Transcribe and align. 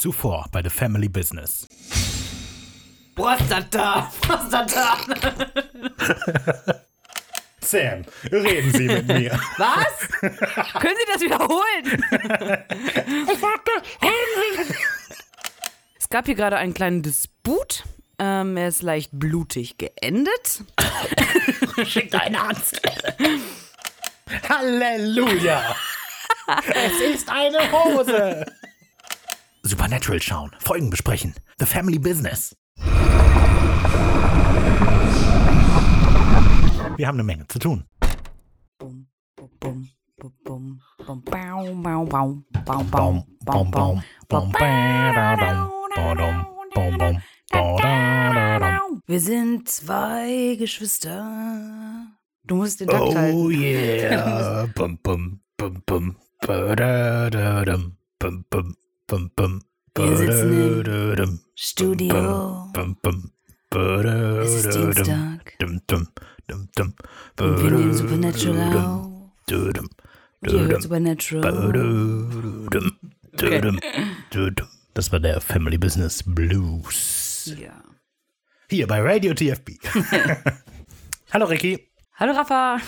Zuvor 0.00 0.46
bei 0.50 0.62
The 0.62 0.70
Family 0.70 1.10
Business. 1.10 1.68
Prostata! 3.14 4.10
Prostata! 4.22 4.96
Sam, 7.60 8.06
reden 8.32 8.72
Sie 8.72 8.86
mit 8.86 9.06
mir. 9.06 9.38
Was? 9.58 10.08
Können 10.20 10.96
Sie 10.96 11.12
das 11.12 11.20
wiederholen? 11.20 12.02
Ich 13.30 13.38
sagte, 13.40 13.72
reden 14.00 14.64
Sie 14.68 14.74
Es 15.98 16.08
gab 16.08 16.24
hier 16.24 16.34
gerade 16.34 16.56
einen 16.56 16.72
kleinen 16.72 17.02
Disput. 17.02 17.84
Ähm, 18.18 18.56
er 18.56 18.68
ist 18.68 18.80
leicht 18.80 19.10
blutig 19.12 19.76
geendet. 19.76 20.64
Schickt 21.84 22.14
einen 22.14 22.36
Arzt. 22.36 22.80
Halleluja. 24.48 25.76
es 26.74 27.00
ist 27.16 27.28
eine 27.28 27.70
Hose. 27.70 28.46
Supernatural 29.70 30.20
schauen, 30.20 30.50
Folgen 30.58 30.90
besprechen. 30.90 31.32
The 31.60 31.64
Family 31.64 32.00
Business. 32.00 32.56
Wir 36.96 37.06
haben 37.06 37.14
eine 37.14 37.22
Menge 37.22 37.46
zu 37.46 37.60
tun. 37.60 37.84
Bum, 38.80 39.06
bum, 39.36 39.48
bum. 40.42 40.80
Wir 49.06 49.20
sind 49.20 49.68
zwei 49.68 50.56
Geschwister. 50.58 52.08
Du 52.42 52.56
musst 52.56 52.80
den 52.80 52.88
Takt 52.88 53.14
halten. 53.14 53.36
Oh 53.36 53.50
yeah. 53.50 54.66
Bum, 54.74 54.98
bum, 55.00 55.40
bum, 55.56 55.80
bum, 55.86 56.16
badadadam, 56.40 57.96
bum, 58.18 58.44
bum, 58.50 58.74
bum, 59.10 59.30
bum, 59.34 59.60
Wir 59.96 60.16
sitzen 60.16 61.18
im 61.18 61.40
Studio. 61.56 62.70
Es 64.40 64.54
ist 64.54 64.74
Dienstag. 64.74 65.56
Und 65.60 65.82
wir 67.38 67.70
nehmen 67.70 67.92
Supernatural 67.92 68.76
auf. 68.76 69.08
Ihr 69.50 70.60
hört 70.60 70.82
Supernatural. 70.82 71.74
Das 74.94 75.12
war 75.12 75.20
der 75.20 75.40
Family 75.40 75.78
Business 75.78 76.22
Blues. 76.24 77.52
Ja. 77.58 77.82
Hier 78.68 78.86
bei 78.86 79.00
Radio 79.00 79.34
TFB. 79.34 79.70
Hallo 81.32 81.46
Ricky. 81.46 81.90
Hallo 82.14 82.32
Rafa. 82.32 82.78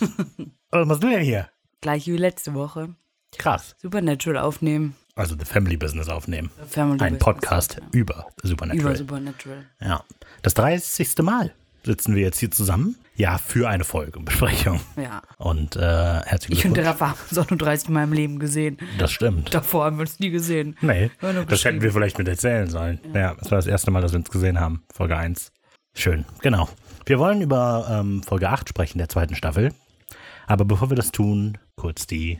Was 0.70 0.86
machst 0.86 1.02
du 1.02 1.08
denn 1.08 1.22
hier? 1.22 1.48
Gleich 1.80 2.06
wie 2.06 2.16
letzte 2.16 2.54
Woche. 2.54 2.94
Krass. 3.36 3.74
Supernatural 3.78 4.38
aufnehmen. 4.44 4.94
Also 5.16 5.34
The 5.38 5.46
Family 5.46 5.78
Business 5.78 6.10
aufnehmen. 6.10 6.50
Family 6.68 7.00
Ein 7.00 7.14
Business. 7.14 7.18
Podcast 7.20 7.80
über 7.92 8.26
Supernatural. 8.42 8.92
Über 8.92 8.96
Supernatural. 8.96 9.64
Ja. 9.80 10.04
Das 10.42 10.52
30. 10.52 11.16
Mal 11.22 11.52
sitzen 11.84 12.14
wir 12.14 12.22
jetzt 12.22 12.38
hier 12.38 12.50
zusammen. 12.50 12.96
Ja, 13.14 13.38
für 13.38 13.66
eine 13.66 13.84
Folgenbesprechung. 13.84 14.78
Ja. 14.96 15.22
Und 15.38 15.74
äh, 15.76 15.80
herzlich 15.80 16.58
Ich 16.58 16.66
und 16.66 16.76
der. 16.76 16.84
Rafa 16.84 17.10
haben 17.10 17.18
uns 17.30 17.38
auch 17.38 17.48
nur 17.48 17.56
30 17.56 17.88
Mal 17.88 18.04
im 18.04 18.12
Leben 18.12 18.38
gesehen. 18.38 18.76
Das 18.98 19.10
stimmt. 19.10 19.54
Davor 19.54 19.86
haben 19.86 19.96
wir 19.96 20.02
uns 20.02 20.20
nie 20.20 20.28
gesehen. 20.28 20.76
Nee, 20.82 21.10
das 21.48 21.64
hätten 21.64 21.80
wir 21.80 21.92
vielleicht 21.92 22.18
mit 22.18 22.28
erzählen 22.28 22.68
sollen. 22.68 23.00
Ja. 23.14 23.34
das 23.36 23.50
war 23.50 23.56
das 23.56 23.66
erste 23.66 23.90
Mal, 23.90 24.02
dass 24.02 24.12
wir 24.12 24.18
uns 24.18 24.28
gesehen 24.30 24.60
haben. 24.60 24.84
Folge 24.92 25.16
1. 25.16 25.50
Schön, 25.94 26.26
genau. 26.42 26.68
Wir 27.06 27.18
wollen 27.18 27.40
über 27.40 27.86
ähm, 27.88 28.22
Folge 28.22 28.50
8 28.50 28.68
sprechen, 28.68 28.98
der 28.98 29.08
zweiten 29.08 29.34
Staffel. 29.34 29.72
Aber 30.46 30.66
bevor 30.66 30.90
wir 30.90 30.96
das 30.96 31.10
tun, 31.10 31.56
kurz 31.74 32.06
die 32.06 32.38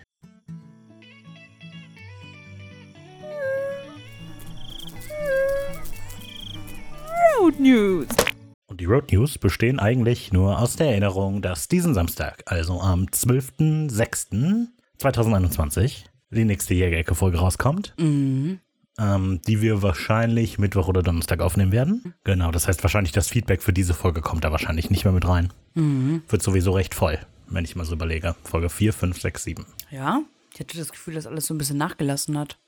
Road 7.47 7.61
News. 7.61 8.07
Und 8.67 8.81
die 8.81 8.87
Road 8.87 9.13
News 9.13 9.39
bestehen 9.39 9.79
eigentlich 9.79 10.33
nur 10.33 10.59
aus 10.59 10.75
der 10.75 10.89
Erinnerung, 10.89 11.43
dass 11.43 11.69
diesen 11.69 11.95
Samstag, 11.95 12.43
also 12.47 12.81
am 12.81 13.05
12.06.2021, 13.07 16.07
die 16.31 16.45
nächste 16.45 16.75
Jägerecke-Folge 16.75 17.39
rauskommt, 17.39 17.95
Mhm. 17.99 18.59
ähm, 18.99 19.41
die 19.47 19.63
wir 19.63 19.81
wahrscheinlich 19.81 20.59
Mittwoch 20.59 20.89
oder 20.89 21.05
Donnerstag 21.05 21.41
aufnehmen 21.41 21.71
werden. 21.71 22.15
Genau, 22.25 22.51
das 22.51 22.67
heißt 22.67 22.83
wahrscheinlich 22.83 23.13
das 23.13 23.29
Feedback 23.29 23.63
für 23.63 23.73
diese 23.73 23.95
Folge 23.95 24.23
kommt 24.23 24.43
da 24.43 24.51
wahrscheinlich 24.51 24.91
nicht 24.91 25.05
mehr 25.05 25.15
mit 25.15 25.29
rein. 25.29 25.53
Mhm. 25.75 26.23
Wird 26.29 26.43
sowieso 26.43 26.73
recht 26.73 26.97
voll, 26.97 27.17
wenn 27.47 27.65
ich 27.65 27.77
mal 27.77 27.85
so 27.85 27.93
überlege. 27.95 28.35
Folge 28.43 28.71
4, 28.71 28.93
5, 28.93 29.21
6, 29.21 29.45
7. 29.45 29.67
Ja, 29.93 30.21
ich 30.53 30.59
hatte 30.59 30.77
das 30.77 30.91
Gefühl, 30.91 31.15
dass 31.15 31.29
alles 31.29 31.47
so 31.47 31.55
ein 31.55 31.59
bisschen 31.59 31.79
nachgelassen 31.79 32.37
hat. 32.37 32.59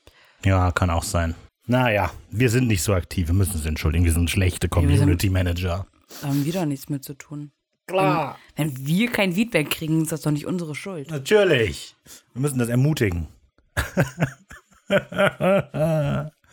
Ja, 0.45 0.71
kann 0.71 0.89
auch 0.89 1.03
sein. 1.03 1.35
Naja, 1.69 2.11
wir 2.31 2.49
sind 2.49 2.65
nicht 2.67 2.81
so 2.81 2.95
aktiv, 2.95 3.27
wir 3.27 3.35
müssen 3.35 3.53
uns 3.53 3.65
entschuldigen, 3.67 4.03
wir 4.03 4.11
sind 4.11 4.27
schlechte 4.27 4.67
wir 4.71 4.81
sind- 4.81 4.89
Community 4.89 5.29
Manager. 5.29 5.85
Da 6.21 6.29
haben 6.29 6.43
wir 6.43 6.51
doch 6.51 6.65
nichts 6.65 6.89
mit 6.89 7.03
zu 7.03 7.13
tun. 7.13 7.51
Klar. 7.85 8.39
Wenn 8.55 8.87
wir 8.87 9.11
kein 9.11 9.33
Feedback 9.33 9.69
kriegen, 9.69 10.01
ist 10.01 10.11
das 10.11 10.21
doch 10.21 10.31
nicht 10.31 10.47
unsere 10.47 10.73
Schuld. 10.73 11.11
Natürlich. 11.11 11.95
Wir 12.33 12.41
müssen 12.41 12.57
das 12.57 12.69
ermutigen. 12.69 13.27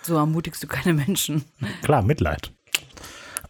So 0.02 0.16
ermutigst 0.16 0.62
du 0.62 0.66
keine 0.66 0.92
Menschen. 0.92 1.46
Klar, 1.82 2.02
Mitleid. 2.02 2.52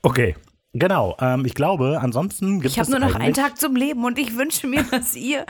Okay, 0.03 0.37
genau. 0.73 1.17
Ähm, 1.21 1.45
ich 1.45 1.55
glaube, 1.55 1.99
ansonsten 2.01 2.61
gibt 2.61 2.73
Ich 2.73 2.79
habe 2.79 2.85
es 2.85 2.97
nur 2.97 3.01
noch 3.01 3.17
einen 3.17 3.35
Tag 3.35 3.59
zum 3.59 3.75
Leben 3.75 4.05
und 4.05 4.19
ich 4.21 4.37
wünsche 4.37 4.69
mir, 4.69 4.85
dass 4.85 5.17
ihr 5.17 5.45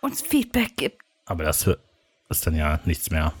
uns 0.00 0.22
Feedback 0.22 0.76
gibt. 0.76 1.02
Aber 1.24 1.42
das 1.42 1.68
ist 2.28 2.46
dann 2.46 2.54
ja 2.54 2.78
nichts 2.84 3.10
mehr. 3.10 3.32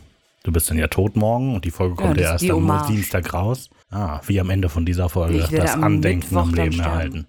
Du 0.46 0.52
bist 0.52 0.70
dann 0.70 0.78
ja 0.78 0.86
tot 0.86 1.16
morgen 1.16 1.56
und 1.56 1.64
die 1.64 1.72
Folge 1.72 1.96
kommt 1.96 2.20
ja 2.20 2.34
ist 2.36 2.42
erst 2.42 2.50
am 2.52 2.58
Hommage. 2.58 2.86
Dienstag 2.86 3.34
raus. 3.34 3.68
Ah, 3.90 4.20
wie 4.26 4.38
am 4.38 4.48
Ende 4.48 4.68
von 4.68 4.86
dieser 4.86 5.08
Folge. 5.08 5.38
Ich 5.38 5.48
Das 5.48 5.74
am 5.74 5.82
Andenken 5.82 6.28
Mittwoch 6.32 6.42
am 6.42 6.54
Leben 6.54 6.78
erhalten. 6.78 7.26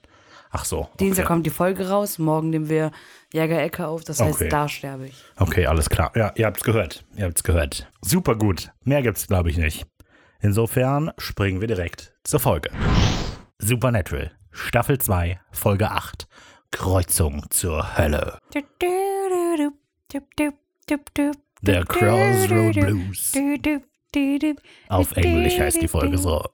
Ach 0.51 0.65
so. 0.65 0.87
Dienstag 0.99 1.23
Okay. 1.25 1.33
kommt 1.33 1.45
die 1.47 1.49
Folge 1.49 1.89
raus, 1.89 2.19
morgen 2.19 2.51
nehmen 2.51 2.69
wir 2.69 2.91
Jägerecke 3.33 3.87
auf. 3.87 4.03
Das 4.03 4.19
heißt, 4.21 4.35
Okay. 4.35 4.49
da 4.49 4.69
sterbe 4.69 5.07
ich. 5.07 5.15
okay, 5.39 5.65
alles 5.65 5.89
klar. 5.89 6.11
Ja, 6.15 6.31
ihr 6.35 6.45
habt's 6.45 6.63
gehört. 6.63 7.05
Ihr 7.15 7.25
habt's 7.25 7.41
gehört. 7.43 7.91
Super 8.01 8.35
gut. 8.35 8.69
Mehr 8.83 9.01
gibt's, 9.01 9.25
glaube 9.25 9.49
ich, 9.49 9.57
nicht. 9.57 9.87
Insofern 10.39 11.11
springen 11.17 11.59
wir 11.59 11.67
direkt 11.67 12.13
zur 12.23 12.39
Folge. 12.39 12.69
Supernatural, 13.57 14.31
Staffel 14.51 14.99
2, 14.99 15.39
Folge 15.51 15.89
8. 15.89 16.27
Kreuzung 16.69 17.45
zur 17.49 17.97
Hölle. 17.97 18.37
Der 21.61 21.83
Crossroad 21.85 22.73
Blues. 22.75 23.33
Auf 24.89 25.11
Englisch 25.13 25.59
heißt 25.59 25.81
die 25.81 25.87
Folge 25.87 26.17
so. 26.17 26.43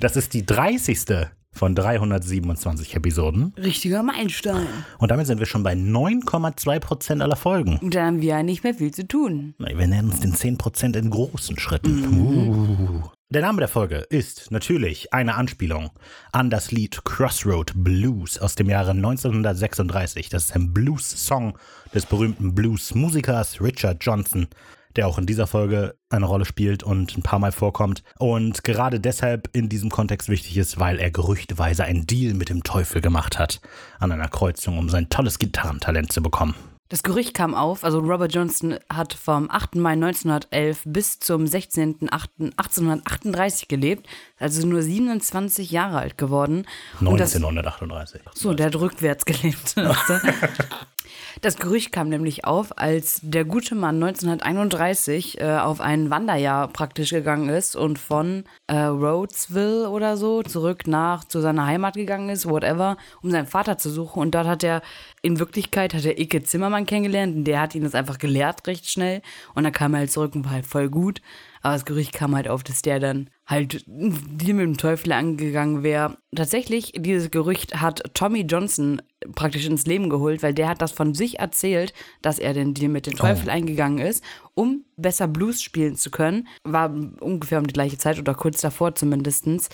Das 0.00 0.16
ist 0.16 0.32
die 0.32 0.46
30. 0.46 1.28
von 1.52 1.74
327 1.74 2.96
Episoden. 2.96 3.52
Richtiger 3.58 4.02
Meilenstein. 4.02 4.66
Und 4.98 5.10
damit 5.10 5.26
sind 5.26 5.38
wir 5.38 5.44
schon 5.44 5.62
bei 5.62 5.74
9,2% 5.74 7.20
aller 7.20 7.36
Folgen. 7.36 7.78
Und 7.82 7.94
da 7.94 8.06
haben 8.06 8.22
wir 8.22 8.28
ja 8.28 8.42
nicht 8.42 8.64
mehr 8.64 8.72
viel 8.72 8.90
zu 8.90 9.06
tun. 9.06 9.54
Wir 9.58 9.86
nähern 9.86 10.06
uns 10.06 10.20
den 10.20 10.32
10% 10.32 10.96
in 10.96 11.10
großen 11.10 11.58
Schritten. 11.58 12.06
Uh. 12.18 13.02
Der 13.32 13.40
Name 13.40 13.60
der 13.60 13.68
Folge 13.68 13.96
ist 14.10 14.50
natürlich 14.50 15.14
eine 15.14 15.36
Anspielung 15.36 15.88
an 16.32 16.50
das 16.50 16.70
Lied 16.70 17.02
Crossroad 17.06 17.72
Blues 17.74 18.38
aus 18.38 18.56
dem 18.56 18.68
Jahre 18.68 18.90
1936. 18.90 20.28
Das 20.28 20.44
ist 20.44 20.54
ein 20.54 20.74
Blues-Song 20.74 21.56
des 21.94 22.04
berühmten 22.04 22.54
Blues-Musikers 22.54 23.62
Richard 23.62 24.04
Johnson, 24.04 24.48
der 24.96 25.08
auch 25.08 25.16
in 25.16 25.24
dieser 25.24 25.46
Folge 25.46 25.94
eine 26.10 26.26
Rolle 26.26 26.44
spielt 26.44 26.82
und 26.82 27.16
ein 27.16 27.22
paar 27.22 27.38
Mal 27.38 27.52
vorkommt. 27.52 28.02
Und 28.18 28.64
gerade 28.64 29.00
deshalb 29.00 29.48
in 29.54 29.70
diesem 29.70 29.88
Kontext 29.88 30.28
wichtig 30.28 30.58
ist, 30.58 30.78
weil 30.78 30.98
er 30.98 31.10
gerüchteweise 31.10 31.84
einen 31.84 32.04
Deal 32.04 32.34
mit 32.34 32.50
dem 32.50 32.62
Teufel 32.62 33.00
gemacht 33.00 33.38
hat 33.38 33.62
an 33.98 34.12
einer 34.12 34.28
Kreuzung, 34.28 34.76
um 34.76 34.90
sein 34.90 35.08
tolles 35.08 35.38
Gitarrentalent 35.38 36.12
zu 36.12 36.22
bekommen. 36.22 36.54
Das 36.92 37.02
Gerücht 37.02 37.32
kam 37.32 37.54
auf, 37.54 37.84
also 37.84 38.00
Robert 38.00 38.34
Johnston 38.34 38.78
hat 38.92 39.14
vom 39.14 39.50
8. 39.50 39.76
Mai 39.76 39.92
1911 39.92 40.82
bis 40.84 41.20
zum 41.20 41.46
16.08.1838 41.46 43.66
gelebt, 43.66 44.06
also 44.38 44.66
nur 44.66 44.82
27 44.82 45.70
Jahre 45.70 45.96
alt 45.96 46.18
geworden. 46.18 46.66
Und 47.00 47.18
das, 47.18 47.34
1938. 47.34 48.20
so, 48.34 48.52
der 48.52 48.66
hat 48.66 48.76
rückwärts 48.76 49.24
gelebt. 49.24 49.74
Das 51.40 51.56
Gerücht 51.56 51.92
kam 51.92 52.08
nämlich 52.08 52.44
auf, 52.44 52.78
als 52.78 53.20
der 53.22 53.44
gute 53.44 53.74
Mann 53.74 54.02
1931 54.02 55.40
äh, 55.40 55.56
auf 55.56 55.80
ein 55.80 56.10
Wanderjahr 56.10 56.68
praktisch 56.68 57.10
gegangen 57.10 57.48
ist 57.48 57.74
und 57.74 57.98
von 57.98 58.44
äh, 58.66 58.76
Rhodesville 58.76 59.88
oder 59.88 60.16
so 60.16 60.42
zurück 60.42 60.86
nach 60.86 61.24
zu 61.24 61.40
seiner 61.40 61.66
Heimat 61.66 61.94
gegangen 61.94 62.28
ist, 62.28 62.48
whatever, 62.48 62.96
um 63.22 63.30
seinen 63.30 63.46
Vater 63.46 63.78
zu 63.78 63.90
suchen. 63.90 64.20
Und 64.20 64.34
dort 64.34 64.46
hat 64.46 64.62
er, 64.62 64.82
in 65.22 65.38
Wirklichkeit 65.38 65.94
hat 65.94 66.04
er 66.04 66.18
Icke 66.18 66.42
Zimmermann 66.42 66.86
kennengelernt 66.86 67.34
und 67.36 67.44
der 67.44 67.60
hat 67.60 67.74
ihn 67.74 67.84
das 67.84 67.94
einfach 67.94 68.18
gelehrt 68.18 68.66
recht 68.66 68.88
schnell. 68.88 69.22
Und 69.54 69.64
dann 69.64 69.72
kam 69.72 69.94
er 69.94 70.00
halt 70.00 70.12
zurück 70.12 70.34
und 70.34 70.44
war 70.44 70.52
halt 70.52 70.66
voll 70.66 70.90
gut. 70.90 71.22
Aber 71.62 71.74
das 71.74 71.84
Gerücht 71.84 72.12
kam 72.12 72.34
halt 72.34 72.48
auf, 72.48 72.64
dass 72.64 72.82
der 72.82 72.98
dann 72.98 73.30
halt 73.46 73.84
die 73.86 74.52
mit 74.52 74.64
dem 74.64 74.76
Teufel 74.76 75.12
angegangen 75.12 75.82
wäre. 75.82 76.16
Tatsächlich, 76.34 76.92
dieses 76.96 77.30
Gerücht 77.30 77.80
hat 77.80 78.02
Tommy 78.14 78.40
Johnson 78.40 79.00
praktisch 79.34 79.66
ins 79.66 79.86
Leben 79.86 80.10
geholt, 80.10 80.42
weil 80.42 80.54
der 80.54 80.68
hat 80.68 80.82
das 80.82 80.90
von 80.90 81.14
sich 81.14 81.38
erzählt, 81.38 81.92
dass 82.22 82.38
er 82.38 82.54
den 82.54 82.74
Deal 82.74 82.90
mit 82.90 83.06
dem 83.06 83.14
Teufel 83.14 83.50
eingegangen 83.50 83.98
ist, 83.98 84.24
um 84.54 84.84
besser 84.96 85.28
Blues 85.28 85.62
spielen 85.62 85.96
zu 85.96 86.10
können. 86.10 86.48
War 86.64 86.92
ungefähr 87.20 87.58
um 87.58 87.66
die 87.66 87.74
gleiche 87.74 87.98
Zeit 87.98 88.18
oder 88.18 88.34
kurz 88.34 88.60
davor 88.60 88.94
zumindestens. 88.94 89.68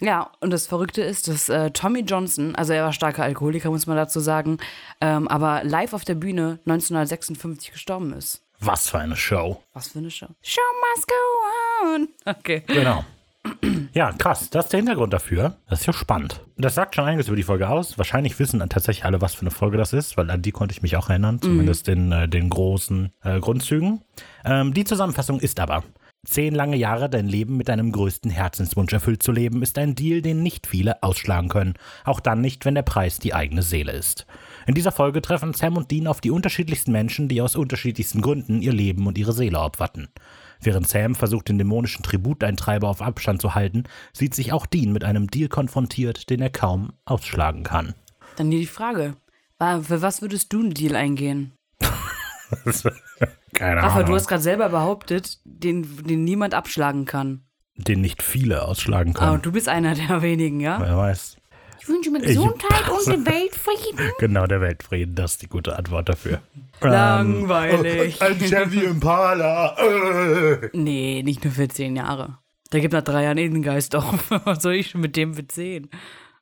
Ja, 0.00 0.30
und 0.40 0.50
das 0.50 0.66
Verrückte 0.66 1.02
ist, 1.02 1.28
dass 1.28 1.48
äh, 1.48 1.70
Tommy 1.70 2.00
Johnson, 2.00 2.54
also 2.54 2.72
er 2.72 2.84
war 2.84 2.92
starker 2.92 3.22
Alkoholiker, 3.22 3.70
muss 3.70 3.86
man 3.86 3.96
dazu 3.96 4.20
sagen, 4.20 4.58
ähm, 5.00 5.28
aber 5.28 5.62
live 5.64 5.92
auf 5.92 6.04
der 6.04 6.14
Bühne 6.14 6.58
1956 6.64 7.72
gestorben 7.72 8.12
ist. 8.12 8.43
Was 8.60 8.88
für 8.88 8.98
eine 8.98 9.16
Show. 9.16 9.62
Was 9.72 9.88
für 9.88 9.98
eine 9.98 10.10
Show. 10.10 10.28
Show 10.42 10.60
must 10.94 11.08
go 11.08 11.94
on. 11.94 12.08
Okay. 12.24 12.62
Genau. 12.66 13.04
Ja, 13.92 14.12
krass. 14.12 14.48
Das 14.50 14.66
ist 14.66 14.72
der 14.72 14.78
Hintergrund 14.78 15.12
dafür. 15.12 15.56
Das 15.68 15.80
ist 15.80 15.86
ja 15.86 15.92
spannend. 15.92 16.40
Das 16.56 16.74
sagt 16.74 16.94
schon 16.94 17.04
einiges 17.04 17.28
über 17.28 17.36
die 17.36 17.42
Folge 17.42 17.68
aus. 17.68 17.98
Wahrscheinlich 17.98 18.38
wissen 18.38 18.60
dann 18.60 18.70
tatsächlich 18.70 19.04
alle, 19.04 19.20
was 19.20 19.34
für 19.34 19.42
eine 19.42 19.50
Folge 19.50 19.76
das 19.76 19.92
ist, 19.92 20.16
weil 20.16 20.30
an 20.30 20.42
die 20.42 20.52
konnte 20.52 20.72
ich 20.72 20.82
mich 20.82 20.96
auch 20.96 21.10
erinnern, 21.10 21.40
zumindest 21.40 21.88
in 21.88 22.10
äh, 22.10 22.28
den 22.28 22.48
großen 22.48 23.12
äh, 23.22 23.40
Grundzügen. 23.40 24.00
Ähm, 24.44 24.72
die 24.72 24.84
Zusammenfassung 24.84 25.40
ist 25.40 25.60
aber. 25.60 25.84
Zehn 26.24 26.54
lange 26.54 26.76
Jahre 26.76 27.10
dein 27.10 27.28
Leben 27.28 27.58
mit 27.58 27.68
deinem 27.68 27.92
größten 27.92 28.30
Herzenswunsch 28.30 28.92
erfüllt 28.94 29.22
zu 29.22 29.30
leben, 29.30 29.62
ist 29.62 29.76
ein 29.76 29.94
Deal, 29.94 30.22
den 30.22 30.42
nicht 30.42 30.66
viele 30.66 31.02
ausschlagen 31.02 31.50
können. 31.50 31.74
Auch 32.04 32.20
dann 32.20 32.40
nicht, 32.40 32.64
wenn 32.64 32.74
der 32.74 32.82
Preis 32.82 33.18
die 33.18 33.34
eigene 33.34 33.62
Seele 33.62 33.92
ist. 33.92 34.26
In 34.66 34.74
dieser 34.74 34.92
Folge 34.92 35.20
treffen 35.22 35.52
Sam 35.54 35.76
und 35.76 35.90
Dean 35.90 36.06
auf 36.06 36.20
die 36.20 36.30
unterschiedlichsten 36.30 36.92
Menschen, 36.92 37.28
die 37.28 37.40
aus 37.42 37.56
unterschiedlichsten 37.56 38.22
Gründen 38.22 38.60
ihr 38.62 38.72
Leben 38.72 39.06
und 39.06 39.18
ihre 39.18 39.32
Seele 39.32 39.60
opferten. 39.60 40.08
Während 40.60 40.88
Sam 40.88 41.14
versucht, 41.14 41.48
den 41.48 41.58
dämonischen 41.58 42.02
Tributeintreiber 42.02 42.88
auf 42.88 43.02
Abstand 43.02 43.42
zu 43.42 43.54
halten, 43.54 43.84
sieht 44.12 44.34
sich 44.34 44.52
auch 44.52 44.64
Dean 44.66 44.92
mit 44.92 45.04
einem 45.04 45.26
Deal 45.28 45.48
konfrontiert, 45.48 46.30
den 46.30 46.40
er 46.40 46.50
kaum 46.50 46.92
ausschlagen 47.04 47.62
kann. 47.64 47.94
Dann 48.36 48.50
hier 48.50 48.60
die 48.60 48.66
Frage. 48.66 49.16
Für 49.58 50.02
was 50.02 50.22
würdest 50.22 50.52
du 50.52 50.60
einen 50.60 50.74
Deal 50.74 50.94
eingehen? 50.96 51.52
Keine 53.54 53.82
Rafa, 53.82 53.94
Ahnung. 53.96 54.06
du 54.06 54.14
hast 54.14 54.26
gerade 54.28 54.42
selber 54.42 54.68
behauptet, 54.68 55.38
den, 55.44 56.04
den 56.04 56.24
niemand 56.24 56.54
abschlagen 56.54 57.04
kann. 57.04 57.42
den 57.76 58.00
nicht 58.00 58.22
viele 58.22 58.62
ausschlagen 58.62 59.14
Aber 59.16 59.30
können. 59.32 59.42
du 59.42 59.52
bist 59.52 59.68
einer 59.68 59.94
der 59.94 60.22
wenigen, 60.22 60.60
ja? 60.60 60.78
Wer 60.80 60.96
weiß. 60.96 61.36
Ich 61.84 61.88
wünsche 61.90 62.10
mir 62.10 62.20
Gesundheit 62.20 62.88
und 62.88 63.06
den 63.12 63.26
Weltfrieden. 63.30 64.10
Genau, 64.18 64.46
der 64.46 64.62
Weltfrieden, 64.62 65.14
das 65.14 65.32
ist 65.32 65.42
die 65.42 65.48
gute 65.48 65.76
Antwort 65.76 66.08
dafür. 66.08 66.40
Langweilig. 66.80 68.22
Ein 68.22 68.38
Chevy 68.38 68.84
Impala. 68.84 69.76
Nee, 70.72 71.22
nicht 71.22 71.44
nur 71.44 71.52
für 71.52 71.68
zehn 71.68 71.94
Jahre. 71.94 72.38
Da 72.70 72.78
gibt 72.78 72.94
nach 72.94 73.02
drei 73.02 73.24
Jahren 73.24 73.36
eh 73.36 73.48
den 73.48 73.60
Geist 73.62 73.94
auf. 73.94 74.30
Was 74.30 74.62
soll 74.62 74.74
ich 74.74 74.90
schon 74.90 75.02
mit 75.02 75.14
dem 75.16 75.34
für 75.34 75.46
zehn? 75.46 75.90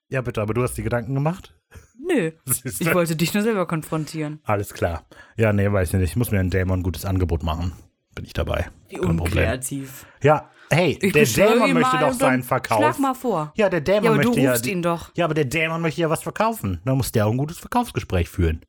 Ja, 0.08 0.20
bitte, 0.20 0.40
aber 0.40 0.54
du 0.54 0.62
hast 0.62 0.74
die 0.74 0.84
Gedanken 0.84 1.14
gemacht? 1.14 1.54
Nö. 1.98 2.30
Ich 2.64 2.94
wollte 2.94 3.16
dich 3.16 3.34
nur 3.34 3.42
selber 3.42 3.66
konfrontieren. 3.66 4.40
Alles 4.44 4.72
klar. 4.74 5.06
Ja, 5.36 5.52
nee, 5.52 5.70
weiß 5.70 5.92
ich 5.92 6.00
nicht. 6.00 6.10
Ich 6.10 6.16
muss 6.16 6.30
mir 6.30 6.38
einen 6.38 6.50
Dämon 6.50 6.80
ein 6.80 6.82
gutes 6.84 7.04
Angebot 7.04 7.42
machen. 7.42 7.72
Bin 8.14 8.24
ich 8.24 8.32
dabei. 8.32 8.70
Wie 8.88 9.00
unkreativ. 9.00 10.06
Ja, 10.22 10.50
hey, 10.72 10.98
Ich 11.00 11.12
der 11.12 11.24
Dämon 11.26 11.72
möchte 11.72 11.92
doch 11.98 12.00
dann 12.08 12.12
seinen 12.18 12.42
Verkauf. 12.42 12.78
Schlag 12.78 12.98
mal 12.98 13.14
vor. 13.14 13.52
Ja, 13.56 13.68
der 13.68 13.80
Dämon 13.80 14.04
Ja, 14.04 14.10
aber 14.12 14.22
du 14.22 14.28
möchte 14.30 14.40
ja. 14.42 14.50
rufst 14.50 14.66
ihn 14.66 14.82
doch. 14.82 15.10
Ja, 15.14 15.24
aber 15.26 15.34
der 15.34 15.44
Dämon 15.44 15.80
möchte 15.82 16.00
ja 16.00 16.10
was 16.10 16.22
verkaufen. 16.22 16.80
Da 16.84 16.94
muss 16.94 17.12
der 17.12 17.26
auch 17.26 17.30
ein 17.30 17.36
gutes 17.36 17.58
Verkaufsgespräch 17.58 18.28
führen. 18.28 18.62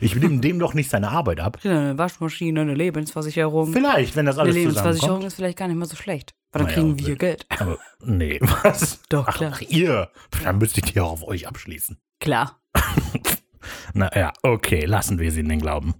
Ich 0.00 0.14
nehme 0.16 0.38
dem 0.40 0.58
doch 0.58 0.74
nicht 0.74 0.90
seine 0.90 1.10
Arbeit 1.10 1.40
ab. 1.40 1.58
Ja, 1.62 1.72
Eine 1.72 1.98
Waschmaschine, 1.98 2.62
eine 2.62 2.74
Lebensversicherung. 2.74 3.72
Vielleicht, 3.72 4.16
wenn 4.16 4.26
das 4.26 4.36
Eine 4.36 4.44
alles 4.44 4.54
Lebensversicherung 4.56 4.98
zusammenkommt. 5.00 5.26
ist 5.26 5.34
vielleicht 5.36 5.58
gar 5.58 5.68
nicht 5.68 5.76
mal 5.76 5.86
so 5.86 5.96
schlecht. 5.96 6.34
Weil 6.52 6.64
dann 6.64 6.70
Naja, 6.72 6.82
kriegen 6.82 7.06
wir 7.06 7.16
Geld. 7.16 7.46
Aber 7.58 7.78
nee, 8.02 8.38
was? 8.62 9.00
Doch, 9.08 9.26
klar. 9.26 9.52
Ach, 9.54 9.60
ihr. 9.60 10.08
Dann 10.42 10.58
müsste 10.58 10.80
ich 10.80 10.92
die 10.92 11.00
auch 11.00 11.12
auf 11.12 11.22
euch 11.22 11.46
abschließen. 11.46 11.98
Klar. 12.18 12.60
Na 13.94 14.10
ja, 14.16 14.32
okay, 14.42 14.84
lassen 14.84 15.18
wir 15.18 15.30
sie 15.30 15.40
in 15.40 15.48
den 15.48 15.60
Glauben. 15.60 15.94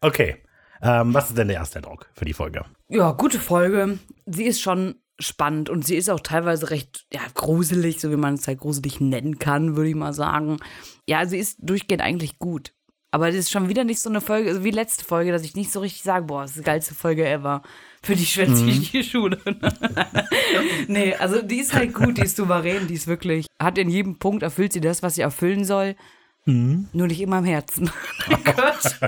Okay, 0.00 0.36
ähm, 0.82 1.12
was 1.12 1.28
ist 1.28 1.36
denn 1.38 1.48
der 1.48 1.58
erste 1.58 1.78
Eindruck 1.78 2.08
für 2.14 2.24
die 2.24 2.32
Folge? 2.32 2.64
Ja, 2.88 3.12
gute 3.12 3.38
Folge. 3.38 3.98
Sie 4.32 4.44
ist 4.44 4.60
schon 4.60 4.96
spannend 5.18 5.68
und 5.68 5.86
sie 5.86 5.96
ist 5.96 6.08
auch 6.08 6.20
teilweise 6.20 6.70
recht 6.70 7.06
ja, 7.12 7.20
gruselig, 7.34 8.00
so 8.00 8.10
wie 8.10 8.16
man 8.16 8.34
es 8.34 8.48
halt 8.48 8.60
gruselig 8.60 9.00
nennen 9.00 9.38
kann, 9.38 9.76
würde 9.76 9.90
ich 9.90 9.94
mal 9.94 10.14
sagen. 10.14 10.58
Ja, 11.06 11.26
sie 11.26 11.38
ist 11.38 11.58
durchgehend 11.60 12.02
eigentlich 12.02 12.38
gut. 12.38 12.72
Aber 13.12 13.28
es 13.28 13.34
ist 13.34 13.50
schon 13.50 13.68
wieder 13.68 13.82
nicht 13.82 14.00
so 14.00 14.08
eine 14.08 14.20
Folge, 14.20 14.50
also 14.50 14.62
wie 14.62 14.70
letzte 14.70 15.04
Folge, 15.04 15.32
dass 15.32 15.42
ich 15.42 15.56
nicht 15.56 15.72
so 15.72 15.80
richtig 15.80 16.02
sage, 16.02 16.26
boah, 16.26 16.42
das 16.42 16.52
ist 16.52 16.60
die 16.60 16.64
geilste 16.64 16.94
Folge 16.94 17.28
ever. 17.28 17.62
Für 18.02 18.14
die 18.14 18.24
schwänze 18.24 18.64
ich 18.66 18.92
die 18.92 19.02
Schule. 19.02 19.38
nee, 20.86 21.14
also 21.14 21.42
die 21.42 21.58
ist 21.58 21.74
halt 21.74 21.92
gut, 21.92 22.18
die 22.18 22.22
ist 22.22 22.36
souverän, 22.36 22.86
die 22.86 22.94
ist 22.94 23.08
wirklich, 23.08 23.46
hat 23.60 23.78
in 23.78 23.90
jedem 23.90 24.18
Punkt 24.20 24.44
erfüllt 24.44 24.72
sie 24.72 24.80
das, 24.80 25.02
was 25.02 25.16
sie 25.16 25.22
erfüllen 25.22 25.64
soll. 25.64 25.96
Nur 26.46 27.06
nicht 27.06 27.20
immer 27.20 27.38
im 27.38 27.44
Herzen. 27.44 27.90
Oh 28.30 28.36
Gott. 28.44 29.00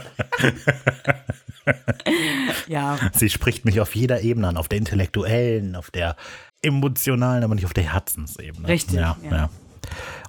ja. 2.69 2.99
Sie 3.13 3.31
spricht 3.31 3.65
mich 3.65 3.81
auf 3.81 3.95
jeder 3.95 4.21
Ebene 4.23 4.49
an, 4.49 4.57
auf 4.57 4.69
der 4.69 4.79
intellektuellen, 4.79 5.77
auf 5.77 5.91
der 5.91 6.17
emotionalen, 6.63 7.45
aber 7.45 7.55
nicht 7.55 7.65
auf 7.65 7.75
der 7.75 7.93
Herzensebene. 7.93 8.69
Richtig, 8.69 8.97
Ja, 8.97 9.17
ja. 9.23 9.31
ja. 9.31 9.51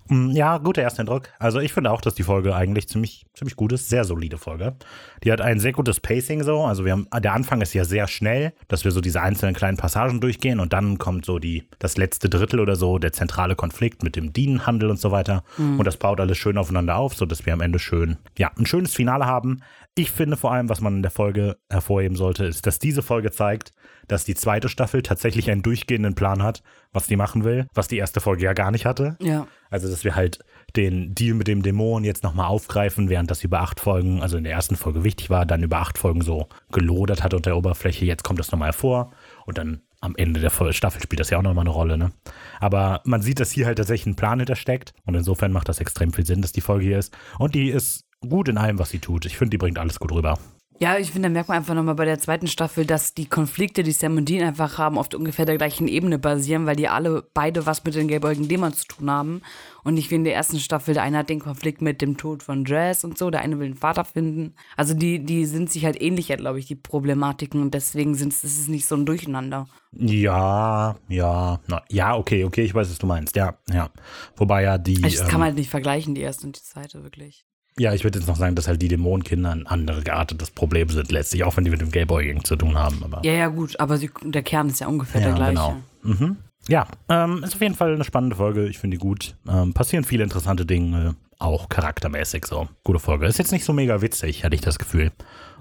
Mm, 0.07 0.31
Ja, 0.31 0.57
guter 0.57 0.81
Ersteindruck. 0.81 1.29
Also 1.39 1.59
ich 1.59 1.73
finde 1.73 1.91
auch, 1.91 2.01
dass 2.01 2.15
die 2.15 2.23
Folge 2.23 2.55
eigentlich 2.55 2.87
ziemlich, 2.89 3.25
ziemlich 3.43 3.55
gut 3.55 3.73
ist. 3.73 3.89
Sehr 3.89 4.05
solide 4.05 4.37
Folge. 4.37 4.75
Die 5.23 5.31
hat 5.31 5.41
ein 5.41 5.59
sehr 5.59 5.73
gutes 5.73 5.99
Pacing 5.99 6.43
so. 6.43 6.61
Also 6.63 6.85
wir 6.85 6.93
haben, 6.93 7.07
der 7.21 7.33
Anfang 7.33 7.61
ist 7.61 7.73
ja 7.73 7.83
sehr 7.83 8.07
schnell, 8.07 8.53
dass 8.69 8.85
wir 8.85 8.91
so 8.91 9.01
diese 9.01 9.21
einzelnen 9.21 9.53
kleinen 9.53 9.77
Passagen 9.77 10.21
durchgehen 10.21 10.59
und 10.59 10.73
dann 10.73 10.97
kommt 10.97 11.25
so 11.25 11.39
die, 11.39 11.67
das 11.79 11.97
letzte 11.97 12.29
Drittel 12.29 12.59
oder 12.59 12.75
so, 12.75 12.97
der 12.99 13.11
zentrale 13.11 13.55
Konflikt 13.55 14.03
mit 14.03 14.15
dem 14.15 14.31
Dienenhandel 14.33 14.89
und 14.89 14.99
so 14.99 15.11
weiter. 15.11 15.43
Und 15.57 15.85
das 15.85 15.97
baut 15.97 16.19
alles 16.19 16.37
schön 16.37 16.57
aufeinander 16.57 16.95
auf, 16.95 17.15
sodass 17.15 17.45
wir 17.45 17.53
am 17.53 17.61
Ende 17.61 17.79
schön, 17.79 18.17
ja, 18.37 18.51
ein 18.57 18.65
schönes 18.65 18.93
Finale 18.93 19.25
haben. 19.25 19.61
Ich 19.95 20.09
finde 20.09 20.37
vor 20.37 20.51
allem, 20.51 20.69
was 20.69 20.81
man 20.81 20.95
in 20.95 21.01
der 21.01 21.11
Folge 21.11 21.57
hervorheben 21.69 22.17
sollte, 22.17 22.45
ist, 22.45 22.65
dass 22.65 22.79
diese 22.79 23.03
Folge 23.03 23.31
zeigt, 23.31 23.73
dass 24.07 24.23
die 24.23 24.35
zweite 24.35 24.69
Staffel 24.69 25.01
tatsächlich 25.01 25.51
einen 25.51 25.61
durchgehenden 25.61 26.15
Plan 26.15 26.41
hat, 26.41 26.63
was 26.91 27.07
die 27.07 27.15
machen 27.15 27.43
will, 27.43 27.67
was 27.73 27.87
die 27.87 27.97
erste 27.97 28.19
Folge 28.19 28.43
ja 28.43 28.53
gar 28.53 28.71
nicht 28.71 28.85
hatte. 28.85 29.17
Ja. 29.21 29.47
Also, 29.69 29.89
dass 29.89 30.03
wir 30.03 30.15
halt 30.15 30.39
den 30.75 31.13
Deal 31.13 31.35
mit 31.35 31.47
dem 31.47 31.61
Dämon 31.61 32.03
jetzt 32.03 32.23
nochmal 32.23 32.47
aufgreifen, 32.47 33.09
während 33.09 33.29
das 33.29 33.43
über 33.43 33.61
acht 33.61 33.79
Folgen, 33.79 34.21
also 34.21 34.37
in 34.37 34.43
der 34.43 34.53
ersten 34.53 34.75
Folge 34.75 35.03
wichtig 35.03 35.29
war, 35.29 35.45
dann 35.45 35.63
über 35.63 35.77
acht 35.77 35.97
Folgen 35.97 36.21
so 36.21 36.47
gelodert 36.71 37.23
hat 37.23 37.33
unter 37.33 37.51
der 37.51 37.57
Oberfläche. 37.57 38.05
Jetzt 38.05 38.23
kommt 38.23 38.39
das 38.39 38.51
nochmal 38.51 38.69
hervor 38.69 39.11
und 39.45 39.57
dann 39.57 39.81
am 40.01 40.15
Ende 40.17 40.41
der 40.41 40.49
Staffel 40.49 41.01
spielt 41.01 41.19
das 41.19 41.29
ja 41.29 41.37
auch 41.37 41.43
nochmal 41.43 41.63
eine 41.63 41.69
Rolle, 41.69 41.97
ne? 41.97 42.11
Aber 42.59 43.01
man 43.05 43.21
sieht, 43.21 43.39
dass 43.39 43.51
hier 43.51 43.65
halt 43.65 43.77
tatsächlich 43.77 44.07
ein 44.07 44.17
Plan 44.17 44.39
hintersteckt 44.39 44.93
und 45.05 45.15
insofern 45.15 45.53
macht 45.53 45.69
das 45.69 45.79
extrem 45.79 46.11
viel 46.11 46.25
Sinn, 46.25 46.41
dass 46.41 46.51
die 46.51 46.61
Folge 46.61 46.85
hier 46.85 46.99
ist. 46.99 47.15
Und 47.39 47.55
die 47.55 47.69
ist 47.69 48.05
gut 48.19 48.49
in 48.49 48.57
allem, 48.57 48.79
was 48.79 48.89
sie 48.89 48.99
tut. 48.99 49.25
Ich 49.25 49.37
finde, 49.37 49.51
die 49.51 49.57
bringt 49.57 49.79
alles 49.79 49.99
gut 49.99 50.11
rüber. 50.11 50.37
Ja, 50.79 50.97
ich 50.97 51.11
finde, 51.11 51.29
da 51.29 51.33
merkt 51.33 51.49
man 51.49 51.59
einfach 51.59 51.75
nochmal 51.75 51.95
bei 51.95 52.05
der 52.05 52.19
zweiten 52.19 52.47
Staffel, 52.47 52.85
dass 52.85 53.13
die 53.13 53.27
Konflikte, 53.27 53.83
die 53.83 53.91
Sam 53.91 54.17
und 54.17 54.27
Dean 54.27 54.45
einfach 54.45 54.77
haben, 54.77 54.97
auf 54.97 55.13
ungefähr 55.13 55.45
der 55.45 55.57
gleichen 55.57 55.87
Ebene 55.87 56.19
basieren, 56.19 56.65
weil 56.65 56.75
die 56.75 56.87
alle 56.87 57.23
beide 57.33 57.65
was 57.65 57.83
mit 57.83 57.95
den 57.95 58.07
gelbäugigen 58.07 58.47
Dämon 58.47 58.73
zu 58.73 58.85
tun 58.87 59.09
haben. 59.09 59.41
Und 59.83 59.93
nicht 59.93 60.11
wie 60.11 60.15
in 60.15 60.23
der 60.23 60.35
ersten 60.35 60.59
Staffel, 60.59 60.93
der 60.93 61.03
eine 61.03 61.19
hat 61.19 61.29
den 61.29 61.39
Konflikt 61.39 61.81
mit 61.81 62.01
dem 62.01 62.17
Tod 62.17 62.43
von 62.43 62.65
Jazz 62.65 63.03
und 63.03 63.17
so, 63.17 63.29
der 63.29 63.41
eine 63.41 63.59
will 63.59 63.67
einen 63.67 63.75
Vater 63.75 64.03
finden. 64.03 64.55
Also 64.75 64.93
die, 64.93 65.23
die 65.23 65.45
sind 65.45 65.69
sich 65.71 65.85
halt 65.85 66.01
ähnlicher, 66.01 66.37
glaube 66.37 66.59
ich, 66.59 66.65
die 66.65 66.75
Problematiken. 66.75 67.61
Und 67.61 67.73
deswegen 67.73 68.15
sind 68.15 68.33
es, 68.33 68.43
ist 68.43 68.59
es 68.59 68.67
nicht 68.67 68.85
so 68.85 68.95
ein 68.95 69.05
Durcheinander. 69.05 69.67
Ja, 69.91 70.95
ja, 71.07 71.59
na, 71.67 71.83
ja, 71.89 72.15
okay, 72.15 72.45
okay, 72.45 72.63
ich 72.63 72.73
weiß, 72.73 72.89
was 72.89 72.97
du 72.97 73.05
meinst. 73.05 73.35
Ja, 73.35 73.57
ja. 73.71 73.89
Wobei 74.35 74.63
ja 74.63 74.77
die. 74.77 75.03
Also 75.03 75.17
das 75.17 75.27
kann 75.27 75.35
ähm, 75.35 75.39
man 75.39 75.47
halt 75.49 75.57
nicht 75.57 75.69
vergleichen, 75.69 76.15
die 76.15 76.21
erste 76.21 76.47
und 76.47 76.57
die 76.57 76.63
zweite, 76.63 77.03
wirklich. 77.03 77.45
Ja, 77.77 77.93
ich 77.93 78.03
würde 78.03 78.19
jetzt 78.19 78.27
noch 78.27 78.35
sagen, 78.35 78.55
dass 78.55 78.67
halt 78.67 78.81
die 78.81 78.87
Dämonenkinder 78.87 79.51
ein 79.51 79.65
andere 79.65 80.01
geartetes 80.03 80.51
Problem 80.51 80.89
sind 80.89 81.11
letztlich, 81.11 81.43
auch 81.43 81.57
wenn 81.57 81.63
die 81.65 81.71
mit 81.71 81.81
dem 81.81 81.91
Gayboying 81.91 82.43
zu 82.43 82.55
tun 82.55 82.77
haben. 82.77 83.03
Aber 83.03 83.21
Ja, 83.25 83.33
ja, 83.33 83.47
gut, 83.47 83.79
aber 83.79 83.97
sie, 83.97 84.11
der 84.23 84.43
Kern 84.43 84.69
ist 84.69 84.79
ja 84.79 84.87
ungefähr 84.87 85.21
Ja, 85.21 85.27
der 85.27 85.35
gleiche. 85.35 85.51
genau. 85.51 85.77
Mhm. 86.03 86.37
Ja, 86.69 86.87
ähm, 87.09 87.43
ist 87.43 87.55
auf 87.55 87.61
jeden 87.61 87.75
Fall 87.75 87.93
eine 87.93 88.03
spannende 88.03 88.35
Folge. 88.35 88.67
Ich 88.67 88.77
finde 88.77 88.97
die 88.97 89.01
gut. 89.01 89.35
Ähm, 89.49 89.73
passieren 89.73 90.03
viele 90.05 90.23
interessante 90.23 90.65
Dinge, 90.65 91.15
auch 91.39 91.67
charaktermäßig 91.67 92.45
so. 92.45 92.69
Gute 92.83 92.99
Folge. 92.99 93.25
Ist 93.25 93.39
jetzt 93.39 93.51
nicht 93.51 93.65
so 93.65 93.73
mega 93.73 94.01
witzig, 94.01 94.45
hatte 94.45 94.55
ich 94.55 94.61
das 94.61 94.79
Gefühl. 94.79 95.11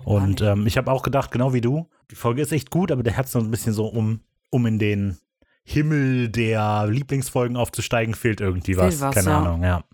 Und 0.04 0.40
ähm, 0.42 0.66
ich 0.66 0.76
habe 0.76 0.90
auch 0.92 1.02
gedacht, 1.02 1.30
genau 1.30 1.52
wie 1.54 1.60
du, 1.60 1.88
die 2.10 2.14
Folge 2.16 2.42
ist 2.42 2.52
echt 2.52 2.70
gut, 2.70 2.92
aber 2.92 3.02
der 3.02 3.16
hat 3.16 3.28
so 3.28 3.38
ein 3.38 3.50
bisschen 3.50 3.72
so, 3.72 3.86
um, 3.86 4.20
um 4.50 4.66
in 4.66 4.78
den 4.78 5.16
Himmel 5.64 6.28
der 6.28 6.86
Lieblingsfolgen 6.88 7.56
aufzusteigen, 7.56 8.14
fehlt 8.14 8.40
irgendwie 8.40 8.76
was. 8.76 9.00
Was, 9.00 9.14
Keine 9.14 9.30
ja. 9.30 9.38
Ahnung, 9.40 9.62
ja. 9.62 9.84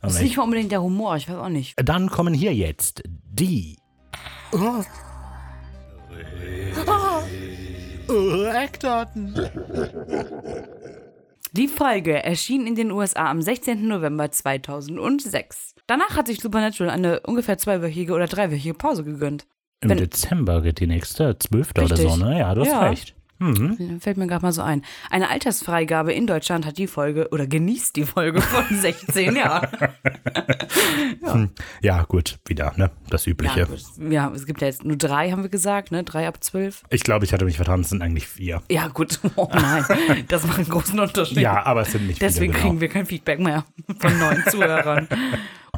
Das 0.00 0.14
ist 0.14 0.22
nicht 0.22 0.36
mal 0.36 0.44
unbedingt 0.44 0.70
der 0.72 0.82
Humor, 0.82 1.16
ich 1.16 1.28
weiß 1.28 1.36
auch 1.36 1.48
nicht. 1.48 1.74
Dann 1.82 2.08
kommen 2.08 2.32
hier 2.34 2.54
jetzt 2.54 3.02
die 3.06 3.76
Eckdaten. 8.54 9.34
Die 11.52 11.68
Folge 11.68 12.22
erschien 12.22 12.66
in 12.66 12.74
den 12.74 12.90
USA 12.92 13.30
am 13.30 13.42
16. 13.42 13.86
November 13.88 14.30
2006. 14.30 15.74
Danach 15.86 16.16
hat 16.16 16.26
sich 16.26 16.40
Supernatural 16.40 16.90
eine 16.92 17.20
ungefähr 17.20 17.58
zweiwöchige 17.58 18.12
oder 18.12 18.26
dreiwöchige 18.26 18.74
Pause 18.74 19.04
gegönnt. 19.04 19.46
Im 19.80 19.90
Wenn- 19.90 19.98
Dezember 19.98 20.60
geht 20.62 20.80
die 20.80 20.86
nächste, 20.86 21.38
12. 21.38 21.70
oder 21.72 21.82
Richtig. 21.90 22.10
so, 22.10 22.16
ne? 22.16 22.38
Ja, 22.38 22.54
du 22.54 22.62
hast 22.62 22.68
Ja. 22.68 22.80
recht. 22.88 23.14
Mhm. 23.38 24.00
Fällt 24.00 24.16
mir 24.16 24.26
gerade 24.26 24.44
mal 24.44 24.52
so 24.52 24.62
ein. 24.62 24.82
Eine 25.10 25.30
Altersfreigabe 25.30 26.12
in 26.12 26.26
Deutschland 26.26 26.66
hat 26.66 26.78
die 26.78 26.86
Folge 26.86 27.28
oder 27.30 27.46
genießt 27.46 27.94
die 27.96 28.04
Folge 28.04 28.40
von 28.40 28.64
16 28.70 29.36
Jahren. 29.36 29.68
ja. 31.22 31.48
ja. 31.80 32.02
gut, 32.04 32.38
wieder, 32.46 32.72
ne? 32.76 32.90
Das 33.08 33.26
Übliche. 33.26 33.68
Ja, 33.98 34.08
ja, 34.10 34.32
es 34.34 34.46
gibt 34.46 34.60
ja 34.60 34.66
jetzt 34.66 34.84
nur 34.84 34.96
drei, 34.96 35.30
haben 35.30 35.42
wir 35.42 35.50
gesagt, 35.50 35.92
ne? 35.92 36.04
Drei 36.04 36.26
ab 36.26 36.42
zwölf. 36.42 36.82
Ich 36.90 37.02
glaube, 37.02 37.24
ich 37.24 37.32
hatte 37.32 37.44
mich 37.44 37.56
vertan, 37.56 37.80
es 37.80 37.90
sind 37.90 38.02
eigentlich 38.02 38.26
vier. 38.26 38.62
Ja, 38.70 38.88
gut. 38.88 39.20
Oh 39.36 39.48
nein, 39.52 39.84
das 40.28 40.44
macht 40.46 40.58
einen 40.58 40.68
großen 40.68 40.98
Unterschied. 40.98 41.38
Ja, 41.38 41.64
aber 41.64 41.82
es 41.82 41.92
sind 41.92 42.08
nicht 42.08 42.20
Deswegen 42.20 42.52
viele, 42.52 42.54
genau. 42.54 42.70
kriegen 42.70 42.80
wir 42.80 42.88
kein 42.88 43.06
Feedback 43.06 43.38
mehr 43.38 43.64
von 44.00 44.18
neuen 44.18 44.42
Zuhörern. 44.50 45.06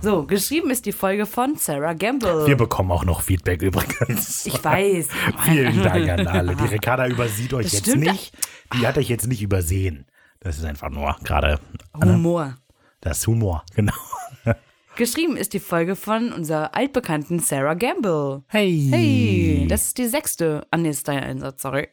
So, 0.03 0.25
geschrieben 0.25 0.71
ist 0.71 0.87
die 0.87 0.93
Folge 0.93 1.27
von 1.27 1.57
Sarah 1.57 1.93
Gamble. 1.93 2.47
Wir 2.47 2.57
bekommen 2.57 2.91
auch 2.91 3.05
noch 3.05 3.21
Feedback 3.23 3.61
übrigens. 3.63 4.47
Ich 4.47 4.63
weiß. 4.65 5.09
Vielen 5.45 5.83
Dank 5.83 6.09
an 6.09 6.27
alle. 6.27 6.57
Die 6.57 6.65
Ricarda 6.65 7.07
übersieht 7.07 7.53
euch 7.53 7.65
Das 7.67 7.73
jetzt 7.75 7.89
stimmt. 7.91 8.05
nicht. 8.05 8.33
Die 8.75 8.87
hat 8.87 8.97
euch 8.97 9.09
jetzt 9.09 9.27
nicht 9.27 9.43
übersehen. 9.43 10.07
Das 10.41 10.59
ist 10.59 10.65
einfach 10.65 10.89
nur 10.91 11.15
gerade 11.25 11.61
Humor. 12.03 12.57
das 13.03 13.27
Humor, 13.27 13.65
genau. 13.75 13.93
Geschrieben 14.97 15.37
ist 15.37 15.53
die 15.55 15.61
Folge 15.61 15.97
von 15.97 16.33
unserer 16.33 16.75
altbekannten 16.75 17.39
Sarah 17.41 17.75
Gamble. 17.75 18.43
Hey. 18.49 18.89
Hey, 18.91 19.67
das 19.69 19.87
ist 19.89 19.99
die 19.99 20.07
sechste. 20.09 20.67
Ah, 20.71 20.77
nee, 20.77 20.91
ist 20.91 21.09
dein 21.09 21.23
Einsatz, 21.23 21.63
sorry. 21.63 21.89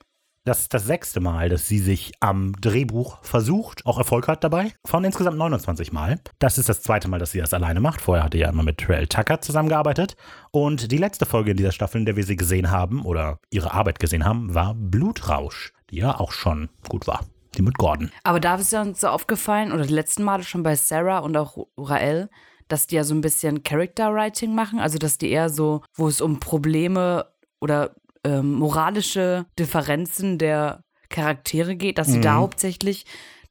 Das 0.48 0.62
ist 0.62 0.74
das 0.74 0.86
sechste 0.86 1.20
Mal, 1.20 1.50
dass 1.50 1.68
sie 1.68 1.80
sich 1.80 2.14
am 2.22 2.54
Drehbuch 2.54 3.22
versucht, 3.22 3.86
auch 3.86 3.98
Erfolg 3.98 4.30
hat 4.30 4.46
dabei. 4.46 4.72
Von 4.86 5.04
insgesamt 5.04 5.38
29 5.38 5.92
Mal. 5.92 6.22
Das 6.40 6.58
ist 6.58 6.70
das 6.70 6.82
zweite 6.82 7.10
Mal, 7.10 7.20
dass 7.20 7.34
sie 7.34 7.40
das 7.40 7.54
alleine 7.54 7.82
macht. 7.82 8.00
Vorher 8.00 8.24
hatte 8.24 8.38
sie 8.38 8.44
ja 8.44 8.50
immer 8.50 8.64
mit 8.64 8.78
Terrell 8.78 9.08
Tucker 9.08 9.42
zusammengearbeitet. 9.42 10.16
Und 10.52 10.90
die 10.94 10.98
letzte 10.98 11.26
Folge 11.26 11.52
in 11.52 11.58
dieser 11.58 11.74
Staffel, 11.74 11.98
in 12.00 12.06
der 12.06 12.16
wir 12.16 12.24
sie 12.24 12.38
gesehen 12.38 12.72
haben 12.72 13.04
oder 13.04 13.40
ihre 13.50 13.74
Arbeit 13.74 14.00
gesehen 14.00 14.24
haben, 14.24 14.56
war 14.56 14.74
Blutrausch, 14.74 15.74
die 15.90 15.98
ja 15.98 16.18
auch 16.18 16.32
schon 16.32 16.70
gut 16.88 17.08
war. 17.08 17.26
Die 17.58 17.62
mit 17.62 17.78
Gordon. 17.78 18.10
Aber 18.24 18.40
da 18.40 18.56
ist 18.56 18.72
ja 18.72 18.82
uns 18.84 19.02
so 19.02 19.10
aufgefallen, 19.10 19.74
oder 19.74 19.86
die 19.86 19.94
letzten 19.94 20.24
Male 20.24 20.44
schon 20.44 20.64
bei 20.64 20.78
Sarah 20.78 21.20
und 21.20 21.36
auch 21.36 21.68
Rael, 21.78 22.30
dass 22.70 22.88
die 22.88 22.96
ja 22.96 23.04
so 23.04 23.14
ein 23.14 23.20
bisschen 23.20 23.64
Character 23.64 24.14
Writing 24.14 24.56
machen. 24.56 24.80
Also, 24.80 24.98
dass 24.98 25.18
die 25.18 25.30
eher 25.30 25.50
so, 25.50 25.82
wo 25.94 26.08
es 26.08 26.22
um 26.22 26.40
Probleme 26.40 27.26
oder 27.60 27.92
ähm, 28.24 28.54
moralische 28.54 29.46
Differenzen 29.60 30.38
der 30.38 30.84
Charaktere 31.10 31.76
geht, 31.76 31.98
dass 31.98 32.08
sie 32.08 32.22
da 32.22 32.36
hauptsächlich 32.36 33.06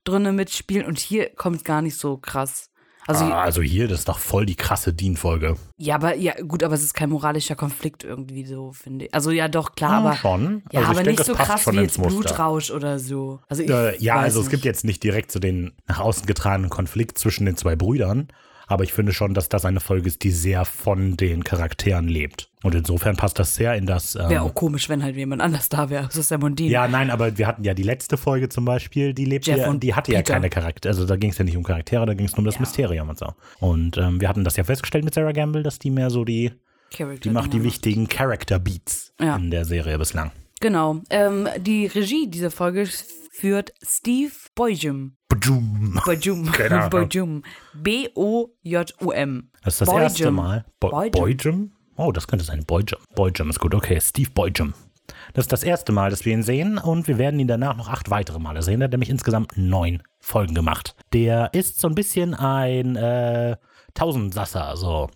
drinne 0.04 0.32
mitspielen. 0.32 0.86
Und 0.86 0.98
hier 0.98 1.30
kommt 1.34 1.64
gar 1.64 1.82
nicht 1.82 1.96
so 1.96 2.16
krass. 2.18 2.70
Also, 3.08 3.24
ah, 3.24 3.42
also 3.42 3.62
hier, 3.62 3.86
das 3.86 4.00
ist 4.00 4.08
doch 4.08 4.18
voll 4.18 4.46
die 4.46 4.56
krasse 4.56 4.92
Dean-Folge. 4.92 5.56
ja, 5.76 5.94
aber 5.94 6.16
ja, 6.16 6.34
gut, 6.42 6.64
aber 6.64 6.74
es 6.74 6.82
ist 6.82 6.92
kein 6.94 7.08
moralischer 7.08 7.54
Konflikt 7.54 8.02
irgendwie 8.02 8.44
so, 8.44 8.72
finde 8.72 9.04
ich. 9.04 9.14
Also 9.14 9.30
ja, 9.30 9.46
doch, 9.46 9.76
klar, 9.76 9.92
aber. 10.04 10.16
schon. 10.16 10.64
Ja, 10.72 10.80
also 10.80 10.90
aber 10.90 11.02
denke, 11.04 11.22
nicht 11.22 11.24
so 11.24 11.34
krass 11.34 11.66
wie 11.68 11.76
jetzt. 11.76 12.02
Blutrausch 12.02 12.72
oder 12.72 12.98
so. 12.98 13.38
Also 13.48 13.62
ich 13.62 13.70
Äh, 13.70 13.96
ja, 14.02 14.16
also 14.16 14.40
es 14.40 14.46
nicht. 14.46 14.50
gibt 14.50 14.64
jetzt 14.64 14.84
nicht 14.84 15.04
direkt 15.04 15.30
so 15.30 15.38
den 15.38 15.72
nach 15.86 16.00
außen 16.00 16.26
getragenen 16.26 16.68
Konflikt 16.68 17.16
zwischen 17.18 17.46
den 17.46 17.56
zwei 17.56 17.76
Brüdern, 17.76 18.26
aber 18.66 18.84
ich 18.84 18.92
finde 18.92 19.12
schon, 19.12 19.34
dass 19.34 19.48
das 19.48 19.64
eine 19.64 19.80
Folge 19.80 20.08
ist, 20.08 20.22
die 20.24 20.30
sehr 20.30 20.64
von 20.64 21.16
den 21.16 21.44
Charakteren 21.44 22.08
lebt. 22.08 22.50
Und 22.62 22.74
insofern 22.74 23.16
passt 23.16 23.38
das 23.38 23.54
sehr 23.54 23.74
in 23.76 23.86
das. 23.86 24.16
Ähm, 24.16 24.28
Wäre 24.28 24.42
auch 24.42 24.54
komisch, 24.54 24.88
wenn 24.88 25.02
halt 25.02 25.14
jemand 25.16 25.40
anders 25.40 25.68
da 25.68 25.88
wäre. 25.88 26.06
Das 26.06 26.16
ist 26.16 26.30
der 26.30 26.38
Mondin. 26.38 26.68
ja, 26.70 26.88
nein, 26.88 27.10
aber 27.10 27.38
wir 27.38 27.46
hatten 27.46 27.62
ja 27.64 27.74
die 27.74 27.84
letzte 27.84 28.16
Folge 28.16 28.48
zum 28.48 28.64
Beispiel, 28.64 29.14
die 29.14 29.24
lebte 29.24 29.52
ja, 29.52 29.68
und 29.68 29.82
die 29.82 29.94
hatte 29.94 30.10
ja 30.12 30.18
Peter. 30.18 30.32
keine 30.34 30.50
Charaktere. 30.50 30.90
Also 30.92 31.06
da 31.06 31.16
ging 31.16 31.30
es 31.30 31.38
ja 31.38 31.44
nicht 31.44 31.56
um 31.56 31.62
Charaktere, 31.62 32.04
da 32.06 32.14
ging 32.14 32.26
es 32.26 32.32
nur 32.32 32.40
um 32.40 32.44
das 32.46 32.58
Mysterium 32.58 33.08
und 33.08 33.18
so. 33.18 33.32
Und 33.60 33.96
ähm, 33.98 34.20
wir 34.20 34.28
hatten 34.28 34.42
das 34.42 34.56
ja 34.56 34.64
festgestellt 34.64 35.04
mit 35.04 35.14
Sarah 35.14 35.32
Gamble, 35.32 35.62
dass 35.62 35.78
die 35.78 35.90
mehr 35.90 36.10
so 36.10 36.24
die, 36.24 36.50
Character 36.92 37.20
die 37.20 37.30
macht 37.30 37.52
die 37.52 37.62
wichtigen 37.62 38.08
Character 38.08 38.58
Beats 38.58 39.12
Ja. 39.20 39.36
in 39.36 39.50
der 39.50 39.64
Serie 39.64 39.98
bislang. 39.98 40.32
Genau. 40.60 41.02
Ähm, 41.10 41.48
die 41.60 41.86
Regie 41.86 42.26
dieser 42.28 42.50
Folge 42.50 42.88
führt 43.36 43.72
Steve 43.82 44.32
Boyjum. 44.54 45.16
Keine 46.52 46.82
Ahnung. 46.82 46.90
Boyjum. 46.90 47.42
B-O-J-U-M. 47.74 49.50
Das 49.62 49.74
ist 49.74 49.80
das 49.82 49.88
Boyjum. 49.88 50.02
erste 50.02 50.30
Mal. 50.30 50.64
Bo 50.80 50.90
Boyjum. 50.90 51.10
Boyjum? 51.12 51.72
Oh, 51.96 52.12
das 52.12 52.26
könnte 52.26 52.44
sein. 52.44 52.64
Boyjum. 52.66 53.00
Boyjum 53.14 53.50
ist 53.50 53.60
gut. 53.60 53.74
Okay, 53.74 54.00
Steve 54.00 54.30
Boyjum. 54.30 54.74
Das 55.34 55.44
ist 55.44 55.52
das 55.52 55.62
erste 55.62 55.92
Mal, 55.92 56.10
dass 56.10 56.24
wir 56.24 56.32
ihn 56.32 56.42
sehen 56.42 56.78
und 56.78 57.08
wir 57.08 57.18
werden 57.18 57.38
ihn 57.38 57.46
danach 57.46 57.76
noch 57.76 57.88
acht 57.88 58.10
weitere 58.10 58.38
Male 58.38 58.62
sehen. 58.62 58.80
Er 58.80 58.84
hat 58.84 58.92
nämlich 58.92 59.10
insgesamt 59.10 59.52
neun 59.56 60.02
Folgen 60.18 60.54
gemacht. 60.54 60.96
Der 61.12 61.52
ist 61.52 61.80
so 61.80 61.88
ein 61.88 61.94
bisschen 61.94 62.34
ein 62.34 62.96
äh, 62.96 63.56
Tausendsasser. 63.96 64.76
So. 64.76 65.10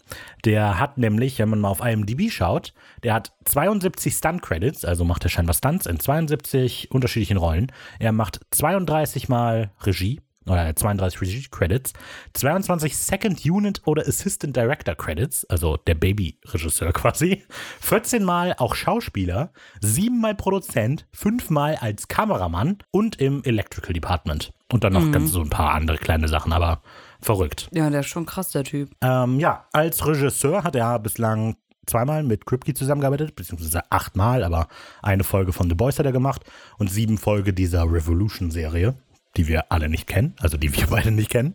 Der 0.44 0.80
hat 0.80 0.98
nämlich, 0.98 1.38
wenn 1.38 1.50
man 1.50 1.60
mal 1.60 1.68
auf 1.68 1.84
IMDb 1.84 2.30
schaut, 2.30 2.72
der 3.02 3.14
hat 3.14 3.32
72 3.44 4.14
Stunt-Credits, 4.14 4.84
also 4.84 5.04
macht 5.04 5.24
er 5.24 5.30
scheinbar 5.30 5.54
Stunts 5.54 5.86
in 5.86 6.00
72 6.00 6.90
unterschiedlichen 6.90 7.36
Rollen. 7.36 7.70
Er 7.98 8.12
macht 8.12 8.40
32 8.50 9.28
Mal 9.28 9.70
Regie, 9.82 10.20
oder 10.46 10.74
32 10.74 11.20
Regie-Credits, 11.20 11.92
22 12.34 12.96
Second 12.96 13.44
Unit 13.44 13.82
oder 13.84 14.06
Assistant 14.06 14.56
Director 14.56 14.94
Credits, 14.94 15.44
also 15.46 15.76
der 15.76 15.94
Baby-Regisseur 15.94 16.92
quasi, 16.92 17.44
14 17.80 18.24
Mal 18.24 18.54
auch 18.58 18.74
Schauspieler, 18.74 19.52
7 19.80 20.20
Mal 20.20 20.34
Produzent, 20.34 21.06
5 21.12 21.50
Mal 21.50 21.76
als 21.76 22.08
Kameramann 22.08 22.78
und 22.90 23.20
im 23.20 23.42
Electrical 23.44 23.92
Department. 23.92 24.52
Und 24.72 24.84
dann 24.84 24.92
noch 24.92 25.10
ganz 25.10 25.32
so 25.32 25.40
ein 25.40 25.50
paar 25.50 25.74
andere 25.74 25.98
kleine 25.98 26.28
Sachen, 26.28 26.52
aber 26.52 26.82
verrückt. 27.22 27.68
Ja, 27.72 27.88
der 27.90 28.00
ist 28.00 28.06
schon 28.06 28.26
krass, 28.26 28.50
der 28.50 28.64
Typ. 28.64 28.90
Ähm, 29.02 29.38
ja, 29.40 29.66
als 29.72 30.06
Regisseur 30.06 30.64
hat 30.64 30.76
er 30.76 30.98
bislang 30.98 31.56
zweimal 31.86 32.22
mit 32.22 32.46
Kripke 32.46 32.72
zusammengearbeitet, 32.74 33.34
beziehungsweise 33.34 33.82
achtmal, 33.90 34.44
aber 34.44 34.68
eine 35.02 35.24
Folge 35.24 35.52
von 35.52 35.68
The 35.68 35.74
Boys 35.74 35.98
hat 35.98 36.06
er 36.06 36.12
gemacht 36.12 36.42
und 36.78 36.88
sieben 36.90 37.18
Folge 37.18 37.52
dieser 37.52 37.82
Revolution-Serie, 37.90 38.94
die 39.36 39.48
wir 39.48 39.72
alle 39.72 39.88
nicht 39.88 40.06
kennen, 40.06 40.34
also 40.40 40.56
die 40.56 40.74
wir 40.76 40.86
beide 40.90 41.10
nicht 41.10 41.30
kennen. 41.30 41.54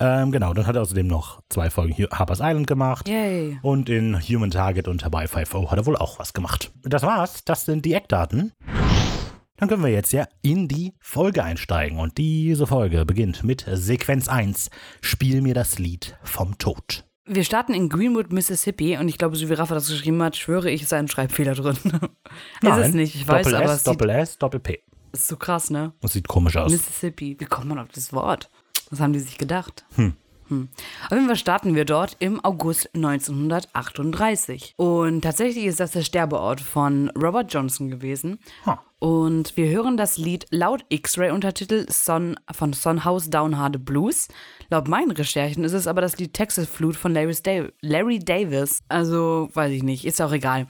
Ähm, 0.00 0.32
genau, 0.32 0.52
dann 0.54 0.66
hat 0.66 0.76
er 0.76 0.82
außerdem 0.82 1.06
noch 1.06 1.40
zwei 1.48 1.70
Folgen 1.70 1.92
Hu- 1.94 2.10
Harper's 2.10 2.40
Island 2.40 2.66
gemacht. 2.66 3.08
Yay. 3.08 3.58
Und 3.62 3.88
in 3.88 4.18
Human 4.20 4.50
Target 4.50 4.86
und 4.88 5.04
Hawaii 5.04 5.26
5 5.26 5.70
hat 5.70 5.78
er 5.78 5.86
wohl 5.86 5.96
auch 5.96 6.18
was 6.18 6.32
gemacht. 6.34 6.70
Das 6.82 7.02
war's, 7.02 7.44
das 7.44 7.64
sind 7.64 7.84
die 7.84 7.94
Eckdaten. 7.94 8.52
Dann 9.58 9.68
können 9.68 9.82
wir 9.82 9.90
jetzt 9.90 10.12
ja 10.12 10.26
in 10.40 10.68
die 10.68 10.94
Folge 11.00 11.42
einsteigen. 11.42 11.98
Und 11.98 12.16
diese 12.16 12.66
Folge 12.66 13.04
beginnt 13.04 13.42
mit 13.42 13.66
Sequenz 13.70 14.28
1. 14.28 14.70
Spiel 15.00 15.42
mir 15.42 15.54
das 15.54 15.78
Lied 15.80 16.16
vom 16.22 16.58
Tod. 16.58 17.04
Wir 17.26 17.44
starten 17.44 17.74
in 17.74 17.88
Greenwood, 17.88 18.32
Mississippi 18.32 18.96
und 18.96 19.08
ich 19.08 19.18
glaube, 19.18 19.36
so 19.36 19.48
wie 19.48 19.52
Rafa 19.52 19.74
das 19.74 19.88
geschrieben 19.88 20.22
hat, 20.22 20.36
schwöre 20.36 20.70
ich, 20.70 20.82
ist 20.82 20.94
ein 20.94 21.08
Schreibfehler 21.08 21.54
drin. 21.54 21.76
ist 22.62 22.76
es 22.76 22.94
nicht, 22.94 23.16
ich 23.16 23.28
weiß, 23.28 23.44
Doppel 23.44 23.56
aber 23.56 23.72
S, 23.72 23.78
es 23.78 23.82
Doppel 23.82 24.10
S, 24.10 24.38
Doppel 24.38 24.60
P. 24.60 24.82
ist 25.12 25.28
so 25.28 25.36
krass, 25.36 25.68
ne? 25.68 25.92
Das 26.00 26.14
sieht 26.14 26.26
komisch 26.26 26.56
aus. 26.56 26.72
Mississippi. 26.72 27.36
Wie 27.38 27.44
kommt 27.44 27.66
man 27.66 27.80
auf 27.80 27.88
das 27.88 28.14
Wort? 28.14 28.48
Was 28.88 29.00
haben 29.00 29.12
die 29.12 29.18
sich 29.18 29.36
gedacht? 29.36 29.84
Hm. 29.96 30.14
Auf 30.50 31.12
jeden 31.12 31.26
Fall 31.26 31.36
starten 31.36 31.74
wir 31.74 31.84
dort 31.84 32.16
im 32.20 32.42
August 32.42 32.88
1938. 32.94 34.74
Und 34.78 35.20
tatsächlich 35.20 35.66
ist 35.66 35.80
das 35.80 35.90
der 35.90 36.00
Sterbeort 36.00 36.62
von 36.62 37.10
Robert 37.10 37.52
Johnson 37.52 37.90
gewesen. 37.90 38.38
Ha. 38.64 38.82
Und 39.00 39.56
wir 39.56 39.68
hören 39.70 39.96
das 39.96 40.18
Lied 40.18 40.46
laut 40.50 40.84
X-Ray-Untertitel 40.88 41.86
Son, 41.88 42.34
von 42.50 42.72
Son 42.72 43.04
House 43.04 43.30
Down 43.30 43.56
Hard 43.56 43.84
Blues. 43.84 44.26
Laut 44.70 44.88
meinen 44.88 45.12
Recherchen 45.12 45.62
ist 45.62 45.72
es 45.72 45.86
aber 45.86 46.00
das 46.00 46.18
Lied 46.18 46.34
Texas 46.34 46.68
Flute 46.68 46.98
von 46.98 47.14
Larry, 47.14 47.36
Dav 47.42 47.68
Larry 47.80 48.18
Davis. 48.18 48.80
Also, 48.88 49.50
weiß 49.54 49.70
ich 49.72 49.84
nicht, 49.84 50.04
ist 50.04 50.20
auch 50.20 50.32
egal. 50.32 50.66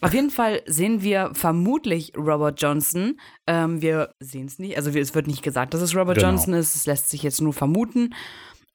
Auf 0.00 0.12
jeden 0.12 0.30
Fall 0.30 0.62
sehen 0.66 1.02
wir 1.02 1.30
vermutlich 1.34 2.12
Robert 2.16 2.60
Johnson. 2.60 3.18
Ähm, 3.46 3.80
wir 3.82 4.14
sehen 4.20 4.46
es 4.46 4.58
nicht, 4.58 4.76
also 4.76 4.90
es 4.90 5.14
wird 5.14 5.26
nicht 5.26 5.42
gesagt, 5.42 5.74
dass 5.74 5.80
es 5.80 5.94
Robert 5.94 6.16
Genau. 6.18 6.30
Johnson 6.30 6.54
ist. 6.54 6.74
Es 6.74 6.86
lässt 6.86 7.10
sich 7.10 7.22
jetzt 7.22 7.40
nur 7.40 7.52
vermuten. 7.52 8.14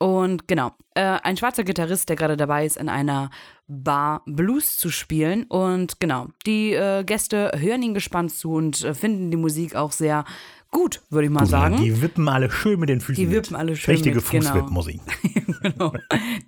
Und 0.04 0.50
genau, 0.50 0.74
äh, 0.96 1.18
ein 1.24 1.38
schwarzer 1.38 1.64
Gitarrist, 1.64 2.10
der 2.10 2.18
gerade 2.18 2.36
dabei 2.36 2.66
ist, 2.66 2.76
in 2.76 2.90
einer 2.90 3.30
Bar 3.70 4.22
Blues 4.26 4.78
zu 4.78 4.90
spielen. 4.90 5.46
Und 5.46 6.02
genau, 6.02 6.28
die 6.46 6.74
äh, 6.74 7.06
Gäste 7.06 7.54
hören 7.56 7.82
ihn 7.84 7.94
gespannt 7.94 8.34
zu 8.34 8.52
und 8.52 8.84
äh, 8.84 8.94
finden 8.94 9.32
die 9.32 9.38
Musik 9.38 9.78
auch 9.78 9.94
sehr 9.94 10.26
gut, 10.72 11.02
würde 11.10 11.28
ich 11.28 11.32
mal 11.32 11.46
sagen. 11.46 11.78
Die 11.78 12.02
wippen 12.02 12.28
alle 12.28 12.52
schön 12.52 12.82
mit 12.82 12.90
den 12.90 13.00
Füßen. 13.00 13.16
Die 13.16 13.28
mit. 13.28 13.46
wippen 13.46 13.56
alle 13.56 13.78
schön 13.78 13.94
Richtige 13.96 14.18
mit, 14.18 14.30
genau. 14.30 14.50
Fußwippmusik. 14.50 15.00
genau. 15.62 15.94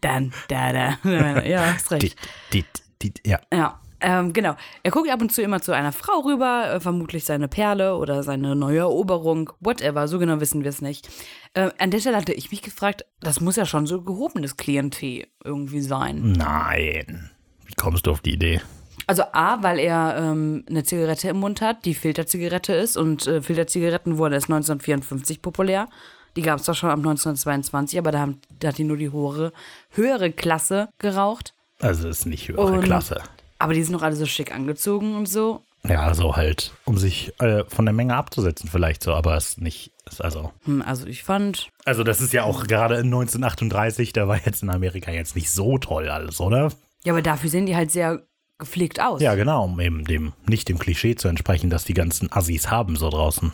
Dann, 0.01 0.33
da, 0.49 0.73
da. 0.73 1.41
Ja, 1.45 1.75
hast 1.75 1.91
recht. 1.91 2.03
Dit, 2.03 2.15
dit, 2.51 2.65
dit, 3.01 3.21
ja. 3.25 3.39
Ja, 3.53 3.79
ähm, 4.05 4.31
genau. 4.33 4.55
Er 4.83 4.91
guckt 4.91 5.09
ab 5.09 5.19
und 5.21 5.31
zu 5.31 5.41
immer 5.41 5.61
zu 5.61 5.71
einer 5.73 5.91
Frau 5.91 6.19
rüber, 6.19 6.71
äh, 6.75 6.79
vermutlich 6.79 7.25
seine 7.25 7.47
Perle 7.47 7.95
oder 7.97 8.21
seine 8.23 8.55
neue 8.55 8.79
Eroberung, 8.79 9.51
whatever, 9.59 10.07
so 10.07 10.19
genau 10.19 10.39
wissen 10.39 10.63
wir 10.63 10.69
es 10.69 10.81
nicht. 10.81 11.09
Äh, 11.53 11.71
an 11.79 11.89
der 11.91 11.99
Stelle 11.99 12.17
hatte 12.17 12.33
ich 12.33 12.51
mich 12.51 12.61
gefragt, 12.61 13.05
das 13.19 13.41
muss 13.41 13.55
ja 13.55 13.65
schon 13.65 13.87
so 13.87 14.01
gehobenes 14.01 14.57
Klientel 14.57 15.25
irgendwie 15.43 15.81
sein. 15.81 16.33
Nein. 16.37 17.31
Wie 17.65 17.73
kommst 17.73 18.05
du 18.07 18.11
auf 18.11 18.21
die 18.21 18.33
Idee? 18.33 18.61
Also 19.07 19.23
A, 19.33 19.61
weil 19.61 19.79
er 19.79 20.15
ähm, 20.17 20.63
eine 20.69 20.83
Zigarette 20.83 21.29
im 21.29 21.37
Mund 21.37 21.61
hat, 21.61 21.85
die 21.85 21.93
Filterzigarette 21.93 22.73
ist 22.73 22.97
und 22.97 23.27
äh, 23.27 23.41
Filterzigaretten 23.41 24.17
wurden 24.17 24.33
erst 24.33 24.47
1954 24.49 25.41
populär. 25.41 25.87
Die 26.35 26.41
gab 26.41 26.59
es 26.59 26.65
doch 26.65 26.75
schon 26.75 26.89
ab 26.89 26.97
1922, 26.97 27.97
aber 27.99 28.11
da, 28.11 28.19
haben, 28.19 28.39
da 28.59 28.69
hat 28.69 28.77
die 28.77 28.83
nur 28.83 28.97
die 28.97 29.11
höhere, 29.11 29.53
höhere 29.91 30.31
Klasse 30.31 30.89
geraucht. 30.99 31.53
Also 31.79 32.07
ist 32.07 32.25
nicht 32.25 32.47
höhere 32.49 32.61
Und- 32.61 32.81
Klasse. 32.81 33.21
Aber 33.59 33.73
die 33.73 33.83
sind 33.83 33.93
noch 33.93 34.01
alle 34.01 34.15
so 34.15 34.25
schick 34.25 34.53
angezogen 34.53 35.15
und 35.15 35.27
so. 35.27 35.61
Ja, 35.87 36.01
also 36.01 36.35
halt, 36.35 36.73
um 36.85 36.97
sich 36.97 37.31
äh, 37.39 37.63
von 37.67 37.85
der 37.85 37.93
Menge 37.93 38.15
abzusetzen 38.15 38.69
vielleicht 38.69 39.03
so, 39.03 39.13
aber 39.13 39.37
es 39.37 39.49
ist 39.49 39.61
nicht, 39.61 39.91
ist 40.09 40.19
also. 40.23 40.51
Hm, 40.65 40.81
also 40.81 41.05
ich 41.05 41.23
fand, 41.23 41.69
Also 41.85 42.03
das 42.03 42.21
ist 42.21 42.33
ja 42.33 42.43
auch 42.43 42.65
gerade 42.65 42.95
in 42.95 43.05
1938, 43.05 44.11
da 44.11 44.27
war 44.27 44.39
jetzt 44.43 44.63
in 44.63 44.69
Amerika 44.71 45.11
jetzt 45.11 45.35
nicht 45.35 45.51
so 45.51 45.77
toll 45.77 46.09
alles, 46.09 46.39
oder? 46.41 46.71
ja, 47.03 47.13
aber 47.13 47.21
dafür 47.21 47.49
sehen 47.51 47.67
die 47.67 47.75
halt 47.75 47.91
sehr 47.91 48.23
gepflegt 48.57 48.99
aus. 48.99 49.21
Ja, 49.21 49.35
genau, 49.35 49.65
um 49.65 49.79
eben 49.79 50.05
dem, 50.05 50.33
nicht 50.47 50.69
dem 50.69 50.79
Klischee 50.79 51.15
zu 51.15 51.27
entsprechen, 51.27 51.69
dass 51.69 51.83
die 51.83 51.93
ganzen 51.93 52.31
Assis 52.31 52.71
haben 52.71 52.95
so 52.95 53.09
draußen. 53.11 53.51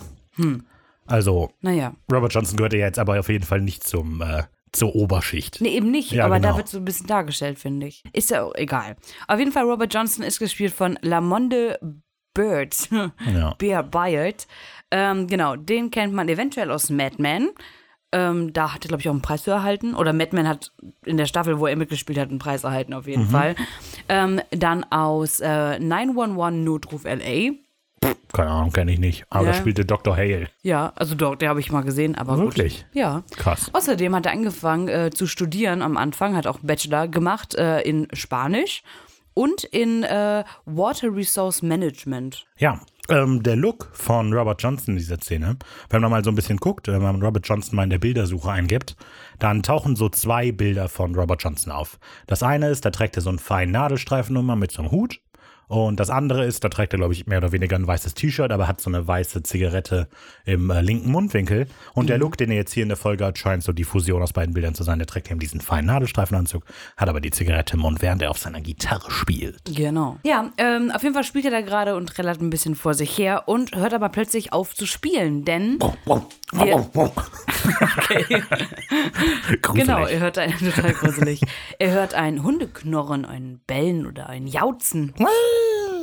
Also, 1.06 1.52
Naja. 1.62 1.94
Robert 2.12 2.34
Johnson 2.34 2.56
gehört 2.56 2.74
ja 2.74 2.80
jetzt 2.80 3.00
aber 3.00 3.20
auf 3.20 3.28
jeden 3.30 3.44
Fall 3.46 3.60
nicht 3.62 3.84
zum, 3.84 4.22
äh, 4.22 4.44
zur 4.72 4.96
Oberschicht. 4.96 5.60
Nee, 5.62 5.76
eben 5.76 5.92
nicht, 5.92 6.12
Ja, 6.12 6.26
aber 6.26 6.40
da 6.40 6.50
genau. 6.50 6.58
wird 6.58 6.68
so 6.70 6.78
ein 6.78 6.86
bisschen 6.86 7.08
dargestellt, 7.08 7.60
finde 7.60 7.88
ich. 7.88 8.04
Ist 8.14 8.30
ja 8.32 8.44
auch 8.44 8.56
egal. 8.56 8.96
Auf 9.28 9.38
jeden 9.40 9.52
Fall, 9.52 9.64
Robert 9.66 9.94
Johnson 9.94 10.24
ist 10.24 10.40
gespielt 10.40 10.74
von 10.74 10.98
Lamonde 11.02 11.80
Bird. 12.34 12.90
Ja. 13.34 13.54
Bear 13.58 13.84
Byard. 13.84 14.48
Ähm, 14.90 15.28
genau, 15.28 15.56
den 15.58 15.92
kennt 15.92 16.14
man 16.14 16.30
eventuell 16.30 16.72
aus 16.72 16.90
Mad 16.90 17.16
Men. 17.20 17.50
Ähm, 18.14 18.52
da 18.54 18.74
hat 18.74 18.84
er, 18.86 18.90
glaube 18.90 19.02
ich, 19.02 19.08
auch 19.10 19.14
einen 19.14 19.22
Preis 19.22 19.48
erhalten. 19.48 19.96
Oder 19.96 20.12
Mad 20.14 20.36
Men 20.36 20.48
hat 20.48 20.72
in 21.06 21.18
der 21.18 21.26
Staffel, 21.26 21.60
wo 21.60 21.68
er 21.68 21.76
mitgespielt 21.78 22.18
hat, 22.20 22.30
einen 22.30 22.40
Preis 22.40 22.64
erhalten, 22.64 22.94
auf 22.94 23.06
Mhm. 23.06 23.10
jeden 23.12 23.28
Fall. 23.30 23.56
Ähm, 24.10 24.42
dann 24.52 24.84
aus 24.86 25.40
äh, 25.42 25.80
911 25.80 26.64
Notruf 26.66 27.04
LA. 27.06 27.52
Keine 28.34 28.50
Ahnung, 28.50 28.72
kenne 28.72 28.92
ich 28.94 29.00
nicht. 29.00 29.26
Aber 29.30 29.46
Ja. 29.46 29.52
da 29.52 29.58
spielte 29.58 29.86
Dr. 29.86 30.16
Hale. 30.16 30.48
Ja, 30.64 30.94
also 30.96 31.16
dort, 31.16 31.42
der 31.42 31.50
habe 31.50 31.60
ich 31.60 31.72
mal 31.72 31.82
gesehen, 31.82 32.16
aber 32.16 32.38
Wirklich? 32.38 32.78
gut. 32.86 32.96
Ja. 32.96 33.24
Krass. 33.36 33.70
Außerdem 33.74 34.16
hat 34.16 34.26
er 34.26 34.32
angefangen 34.32 34.88
äh, 34.88 35.12
zu 35.12 35.28
studieren 35.28 35.82
am 35.82 35.98
Anfang, 35.98 36.36
hat 36.36 36.48
auch 36.48 36.60
Bachelor 36.62 37.08
gemacht 37.08 37.56
äh, 37.56 37.82
in 37.82 38.08
Spanisch 38.14 38.84
und 39.34 39.64
in 39.66 40.04
äh, 40.04 40.44
Water 40.66 41.14
Resource 41.14 41.62
Management. 41.62 42.46
Ja, 42.58 42.80
ähm, 43.10 43.44
der 43.44 43.56
Look 43.58 43.90
von 43.94 44.34
Robert 44.34 44.62
Johnson 44.64 44.94
in 44.94 44.98
dieser 44.98 45.18
Szene, 45.20 45.58
wenn 45.90 46.02
man 46.02 46.12
mal 46.12 46.24
so 46.24 46.32
ein 46.32 46.36
bisschen 46.36 46.58
guckt, 46.58 46.88
äh, 46.88 46.94
wenn 46.94 47.02
man 47.02 47.22
Robert 47.22 47.46
Johnson 47.48 47.76
mal 47.76 47.84
in 47.84 47.90
der 47.90 48.00
Bildersuche 48.00 48.50
eingibt, 48.50 48.96
dann 49.40 49.62
tauchen 49.62 49.96
so 49.96 50.08
zwei 50.10 50.52
Bilder 50.52 50.88
von 50.90 51.14
Robert 51.16 51.44
Johnson 51.44 51.72
auf. 51.72 52.00
Das 52.28 52.44
eine 52.44 52.70
ist, 52.70 52.86
da 52.86 52.92
trägt 52.92 53.18
er 53.18 53.22
so 53.22 53.30
einen 53.30 53.40
feinen 53.40 53.74
Nadelstreifen 53.74 54.36
immer 54.38 54.56
mit 54.56 54.72
so 54.72 54.82
einem 54.82 54.92
Hut. 54.92 55.20
Und 55.72 56.02
das 56.02 56.10
andere 56.10 56.44
ist, 56.44 56.66
da 56.66 56.68
trägt 56.68 56.92
er, 56.94 56.98
glaube 56.98 57.14
ich, 57.14 57.28
mehr 57.28 57.38
oder 57.38 57.54
weniger 57.54 57.78
ein 57.78 57.88
weißes 57.88 58.14
T-Shirt, 58.14 58.52
aber 58.52 58.68
hat 58.68 58.82
so 58.82 58.90
eine 58.90 59.08
weiße 59.08 59.42
Zigarette 59.44 60.10
im 60.44 60.70
äh, 60.70 60.82
linken 60.82 61.10
Mundwinkel. 61.10 61.66
Und 61.94 62.10
der 62.10 62.18
Look, 62.18 62.36
den 62.36 62.52
er 62.52 62.58
jetzt 62.58 62.74
hier 62.74 62.84
in 62.84 62.90
der 62.90 62.98
Folge 62.98 63.24
hat, 63.24 63.38
scheint 63.38 63.64
so 63.64 63.72
die 63.72 63.86
Fusion 63.86 64.22
aus 64.22 64.34
beiden 64.34 64.54
Bildern 64.54 64.76
zu 64.76 64.84
sein. 64.84 65.00
Der 65.00 65.08
trägt 65.08 65.32
eben 65.32 65.40
diesen 65.40 65.62
feinen 65.62 65.86
Nadelstreifenanzug, 65.86 66.66
hat 66.98 67.08
aber 67.08 67.22
die 67.22 67.32
Zigarette 67.32 67.76
im 67.76 67.84
Mund, 67.84 68.02
während 68.02 68.22
er 68.22 68.32
auf 68.32 68.38
seiner 68.38 68.60
Gitarre 68.60 69.10
spielt. 69.12 69.62
Genau. 69.74 70.18
Ja, 70.24 70.52
ähm, 70.58 70.92
auf 70.94 71.04
jeden 71.04 71.14
Fall 71.14 71.24
spielt 71.24 71.46
er 71.46 71.52
da 71.52 71.62
gerade 71.62 71.96
und 71.96 72.08
trällert 72.08 72.42
ein 72.42 72.50
bisschen 72.50 72.76
vor 72.76 72.94
sich 72.94 73.18
her 73.18 73.48
und 73.48 73.74
hört 73.74 73.94
aber 73.94 74.10
plötzlich 74.10 74.52
auf 74.52 74.76
zu 74.76 74.86
spielen, 74.86 75.46
denn 75.46 75.80
wir, 76.54 76.90
okay, 76.92 78.44
Gruselig. 79.62 79.86
genau, 79.88 80.06
er 80.06 80.20
hört 80.20 80.38
ein 80.38 80.52
total 80.60 80.92
gruselig. 80.94 81.40
Er 81.80 81.92
hört 81.92 82.14
ein 82.14 82.44
Hundeknorren, 82.44 83.24
ein 83.24 83.62
Bellen 83.66 84.06
oder 84.06 84.28
ein 84.28 84.48
Jauzen. 84.48 85.14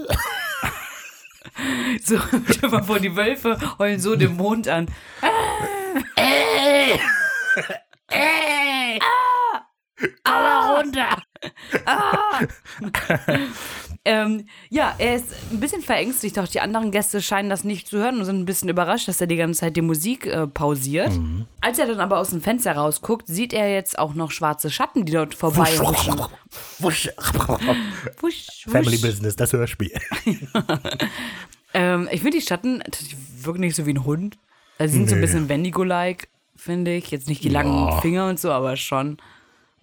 So, 2.04 2.16
stell 2.50 2.70
mal 2.70 2.84
vor, 2.84 3.00
die 3.00 3.16
Wölfe 3.16 3.58
heulen 3.78 3.98
so 3.98 4.14
den 4.14 4.36
Mond 4.36 4.68
an. 4.68 4.86
Aber 10.22 10.76
runter! 10.76 11.20
Ähm, 14.10 14.46
ja, 14.70 14.94
er 14.96 15.16
ist 15.16 15.26
ein 15.52 15.60
bisschen 15.60 15.82
verängstigt, 15.82 16.38
auch 16.38 16.48
die 16.48 16.60
anderen 16.60 16.90
Gäste 16.90 17.20
scheinen 17.20 17.50
das 17.50 17.62
nicht 17.62 17.88
zu 17.88 17.98
hören 17.98 18.18
und 18.18 18.24
sind 18.24 18.38
ein 18.40 18.44
bisschen 18.46 18.70
überrascht, 18.70 19.06
dass 19.06 19.20
er 19.20 19.26
die 19.26 19.36
ganze 19.36 19.60
Zeit 19.60 19.76
die 19.76 19.82
Musik 19.82 20.24
äh, 20.26 20.46
pausiert. 20.46 21.12
Als 21.60 21.78
er 21.78 21.86
dann 21.86 22.00
aber 22.00 22.18
aus 22.18 22.30
dem 22.30 22.40
Fenster 22.40 22.72
rausguckt, 22.72 23.26
sieht 23.26 23.52
er 23.52 23.70
jetzt 23.70 23.98
auch 23.98 24.14
noch 24.14 24.30
schwarze 24.30 24.70
Schatten, 24.70 25.04
die 25.04 25.12
dort 25.12 25.34
vorbei. 25.34 25.68
Wusch. 25.78 26.08
Wusch, 26.78 27.08
wusch. 28.20 28.46
Family 28.66 28.96
Business, 28.96 29.36
das 29.36 29.52
Hörspiel. 29.52 29.92
Ähm, 31.74 32.08
ich 32.10 32.22
finde 32.22 32.38
die 32.38 32.44
Schatten 32.46 32.82
wirken 33.42 33.60
nicht 33.60 33.76
so 33.76 33.84
wie 33.84 33.92
ein 33.92 34.04
Hund. 34.04 34.38
Also 34.78 34.92
sie 34.92 34.98
sind 35.00 35.08
so 35.10 35.14
ein 35.14 35.20
Nee. 35.20 35.26
bisschen 35.26 35.48
Wendigo-like, 35.50 36.28
finde 36.56 36.94
ich. 36.94 37.10
Jetzt 37.10 37.28
nicht 37.28 37.44
die 37.44 37.50
langen 37.50 37.88
Ja. 37.88 38.00
Finger 38.00 38.28
und 38.28 38.40
so, 38.40 38.50
aber 38.52 38.76
schon. 38.76 39.18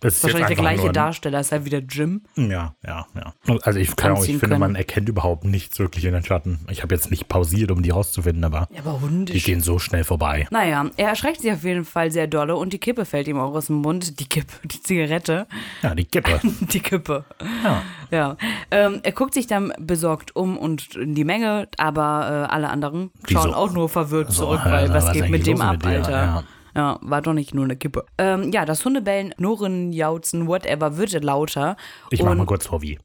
Das 0.06 0.18
ist 0.18 0.24
Wahrscheinlich 0.24 0.48
der 0.50 0.58
gleiche 0.58 0.92
Darsteller, 0.92 1.40
ist 1.40 1.52
halt 1.52 1.66
wieder 1.66 1.80
Jim. 1.80 2.22
Ja, 2.36 2.76
ja, 2.86 3.08
ja. 3.16 3.34
Also 3.64 3.80
ich, 3.80 3.96
kann 3.96 4.12
auch, 4.12 4.24
ich 4.24 4.38
finde, 4.38 4.60
man 4.60 4.76
erkennt 4.76 5.10
überhaupt 5.10 5.46
nichts 5.46 5.80
wirklich 5.80 6.06
in 6.06 6.14
den 6.14 6.24
Schatten. 6.24 6.60
Ich 6.70 6.84
habe 6.84 6.94
jetzt 6.94 7.10
nicht 7.10 7.28
pausiert, 7.28 7.72
um 7.72 7.82
die 7.82 7.90
rauszufinden, 7.90 8.44
aber 8.44 8.68
Ja, 8.72 8.82
aber 8.86 9.00
die 9.10 9.42
gehen 9.42 9.62
so 9.62 9.80
schnell 9.80 10.04
vorbei. 10.04 10.48
Naja, 10.52 10.86
er 10.96 11.10
erschreckt 11.10 11.42
sich 11.42 11.52
auf 11.52 11.64
jeden 11.64 11.86
Fall 11.86 12.12
sehr 12.12 12.28
dolle 12.28 12.56
und 12.56 12.72
die 12.72 12.78
Kippe 12.78 13.06
fällt 13.06 13.28
ihm 13.28 13.40
auch 13.40 13.56
aus 13.56 13.66
dem 13.66 13.78
Mund. 13.78 14.20
Die 14.20 14.28
Kippe, 14.28 14.54
die 14.64 14.80
Zigarette. 14.80 15.48
Ja, 15.82 15.96
die 15.96 16.06
Kippe. 16.06 16.40
Die 16.72 16.80
Kippe. 16.80 17.26
Ja. 17.64 17.82
Ja. 18.12 18.38
Ähm, 18.70 19.00
er 19.02 19.12
guckt 19.12 19.34
sich 19.34 19.48
dann 19.48 19.74
besorgt 19.80 20.36
um 20.36 20.58
und 20.58 20.96
in 20.96 21.16
die 21.16 21.24
Menge, 21.24 21.68
aber 21.78 22.48
äh, 22.50 22.54
alle 22.54 22.70
anderen 22.70 23.12
schauen 23.28 23.54
auch 23.54 23.72
nur 23.72 23.90
verwirrt 23.90 24.32
So, 24.32 24.46
zurück, 24.46 24.62
weil 24.66 24.90
was 24.94 25.08
was 25.08 25.14
geht 25.14 25.30
mit 25.30 25.48
dem 25.48 25.62
ab, 25.62 25.78
mit? 25.78 25.86
Alter? 25.86 26.12
Ja. 26.12 26.44
Ja. 26.76 27.00
war 27.02 27.22
doch 27.22 27.34
nicht 27.34 27.54
nur 27.54 27.64
eine 27.64 27.76
Kippe. 27.76 28.06
Ähm, 28.18 28.52
ja, 28.52 28.66
das 28.66 28.84
Hundebellen, 28.84 29.32
Knurren, 29.32 29.94
Jauzen, 29.94 30.48
whatever, 30.48 30.98
wird 30.98 31.24
lauter. 31.24 31.78
Ich 32.10 32.22
mach 32.22 32.36
mal 32.36 32.46
kurz 32.46 32.68
vor 32.68 32.82
wie. 32.82 33.00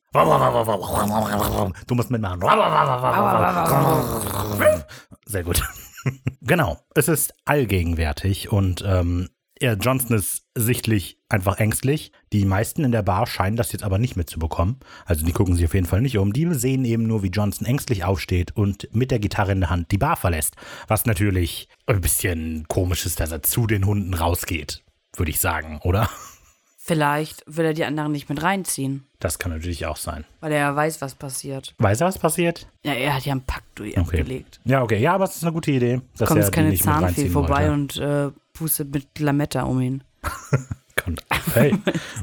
Du 1.86 1.94
musst 1.94 2.10
mitmachen. 2.10 2.40
Sehr 5.26 5.44
gut. 5.44 5.62
Genau. 6.40 6.78
Es 6.94 7.08
ist 7.08 7.34
allgegenwärtig 7.44 8.50
und 8.50 8.82
ähm, 8.86 9.28
ja, 9.62 9.74
Johnson 9.74 10.16
ist 10.16 10.44
sichtlich 10.54 11.18
einfach 11.28 11.58
ängstlich. 11.58 12.12
Die 12.32 12.44
meisten 12.44 12.82
in 12.84 12.92
der 12.92 13.02
Bar 13.02 13.26
scheinen 13.26 13.56
das 13.56 13.72
jetzt 13.72 13.82
aber 13.84 13.98
nicht 13.98 14.16
mitzubekommen. 14.16 14.80
Also 15.04 15.24
die 15.24 15.32
gucken 15.32 15.54
sich 15.54 15.64
auf 15.66 15.74
jeden 15.74 15.86
Fall 15.86 16.00
nicht 16.00 16.16
um. 16.18 16.32
Die 16.32 16.52
sehen 16.54 16.84
eben 16.84 17.04
nur, 17.06 17.22
wie 17.22 17.28
Johnson 17.28 17.66
ängstlich 17.66 18.04
aufsteht 18.04 18.56
und 18.56 18.88
mit 18.94 19.10
der 19.10 19.18
Gitarre 19.18 19.52
in 19.52 19.60
der 19.60 19.70
Hand 19.70 19.90
die 19.92 19.98
Bar 19.98 20.16
verlässt. 20.16 20.56
Was 20.88 21.04
natürlich 21.06 21.68
ein 21.86 22.00
bisschen 22.00 22.66
komisch 22.68 23.04
ist, 23.06 23.20
dass 23.20 23.32
er 23.32 23.42
zu 23.42 23.66
den 23.66 23.84
Hunden 23.86 24.14
rausgeht, 24.14 24.82
würde 25.16 25.30
ich 25.30 25.40
sagen, 25.40 25.78
oder? 25.82 26.08
Vielleicht 26.82 27.44
will 27.46 27.66
er 27.66 27.74
die 27.74 27.84
anderen 27.84 28.10
nicht 28.10 28.28
mit 28.30 28.42
reinziehen, 28.42 29.04
Das 29.20 29.38
kann 29.38 29.52
natürlich 29.52 29.86
auch 29.86 29.98
sein. 29.98 30.24
weil 30.40 30.50
er 30.52 30.58
ja 30.58 30.74
weiß, 30.76 31.00
was 31.02 31.14
passiert. 31.14 31.74
Weiß 31.78 32.00
er, 32.00 32.06
was 32.08 32.18
passiert? 32.18 32.66
Ja, 32.84 32.94
er 32.94 33.14
hat 33.14 33.24
ja 33.26 33.32
einen 33.32 33.42
Pakt 33.44 33.66
durch 33.78 33.96
Okay. 33.96 34.20
abgelegt. 34.20 34.60
Ja, 34.64 34.82
okay. 34.82 34.98
Ja, 34.98 35.14
aber 35.14 35.24
es 35.24 35.36
ist 35.36 35.44
eine 35.44 35.52
gute 35.52 35.70
Idee. 35.70 36.00
Dass 36.16 36.26
Kommt 36.28 36.40
er 36.40 36.44
jetzt 36.46 36.52
keine 36.54 36.74
Zahnfee 36.74 37.28
vorbei 37.28 37.68
wollte. 37.68 37.72
und 37.72 37.96
äh, 37.98 38.30
pustet 38.60 38.92
mit 38.92 39.18
Lametta 39.18 39.62
um 39.62 39.80
ihn. 39.80 40.04
Kommt. 41.02 41.24
Hey, 41.54 41.74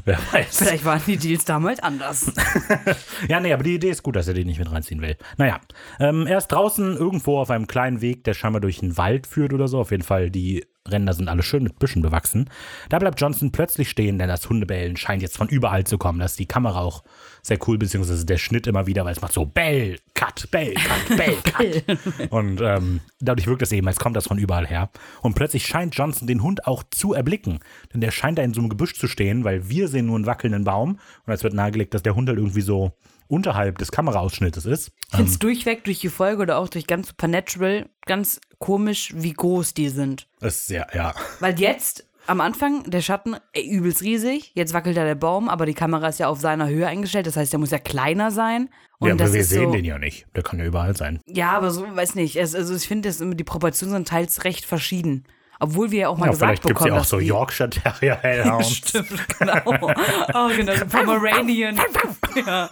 wer 0.04 0.18
weiß. 0.32 0.58
Vielleicht 0.58 0.84
waren 0.84 1.02
die 1.04 1.16
Deals 1.16 1.44
damals 1.44 1.80
anders. 1.80 2.32
Ja, 3.28 3.40
nee, 3.40 3.52
aber 3.52 3.64
die 3.64 3.74
Idee 3.74 3.90
ist 3.90 4.04
gut, 4.04 4.14
dass 4.14 4.28
er 4.28 4.34
die 4.34 4.44
nicht 4.44 4.60
mit 4.60 4.70
reinziehen 4.70 5.00
will. 5.02 5.16
Naja, 5.36 5.60
ähm, 5.98 6.26
er 6.28 6.38
ist 6.38 6.46
draußen 6.48 6.96
irgendwo 6.96 7.38
auf 7.40 7.50
einem 7.50 7.66
kleinen 7.66 8.00
Weg, 8.00 8.22
der 8.22 8.34
scheinbar 8.34 8.60
durch 8.60 8.80
einen 8.80 8.96
Wald 8.96 9.26
führt 9.26 9.52
oder 9.52 9.66
so. 9.66 9.80
Auf 9.80 9.90
jeden 9.90 10.04
Fall, 10.04 10.30
die 10.30 10.64
Ränder 10.88 11.12
sind 11.12 11.28
alle 11.28 11.42
schön 11.42 11.64
mit 11.64 11.80
Büschen 11.80 12.02
bewachsen. 12.02 12.48
Da 12.88 13.00
bleibt 13.00 13.20
Johnson 13.20 13.50
plötzlich 13.50 13.90
stehen, 13.90 14.18
denn 14.18 14.28
das 14.28 14.48
Hundebellen 14.48 14.96
scheint 14.96 15.22
jetzt 15.22 15.36
von 15.36 15.48
überall 15.48 15.84
zu 15.84 15.98
kommen. 15.98 16.20
Das 16.20 16.32
ist 16.32 16.38
die 16.38 16.46
Kamera 16.46 16.80
auch 16.80 17.02
sehr 17.48 17.58
cool, 17.66 17.78
beziehungsweise 17.78 18.24
der 18.24 18.38
Schnitt 18.38 18.66
immer 18.66 18.86
wieder, 18.86 19.04
weil 19.04 19.12
es 19.12 19.20
macht 19.20 19.32
so 19.32 19.44
Bell, 19.44 19.98
Cut, 20.14 20.50
Bell, 20.50 20.74
Cut, 20.74 21.16
Bell, 21.16 21.36
Cut. 21.42 22.30
Und 22.30 22.60
ähm, 22.60 23.00
dadurch 23.20 23.46
wirkt 23.46 23.62
es 23.62 23.72
eben, 23.72 23.88
als 23.88 23.98
kommt 23.98 24.16
das 24.16 24.28
von 24.28 24.38
überall 24.38 24.66
her. 24.66 24.90
Und 25.22 25.34
plötzlich 25.34 25.66
scheint 25.66 25.94
Johnson 25.94 26.26
den 26.28 26.42
Hund 26.42 26.66
auch 26.66 26.84
zu 26.90 27.14
erblicken. 27.14 27.60
Denn 27.92 28.00
der 28.00 28.10
scheint 28.10 28.38
da 28.38 28.42
in 28.42 28.54
so 28.54 28.60
einem 28.60 28.68
Gebüsch 28.68 28.94
zu 28.94 29.08
stehen, 29.08 29.44
weil 29.44 29.68
wir 29.68 29.88
sehen 29.88 30.06
nur 30.06 30.16
einen 30.16 30.26
wackelnden 30.26 30.64
Baum. 30.64 30.98
Und 31.26 31.32
es 31.32 31.42
wird 31.42 31.54
nahegelegt, 31.54 31.94
dass 31.94 32.02
der 32.02 32.14
Hund 32.14 32.28
halt 32.28 32.38
irgendwie 32.38 32.60
so 32.60 32.92
unterhalb 33.28 33.78
des 33.78 33.92
Kameraausschnittes 33.92 34.64
ist. 34.64 34.90
Ich 35.10 35.16
finde 35.16 35.30
es 35.30 35.38
durchweg 35.38 35.84
durch 35.84 36.00
die 36.00 36.08
Folge 36.08 36.42
oder 36.42 36.58
auch 36.58 36.68
durch 36.68 36.86
ganz 36.86 37.08
Supernatural 37.08 37.88
ganz 38.06 38.40
komisch, 38.58 39.12
wie 39.14 39.34
groß 39.34 39.74
die 39.74 39.90
sind. 39.90 40.26
Das 40.40 40.56
ist 40.56 40.66
sehr, 40.68 40.86
ja. 40.94 41.14
Weil 41.40 41.60
jetzt 41.60 42.07
am 42.28 42.40
Anfang 42.40 42.84
der 42.84 43.00
Schatten 43.00 43.36
ey, 43.52 43.66
übelst 43.66 44.02
riesig, 44.02 44.52
jetzt 44.54 44.74
wackelt 44.74 44.96
da 44.96 45.04
der 45.04 45.14
Baum, 45.14 45.48
aber 45.48 45.66
die 45.66 45.74
Kamera 45.74 46.08
ist 46.08 46.18
ja 46.18 46.28
auf 46.28 46.40
seiner 46.40 46.68
Höhe 46.68 46.86
eingestellt, 46.86 47.26
das 47.26 47.36
heißt, 47.36 47.52
der 47.52 47.58
muss 47.58 47.70
ja 47.70 47.78
kleiner 47.78 48.30
sein. 48.30 48.68
Und 48.98 49.08
ja, 49.08 49.14
aber 49.14 49.32
wir 49.32 49.44
sehen 49.44 49.66
so, 49.66 49.72
den 49.72 49.84
ja 49.84 49.98
nicht. 49.98 50.26
Der 50.36 50.42
kann 50.42 50.58
ja 50.58 50.66
überall 50.66 50.96
sein. 50.96 51.20
Ja, 51.26 51.52
aber 51.52 51.70
so, 51.70 51.84
weiß 51.94 52.16
nicht. 52.16 52.36
Es, 52.36 52.54
also 52.54 52.74
ich 52.74 52.86
finde, 52.86 53.10
die 53.34 53.44
Proportionen 53.44 53.94
sind 53.94 54.08
teils 54.08 54.44
recht 54.44 54.64
verschieden. 54.64 55.24
Obwohl 55.60 55.90
wir 55.90 56.00
ja 56.00 56.08
auch 56.08 56.18
mal 56.18 56.26
Ja, 56.26 56.32
gesagt 56.32 56.48
vielleicht 56.50 56.62
gibt 56.62 56.72
es 56.72 56.78
bekommen, 56.78 56.94
ja 56.94 57.00
auch 57.00 57.04
so 57.04 57.18
Yorkshire 57.18 57.70
Terrier 57.70 58.16
Hellhounds. 58.22 58.76
Stimmt, 58.76 59.38
genau. 59.38 59.62
Oh, 59.66 60.48
genau, 60.56 60.74
so 60.74 60.86
Pomeranian. 60.86 61.80
ja. 62.46 62.70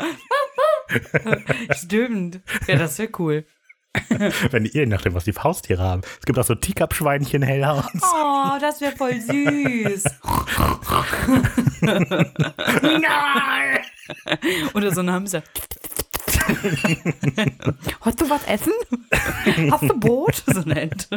Stimmt. 1.75 2.41
Ja, 2.67 2.77
das 2.77 2.99
wäre 2.99 3.11
cool. 3.19 3.45
Wenn 4.51 4.65
ihr, 4.65 4.73
je 4.73 4.87
nachdem, 4.87 5.15
was 5.15 5.25
die 5.25 5.33
Haustiere 5.33 5.83
haben. 5.83 6.03
Es 6.21 6.27
gibt 6.27 6.39
auch 6.39 6.45
so 6.45 6.55
Teacup-Schweinchen 6.55 7.43
Hellhounds. 7.43 8.03
Oh, 8.03 8.59
das 8.61 8.81
wäre 8.81 8.93
voll 8.97 9.21
süß. 9.21 10.05
Nein! 11.83 13.81
Oder 14.75 14.93
so 14.93 15.01
ein 15.01 15.11
Hamster. 15.11 15.43
Hast 18.01 18.21
du 18.21 18.31
was 18.31 18.45
essen? 18.47 18.73
Hast 19.71 19.83
du 19.83 19.99
Brot? 19.99 20.43
So 20.47 20.61
nett. 20.61 21.09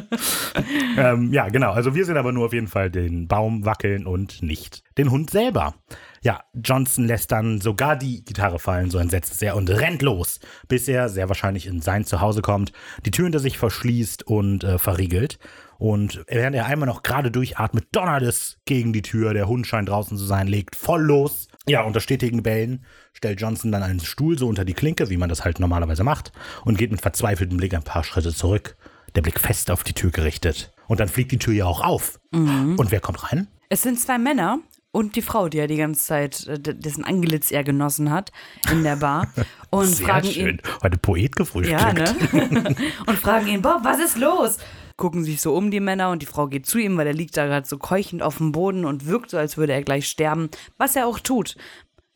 ähm, 0.98 1.32
ja, 1.32 1.50
genau. 1.50 1.72
Also 1.72 1.94
wir 1.94 2.06
sehen 2.06 2.18
aber 2.18 2.32
nur 2.32 2.46
auf 2.48 2.54
jeden 2.54 2.68
Fall 2.68 2.90
den 2.90 3.28
Baum 3.28 3.66
wackeln 3.66 4.06
und 4.08 4.42
nicht 4.42 4.84
den 4.98 5.12
Hund 5.12 5.30
selber. 5.30 5.76
Ja, 6.22 6.42
Johnson 6.54 7.06
lässt 7.06 7.32
dann 7.32 7.62
sogar 7.62 7.96
die 7.96 8.24
Gitarre 8.24 8.60
fallen, 8.60 8.90
so 8.90 8.98
entsetzt 8.98 9.32
ist 9.32 9.44
er 9.44 9.56
und 9.56 9.70
rennt 9.70 10.02
los, 10.02 10.40
bis 10.68 10.88
er 10.88 11.10
sehr 11.10 11.30
wahrscheinlich 11.30 11.66
in 11.66 11.82
sein 11.82 12.06
Zuhause 12.06 12.42
kommt, 12.42 12.72
die 13.06 13.12
Tür 13.12 13.26
hinter 13.26 13.40
sich 13.40 13.58
verschließt 13.58 14.28
und 14.28 14.64
äh, 14.64 14.78
verriegelt. 14.78 15.40
Und 15.78 16.26
während 16.28 16.58
er 16.58 16.66
einmal 16.66 16.88
noch 16.88 17.04
gerade 17.04 17.32
durchatmet, 17.32 17.88
donnert 17.94 18.22
es 18.24 18.58
gegen 18.66 18.92
die 18.92 19.02
Tür. 19.02 19.34
Der 19.34 19.48
Hund 19.48 19.66
scheint 19.66 19.88
draußen 19.88 20.18
zu 20.18 20.26
sein, 20.26 20.48
legt 20.48 20.76
voll 20.76 21.02
los. 21.02 21.48
Ja, 21.68 21.84
unter 21.84 22.02
stetigen 22.02 22.44
Bällen 22.44 22.84
stellt 23.14 23.40
Johnson 23.40 23.72
dann 23.72 23.84
einen 23.84 24.02
Stuhl 24.02 24.38
so 24.38 24.48
unter 24.48 24.66
die 24.66 24.74
Klinke, 24.74 25.10
wie 25.10 25.16
man 25.16 25.30
das 25.30 25.46
halt 25.46 25.60
normalerweise 25.60 26.04
macht, 26.04 26.34
und 26.66 26.78
geht 26.78 26.92
mit 26.92 27.02
verzweifeltem 27.02 27.58
Blick 27.58 27.74
ein 27.74 27.84
paar 27.84 28.04
Schritte 28.04 28.34
zurück. 28.34 28.76
Der 29.16 29.22
Blick 29.22 29.40
fest 29.40 29.72
auf 29.72 29.84
die 29.86 29.94
Tür 29.94 30.12
gerichtet. 30.12 30.74
Und 30.88 31.00
dann 31.00 31.08
fliegt 31.08 31.32
die 31.32 31.40
Tür 31.40 31.54
ja 31.54 31.66
auch 31.66 31.82
auf. 31.82 32.20
Mhm. 32.32 32.76
Und 32.78 32.92
wer 32.92 33.00
kommt 33.00 33.32
rein? 33.32 33.48
Es 33.70 33.84
sind 33.84 34.00
zwei 34.00 34.18
Männer 34.18 34.60
und 34.92 35.16
die 35.16 35.22
Frau, 35.22 35.50
die 35.50 35.60
er 35.60 35.68
die 35.68 35.78
ganze 35.78 36.04
Zeit, 36.06 36.48
äh, 36.48 36.60
dessen 36.60 37.04
Angelitz 37.06 37.52
er 37.52 37.64
genossen 37.64 38.12
hat 38.12 38.32
in 38.72 38.84
der 38.84 38.96
Bar. 38.96 39.28
Und 39.72 39.86
Sehr 39.86 40.08
fragen 40.08 40.28
schön. 40.28 40.48
ihn. 40.48 40.62
Heute 40.82 40.98
Poet 40.98 41.36
gefrühstückt. 41.36 41.80
Ja, 41.80 41.94
ne? 41.94 42.76
und 43.06 43.20
fragen 43.20 43.48
ihn, 43.48 43.62
Bob, 43.62 43.82
was 43.84 44.00
ist 44.00 44.18
los? 44.18 44.58
Gucken 44.98 45.24
sich 45.24 45.42
so 45.42 45.56
um 45.56 45.70
die 45.70 45.80
Männer 45.80 46.10
und 46.10 46.24
die 46.24 46.26
Frau 46.26 46.48
geht 46.48 46.66
zu 46.66 46.80
ihm, 46.80 46.98
weil 46.98 47.06
er 47.06 47.14
liegt 47.14 47.38
da 47.38 47.46
gerade 47.46 47.68
so 47.68 47.78
keuchend 47.78 48.24
auf 48.24 48.38
dem 48.38 48.52
Boden 48.52 48.84
und 48.84 49.06
wirkt 49.06 49.30
so, 49.30 49.38
als 49.38 49.58
würde 49.58 49.74
er 49.74 49.84
gleich 49.84 50.08
sterben, 50.10 50.50
was 50.80 50.96
er 50.96 51.06
auch 51.06 51.20
tut. 51.20 51.56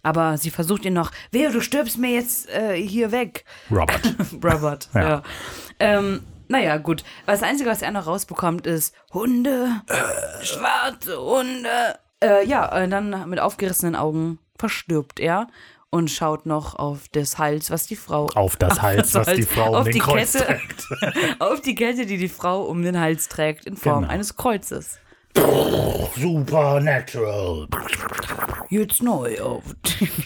Aber 0.02 0.40
sie 0.40 0.50
versucht 0.50 0.84
ihn 0.84 0.94
noch, 0.94 1.12
wehe, 1.32 1.52
du 1.52 1.62
stirbst 1.62 2.00
mir 2.00 2.10
jetzt 2.12 2.50
äh, 2.50 2.76
hier 2.76 3.12
weg. 3.12 3.46
Robert. 3.70 4.02
Robert, 4.44 4.90
Ja. 4.96 5.02
ja. 5.02 5.24
Ähm, 5.80 6.24
naja, 6.48 6.78
gut. 6.78 7.04
Das 7.28 7.44
Einzige, 7.44 7.70
was 7.70 7.84
er 7.84 7.92
noch 7.92 8.08
rausbekommt, 8.08 8.66
ist 8.66 8.96
Hunde, 9.14 9.70
schwarze 10.42 11.22
Hunde. 11.22 12.00
Äh, 12.24 12.46
ja, 12.48 12.68
äh, 12.84 12.88
dann 12.88 13.30
mit 13.30 13.40
aufgerissenen 13.40 13.96
Augen 13.96 14.40
verstirbt 14.58 15.20
er 15.20 15.48
und 15.90 16.10
schaut 16.10 16.46
noch 16.46 16.76
auf 16.76 17.08
das 17.12 17.38
Hals, 17.38 17.70
was 17.70 17.86
die 17.86 17.96
Frau 17.96 18.28
Auf 18.34 18.56
das 18.56 18.82
Hals, 18.82 19.14
was 19.14 19.28
die 19.34 19.44
Frau 19.44 19.70
um 19.70 19.76
auf 19.76 19.84
den 19.84 19.94
die 19.94 20.00
Kreuz 20.00 20.34
Kette, 20.34 20.46
trägt. 20.46 20.88
auf 21.40 21.62
die 21.62 21.76
Kette, 21.76 22.06
die 22.06 22.18
die 22.18 22.30
Frau 22.30 22.64
um 22.64 22.82
den 22.82 23.00
Hals 23.00 23.28
trägt, 23.30 23.66
in 23.66 23.76
Form 23.78 24.02
Genau. 24.02 24.12
eines 24.14 24.36
Kreuzes. 24.36 25.00
Supernatural. 26.16 27.68
Jetzt 28.70 29.02
neu 29.04 29.40
auf 29.42 29.64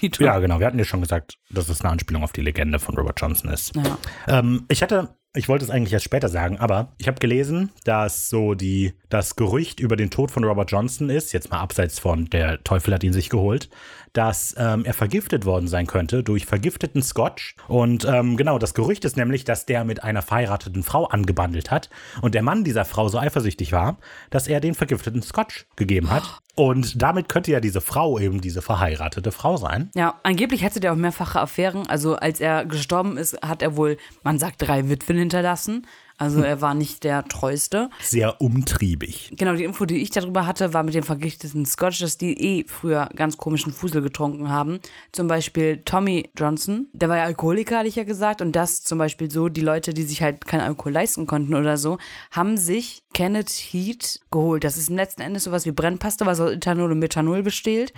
die 0.02 0.12
Ja, 0.20 0.40
genau. 0.40 0.60
Wir 0.60 0.68
hatten 0.68 0.78
ja 0.80 0.86
schon 0.86 1.02
gesagt, 1.02 1.38
dass 1.50 1.70
es 1.70 1.82
eine 1.82 1.92
Anspielung 1.92 2.24
auf 2.24 2.32
die 2.34 2.42
Legende 2.42 2.80
von 2.80 2.96
Robert 2.96 3.20
Johnson 3.20 3.50
ist. 3.52 3.76
Ja. 3.76 3.98
Ähm, 4.28 4.66
ich 4.70 4.82
hatte, 4.82 5.17
ich 5.38 5.48
wollte 5.48 5.64
es 5.66 5.72
eigentlich 5.72 5.94
erst 5.94 6.06
später 6.06 6.30
sagen, 6.30 6.58
aber 6.58 6.94
ich 6.98 7.08
habe 7.08 7.20
gelesen, 7.20 7.72
dass 7.84 8.30
so 8.30 8.56
die, 8.56 8.94
das 9.10 9.36
Gerücht 9.36 9.80
über 9.80 9.96
den 9.96 10.10
Tod 10.10 10.32
von 10.32 10.44
Robert 10.44 10.72
Johnson 10.72 11.10
ist, 11.10 11.32
jetzt 11.32 11.52
mal 11.52 11.60
abseits 11.60 12.00
von 12.00 12.26
der 12.26 12.64
Teufel 12.64 12.94
hat 12.94 13.04
ihn 13.04 13.14
sich 13.14 13.30
geholt, 13.30 13.70
dass 14.14 14.56
ähm, 14.58 14.84
er 14.84 14.94
vergiftet 14.94 15.46
worden 15.46 15.68
sein 15.68 15.86
könnte 15.86 16.24
durch 16.24 16.46
vergifteten 16.46 17.04
Scotch. 17.04 17.56
Und 17.68 18.06
ähm, 18.06 18.36
genau, 18.36 18.58
das 18.58 18.74
Gerücht 18.74 19.06
ist 19.06 19.16
nämlich, 19.16 19.46
dass 19.46 19.66
der 19.66 19.84
mit 19.84 20.04
einer 20.04 20.24
verheirateten 20.24 20.84
Frau 20.84 21.06
angebandelt 21.06 21.70
hat 21.70 21.90
und 22.22 22.34
der 22.34 22.42
Mann 22.42 22.64
dieser 22.64 22.86
Frau 22.86 23.08
so 23.08 23.20
eifersüchtig 23.20 23.72
war, 23.72 24.00
dass 24.30 24.48
er 24.48 24.60
den 24.60 24.74
vergifteten 24.74 25.22
Scotch 25.22 25.68
gegeben 25.76 26.10
hat. 26.10 26.24
Und 26.58 27.00
damit 27.00 27.30
könnte 27.30 27.52
ja 27.52 27.60
diese 27.60 27.82
Frau 27.82 28.18
eben 28.18 28.42
diese 28.42 28.64
verheiratete 28.64 29.32
Frau 29.32 29.58
sein. 29.58 29.92
Ja, 29.94 30.20
angeblich 30.24 30.64
hatte 30.64 30.80
der 30.80 30.92
auch 30.92 30.98
mehrfache 30.98 31.40
Affären. 31.40 31.86
Also 31.88 32.16
als 32.16 32.42
er 32.42 32.66
gestorben 32.66 33.16
ist, 33.16 33.40
hat 33.44 33.62
er 33.62 33.78
wohl, 33.78 33.98
man 34.24 34.40
sagt, 34.40 34.64
drei 34.64 34.90
Witwen 34.90 35.20
hinterlassen. 35.20 35.86
Also 36.18 36.42
er 36.42 36.62
war 36.62 36.74
nicht 36.74 37.04
der 37.04 37.24
treueste. 37.26 37.90
Sehr 38.02 38.42
umtriebig. 38.42 39.32
Genau, 39.38 39.54
die 39.54 39.64
Info, 39.64 39.86
die 39.86 39.98
ich 39.98 40.10
darüber 40.10 40.48
hatte, 40.48 40.74
war 40.74 40.84
mit 40.84 40.96
dem 40.96 41.04
vergifteten 41.04 41.66
Scotch, 41.66 42.00
dass 42.00 42.18
die 42.18 42.34
eh 42.40 42.66
früher 42.68 43.10
ganz 43.16 43.38
komischen 43.38 43.72
Fusel 43.72 44.02
getrunken 44.02 44.50
haben. 44.50 44.80
Zum 45.12 45.28
Beispiel 45.28 45.82
Tommy 45.86 46.30
Johnson, 46.36 46.88
der 46.94 47.10
war 47.10 47.18
ja 47.18 47.24
Alkoholiker, 47.24 47.78
hatte 47.78 47.88
ich 47.88 47.96
ja 47.96 48.04
gesagt. 48.04 48.42
Und 48.42 48.56
das 48.56 48.84
zum 48.84 48.98
Beispiel 48.98 49.30
so, 49.30 49.48
die 49.48 49.62
Leute, 49.62 49.94
die 49.94 50.04
sich 50.04 50.24
halt 50.24 50.46
keinen 50.46 50.62
Alkohol 50.62 50.92
leisten 50.92 51.28
konnten 51.28 51.54
oder 51.54 51.78
so, 51.78 52.00
haben 52.32 52.58
sich 52.58 53.04
Kenneth 53.14 53.50
Heat 53.50 54.20
geholt. 54.32 54.64
Das 54.64 54.78
ist 54.78 54.90
letzten 54.90 55.22
Endes 55.22 55.44
sowas 55.44 55.66
wie 55.66 55.72
Brennpaste, 55.72 56.26
was 56.26 56.40
aus 56.40 56.52
Ethanol 56.52 56.92
und 56.92 57.00
Methanol 57.00 57.44
besteht. 57.44 57.94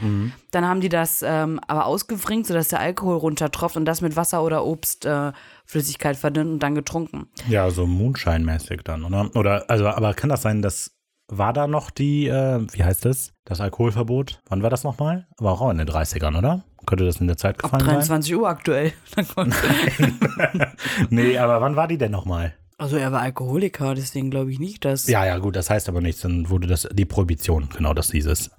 Dann 0.51 0.65
haben 0.65 0.81
die 0.81 0.89
das 0.89 1.23
ähm, 1.25 1.59
aber 1.67 1.85
ausgewringt, 1.85 2.47
sodass 2.47 2.67
der 2.67 2.79
Alkohol 2.79 3.17
runtertropft 3.17 3.77
und 3.77 3.85
das 3.85 4.01
mit 4.01 4.15
Wasser 4.15 4.43
oder 4.43 4.65
Obstflüssigkeit 4.65 5.33
äh, 5.33 5.37
Flüssigkeit 5.69 6.17
verdünnt 6.17 6.49
und 6.49 6.63
dann 6.63 6.73
getrunken. 6.73 7.27
Ja, 7.47 7.69
so 7.69 7.85
Moonshine-mäßig 7.85 8.81
dann, 8.83 9.03
oder? 9.03 9.29
Oder, 9.35 9.69
also, 9.69 9.85
aber 9.87 10.15
kann 10.15 10.31
das 10.31 10.41
sein, 10.41 10.63
dass 10.63 10.95
war 11.27 11.53
da 11.53 11.67
noch 11.67 11.91
die, 11.91 12.27
äh, 12.27 12.65
wie 12.71 12.83
heißt 12.83 13.05
das? 13.05 13.33
Das 13.45 13.61
Alkoholverbot? 13.61 14.41
Wann 14.49 14.63
war 14.63 14.71
das 14.71 14.83
nochmal? 14.83 15.27
Aber 15.37 15.51
auch 15.51 15.69
in 15.69 15.77
den 15.77 15.87
30ern, 15.87 16.35
oder? 16.35 16.63
Könnte 16.87 17.05
das 17.05 17.17
in 17.17 17.27
der 17.27 17.37
Zeit 17.37 17.59
gefallen 17.59 17.85
sein? 17.85 17.93
23 17.97 18.35
Uhr 18.35 18.49
aktuell. 18.49 18.93
Nee, 21.11 21.37
aber 21.37 21.61
wann 21.61 21.75
war 21.75 21.87
die 21.87 21.99
denn 21.99 22.11
nochmal? 22.11 22.55
Also 22.79 22.97
er 22.97 23.11
war 23.11 23.21
Alkoholiker, 23.21 23.93
deswegen 23.93 24.31
glaube 24.31 24.51
ich 24.51 24.57
nicht, 24.57 24.85
dass. 24.85 25.05
Ja, 25.05 25.23
ja, 25.23 25.37
gut, 25.37 25.55
das 25.55 25.69
heißt 25.69 25.87
aber 25.87 26.01
nichts. 26.01 26.21
Dann 26.21 26.49
wurde 26.49 26.65
das, 26.65 26.89
die 26.91 27.05
Prohibition, 27.05 27.69
genau, 27.77 27.93
das 27.93 28.09
hieß 28.09 28.25
es. 28.25 28.49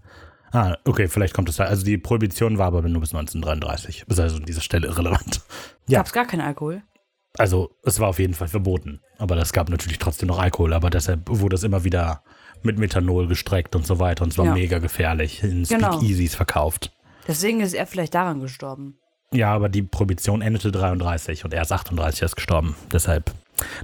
Ah, 0.53 0.77
okay, 0.85 1.09
vielleicht 1.09 1.35
kommt 1.35 1.49
es 1.49 1.57
da. 1.57 1.65
Also 1.65 1.85
die 1.85 1.99
Prohibition 1.99 2.57
war 2.59 2.69
aber 2.69 2.83
nur 2.83 3.01
bis 3.01 3.13
1933. 3.13 4.05
Ist 4.07 4.21
also 4.21 4.37
an 4.37 4.45
dieser 4.45 4.61
Stelle 4.61 4.87
irrelevant. 4.87 5.41
Ja. 5.89 5.99
Gab 5.99 6.07
es 6.07 6.13
gar 6.13 6.27
keinen 6.27 6.43
Alkohol? 6.43 6.83
Also 7.39 7.71
es 7.85 8.01
war 8.01 8.09
auf 8.09 8.19
jeden 8.19 8.35
Fall 8.35 8.49
verboten. 8.49 9.01
Aber 9.19 9.37
es 9.37 9.53
gab 9.53 9.69
natürlich 9.69 9.99
trotzdem 9.99 10.29
noch 10.29 10.39
Alkohol. 10.39 10.73
Aber 10.73 10.91
deshalb 10.91 11.23
wurde 11.29 11.57
es 11.57 11.63
immer 11.63 11.85
wieder 11.85 12.23
mit 12.63 12.79
Methanol 12.79 13.29
gestreckt 13.29 13.75
und 13.77 13.87
so 13.87 13.99
weiter. 13.99 14.25
Und 14.25 14.33
es 14.33 14.39
war 14.39 14.47
Ja. 14.47 14.55
mega 14.55 14.79
gefährlich. 14.79 15.43
In 15.43 15.63
Genau. 15.65 15.93
Speakeasies 15.93 16.35
verkauft. 16.35 16.93
Deswegen 17.29 17.61
ist 17.61 17.75
er 17.75 17.87
vielleicht 17.87 18.15
daran 18.15 18.41
gestorben. 18.41 18.99
Ja, 19.33 19.53
aber 19.55 19.69
die 19.69 19.83
Prohibition 19.83 20.43
endete 20.43 20.73
33 20.73 21.45
und 21.45 21.55
er 21.55 21.63
ist 21.63 21.71
38 21.71 22.23
erst 22.23 22.35
gestorben. 22.35 22.75
Deshalb, 22.93 23.31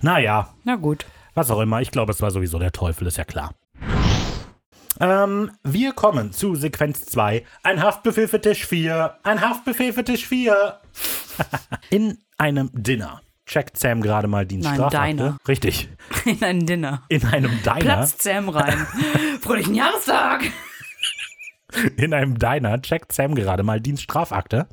naja, 0.02 0.52
Na 0.64 0.74
gut. 0.74 1.06
was 1.34 1.50
auch 1.52 1.60
immer. 1.60 1.80
Ich 1.80 1.92
glaube, 1.92 2.10
es 2.12 2.20
war 2.20 2.32
sowieso 2.32 2.58
der 2.58 2.72
Teufel, 2.72 3.06
ist 3.06 3.16
ja 3.16 3.24
klar. 3.24 3.54
Ähm, 4.98 5.50
wir 5.62 5.92
kommen 5.92 6.32
zu 6.32 6.54
Sequenz 6.56 7.04
2. 7.06 7.44
Ein 7.62 7.82
Haftbefehl 7.82 8.28
für 8.28 8.40
Tisch 8.40 8.66
4. 8.66 9.18
Ein 9.22 9.40
Haftbefehl 9.42 9.92
für 9.92 10.04
Tisch 10.04 10.26
4. 10.26 10.80
In 11.90 12.18
einem 12.38 12.70
Dinner 12.72 13.20
checkt 13.46 13.78
Sam 13.78 14.02
gerade 14.02 14.28
mal 14.28 14.44
die 14.44 14.60
Strafakte. 14.60 15.36
Richtig. 15.48 15.88
In 16.24 16.42
ein 16.42 16.66
Dinner. 16.66 17.02
In 17.08 17.24
einem 17.24 17.62
Diner. 17.62 17.78
Platzt 17.78 18.22
Sam 18.22 18.48
rein. 18.48 18.86
Fröhlichen 19.40 19.74
Jahrestag! 19.74 20.44
In 21.96 22.14
einem 22.14 22.38
Diner 22.38 22.80
checkt 22.80 23.12
Sam 23.12 23.34
gerade 23.34 23.62
mal 23.62 23.80
Dienststrafakte. 23.80 24.66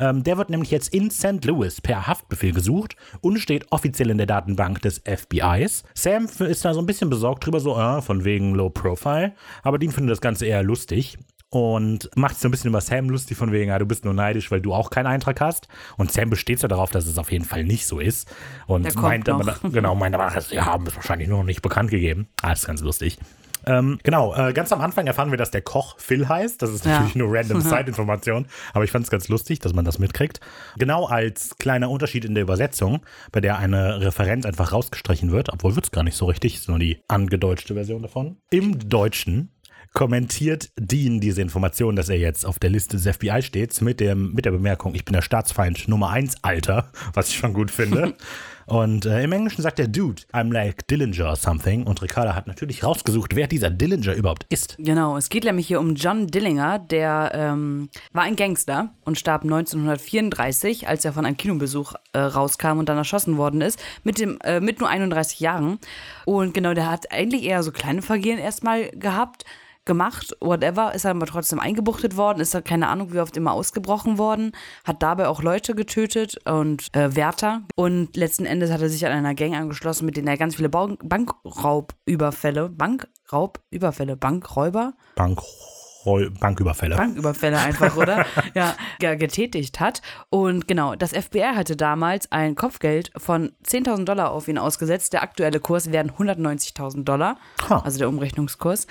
Ähm, 0.00 0.24
der 0.24 0.38
wird 0.38 0.50
nämlich 0.50 0.70
jetzt 0.70 0.92
in 0.92 1.10
St. 1.10 1.44
Louis 1.44 1.80
per 1.80 2.06
Haftbefehl 2.06 2.52
gesucht 2.52 2.96
und 3.20 3.38
steht 3.38 3.70
offiziell 3.70 4.10
in 4.10 4.18
der 4.18 4.26
Datenbank 4.26 4.80
des 4.82 5.02
FBIs. 5.04 5.84
Sam 5.94 6.24
ist 6.24 6.64
da 6.64 6.74
so 6.74 6.80
ein 6.80 6.86
bisschen 6.86 7.10
besorgt 7.10 7.46
drüber, 7.46 7.60
so 7.60 7.78
äh, 7.78 8.02
von 8.02 8.24
wegen 8.24 8.54
Low 8.54 8.70
Profile, 8.70 9.34
aber 9.62 9.78
Dean 9.78 9.92
findet 9.92 10.12
das 10.12 10.20
Ganze 10.20 10.46
eher 10.46 10.62
lustig. 10.62 11.18
Und 11.50 12.10
macht 12.14 12.34
sich 12.34 12.42
so 12.42 12.48
ein 12.48 12.50
bisschen 12.50 12.68
über 12.68 12.80
Sam 12.82 13.08
lustig, 13.08 13.36
von 13.38 13.52
wegen, 13.52 13.68
ja, 13.70 13.78
du 13.78 13.86
bist 13.86 14.04
nur 14.04 14.12
neidisch, 14.12 14.50
weil 14.50 14.60
du 14.60 14.74
auch 14.74 14.90
keinen 14.90 15.06
Eintrag 15.06 15.40
hast. 15.40 15.66
Und 15.96 16.12
Sam 16.12 16.28
besteht 16.28 16.58
so 16.60 16.68
darauf, 16.68 16.90
dass 16.90 17.06
es 17.06 17.16
auf 17.16 17.32
jeden 17.32 17.46
Fall 17.46 17.64
nicht 17.64 17.86
so 17.86 18.00
ist. 18.00 18.30
Und 18.66 18.94
meint 18.96 19.28
aber, 19.28 19.56
genau, 19.72 19.94
meint 19.94 20.14
aber, 20.14 20.38
sie 20.40 20.60
haben 20.60 20.86
es 20.86 20.94
wahrscheinlich 20.96 21.28
nur 21.28 21.38
noch 21.38 21.46
nicht 21.46 21.62
bekannt 21.62 21.90
gegeben. 21.90 22.28
Ah, 22.42 22.52
ist 22.52 22.66
ganz 22.66 22.82
lustig. 22.82 23.18
Ähm, 23.66 23.98
genau, 24.02 24.34
äh, 24.34 24.52
ganz 24.52 24.72
am 24.72 24.80
Anfang 24.80 25.06
erfahren 25.06 25.30
wir, 25.30 25.36
dass 25.36 25.50
der 25.50 25.62
Koch 25.62 25.98
Phil 25.98 26.28
heißt. 26.28 26.62
Das 26.62 26.70
ist 26.70 26.84
Ja. 26.84 26.92
natürlich 26.92 27.16
nur 27.16 27.34
random 27.34 27.60
Side-Information, 27.62 28.46
aber 28.72 28.84
ich 28.84 28.90
fand 28.90 29.04
es 29.04 29.10
ganz 29.10 29.28
lustig, 29.28 29.58
dass 29.58 29.74
man 29.74 29.84
das 29.84 29.98
mitkriegt. 29.98 30.40
Genau 30.78 31.06
als 31.06 31.56
kleiner 31.58 31.90
Unterschied 31.90 32.24
in 32.24 32.34
der 32.34 32.44
Übersetzung, 32.44 33.00
bei 33.32 33.40
der 33.40 33.58
eine 33.58 34.00
Referenz 34.00 34.46
einfach 34.46 34.72
rausgestrichen 34.72 35.32
wird, 35.32 35.52
obwohl 35.52 35.74
wird 35.74 35.86
es 35.86 35.90
gar 35.90 36.04
nicht 36.04 36.16
so 36.16 36.26
richtig, 36.26 36.54
ist 36.54 36.68
nur 36.68 36.78
die 36.78 37.00
angedeutschte 37.08 37.74
Version 37.74 38.02
davon. 38.02 38.36
Im 38.50 38.88
Deutschen 38.88 39.50
kommentiert 39.92 40.70
Dean 40.76 41.20
diese 41.20 41.42
Information, 41.42 41.96
dass 41.96 42.08
er 42.08 42.18
jetzt 42.18 42.46
auf 42.46 42.58
der 42.58 42.70
Liste 42.70 42.96
des 42.96 43.16
FBI 43.16 43.42
steht, 43.42 43.80
mit, 43.82 44.00
dem, 44.00 44.32
mit 44.32 44.44
der 44.44 44.52
Bemerkung, 44.52 44.94
ich 44.94 45.04
bin 45.04 45.12
der 45.12 45.22
Staatsfeind 45.22 45.88
Nummer 45.88 46.10
1, 46.10 46.36
Alter, 46.42 46.90
was 47.14 47.28
ich 47.28 47.36
schon 47.36 47.52
gut 47.52 47.70
finde. 47.70 48.14
Und 48.68 49.06
äh, 49.06 49.22
im 49.22 49.32
Englischen 49.32 49.62
sagt 49.62 49.78
er 49.78 49.88
Dude, 49.88 50.22
I'm 50.30 50.52
like 50.52 50.86
Dillinger 50.88 51.30
or 51.30 51.36
something. 51.36 51.84
Und 51.84 52.02
Ricarda 52.02 52.34
hat 52.34 52.46
natürlich 52.46 52.84
rausgesucht, 52.84 53.34
wer 53.34 53.46
dieser 53.46 53.70
Dillinger 53.70 54.12
überhaupt 54.12 54.44
ist. 54.50 54.76
Genau, 54.78 55.16
es 55.16 55.30
geht 55.30 55.44
nämlich 55.44 55.66
hier 55.66 55.80
um 55.80 55.94
John 55.94 56.26
Dillinger, 56.26 56.78
der 56.78 57.30
ähm, 57.32 57.88
war 58.12 58.24
ein 58.24 58.36
Gangster 58.36 58.90
und 59.06 59.18
starb 59.18 59.42
1934, 59.42 60.86
als 60.86 61.02
er 61.06 61.14
von 61.14 61.24
einem 61.24 61.38
Kinobesuch 61.38 61.94
äh, 62.12 62.18
rauskam 62.18 62.78
und 62.78 62.90
dann 62.90 62.98
erschossen 62.98 63.38
worden 63.38 63.62
ist, 63.62 63.80
mit, 64.04 64.18
dem, 64.20 64.38
äh, 64.44 64.60
mit 64.60 64.80
nur 64.80 64.90
31 64.90 65.40
Jahren. 65.40 65.78
Und 66.26 66.52
genau, 66.52 66.74
der 66.74 66.90
hat 66.90 67.10
eigentlich 67.10 67.44
eher 67.44 67.62
so 67.62 67.72
kleine 67.72 68.02
Vergehen 68.02 68.38
erstmal 68.38 68.90
gehabt. 68.90 69.46
Gemacht, 69.88 70.36
whatever, 70.40 70.94
ist 70.94 71.04
aber 71.04 71.26
trotzdem 71.26 71.58
eingebuchtet 71.58 72.16
worden, 72.16 72.38
ist 72.38 72.54
da 72.54 72.60
keine 72.60 72.86
Ahnung, 72.86 73.12
wie 73.12 73.18
oft 73.18 73.36
immer 73.36 73.52
ausgebrochen 73.52 74.18
worden, 74.18 74.52
hat 74.84 75.02
dabei 75.02 75.26
auch 75.26 75.42
Leute 75.42 75.74
getötet 75.74 76.36
und 76.46 76.86
äh, 76.94 77.16
Wärter. 77.16 77.62
Und 77.74 78.16
letzten 78.16 78.46
Endes 78.46 78.70
hat 78.70 78.80
er 78.80 78.88
sich 78.88 79.04
an 79.04 79.10
einer 79.12 79.34
Gang 79.34 79.56
angeschlossen, 79.56 80.06
mit 80.06 80.16
denen 80.16 80.28
er 80.28 80.36
ganz 80.36 80.54
viele 80.54 80.68
Bau 80.68 80.96
Bankraubüberfälle, 81.02 82.68
Bankraubüberfälle, 82.68 84.16
Bankräuber? 84.16 84.92
Bankräu 85.16 86.30
Banküberfälle. 86.40 86.96
Banküberfälle 86.96 87.58
einfach, 87.58 87.96
oder? 87.96 88.24
ja, 88.54 88.74
getätigt 88.98 89.80
hat. 89.80 90.00
Und 90.30 90.68
genau, 90.68 90.94
das 90.94 91.12
FBI 91.12 91.54
hatte 91.54 91.76
damals 91.76 92.30
ein 92.32 92.54
Kopfgeld 92.54 93.10
von 93.16 93.52
10.000 93.66 94.04
Dollar 94.04 94.30
auf 94.30 94.48
ihn 94.48 94.58
ausgesetzt. 94.58 95.12
Der 95.12 95.22
aktuelle 95.22 95.60
Kurs 95.60 95.92
wären 95.92 96.10
190.000 96.12 97.04
Dollar, 97.04 97.36
Ha. 97.68 97.82
also 97.84 97.98
der 97.98 98.08
Umrechnungskurs. 98.08 98.86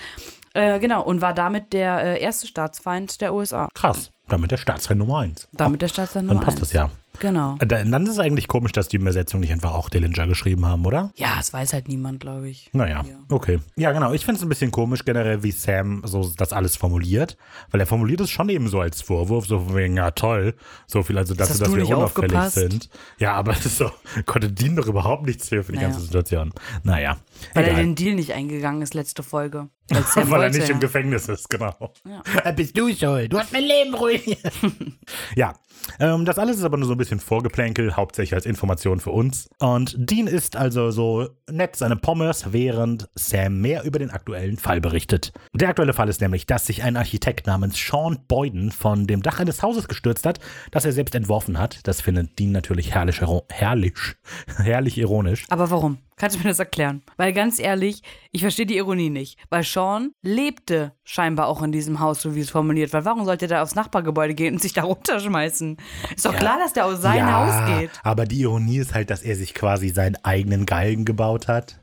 Äh, 0.58 0.80
genau, 0.80 1.04
und 1.04 1.22
war 1.22 1.36
damit 1.36 1.72
der 1.72 2.04
äh, 2.04 2.20
erste 2.20 2.48
Staatsfeind 2.48 3.22
der 3.22 3.32
USA. 3.34 3.70
Krass. 3.76 4.12
Damit 4.28 4.50
der 4.50 4.58
Staatsfeind 4.58 5.00
Nummer 5.00 5.20
eins. 5.20 5.48
Damit 5.52 5.84
der 5.84 5.88
Staatsfeind 5.88 6.28
Dann 6.28 6.38
Nummer 6.38 6.46
passt 6.46 6.58
eins. 6.58 6.70
das 6.70 6.74
ja. 6.74 6.90
Genau. 7.20 7.58
Äh, 7.60 7.68
Dann 7.68 8.04
ist 8.04 8.12
es 8.12 8.20
eigentlich 8.20 8.48
komisch, 8.48 8.72
dass 8.72 8.88
die 8.88 8.98
Übersetzung 8.98 9.40
nicht 9.40 9.52
einfach 9.52 9.74
auch 9.74 9.90
Dillinger 9.90 10.28
geschrieben 10.28 10.66
haben, 10.66 10.86
oder? 10.86 11.12
Ja, 11.16 11.38
es 11.40 11.52
weiß 11.54 11.74
halt 11.74 11.88
niemand, 11.88 12.20
glaube 12.20 12.50
ich. 12.50 12.70
Naja, 12.74 13.04
okay. 13.30 13.60
Ja, 13.76 13.92
genau. 13.92 14.14
Ich 14.14 14.26
finde 14.26 14.38
es 14.40 14.44
ein 14.44 14.50
bisschen 14.50 14.72
komisch 14.72 15.06
generell, 15.06 15.44
wie 15.44 15.52
Sam 15.52 16.02
so 16.06 16.32
das 16.38 16.54
alles 16.54 16.76
formuliert. 16.76 17.38
Weil 17.72 17.80
er 17.82 17.88
formuliert 17.88 18.22
es 18.22 18.30
schon 18.30 18.50
eben 18.50 18.68
so 18.68 18.80
als 18.80 19.02
Vorwurf, 19.02 19.48
so 19.48 19.60
von 19.60 19.76
wegen, 19.76 19.98
ja 19.98 20.12
toll, 20.12 20.56
so 20.86 21.04
viel, 21.04 21.18
also 21.18 21.34
dass, 21.34 21.50
hast 21.50 21.62
dass 21.62 21.74
wir 21.76 21.88
unauffällig 21.88 22.36
aufgepasst? 22.36 22.56
sind. 22.56 22.90
Ja, 23.20 23.34
aber 23.34 23.54
so, 23.60 23.92
konnte 24.26 24.52
Dean 24.52 24.76
doch 24.76 24.88
überhaupt 24.88 25.26
nichts 25.26 25.50
für, 25.50 25.64
für 25.64 25.72
die 25.72 25.78
Naja. 25.78 25.90
ganze 25.90 26.04
Situation. 26.06 26.54
Naja, 26.84 27.18
Weil 27.54 27.64
er 27.66 27.72
egal. 27.72 27.84
den 27.84 27.96
Deal 27.96 28.16
nicht 28.16 28.34
eingegangen 28.34 28.82
ist, 28.82 28.94
letzte 28.94 29.24
Folge. 29.24 29.70
Weil, 29.90 30.04
Sam 30.04 30.30
Weil 30.30 30.44
er 30.44 30.50
nicht 30.50 30.68
ja. 30.68 30.74
im 30.74 30.82
Gefängnis 30.82 31.30
ist, 31.30 31.50
genau. 31.50 31.94
Ja. 32.06 32.22
Äh, 32.44 32.54
Bist 32.54 32.78
du 32.78 32.94
schuld? 32.94 33.32
Du 33.32 33.40
hast 33.40 33.54
mein 33.54 33.64
Leben 33.64 33.94
ruiniert. 33.94 34.52
ja, 35.36 35.54
ähm, 36.00 36.26
das 36.26 36.38
alles 36.38 36.58
ist 36.58 36.64
aber 36.64 36.76
nur 36.76 36.88
so 36.88 36.94
ein 36.94 36.98
bisschen 36.98 37.07
Vorgeplänkel, 37.20 37.96
hauptsächlich 37.96 38.36
als 38.36 38.46
Information 38.46 39.00
für 39.00 39.12
uns. 39.12 39.50
Und 39.60 39.96
Dean 39.98 40.28
isst 40.28 40.56
also 40.56 40.92
so 40.92 41.30
nett 41.50 41.76
seine 41.76 41.96
Pommes, 41.96 42.52
während 42.52 43.10
Sam 43.16 43.62
mehr 43.62 43.84
über 43.84 44.00
den 44.00 44.12
aktuellen 44.12 44.58
Fall 44.58 44.82
berichtet. 44.82 45.32
Der 45.54 45.70
aktuelle 45.70 45.94
Fall 45.94 46.10
ist 46.10 46.22
nämlich, 46.22 46.46
dass 46.46 46.66
sich 46.66 46.84
ein 46.84 46.98
Architekt 46.98 47.48
namens 47.48 47.78
Sean 47.78 48.20
Boyden 48.28 48.72
von 48.72 49.08
dem 49.08 49.22
Dach 49.22 49.40
eines 49.40 49.64
Hauses 49.64 49.88
gestürzt 49.88 50.26
hat, 50.26 50.40
das 50.72 50.86
er 50.86 50.92
selbst 50.92 51.16
entworfen 51.16 51.58
hat. 51.60 51.80
Das 51.84 52.02
findet 52.02 52.38
Dean 52.40 52.52
natürlich 52.52 52.94
herrlich, 52.94 53.22
herrlich, 53.50 53.94
herrlich 54.58 54.98
ironisch. 54.98 55.46
Aber 55.50 55.70
warum? 55.70 56.00
Kannst 56.18 56.36
du 56.36 56.40
mir 56.40 56.50
das 56.50 56.58
erklären? 56.58 57.04
Weil 57.16 57.32
ganz 57.32 57.60
ehrlich, 57.60 58.02
ich 58.32 58.42
verstehe 58.42 58.66
die 58.66 58.78
Ironie 58.78 59.12
nicht. 59.12 59.38
Weil 59.50 59.64
Sean 59.64 60.14
lebte 60.24 60.94
scheinbar 61.04 61.48
auch 61.48 61.62
in 61.62 61.72
diesem 61.72 62.00
Haus, 62.00 62.22
so 62.22 62.36
wie 62.36 62.40
es 62.40 62.50
formuliert 62.50 62.92
wird. 62.92 63.06
Warum 63.06 63.24
sollte 63.24 63.48
der 63.48 63.62
aufs 63.62 63.76
Nachbargebäude 63.76 64.34
gehen 64.34 64.56
und 64.56 64.62
sich 64.62 64.74
da 64.74 64.84
runterschmeißen? 64.84 65.78
Ist 66.16 66.26
doch 66.26 66.36
klar, 66.36 66.58
dass 66.58 66.74
der 66.74 66.86
aus 66.86 67.02
seinem 67.02 67.32
Haus 67.32 67.80
geht. 67.80 67.92
aber 68.04 68.26
die 68.26 68.42
Ironie 68.42 68.80
ist 68.80 68.96
halt, 68.96 69.12
dass 69.12 69.22
er 69.22 69.36
sich 69.36 69.54
quasi 69.54 69.90
seinen 69.90 70.18
eigenen 70.24 70.66
Galgen 70.66 71.06
gebaut 71.06 71.48
hat. 71.48 71.80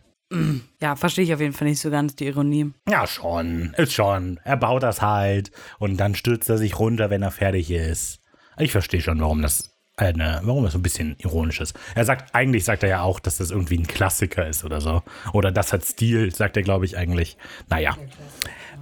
Ja, 0.81 0.97
verstehe 0.97 1.25
ich 1.25 1.33
auf 1.33 1.41
jeden 1.41 1.53
Fall 1.53 1.69
nicht 1.69 1.81
so 1.81 1.91
ganz 1.91 2.17
die 2.17 2.27
Ironie. 2.27 2.73
Ja, 2.89 3.07
schon. 3.07 3.73
Ist 3.77 3.93
schon. 3.93 4.41
Er 4.43 4.57
baut 4.57 4.83
das 4.83 5.01
halt 5.01 5.53
und 5.79 5.99
dann 5.99 6.17
stürzt 6.17 6.49
er 6.51 6.59
sich 6.59 6.79
runter, 6.79 7.09
wenn 7.09 7.23
er 7.23 7.31
fertig 7.31 7.71
ist. 7.71 8.21
Ich 8.59 8.73
verstehe 8.73 9.01
schon, 9.01 9.21
warum 9.21 9.43
das 9.43 9.74
eine, 9.97 10.41
warum 10.43 10.65
das 10.65 10.73
so 10.73 10.79
ein 10.79 10.83
bisschen 10.83 11.15
ironisch 11.19 11.61
ist. 11.61 11.75
Er 11.95 12.05
sagt, 12.05 12.35
eigentlich 12.35 12.65
sagt 12.65 12.83
er 12.83 12.89
ja 12.89 13.03
auch, 13.03 13.21
dass 13.21 13.39
das 13.39 13.51
irgendwie 13.51 13.79
ein 13.79 13.87
Klassiker 13.87 14.47
ist 14.47 14.65
oder 14.65 14.81
so. 14.81 15.03
Oder 15.33 15.53
das 15.53 15.73
hat 15.73 15.85
Stil, 15.85 16.35
sagt 16.35 16.57
er, 16.57 16.63
glaube 16.63 16.85
ich, 16.85 16.97
eigentlich. 16.97 17.37
Naja. 17.69 17.97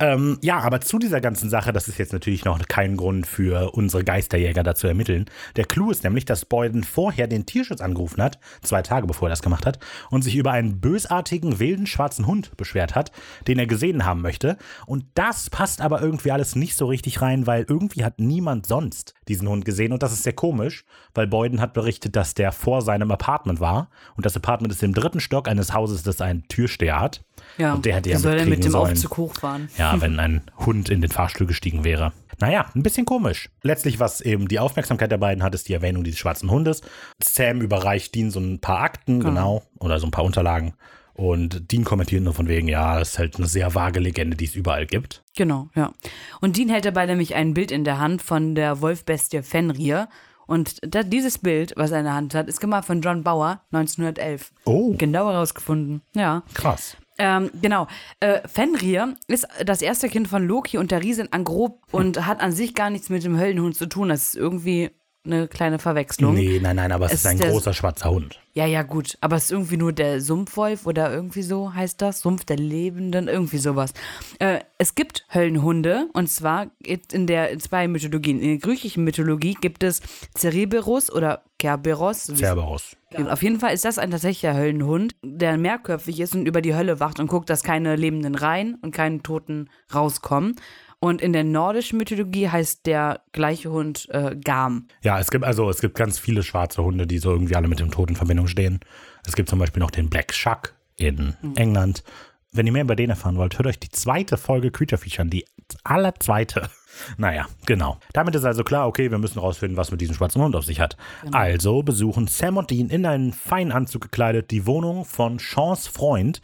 Ähm, 0.01 0.39
ja, 0.41 0.59
aber 0.59 0.81
zu 0.81 0.99
dieser 0.99 1.21
ganzen 1.21 1.51
Sache, 1.51 1.73
das 1.73 1.87
ist 1.87 1.99
jetzt 1.99 2.13
natürlich 2.13 2.45
noch 2.45 2.59
kein 2.67 2.97
Grund 2.97 3.27
für 3.27 3.73
unsere 3.73 4.05
Geisterjäger 4.05 4.63
da 4.63 4.75
zu 4.75 4.87
ermitteln. 4.87 5.27
Der 5.57 5.65
Clou 5.65 5.91
ist 5.91 6.03
nämlich, 6.03 6.25
dass 6.25 6.45
Boyden 6.45 6.83
vorher 6.83 7.27
den 7.27 7.47
Tierschutz 7.47 7.81
angerufen 7.81 8.23
hat, 8.23 8.39
zwei 8.63 8.83
Tage 8.83 9.07
bevor 9.07 9.29
er 9.29 9.31
das 9.31 9.43
gemacht 9.43 9.67
hat, 9.67 9.79
und 10.11 10.23
sich 10.23 10.37
über 10.37 10.53
einen 10.53 10.81
bösartigen, 10.81 11.59
wilden, 11.59 11.87
schwarzen 11.87 12.27
Hund 12.27 12.57
beschwert 12.57 12.95
hat, 12.95 13.13
den 13.47 13.59
er 13.59 13.67
gesehen 13.67 14.05
haben 14.05 14.23
möchte. 14.23 14.57
Und 14.87 15.05
das 15.15 15.51
passt 15.51 15.81
aber 15.81 16.01
irgendwie 16.01 16.33
alles 16.33 16.57
nicht 16.57 16.77
so 16.77 16.87
richtig 16.87 17.21
rein, 17.21 17.47
weil 17.47 17.67
irgendwie 17.69 18.05
hat 18.05 18.19
niemand 18.19 18.67
sonst 18.67 19.15
diesen 19.29 19.49
Hund 19.49 19.65
gesehen. 19.65 19.93
Und 19.93 20.03
das 20.03 20.13
ist 20.13 20.23
sehr 20.23 20.33
komisch, 20.33 20.85
weil 21.15 21.27
Boyden 21.27 21.61
hat 21.61 21.75
berichtet, 21.75 22.17
dass 22.17 22.35
der 22.35 22.53
vor 22.53 22.83
seinem 22.83 23.11
Apartment 23.11 23.61
war. 23.61 23.89
Und 24.17 24.27
das 24.27 24.37
Apartment 24.37 24.73
ist 24.73 24.83
im 24.83 24.95
dritten 24.95 25.21
Stock 25.21 25.49
eines 25.49 25.73
Hauses, 25.73 26.03
das 26.03 26.21
einen 26.21 26.47
Türsteher 26.49 27.01
hat. 27.01 27.23
Ja, 27.59 27.75
Und 27.75 27.85
der 27.85 27.97
hätte 27.97 28.11
ja 28.11 28.19
soll 28.19 28.35
er 28.35 28.47
mit 28.47 28.65
dem 28.65 28.73
sollen. 28.73 28.93
Aufzug 28.93 29.17
hochfahren? 29.17 29.69
Ja, 29.77 30.01
wenn 30.01 30.19
ein 30.19 30.43
Hund 30.59 30.89
in 30.89 31.01
den 31.01 31.11
Fahrstuhl 31.11 31.47
gestiegen 31.47 31.85
wäre. 31.85 32.13
Naja, 32.41 32.67
ein 32.75 32.83
bisschen 32.83 33.05
komisch. 33.05 33.51
Letztlich, 33.63 34.01
was 34.01 34.21
eben 34.21 34.49
die 34.49 34.59
Aufmerksamkeit 34.59 35.11
der 35.11 35.19
beiden 35.19 35.45
hat, 35.45 35.55
ist 35.55 35.69
die 35.69 35.75
Erwähnung 35.75 36.03
dieses 36.03 36.19
schwarzen 36.19 36.51
Hundes. 36.51 36.81
Sam 37.23 37.61
überreicht 37.61 38.15
Dean 38.15 38.31
so 38.31 38.41
ein 38.41 38.59
paar 38.59 38.81
Akten, 38.81 39.21
genau, 39.21 39.63
oder 39.79 40.01
so 40.01 40.07
ein 40.07 40.11
paar 40.11 40.25
Unterlagen. 40.25 40.75
Und 41.15 41.71
Dean 41.71 41.85
kommentiert 41.85 42.23
nur 42.23 42.35
von 42.35 42.49
wegen, 42.49 42.69
ja, 42.69 42.99
das 42.99 43.11
ist 43.11 43.19
halt 43.19 43.37
eine 43.37 43.47
sehr 43.47 43.75
vage 43.75 44.01
Legende, 44.01 44.37
die 44.37 44.47
es 44.47 44.55
überall 44.55 44.87
gibt. 44.87 45.23
Genau, 45.37 45.69
ja. 45.75 45.93
Und 46.41 46.57
Dean 46.57 46.69
hält 46.69 46.85
dabei 46.85 47.07
nämlich 47.07 47.35
ein 47.35 47.55
Bild 47.55 47.71
in 47.71 47.85
der 47.85 47.99
Hand 47.99 48.23
von 48.23 48.55
der 48.55 48.81
Wolfbestie 48.81 49.43
Fenrir. 49.43 50.09
Und 50.47 50.79
da, 50.83 51.03
dieses 51.03 51.39
Bild, 51.39 51.75
was 51.77 51.91
er 51.91 52.01
in 52.01 52.05
der 52.05 52.15
Hand 52.15 52.35
hat, 52.35 52.49
ist 52.49 52.61
gemalt 52.61 52.85
von 52.85 53.01
John 53.01 53.23
Bauer 53.23 53.63
1911. 53.73 54.53
Oh. 54.65 54.95
Genau 54.97 55.31
herausgefunden. 55.31 56.03
Ja. 56.15 56.43
Krass. 56.55 56.97
Ähm, 57.19 57.51
genau. 57.61 57.87
Äh, 58.21 58.47
Fenrir 58.49 59.15
ist 59.29 59.47
das 59.65 59.83
erste 59.83 60.09
Kind 60.09 60.29
von 60.29 60.47
Loki 60.47 60.79
und 60.79 60.91
der 60.91 61.03
Riesin 61.03 61.29
Angrob 61.31 61.83
und 61.93 62.27
hat 62.27 62.41
an 62.41 62.53
sich 62.53 62.75
gar 62.75 62.91
nichts 62.91 63.11
mit 63.11 63.23
dem 63.23 63.39
Höllenhund 63.39 63.77
zu 63.77 63.87
tun. 63.87 64.09
Das 64.09 64.29
ist 64.29 64.37
irgendwie 64.37 64.91
eine 65.25 65.47
kleine 65.47 65.79
Verwechslung. 65.79 66.35
Nee, 66.35 66.59
nein, 66.61 66.77
nein, 66.77 66.91
aber 66.91 67.07
es, 67.07 67.13
Es 67.13 67.19
ist 67.21 67.27
ein 67.27 67.39
der- 67.39 67.51
großer 67.51 67.73
schwarzer 67.75 68.11
Hund. 68.11 68.41
Ja, 68.55 68.67
ja, 68.67 68.83
gut. 68.83 69.17
Aber 69.21 69.37
es 69.37 69.45
ist 69.45 69.53
irgendwie 69.53 69.77
nur 69.77 69.93
der 69.93 70.21
Sumpfwolf 70.21 70.85
oder 70.85 71.13
irgendwie 71.13 71.43
so 71.43 71.73
heißt 71.73 72.03
das. 72.03 72.21
Sumpf 72.21 72.45
der 72.45 72.57
Lebenden, 72.57 73.29
irgendwie 73.29 73.59
sowas. 73.59 73.95
Äh, 74.41 74.59
es 74.79 74.95
gibt 74.95 75.25
Höllenhunde 75.33 76.09
und 76.13 76.29
zwar 76.29 76.67
in 76.85 77.27
der 77.27 77.51
in 77.51 77.61
zwei 77.61 77.89
Mythologien. 77.89 78.41
In 78.41 78.49
der 78.49 78.59
griechischen 78.59 79.05
Mythologie 79.05 79.55
gibt 79.61 79.83
es 79.85 80.03
Cerberus 80.37 81.11
oder 81.11 81.43
Kerberos. 81.59 82.25
Cerberus. 82.35 82.97
Auf 83.29 83.43
jeden 83.43 83.61
Fall 83.61 83.73
ist 83.75 83.85
das 83.85 83.99
ein 83.99 84.11
tatsächlicher 84.11 84.55
Höllenhund, 84.57 85.15
der 85.23 85.57
mehrköpfig 85.57 86.19
ist 86.21 86.35
und 86.35 86.47
über 86.47 86.61
die 86.63 86.75
Hölle 86.75 86.99
wacht 87.01 87.21
und 87.21 87.29
guckt, 87.29 87.49
dass 87.49 87.63
keine 87.63 87.95
Lebenden 87.97 88.35
rein 88.35 88.77
und 88.83 88.91
keine 88.93 89.23
Toten 89.23 89.71
rauskommen. 89.95 90.57
Und 91.05 91.21
in 91.21 91.33
der 91.33 91.43
nordischen 91.43 91.99
Mythologie 91.99 92.49
heißt 92.49 92.87
der 92.87 93.23
gleiche 93.33 93.73
Hund 93.73 94.09
äh, 94.11 94.37
Gam. 94.37 94.87
Ja, 95.03 95.19
es 95.19 95.33
gibt 95.33 95.45
also, 95.45 95.69
es 95.69 95.81
gibt 95.81 95.97
ganz 95.97 96.21
viele 96.21 96.45
schwarze 96.45 96.85
Hunde, 96.85 97.09
die 97.09 97.19
so 97.19 97.33
irgendwie 97.33 97.57
alle 97.57 97.67
mit 97.67 97.81
dem 97.81 97.91
Tod 97.91 98.09
in 98.09 98.15
Verbindung 98.15 98.47
stehen. 98.47 98.79
Es 99.27 99.35
gibt 99.35 99.49
zum 99.49 99.59
Beispiel 99.59 99.81
noch 99.81 99.91
den 99.91 100.09
Black 100.09 100.33
Shuck 100.33 100.75
in 100.95 101.35
England. 101.57 102.05
Wenn 102.53 102.67
ihr 102.67 102.73
mehr 102.73 102.85
über 102.85 102.95
den 102.95 103.11
erfahren 103.11 103.37
wollt, 103.37 103.59
hört 103.59 103.67
euch 103.67 103.81
die 103.81 103.89
zweite 103.89 104.37
Folge 104.37 104.71
Creature 104.71 104.97
Feature 104.97 105.23
an, 105.23 105.31
die 105.31 105.45
allerzweite. 105.83 106.71
Naja, 107.17 107.47
genau. 107.65 107.97
Damit 108.13 108.35
ist 108.35 108.45
also 108.45 108.65
klar, 108.65 108.87
okay, 108.87 109.11
wir 109.11 109.17
müssen 109.17 109.39
rausfinden, 109.39 109.79
was 109.79 109.91
mit 109.91 110.03
diesem 110.03 110.15
schwarzen 110.15 110.43
Hund 110.43 110.55
auf 110.55 110.67
sich 110.67 110.79
hat. 110.79 110.99
Also 111.33 111.83
besuchen 111.83 112.27
Sam 112.27 112.59
und 112.59 112.71
Dean 112.71 112.91
in 112.91 113.07
einen 113.07 113.33
feinen 113.33 113.73
Anzug 113.73 114.03
gekleidet 114.03 114.51
die 114.51 114.67
Wohnung 114.67 115.07
von 115.07 115.39
Seans 115.39 115.87
Freund. 115.87 116.43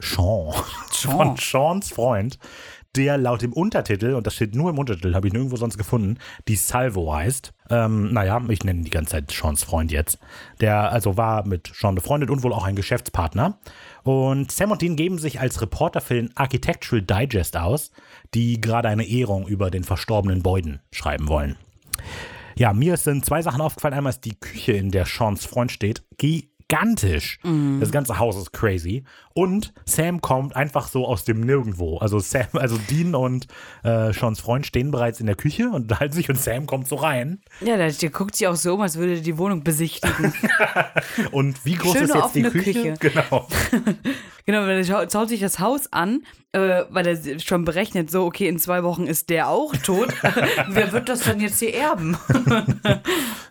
Sean. 0.00 0.54
Von 0.92 1.36
Seans 1.36 1.90
Freund, 1.90 2.38
der 2.96 3.16
laut 3.16 3.42
dem 3.42 3.52
Untertitel, 3.52 4.14
und 4.14 4.26
das 4.26 4.34
steht 4.34 4.54
nur 4.54 4.70
im 4.70 4.78
Untertitel, 4.78 5.14
habe 5.14 5.26
ich 5.26 5.32
nirgendwo 5.32 5.56
sonst 5.56 5.78
gefunden, 5.78 6.18
die 6.48 6.56
Salvo 6.56 7.14
heißt. 7.14 7.52
Ähm, 7.70 8.12
naja, 8.12 8.40
ich 8.48 8.64
nenne 8.64 8.82
die 8.82 8.90
ganze 8.90 9.12
Zeit 9.12 9.30
Seans 9.30 9.64
Freund 9.64 9.90
jetzt. 9.90 10.18
Der 10.60 10.92
also 10.92 11.16
war 11.16 11.46
mit 11.46 11.72
Sean 11.74 11.94
befreundet 11.94 12.30
und 12.30 12.42
wohl 12.42 12.52
auch 12.52 12.64
ein 12.64 12.76
Geschäftspartner. 12.76 13.58
Und 14.02 14.52
Sam 14.52 14.72
und 14.72 14.82
Dean 14.82 14.96
geben 14.96 15.18
sich 15.18 15.40
als 15.40 15.62
Reporter 15.62 16.00
für 16.00 16.14
den 16.14 16.36
Architectural 16.36 17.02
Digest 17.02 17.56
aus, 17.56 17.92
die 18.34 18.60
gerade 18.60 18.88
eine 18.88 19.06
Ehrung 19.06 19.46
über 19.46 19.70
den 19.70 19.84
verstorbenen 19.84 20.42
Boyden 20.42 20.80
schreiben 20.90 21.28
wollen. 21.28 21.56
Ja, 22.56 22.74
mir 22.74 22.98
sind 22.98 23.24
zwei 23.24 23.40
Sachen 23.40 23.60
aufgefallen. 23.60 23.94
Einmal 23.94 24.12
ist 24.12 24.24
die 24.24 24.38
Küche, 24.38 24.72
in 24.72 24.90
der 24.90 25.06
Seans 25.06 25.46
Freund 25.46 25.72
steht, 25.72 26.02
gigantisch. 26.72 27.38
Das 27.80 27.90
ganze 27.90 28.18
Haus 28.18 28.36
ist 28.36 28.52
crazy. 28.52 29.04
Und 29.34 29.74
Sam 29.84 30.20
kommt 30.20 30.56
einfach 30.56 30.88
so 30.88 31.06
aus 31.06 31.24
dem 31.24 31.40
Nirgendwo. 31.40 31.98
Also 31.98 32.18
Sam, 32.18 32.46
also 32.54 32.78
Dean 32.90 33.14
und 33.14 33.46
äh, 33.82 34.12
Seans 34.12 34.40
Freund 34.40 34.66
stehen 34.66 34.90
bereits 34.90 35.20
in 35.20 35.26
der 35.26 35.36
Küche 35.36 35.68
und 35.68 35.74
unterhalten 35.82 36.14
sich 36.14 36.30
und 36.30 36.38
Sam 36.38 36.66
kommt 36.66 36.88
so 36.88 36.96
rein. 36.96 37.40
Ja, 37.60 37.76
der, 37.76 37.92
der 37.92 38.10
guckt 38.10 38.36
sich 38.36 38.46
auch 38.46 38.56
so 38.56 38.74
um, 38.74 38.80
als 38.80 38.96
würde 38.96 39.14
er 39.14 39.20
die 39.20 39.36
Wohnung 39.36 39.62
besichtigen. 39.62 40.32
Und 41.30 41.64
wie 41.64 41.74
groß 41.74 41.92
Schöne 41.92 42.04
ist 42.04 42.14
jetzt 42.14 42.34
die 42.34 42.42
Küche? 42.42 42.72
Küche. 42.72 42.94
Genau. 43.00 43.48
genau, 44.46 44.60
weil 44.62 44.78
er 44.78 44.84
schaut, 44.84 45.12
schaut 45.12 45.28
sich 45.28 45.40
das 45.40 45.58
Haus 45.58 45.92
an, 45.92 46.22
äh, 46.52 46.84
weil 46.90 47.06
er 47.06 47.38
schon 47.38 47.64
berechnet, 47.64 48.10
so, 48.10 48.24
okay, 48.24 48.48
in 48.48 48.58
zwei 48.58 48.82
Wochen 48.82 49.06
ist 49.06 49.30
der 49.30 49.48
auch 49.48 49.74
tot. 49.76 50.08
Wer 50.68 50.92
wird 50.92 51.08
das 51.08 51.20
dann 51.20 51.40
jetzt 51.40 51.58
hier 51.58 51.74
erben? 51.74 52.16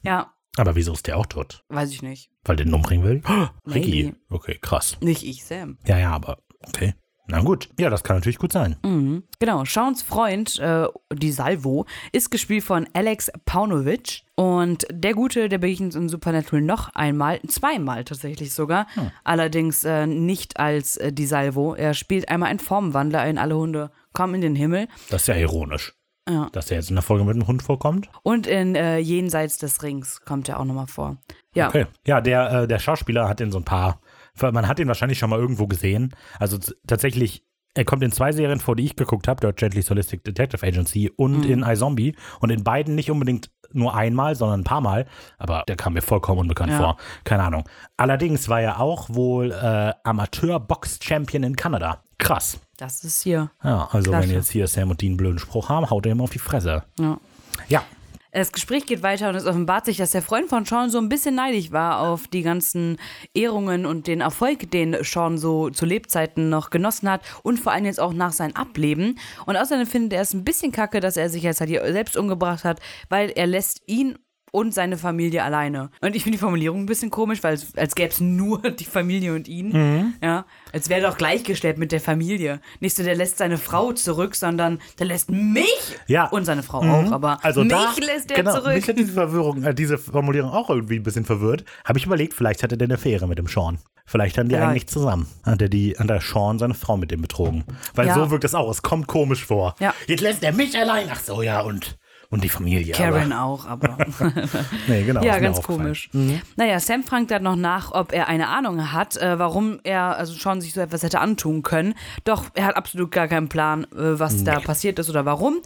ja, 0.04 0.32
Aber 0.58 0.76
wieso 0.76 0.94
ist 0.94 1.08
der 1.08 1.18
auch 1.18 1.26
tot? 1.26 1.64
weiß 1.70 1.92
ich 1.92 2.02
nicht. 2.02 2.30
Weil 2.44 2.56
der 2.56 2.66
den 2.66 2.74
umbringen 2.74 3.06
will? 3.06 3.22
Oh, 3.28 3.48
Ricky. 3.72 4.14
Okay, 4.30 4.58
krass. 4.62 4.98
Nicht 5.02 5.24
ich, 5.24 5.44
Sam. 5.46 5.78
Ja, 5.86 5.98
ja, 5.98 6.12
aber 6.12 6.40
okay. 6.68 6.94
Na 7.28 7.40
gut, 7.40 7.70
ja, 7.80 7.90
das 7.90 8.04
kann 8.04 8.18
natürlich 8.18 8.40
gut 8.40 8.52
sein. 8.52 8.76
Mhm. 8.84 9.24
Genau, 9.40 9.64
Seans 9.64 10.02
Freund, 10.04 10.60
äh, 10.60 10.88
die 11.14 11.32
Salvo, 11.32 11.86
ist 12.12 12.30
gespielt 12.30 12.64
von 12.64 12.90
Alex 12.94 13.32
Paunovic. 13.46 14.24
Und 14.36 14.86
der 14.92 15.14
Gute, 15.14 15.48
der 15.48 15.60
begegnet 15.60 15.96
in 15.96 16.10
Supernatural 16.10 16.62
noch 16.62 16.90
einmal, 16.94 17.40
zweimal 17.48 18.04
tatsächlich 18.04 18.54
sogar. 18.54 18.88
Hm. 18.96 19.12
Allerdings 19.24 19.86
äh, 19.86 20.08
nicht 20.08 20.60
als 20.60 20.98
äh, 20.98 21.14
die 21.14 21.26
Salvo. 21.26 21.74
Er 21.74 21.94
spielt 21.94 22.28
einmal 22.28 22.50
einen 22.50 22.60
Formwandler 22.60 23.26
in 23.30 23.38
Alle 23.38 23.56
Hunde 23.56 23.92
kommen 24.14 24.36
in 24.36 24.42
den 24.42 24.56
Himmel. 24.56 24.88
Das 25.10 25.22
ist 25.22 25.28
ja 25.28 25.36
ironisch. 25.36 25.94
Ja. 26.30 26.50
Dass 26.52 26.70
er 26.70 26.78
jetzt 26.78 26.90
in 26.90 26.96
der 26.96 27.04
Folge 27.04 27.24
mit 27.24 27.36
dem 27.36 27.48
Hund 27.48 27.64
vorkommt. 27.64 28.10
Und 28.24 28.46
in 28.48 28.76
äh, 28.76 29.00
Jenseits 29.00 29.58
des 29.58 29.82
Rings 29.82 30.22
kommt 30.22 30.50
er 30.50 30.60
auch 30.60 30.66
nochmal 30.66 30.88
vor. 30.88 31.18
Ja. 31.56 31.68
Okay. 31.70 31.88
Ja, 32.06 32.22
der, 32.22 32.52
äh, 32.52 32.68
der 32.68 32.80
Schauspieler 32.80 33.28
hat 33.28 33.42
in 33.42 33.52
so 33.52 33.58
ein 33.58 33.66
paar, 33.66 34.00
man 34.40 34.68
hat 34.68 34.80
ihn 34.80 34.88
wahrscheinlich 34.88 35.18
schon 35.18 35.30
mal 35.30 35.40
irgendwo 35.40 35.68
gesehen. 35.68 36.16
Also 36.40 36.58
tatsächlich, 36.86 37.44
er 37.74 37.86
kommt 37.86 38.04
in 38.04 38.12
zwei 38.12 38.32
Serien 38.32 38.60
vor, 38.60 38.76
die 38.76 38.84
ich 38.84 38.96
geguckt 38.96 39.28
habe, 39.28 39.40
Dirt 39.40 39.58
Gently 39.58 39.82
Solistic 39.82 40.24
Detective 40.24 40.66
Agency 40.66 41.10
und 41.10 41.46
mhm. 41.46 41.52
in 41.52 41.64
iZombie. 41.64 42.16
Und 42.40 42.52
in 42.52 42.64
beiden 42.64 42.96
nicht 42.96 43.10
unbedingt 43.10 43.50
nur 43.74 43.96
einmal, 43.96 44.36
sondern 44.36 44.62
ein 44.62 44.66
paar 44.66 44.82
Mal. 44.82 45.08
Aber 45.38 45.64
der 45.68 45.76
kam 45.76 45.94
mir 45.94 46.02
vollkommen 46.02 46.42
unbekannt 46.42 46.72
ja. 46.72 46.78
vor. 46.78 46.98
Keine 47.24 47.44
Ahnung. 47.44 47.64
Allerdings 47.98 48.48
war 48.48 48.62
er 48.62 48.80
auch 48.80 49.10
wohl 49.10 49.52
äh, 49.52 49.94
Amateur-Box-Champion 50.04 51.44
in 51.44 51.56
Kanada. 51.56 52.04
Krass. 52.18 52.60
Das 52.82 53.04
ist 53.04 53.22
hier. 53.22 53.52
Ja, 53.64 53.90
also 53.92 54.10
Klasse. 54.10 54.28
wenn 54.28 54.36
jetzt 54.36 54.50
hier 54.50 54.68
Sam 54.68 54.90
und 54.90 55.04
Dean 55.04 55.12
einen 55.12 55.18
blöden 55.18 55.38
Spruch 55.38 55.70
haben, 55.70 55.92
haut 55.92 56.08
er 56.08 56.14
ihm 56.14 56.22
auf 56.22 56.32
die 56.32 56.40
Fresse. 56.40 56.84
Ja. 57.00 57.20
Ja. 57.68 57.84
Das 58.32 58.52
Gespräch 58.52 58.88
geht 58.88 59.04
weiter 59.04 59.30
und 59.30 59.36
es 59.36 59.46
offenbart 59.46 59.86
sich, 59.86 59.98
dass 59.98 60.10
der 60.12 60.24
Freund 60.24 60.50
von 60.50 60.66
Sean 60.66 60.90
so 60.90 60.98
ein 60.98 61.08
bisschen 61.08 61.36
neidig 61.36 61.72
war 61.72 62.00
auf 62.00 62.28
die 62.28 62.42
ganzen 62.42 62.98
Ehrungen 63.36 63.86
und 63.86 64.08
den 64.08 64.22
Erfolg, 64.22 64.72
den 64.72 64.98
Sean 65.04 65.38
so 65.38 65.70
zu 65.70 65.86
Lebzeiten 65.86 66.50
noch 66.50 66.72
genossen 66.72 67.08
hat 67.08 67.22
und 67.44 67.60
vor 67.60 67.72
allem 67.72 67.86
jetzt 67.86 68.00
auch 68.00 68.14
nach 68.14 68.32
seinem 68.32 68.56
Ableben. 68.56 69.20
Und 69.46 69.58
außerdem 69.58 69.86
findet 69.86 70.14
er 70.14 70.22
es 70.24 70.34
ein 70.34 70.44
bisschen 70.44 70.72
kacke, 70.72 71.02
dass 71.02 71.18
er 71.18 71.30
sich 71.30 71.44
jetzt 71.44 71.60
halt 71.60 71.70
hier 71.70 71.84
selbst 71.92 72.18
umgebracht 72.18 72.64
hat, 72.64 72.80
weil 73.10 73.30
er 73.30 73.46
lässt 73.46 73.84
ihn 73.86 74.18
und 74.52 74.74
seine 74.74 74.98
Familie 74.98 75.44
alleine. 75.44 75.90
Und 76.02 76.16
ich 76.16 76.24
finde 76.24 76.38
die 76.38 76.42
Formulierung 76.42 76.82
ein 76.82 76.86
bisschen 76.86 77.10
komisch, 77.10 77.42
weil 77.42 77.54
es, 77.54 77.76
als 77.76 77.96
gäbe 77.96 78.10
es 78.10 78.20
nur 78.20 78.62
die 78.80 78.86
Familie 78.86 79.34
und 79.34 79.48
ihn. 79.48 79.70
Mhm. 79.70 80.14
Ja, 80.22 80.46
als 80.74 80.90
wäre 80.90 81.02
doch 81.02 81.18
gleichgestellt 81.18 81.78
mit 81.78 81.92
der 81.92 82.02
Familie. 82.02 82.60
Nicht 82.80 82.96
so, 82.96 83.04
der 83.04 83.16
lässt 83.16 83.38
seine 83.38 83.58
Frau 83.58 83.94
zurück, 83.94 84.36
sondern 84.36 84.80
der 85.00 85.08
lässt 85.08 85.32
mich 85.32 85.98
ja. 86.08 86.28
und 86.28 86.46
seine 86.46 86.64
Frau 86.64 86.84
mhm. 86.84 86.92
auch. 86.92 87.12
Aber 87.12 87.44
also 87.44 87.64
mich 87.64 87.72
da, 87.72 87.94
lässt 88.00 88.30
er 88.32 88.38
genau, 88.38 88.56
zurück. 88.56 88.76
Mich 88.76 88.88
hat 88.88 88.98
diese 88.98 89.14
Verwirrung, 89.14 89.64
äh, 89.64 89.74
diese 89.74 89.98
Formulierung 89.98 90.52
auch 90.52 90.70
irgendwie 90.70 90.98
ein 90.98 91.04
bisschen 91.04 91.26
verwirrt. 91.26 91.64
Habe 91.86 91.98
ich 91.98 92.06
überlegt, 92.06 92.34
vielleicht 92.34 92.62
hatte 92.64 92.78
der 92.78 92.88
eine 92.88 92.96
Affäre 92.96 93.28
mit 93.28 93.38
dem 93.38 93.48
Sean. 93.48 93.80
Vielleicht 94.06 94.38
haben 94.38 94.50
die 94.50 94.56
ja. 94.56 94.68
eigentlich 94.68 94.88
zusammen. 94.88 95.28
Hat 95.44 95.62
der, 95.62 95.70
die, 95.70 95.96
hat 95.98 96.10
der 96.10 96.20
Sean 96.20 96.60
seine 96.60 96.74
Frau 96.74 96.98
mit 96.98 97.12
dem 97.12 97.22
betrogen. 97.22 97.64
Weil 97.96 98.08
ja. 98.08 98.16
so 98.16 98.30
wirkt 98.30 98.44
es 98.44 98.54
auch. 98.54 98.70
Es 98.70 98.82
kommt 98.82 99.08
komisch 99.08 99.46
vor. 99.46 99.76
Ja. 99.80 99.94
Jetzt 100.08 100.22
lässt 100.22 100.44
er 100.44 100.52
mich 100.52 100.78
allein. 100.78 101.08
Ach 101.10 101.20
so, 101.22 101.42
ja, 101.42 101.62
und 101.62 101.98
und 102.32 102.46
die 102.46 102.50
Familie. 102.50 102.94
Karen 102.94 103.34
aber. 103.34 103.44
auch, 103.44 103.68
aber. 103.68 103.98
nee, 104.88 105.04
genau. 105.04 105.22
Ja, 105.22 105.38
ganz 105.40 105.62
komisch. 105.62 106.10
Mhm. 106.14 106.42
Naja, 106.56 106.80
Sam 106.80 107.04
fragt 107.04 107.30
dann 107.30 107.44
noch 107.44 107.58
nach, 107.58 107.92
ob 107.92 108.14
er 108.14 108.30
eine 108.30 108.48
Ahnung 108.48 108.92
hat, 108.94 109.18
äh, 109.18 109.38
warum 109.38 109.80
er 109.84 110.18
also 110.18 110.34
schon 110.34 110.62
sich 110.62 110.74
so 110.74 110.80
etwas 110.80 111.04
hätte 111.04 111.20
antun 111.20 111.62
können. 111.62 111.94
Doch 112.24 112.46
er 112.54 112.66
hat 112.68 112.78
absolut 112.78 113.12
gar 113.12 113.28
keinen 113.28 113.50
Plan, 113.50 113.84
äh, 113.84 114.18
was 114.18 114.38
nee. 114.38 114.44
da 114.46 114.62
passiert 114.62 114.98
ist 114.98 115.10
oder 115.10 115.26
warum. 115.26 115.58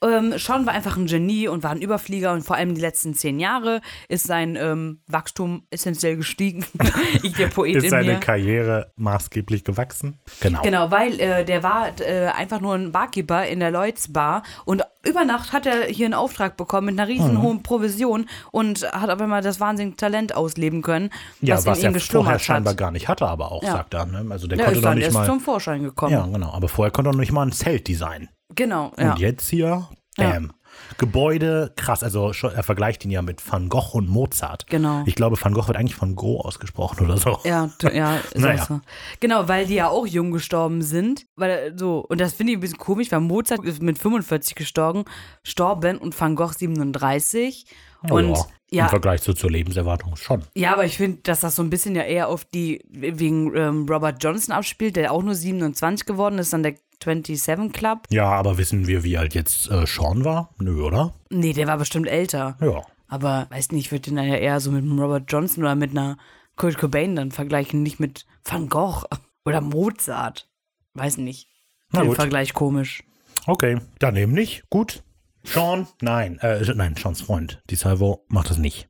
Ähm, 0.00 0.34
Sean 0.38 0.64
war 0.64 0.74
einfach 0.74 0.96
ein 0.96 1.06
Genie 1.06 1.48
und 1.48 1.64
war 1.64 1.72
ein 1.72 1.80
Überflieger 1.82 2.32
und 2.32 2.42
vor 2.42 2.54
allem 2.56 2.74
die 2.74 2.80
letzten 2.80 3.14
zehn 3.14 3.40
Jahre 3.40 3.80
ist 4.08 4.26
sein 4.26 4.54
ähm, 4.56 5.00
Wachstum 5.08 5.64
essentiell 5.70 6.16
gestiegen. 6.16 6.64
ich, 7.22 7.32
der 7.34 7.48
Poet 7.48 7.76
ist 7.76 7.90
seine 7.90 8.12
mir. 8.12 8.20
Karriere 8.20 8.92
maßgeblich 8.96 9.64
gewachsen. 9.64 10.18
Genau. 10.40 10.62
Genau, 10.62 10.90
weil 10.92 11.18
äh, 11.20 11.44
der 11.44 11.62
war 11.64 11.88
äh, 12.00 12.26
einfach 12.28 12.60
nur 12.60 12.74
ein 12.74 12.92
Barkeeper 12.92 13.46
in 13.46 13.58
der 13.58 13.72
Lloyds 13.72 14.12
Bar 14.12 14.44
und 14.64 14.82
über 15.04 15.24
Nacht 15.24 15.52
hat 15.52 15.66
er 15.66 15.86
hier 15.86 16.06
einen 16.06 16.14
Auftrag 16.14 16.56
bekommen 16.56 16.86
mit 16.86 16.98
einer 17.00 17.08
riesen 17.08 17.40
hohen 17.42 17.62
Provision 17.62 18.28
und 18.52 18.82
hat 18.92 19.10
auf 19.10 19.20
einmal 19.20 19.42
das 19.42 19.58
wahnsinnige 19.58 19.96
Talent 19.96 20.34
ausleben 20.34 20.82
können, 20.82 21.10
ja, 21.40 21.56
was, 21.56 21.66
was 21.66 21.82
er 21.82 21.98
vorher 21.98 22.34
hat. 22.34 22.42
scheinbar 22.42 22.74
gar 22.74 22.90
nicht 22.92 23.08
hatte, 23.08 23.26
aber 23.26 23.50
auch, 23.50 23.62
Ja. 23.62 23.72
sagt 23.72 23.94
er. 23.94 24.06
Ne? 24.06 24.26
Also 24.30 24.46
der 24.46 24.58
Ja, 24.58 24.64
konnte 24.64 24.78
ist 24.78 24.84
dann 24.84 24.98
nicht 24.98 25.12
mal. 25.12 25.26
zum 25.26 25.40
Vorschein 25.40 25.82
gekommen. 25.82 26.12
Ja, 26.12 26.26
genau. 26.26 26.52
Aber 26.52 26.68
vorher 26.68 26.90
konnte 26.92 27.10
er 27.10 27.12
noch 27.14 27.20
nicht 27.20 27.32
mal 27.32 27.42
ein 27.46 27.52
Zelt 27.52 27.88
designen. 27.88 28.28
Genau, 28.54 28.92
ja. 28.98 29.12
Und 29.12 29.18
jetzt 29.18 29.48
hier, 29.48 29.88
bam. 30.16 30.52
Gebäude, 30.96 31.72
krass. 31.76 32.02
Also 32.02 32.30
er 32.30 32.62
vergleicht 32.62 33.04
ihn 33.04 33.10
ja 33.10 33.20
mit 33.20 33.42
Van 33.50 33.68
Gogh 33.68 33.94
und 33.94 34.08
Mozart. 34.08 34.66
Genau. 34.68 35.02
Ich 35.06 35.14
glaube, 35.14 35.36
Van 35.40 35.52
Gogh 35.52 35.66
wird 35.66 35.76
eigentlich 35.76 35.96
von 35.96 36.14
Gogh 36.16 36.40
ausgesprochen 36.40 37.04
oder 37.04 37.16
so. 37.18 37.38
Ja, 37.44 37.70
ja, 37.92 38.16
ist 38.32 38.38
Naja. 38.38 38.64
so. 38.64 38.80
Genau, 39.20 39.48
weil 39.48 39.66
die 39.66 39.74
ja 39.74 39.88
auch 39.88 40.06
jung 40.06 40.30
gestorben 40.30 40.82
sind. 40.82 41.26
Weil 41.36 41.74
so, 41.76 42.04
und 42.08 42.20
das 42.20 42.32
finde 42.32 42.52
ich 42.52 42.58
ein 42.58 42.60
bisschen 42.60 42.78
komisch, 42.78 43.10
weil 43.12 43.20
Mozart 43.20 43.64
ist 43.64 43.82
mit 43.82 43.98
45 43.98 44.54
gestorben, 44.54 45.04
gestorben 45.42 45.98
und 45.98 46.18
Van 46.18 46.36
Gogh 46.36 46.52
37. 46.52 47.66
Und 48.02 48.30
ja, 48.30 48.46
ja, 48.70 48.84
Im 48.84 48.90
Vergleich 48.90 49.22
zu 49.22 49.32
zur 49.32 49.50
Lebenserwartung 49.50 50.16
schon. 50.16 50.42
ja, 50.54 50.72
aber 50.74 50.84
ich 50.84 50.98
finde, 50.98 51.20
dass 51.22 51.40
das 51.40 51.56
so 51.56 51.62
ein 51.62 51.70
bisschen 51.70 51.96
ja 51.96 52.02
eher 52.02 52.28
auf 52.28 52.44
die 52.44 52.84
wegen 52.90 53.56
ähm, 53.56 53.86
Robert 53.88 54.22
Johnson 54.22 54.54
abspielt, 54.54 54.96
der 54.96 55.12
auch 55.12 55.22
nur 55.22 55.34
27 55.34 56.04
geworden 56.04 56.38
ist, 56.38 56.52
dann 56.52 56.62
der 56.62 56.74
27 57.02 57.72
Club. 57.72 58.00
Ja, 58.10 58.26
aber 58.26 58.58
wissen 58.58 58.86
wir, 58.86 59.04
wie 59.04 59.16
alt 59.16 59.34
jetzt 59.34 59.70
äh, 59.70 59.86
Sean 59.86 60.24
war? 60.24 60.50
Nö, 60.58 60.82
oder? 60.82 61.14
Nee, 61.30 61.54
der 61.54 61.66
war 61.66 61.78
bestimmt 61.78 62.08
älter. 62.08 62.58
Ja. 62.60 62.82
Aber 63.06 63.46
weiß 63.50 63.72
nicht, 63.72 63.86
ich 63.86 63.92
würde 63.92 64.02
den 64.02 64.16
dann 64.16 64.28
ja 64.28 64.36
eher 64.36 64.60
so 64.60 64.70
mit 64.70 64.82
einem 64.82 64.98
Robert 64.98 65.32
Johnson 65.32 65.64
oder 65.64 65.74
mit 65.74 65.92
einer 65.92 66.18
Kurt 66.56 66.76
Cobain 66.76 67.16
dann 67.16 67.30
vergleichen, 67.30 67.82
nicht 67.82 68.00
mit 68.00 68.26
Van 68.44 68.68
Gogh 68.68 69.04
oder 69.46 69.62
Mozart. 69.62 70.46
Weiß 70.92 71.16
nicht. 71.16 71.48
Na 71.92 72.00
Den 72.00 72.08
gut. 72.08 72.16
Vergleich 72.16 72.52
komisch. 72.52 73.02
Okay, 73.46 73.80
dann 73.98 74.16
eben 74.16 74.32
nicht. 74.32 74.64
Gut. 74.68 75.02
Sean? 75.52 75.86
Nein, 76.02 76.38
äh, 76.40 76.60
nein, 76.74 76.94
Seans 76.96 77.22
Freund. 77.22 77.62
Die 77.70 77.76
Salvo 77.76 78.24
macht 78.28 78.50
das 78.50 78.58
nicht. 78.58 78.88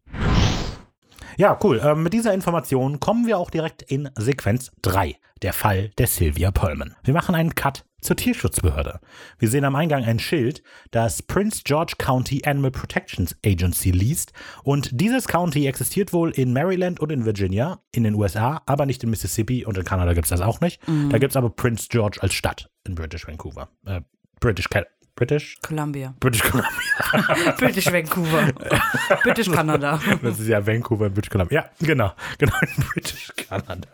Ja, 1.36 1.56
cool. 1.62 1.80
Ähm, 1.84 2.02
mit 2.02 2.12
dieser 2.12 2.34
Information 2.34 2.98
kommen 2.98 3.26
wir 3.28 3.38
auch 3.38 3.50
direkt 3.50 3.82
in 3.82 4.10
Sequenz 4.16 4.72
3. 4.82 5.14
Der 5.42 5.52
Fall 5.52 5.90
der 5.98 6.08
Sylvia 6.08 6.50
Pullman. 6.50 6.96
Wir 7.04 7.14
machen 7.14 7.36
einen 7.36 7.54
Cut 7.54 7.84
zur 8.00 8.16
Tierschutzbehörde. 8.16 8.98
Wir 9.38 9.48
sehen 9.48 9.64
am 9.64 9.76
Eingang 9.76 10.02
ein 10.04 10.18
Schild, 10.18 10.64
das 10.90 11.22
Prince 11.22 11.62
George 11.64 11.94
County 11.96 12.42
Animal 12.44 12.72
Protection 12.72 13.28
Agency 13.46 13.92
liest. 13.92 14.32
Und 14.64 14.90
dieses 15.00 15.28
County 15.28 15.68
existiert 15.68 16.12
wohl 16.12 16.32
in 16.32 16.52
Maryland 16.52 16.98
und 16.98 17.12
in 17.12 17.24
Virginia 17.24 17.80
in 17.92 18.02
den 18.02 18.14
USA, 18.16 18.62
aber 18.66 18.84
nicht 18.84 19.04
in 19.04 19.10
Mississippi 19.10 19.64
und 19.64 19.78
in 19.78 19.84
Kanada 19.84 20.12
gibt 20.14 20.26
es 20.26 20.30
das 20.30 20.40
auch 20.40 20.60
nicht. 20.60 20.80
Da 21.10 21.18
gibt 21.18 21.32
es 21.32 21.36
aber 21.36 21.50
Prince 21.50 21.86
George 21.88 22.18
als 22.20 22.34
Stadt 22.34 22.68
in 22.84 22.96
British 22.96 23.28
Vancouver. 23.28 23.68
Äh, 23.86 24.00
British 24.40 24.68
British? 25.18 25.58
Columbia. 25.62 26.14
British 26.20 26.42
Columbia. 26.42 27.52
British 27.58 27.90
Vancouver. 27.90 28.52
British 29.24 29.50
Kanada. 29.50 30.00
Das 30.22 30.38
ist 30.38 30.46
ja 30.46 30.64
Vancouver 30.64 31.06
in 31.06 31.12
British 31.12 31.30
Columbia. 31.30 31.64
Ja, 31.64 31.70
genau. 31.84 32.12
Genau, 32.38 32.52
British 32.92 33.32
Canada. 33.36 33.88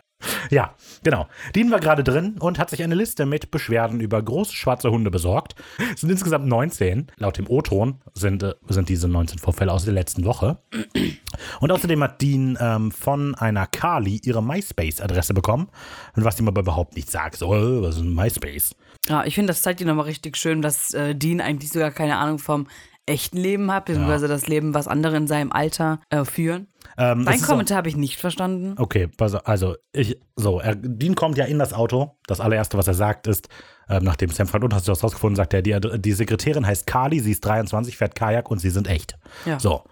Ja, 0.51 0.75
genau. 1.03 1.27
Dean 1.55 1.71
war 1.71 1.79
gerade 1.79 2.03
drin 2.03 2.35
und 2.39 2.59
hat 2.59 2.69
sich 2.69 2.83
eine 2.83 2.93
Liste 2.93 3.25
mit 3.25 3.49
Beschwerden 3.49 4.01
über 4.01 4.21
große 4.21 4.53
schwarze 4.53 4.91
Hunde 4.91 5.09
besorgt. 5.09 5.55
Es 5.93 6.01
sind 6.01 6.11
insgesamt 6.11 6.45
19. 6.45 7.11
Laut 7.17 7.39
dem 7.39 7.49
O-Ton 7.49 8.01
sind, 8.13 8.43
äh, 8.43 8.53
sind 8.69 8.89
diese 8.89 9.07
19 9.07 9.39
Vorfälle 9.39 9.71
aus 9.71 9.85
der 9.85 9.93
letzten 9.93 10.25
Woche. 10.25 10.59
Und 11.59 11.71
außerdem 11.71 12.03
hat 12.03 12.21
Dean 12.21 12.55
ähm, 12.61 12.91
von 12.91 13.33
einer 13.33 13.65
Kali 13.65 14.21
ihre 14.23 14.43
MySpace-Adresse 14.43 15.33
bekommen. 15.33 15.69
Und 16.15 16.23
was 16.23 16.39
ihm 16.39 16.47
aber 16.47 16.61
überhaupt 16.61 16.95
nicht 16.95 17.09
sagt. 17.09 17.37
So, 17.37 17.49
was 17.49 17.95
ist 17.95 18.01
ein 18.01 18.13
MySpace? 18.13 18.75
Ja, 19.07 19.23
ich 19.25 19.35
finde, 19.35 19.47
das 19.51 19.61
zeigt 19.61 19.79
dir 19.79 19.85
nochmal 19.85 20.05
richtig 20.05 20.37
schön, 20.37 20.61
dass 20.61 20.93
äh, 20.93 21.15
Dean 21.15 21.41
eigentlich 21.41 21.71
sogar 21.71 21.91
keine 21.91 22.17
Ahnung 22.17 22.39
vom 22.39 22.67
echten 23.05 23.37
Leben 23.37 23.71
hat, 23.71 23.85
beziehungsweise 23.85 24.27
das 24.27 24.47
Leben, 24.47 24.73
was 24.73 24.87
andere 24.87 25.15
in 25.15 25.27
seinem 25.27 25.51
Alter 25.51 25.99
äh, 26.09 26.25
führen. 26.25 26.67
Ähm, 26.97 27.25
Dein 27.25 27.41
Kommentar 27.41 27.77
habe 27.77 27.89
ich 27.89 27.95
nicht 27.95 28.19
verstanden. 28.19 28.75
Okay, 28.77 29.09
also 29.19 29.75
ich, 29.91 30.17
so, 30.35 30.59
er, 30.59 30.75
Dean 30.75 31.15
kommt 31.15 31.37
ja 31.37 31.45
in 31.45 31.59
das 31.59 31.73
Auto. 31.73 32.17
Das 32.25 32.39
allererste, 32.39 32.77
was 32.77 32.87
er 32.87 32.93
sagt, 32.93 33.27
ist, 33.27 33.49
ähm, 33.89 34.03
nachdem 34.03 34.29
Sam 34.31 34.47
fragt, 34.47 34.63
und 34.63 34.73
hast 34.73 34.87
du 34.87 34.91
das 34.91 35.03
rausgefunden, 35.03 35.35
sagt 35.35 35.53
er, 35.53 35.61
die, 35.61 35.77
die 35.99 36.13
Sekretärin 36.13 36.65
heißt 36.65 36.87
Kali, 36.87 37.19
sie 37.19 37.31
ist 37.31 37.45
23, 37.45 37.97
fährt 37.97 38.15
Kajak 38.15 38.49
und 38.49 38.59
sie 38.59 38.69
sind 38.69 38.87
echt. 38.87 39.17
Ja. 39.45 39.59
So. 39.59 39.83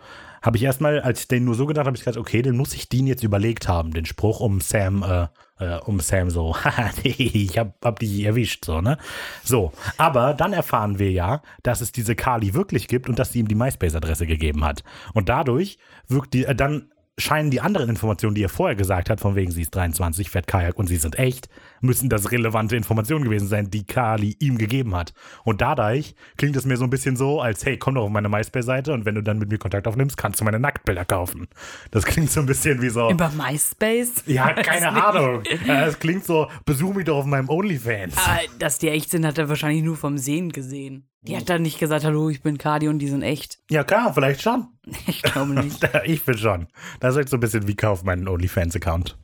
Habe 0.43 0.57
ich 0.57 0.63
erstmal, 0.63 0.99
als 0.99 1.21
ich 1.21 1.27
den 1.29 1.45
nur 1.45 1.55
so 1.55 1.65
gedacht 1.65 1.87
habe, 1.87 1.95
ich 1.95 2.03
gedacht, 2.03 2.19
okay, 2.19 2.41
den 2.41 2.57
muss 2.57 2.73
ich 2.73 2.89
Dean 2.89 3.07
jetzt 3.07 3.23
überlegt 3.23 3.69
haben, 3.69 3.93
den 3.93 4.05
Spruch, 4.05 4.41
um 4.41 4.59
Sam, 4.59 5.01
äh, 5.01 5.27
äh, 5.63 5.79
um 5.79 6.01
Sam 6.01 6.29
so, 6.29 6.53
ich 7.03 7.57
hab, 7.57 7.83
hab 7.83 7.99
die 7.99 8.25
erwischt, 8.25 8.65
so, 8.65 8.81
ne? 8.81 8.97
So. 9.43 9.71
Aber 9.97 10.33
dann 10.33 10.51
erfahren 10.51 10.99
wir 10.99 11.11
ja, 11.11 11.41
dass 11.63 11.79
es 11.79 11.93
diese 11.93 12.15
Kali 12.15 12.53
wirklich 12.53 12.89
gibt 12.89 13.07
und 13.07 13.19
dass 13.19 13.31
sie 13.31 13.39
ihm 13.39 13.47
die 13.47 13.55
MySpace-Adresse 13.55 14.27
gegeben 14.27 14.65
hat. 14.65 14.83
Und 15.13 15.29
dadurch 15.29 15.77
wirkt 16.09 16.33
die, 16.33 16.43
äh, 16.43 16.53
dann 16.53 16.91
scheinen 17.17 17.51
die 17.51 17.61
anderen 17.61 17.89
Informationen, 17.89 18.35
die 18.35 18.43
er 18.43 18.49
vorher 18.49 18.75
gesagt 18.75 19.09
hat, 19.09 19.21
von 19.21 19.35
wegen 19.35 19.51
sie 19.51 19.61
ist 19.61 19.75
23, 19.75 20.29
fährt 20.29 20.47
Kajak 20.47 20.77
und 20.77 20.87
sie 20.87 20.97
sind 20.97 21.17
echt, 21.19 21.47
müssen 21.83 22.09
das 22.09 22.31
relevante 22.31 22.75
Informationen 22.75 23.23
gewesen 23.23 23.47
sein, 23.47 23.69
die 23.69 23.85
Kali 23.85 24.35
ihm 24.39 24.57
gegeben 24.57 24.95
hat. 24.95 25.13
Und 25.43 25.61
dadurch 25.61 26.15
klingt 26.37 26.55
es 26.55 26.65
mir 26.65 26.77
so 26.77 26.83
ein 26.85 26.89
bisschen 26.89 27.15
so, 27.15 27.41
als 27.41 27.65
hey, 27.65 27.77
komm 27.77 27.95
doch 27.95 28.03
auf 28.03 28.09
meine 28.09 28.29
MySpace-Seite 28.29 28.93
und 28.93 29.05
wenn 29.05 29.15
du 29.15 29.21
dann 29.21 29.37
mit 29.37 29.49
mir 29.49 29.57
Kontakt 29.57 29.87
aufnimmst, 29.87 30.17
kannst 30.17 30.39
du 30.39 30.45
meine 30.45 30.59
Nacktbilder 30.59 31.05
kaufen. 31.05 31.47
Das 31.91 32.05
klingt 32.05 32.31
so 32.31 32.39
ein 32.39 32.45
bisschen 32.45 32.81
wie 32.81 32.89
so. 32.89 33.09
Über 33.09 33.29
MySpace? 33.29 34.23
Ja, 34.25 34.53
keine 34.53 34.89
Ahnung. 35.03 35.43
Es 35.67 35.99
klingt 35.99 36.25
so, 36.25 36.47
besuch 36.65 36.93
mich 36.93 37.05
doch 37.05 37.17
auf 37.17 37.25
meinem 37.25 37.49
OnlyFans. 37.49 38.15
Ah, 38.17 38.39
dass 38.59 38.77
die 38.77 38.89
echt 38.89 39.09
sind, 39.09 39.25
hat 39.25 39.37
er 39.37 39.49
wahrscheinlich 39.49 39.83
nur 39.83 39.97
vom 39.97 40.17
Sehen 40.17 40.51
gesehen. 40.51 41.07
Die 41.21 41.37
hat 41.37 41.49
dann 41.49 41.61
nicht 41.61 41.79
gesagt, 41.79 42.03
hallo, 42.03 42.29
ich 42.29 42.41
bin 42.41 42.57
Kadi 42.57 42.89
und 42.89 42.99
die 42.99 43.07
sind 43.07 43.21
echt. 43.21 43.59
Ja, 43.69 43.83
klar, 43.83 44.13
vielleicht 44.13 44.41
schon. 44.41 44.67
Ich 45.07 45.21
glaube 45.21 45.53
nicht. 45.53 45.79
ich 46.03 46.23
bin 46.23 46.37
schon. 46.37 46.67
Das 46.99 47.15
ist 47.15 47.19
jetzt 47.21 47.31
so 47.31 47.37
ein 47.37 47.39
bisschen 47.39 47.67
wie 47.67 47.75
kauf 47.75 48.03
meinen 48.03 48.27
OnlyFans-Account. 48.27 49.17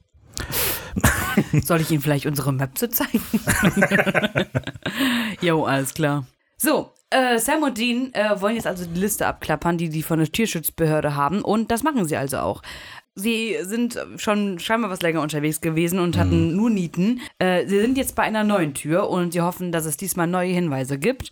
Soll 1.63 1.81
ich 1.81 1.91
Ihnen 1.91 2.01
vielleicht 2.01 2.25
unsere 2.25 2.53
Möpse 2.53 2.89
zeigen? 2.89 3.21
jo, 5.41 5.65
alles 5.65 5.93
klar. 5.93 6.25
So, 6.57 6.93
äh, 7.09 7.39
Sam 7.39 7.63
und 7.63 7.77
Dean 7.77 8.13
äh, 8.13 8.39
wollen 8.39 8.55
jetzt 8.55 8.67
also 8.67 8.85
die 8.85 8.99
Liste 8.99 9.25
abklappern, 9.25 9.77
die 9.77 9.89
die 9.89 10.03
von 10.03 10.19
der 10.19 10.31
Tierschutzbehörde 10.31 11.15
haben. 11.15 11.41
Und 11.41 11.71
das 11.71 11.83
machen 11.83 12.05
sie 12.05 12.17
also 12.17 12.37
auch. 12.39 12.61
Sie 13.19 13.55
sind 13.61 13.99
schon 14.17 14.59
scheinbar 14.59 14.89
was 14.89 15.01
länger 15.01 15.21
unterwegs 15.21 15.61
gewesen 15.61 15.99
und 15.99 16.17
hatten 16.17 16.55
nur 16.55 16.69
Nieten. 16.69 17.21
Äh, 17.37 17.67
sie 17.67 17.79
sind 17.79 17.97
jetzt 17.97 18.15
bei 18.15 18.23
einer 18.23 18.43
neuen 18.43 18.73
Tür 18.73 19.09
und 19.09 19.33
sie 19.33 19.41
hoffen, 19.41 19.71
dass 19.71 19.85
es 19.85 19.97
diesmal 19.97 20.27
neue 20.27 20.51
Hinweise 20.51 20.97
gibt. 20.97 21.31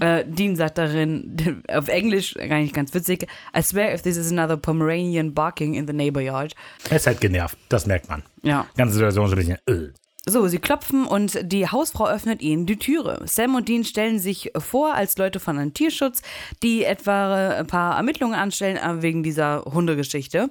Äh, 0.00 0.24
Dean 0.26 0.56
sagt 0.56 0.78
darin, 0.78 1.62
auf 1.68 1.88
Englisch, 1.88 2.34
nicht 2.36 2.74
ganz 2.74 2.92
witzig, 2.94 3.26
I 3.56 3.62
swear 3.62 3.94
if 3.94 4.02
this 4.02 4.16
is 4.16 4.30
another 4.30 4.56
Pomeranian 4.56 5.32
barking 5.32 5.74
in 5.74 5.86
the 5.86 5.92
neighbor 5.92 6.20
yard. 6.22 6.54
Er 6.88 6.96
ist 6.96 7.06
halt 7.06 7.20
genervt, 7.20 7.56
das 7.68 7.86
merkt 7.86 8.08
man. 8.08 8.22
Ja. 8.42 8.66
Ganze 8.76 8.94
Situation 8.94 9.26
ist 9.26 9.32
ein 9.32 9.36
bisschen. 9.36 9.58
Äh. 9.66 9.92
So, 10.28 10.46
sie 10.48 10.58
klopfen 10.58 11.06
und 11.06 11.38
die 11.50 11.66
Hausfrau 11.66 12.06
öffnet 12.06 12.42
ihnen 12.42 12.66
die 12.66 12.76
Türe. 12.76 13.22
Sam 13.24 13.54
und 13.54 13.68
Dean 13.68 13.84
stellen 13.84 14.18
sich 14.18 14.52
vor 14.58 14.94
als 14.94 15.16
Leute 15.16 15.40
von 15.40 15.58
einem 15.58 15.72
Tierschutz, 15.72 16.20
die 16.62 16.84
etwa 16.84 17.56
ein 17.58 17.66
paar 17.66 17.96
Ermittlungen 17.96 18.34
anstellen 18.34 18.76
äh, 18.76 19.02
wegen 19.02 19.22
dieser 19.22 19.62
Hundegeschichte, 19.64 20.50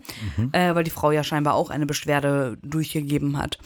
äh, 0.54 0.74
weil 0.74 0.84
die 0.84 0.90
Frau 0.92 1.12
ja 1.12 1.24
scheinbar 1.24 1.54
auch 1.54 1.70
eine 1.70 1.86
Beschwerde 1.86 2.58
durchgegeben 2.64 3.38
hat. 3.38 3.60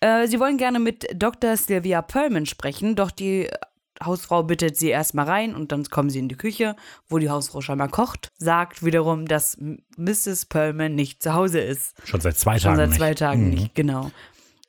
Äh, 0.00 0.26
sie 0.28 0.40
wollen 0.40 0.56
gerne 0.56 0.78
mit 0.78 1.06
Dr. 1.14 1.56
Sylvia 1.58 2.00
Perlman 2.00 2.46
sprechen, 2.46 2.96
doch 2.96 3.10
die 3.10 3.48
Hausfrau 4.02 4.42
bittet 4.44 4.78
sie 4.78 4.88
erstmal 4.88 5.26
rein 5.26 5.54
und 5.54 5.72
dann 5.72 5.84
kommen 5.84 6.08
sie 6.08 6.20
in 6.20 6.28
die 6.30 6.36
Küche, 6.36 6.74
wo 7.10 7.18
die 7.18 7.28
Hausfrau 7.28 7.60
scheinbar 7.60 7.88
kocht, 7.88 8.32
sagt 8.38 8.82
wiederum, 8.82 9.26
dass 9.26 9.58
Mrs. 9.98 10.46
Perlman 10.46 10.94
nicht 10.94 11.22
zu 11.22 11.34
Hause 11.34 11.60
ist. 11.60 11.94
Schon 12.04 12.22
seit 12.22 12.38
zwei 12.38 12.58
Schon 12.58 12.70
Tagen. 12.70 12.76
seit 12.78 12.88
nicht. 12.88 12.98
zwei 12.98 13.14
Tagen 13.14 13.50
nicht, 13.50 13.74
genau. 13.74 14.10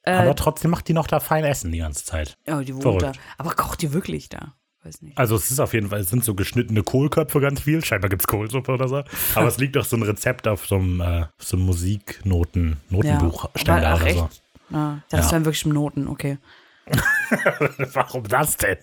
Aber 0.04 0.36
trotzdem 0.36 0.72
macht 0.72 0.88
die 0.88 0.94
noch 0.94 1.08
da 1.08 1.20
fein 1.20 1.44
Essen 1.44 1.72
die 1.72 1.78
ganze 1.80 2.04
Zeit. 2.06 2.38
Ja, 2.48 2.62
die 2.62 2.74
wohnt 2.74 2.84
Verrückt. 2.84 3.04
da. 3.04 3.12
Aber 3.38 3.52
kocht 3.54 3.82
die 3.82 3.94
wirklich 3.94 4.30
da? 4.30 4.56
Weiß 4.84 5.04
nicht. 5.04 5.16
Also 5.18 5.36
es 5.36 5.52
ist 5.52 5.60
auf 5.60 5.74
jeden 5.76 5.90
Fall, 5.90 6.00
es 6.00 6.10
sind 6.10 6.24
so 6.24 6.34
geschnittene 6.34 6.82
Kohlköpfe 6.82 7.40
ganz 7.40 7.62
viel. 7.62 7.86
Scheinbar 7.86 8.10
gibt 8.10 8.24
es 8.24 8.28
Kohlsuppe 8.28 8.72
oder 8.72 8.88
so. 8.88 9.04
Aber 9.36 9.48
es 9.48 9.58
liegt 9.60 9.78
auch 9.78 9.86
so 9.86 9.96
ein 9.96 10.02
Rezept 10.02 10.48
auf 10.48 10.66
so 10.66 10.76
einem, 10.76 11.02
äh, 11.02 11.26
so 11.38 11.56
einem 11.56 11.68
Musiknoten, 11.68 12.78
Notenbuchständer 12.90 13.94
Ach, 13.94 14.02
oder 14.02 14.14
so. 14.14 14.30
Ah, 14.76 14.98
das 15.10 15.28
Ja. 15.28 15.32
waren 15.34 15.46
wirklich 15.46 15.66
Noten, 15.68 16.08
okay. 16.08 16.40
Warum 17.94 18.24
das 18.28 18.58
denn? 18.58 18.78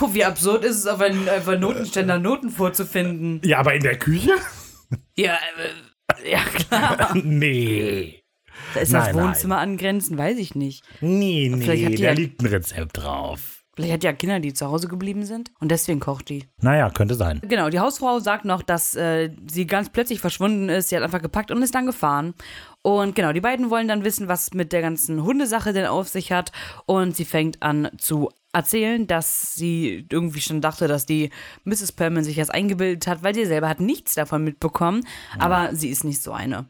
Oh, 0.00 0.12
wie 0.12 0.24
absurd 0.24 0.64
ist 0.64 0.78
es, 0.78 0.86
auf 0.86 1.00
einem, 1.00 1.28
auf 1.28 1.46
einem 1.48 1.60
Notenständer 1.60 2.18
Noten 2.18 2.50
vorzufinden. 2.50 3.40
Ja, 3.44 3.58
aber 3.60 3.74
in 3.74 3.82
der 3.82 3.98
Küche? 3.98 4.32
Ja, 5.16 5.38
äh, 6.24 6.30
ja 6.32 6.40
klar. 6.40 7.14
nee. 7.22 8.19
Da 8.74 8.80
ist 8.80 8.92
das 8.92 9.06
Nein, 9.06 9.14
Wohnzimmer 9.16 9.58
angrenzend, 9.58 10.18
weiß 10.18 10.38
ich 10.38 10.54
nicht. 10.54 10.84
Nee, 11.00 11.50
Vielleicht 11.58 11.84
hat 11.84 11.90
nee, 11.90 11.96
die 11.96 12.02
da 12.02 12.08
ja- 12.10 12.14
liegt 12.14 12.40
ein 12.42 12.46
Rezept 12.46 12.96
drauf. 12.98 13.56
Vielleicht 13.76 13.92
hat 13.94 14.02
die 14.02 14.06
ja 14.06 14.12
Kinder, 14.12 14.40
die 14.40 14.52
zu 14.52 14.66
Hause 14.66 14.88
geblieben 14.88 15.24
sind 15.24 15.52
und 15.60 15.70
deswegen 15.70 16.00
kocht 16.00 16.28
die. 16.28 16.44
Naja, 16.60 16.90
könnte 16.90 17.14
sein. 17.14 17.40
Genau, 17.48 17.70
die 17.70 17.78
Hausfrau 17.78 18.18
sagt 18.18 18.44
noch, 18.44 18.62
dass 18.62 18.94
äh, 18.94 19.30
sie 19.50 19.66
ganz 19.66 19.88
plötzlich 19.90 20.20
verschwunden 20.20 20.68
ist. 20.68 20.88
Sie 20.90 20.96
hat 20.96 21.02
einfach 21.04 21.22
gepackt 21.22 21.50
und 21.50 21.62
ist 21.62 21.74
dann 21.74 21.86
gefahren. 21.86 22.34
Und 22.82 23.14
genau, 23.14 23.32
die 23.32 23.40
beiden 23.40 23.70
wollen 23.70 23.88
dann 23.88 24.04
wissen, 24.04 24.28
was 24.28 24.54
mit 24.54 24.72
der 24.72 24.80
ganzen 24.80 25.22
Hundesache 25.22 25.72
denn 25.72 25.86
auf 25.86 26.08
sich 26.08 26.32
hat. 26.32 26.52
Und 26.86 27.14
sie 27.16 27.24
fängt 27.24 27.62
an 27.62 27.90
zu 27.98 28.30
erzählen, 28.52 29.06
dass 29.06 29.54
sie 29.54 30.06
irgendwie 30.10 30.40
schon 30.40 30.60
dachte, 30.60 30.88
dass 30.88 31.06
die 31.06 31.30
Mrs. 31.64 31.92
Perlman 31.92 32.24
sich 32.24 32.36
das 32.36 32.50
eingebildet 32.50 33.06
hat, 33.06 33.22
weil 33.22 33.34
sie 33.34 33.44
selber 33.44 33.68
hat 33.68 33.78
nichts 33.80 34.14
davon 34.14 34.42
mitbekommen. 34.42 35.06
Aber 35.38 35.74
sie 35.74 35.88
ist 35.88 36.02
nicht 36.04 36.20
so 36.22 36.32
eine. 36.32 36.66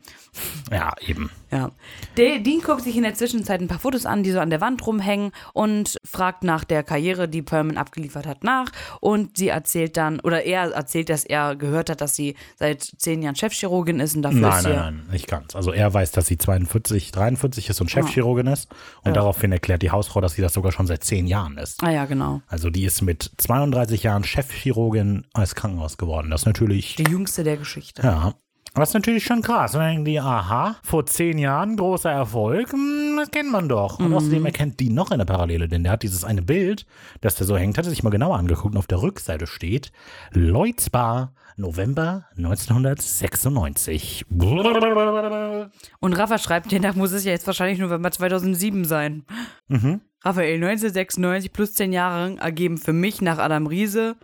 Ja, 0.70 0.92
eben. 1.06 1.30
Ja. 1.50 1.70
Dean 2.16 2.61
guckt 2.61 2.82
sich 2.82 2.96
in 2.96 3.02
der 3.02 3.14
Zwischenzeit 3.14 3.61
ein 3.61 3.66
paar 3.68 3.78
Fotos 3.78 4.06
an, 4.06 4.22
die 4.22 4.30
so 4.30 4.40
an 4.40 4.50
der 4.50 4.61
Wand 4.61 4.86
rumhängen 4.86 5.32
und 5.54 5.96
fragt 6.04 6.44
nach 6.44 6.64
der 6.64 6.82
Karriere, 6.82 7.28
die 7.28 7.42
Perlman 7.42 7.78
abgeliefert 7.78 8.26
hat, 8.26 8.44
nach. 8.44 8.70
Und 9.00 9.38
sie 9.38 9.48
erzählt 9.48 9.96
dann, 9.96 10.20
oder 10.20 10.44
er 10.44 10.70
erzählt, 10.72 11.08
dass 11.08 11.24
er 11.24 11.56
gehört 11.56 11.88
hat, 11.90 12.00
dass 12.02 12.14
sie 12.14 12.36
seit 12.56 12.82
zehn 12.82 13.22
Jahren 13.22 13.36
Chefchirurgin 13.36 14.00
ist 14.00 14.14
und 14.16 14.22
dafür 14.22 14.40
Nein, 14.40 14.52
ist 14.52 14.62
sie. 14.62 14.68
nein, 14.68 14.78
nein, 14.78 15.12
nicht 15.12 15.28
ganz. 15.28 15.56
Also 15.56 15.72
er 15.72 15.92
weiß, 15.92 15.99
dass 16.11 16.26
sie 16.26 16.38
42, 16.38 17.12
43 17.12 17.68
ist 17.68 17.80
und 17.80 17.90
Chefchirurgin 17.90 18.46
ist. 18.46 18.68
Und 19.05 19.14
daraufhin 19.16 19.53
erklärt 19.53 19.82
die 19.82 19.90
Hausfrau, 19.90 20.20
dass 20.20 20.32
sie 20.34 20.42
das 20.42 20.55
sogar 20.55 20.72
schon 20.72 20.86
seit 20.86 21.05
zehn 21.05 21.26
Jahren 21.26 21.59
ist. 21.59 21.82
Ah 21.82 21.90
ja, 21.90 22.07
genau. 22.07 22.40
Also 22.48 22.70
die 22.70 22.84
ist 22.84 23.03
mit 23.03 23.30
32 23.36 24.03
Jahren 24.03 24.24
Chefchirurgin 24.24 25.26
als 25.34 25.55
Krankenhaus 25.55 25.98
geworden. 25.98 26.30
Das 26.30 26.42
ist 26.42 26.46
natürlich, 26.46 26.96
Die 26.96 27.05
jüngste 27.11 27.44
der 27.44 27.57
Geschichte. 27.57 28.03
ja, 28.03 28.34
ist 28.78 28.94
natürlich 28.94 29.24
schon 29.24 29.42
krass. 29.42 29.74
Und 29.74 29.80
dann 29.80 29.90
denken 29.90 30.04
die, 30.04 30.20
aha, 30.20 30.76
vor 30.82 31.04
zehn 31.06 31.38
Jahren 31.38 31.76
großer 31.76 32.10
Erfolg, 32.10 32.72
hm, 32.72 33.16
das 33.18 33.30
kennt 33.30 33.50
man 33.50 33.68
doch. 33.68 33.98
Und 33.98 34.12
außerdem 34.12 34.44
erkennt 34.46 34.80
die 34.80 34.90
noch 34.90 35.10
eine 35.10 35.26
Parallele, 35.26 35.68
denn 35.68 35.82
der 35.82 35.92
hat 35.92 36.02
dieses 36.02 36.24
eine 36.24 36.42
Bild, 36.42 36.86
das 37.20 37.34
der 37.34 37.46
so 37.46 37.56
hängt, 37.56 37.78
hat 37.78 37.84
er 37.84 37.90
sich 37.90 38.02
mal 38.02 38.10
genauer 38.10 38.38
angeguckt 38.38 38.74
und 38.74 38.78
auf 38.78 38.86
der 38.86 39.02
Rückseite 39.02 39.46
steht 39.46 39.92
Lloyds 40.32 40.90
Bar, 40.90 41.32
November 41.56 42.26
1996. 42.36 44.24
Und 46.00 46.12
Rafa 46.12 46.38
schreibt, 46.38 46.72
demnach 46.72 46.94
muss 46.94 47.12
es 47.12 47.24
ja 47.24 47.32
jetzt 47.32 47.46
wahrscheinlich 47.46 47.78
November 47.78 48.10
2007 48.10 48.84
sein. 48.84 49.24
Mhm. 49.68 50.00
Raphael, 50.22 50.54
1996 50.56 51.52
plus 51.52 51.74
10 51.74 51.92
Jahre 51.92 52.36
ergeben 52.38 52.78
für 52.78 52.92
mich 52.92 53.20
nach 53.20 53.38
Adam 53.38 53.66
Riese 53.66 54.16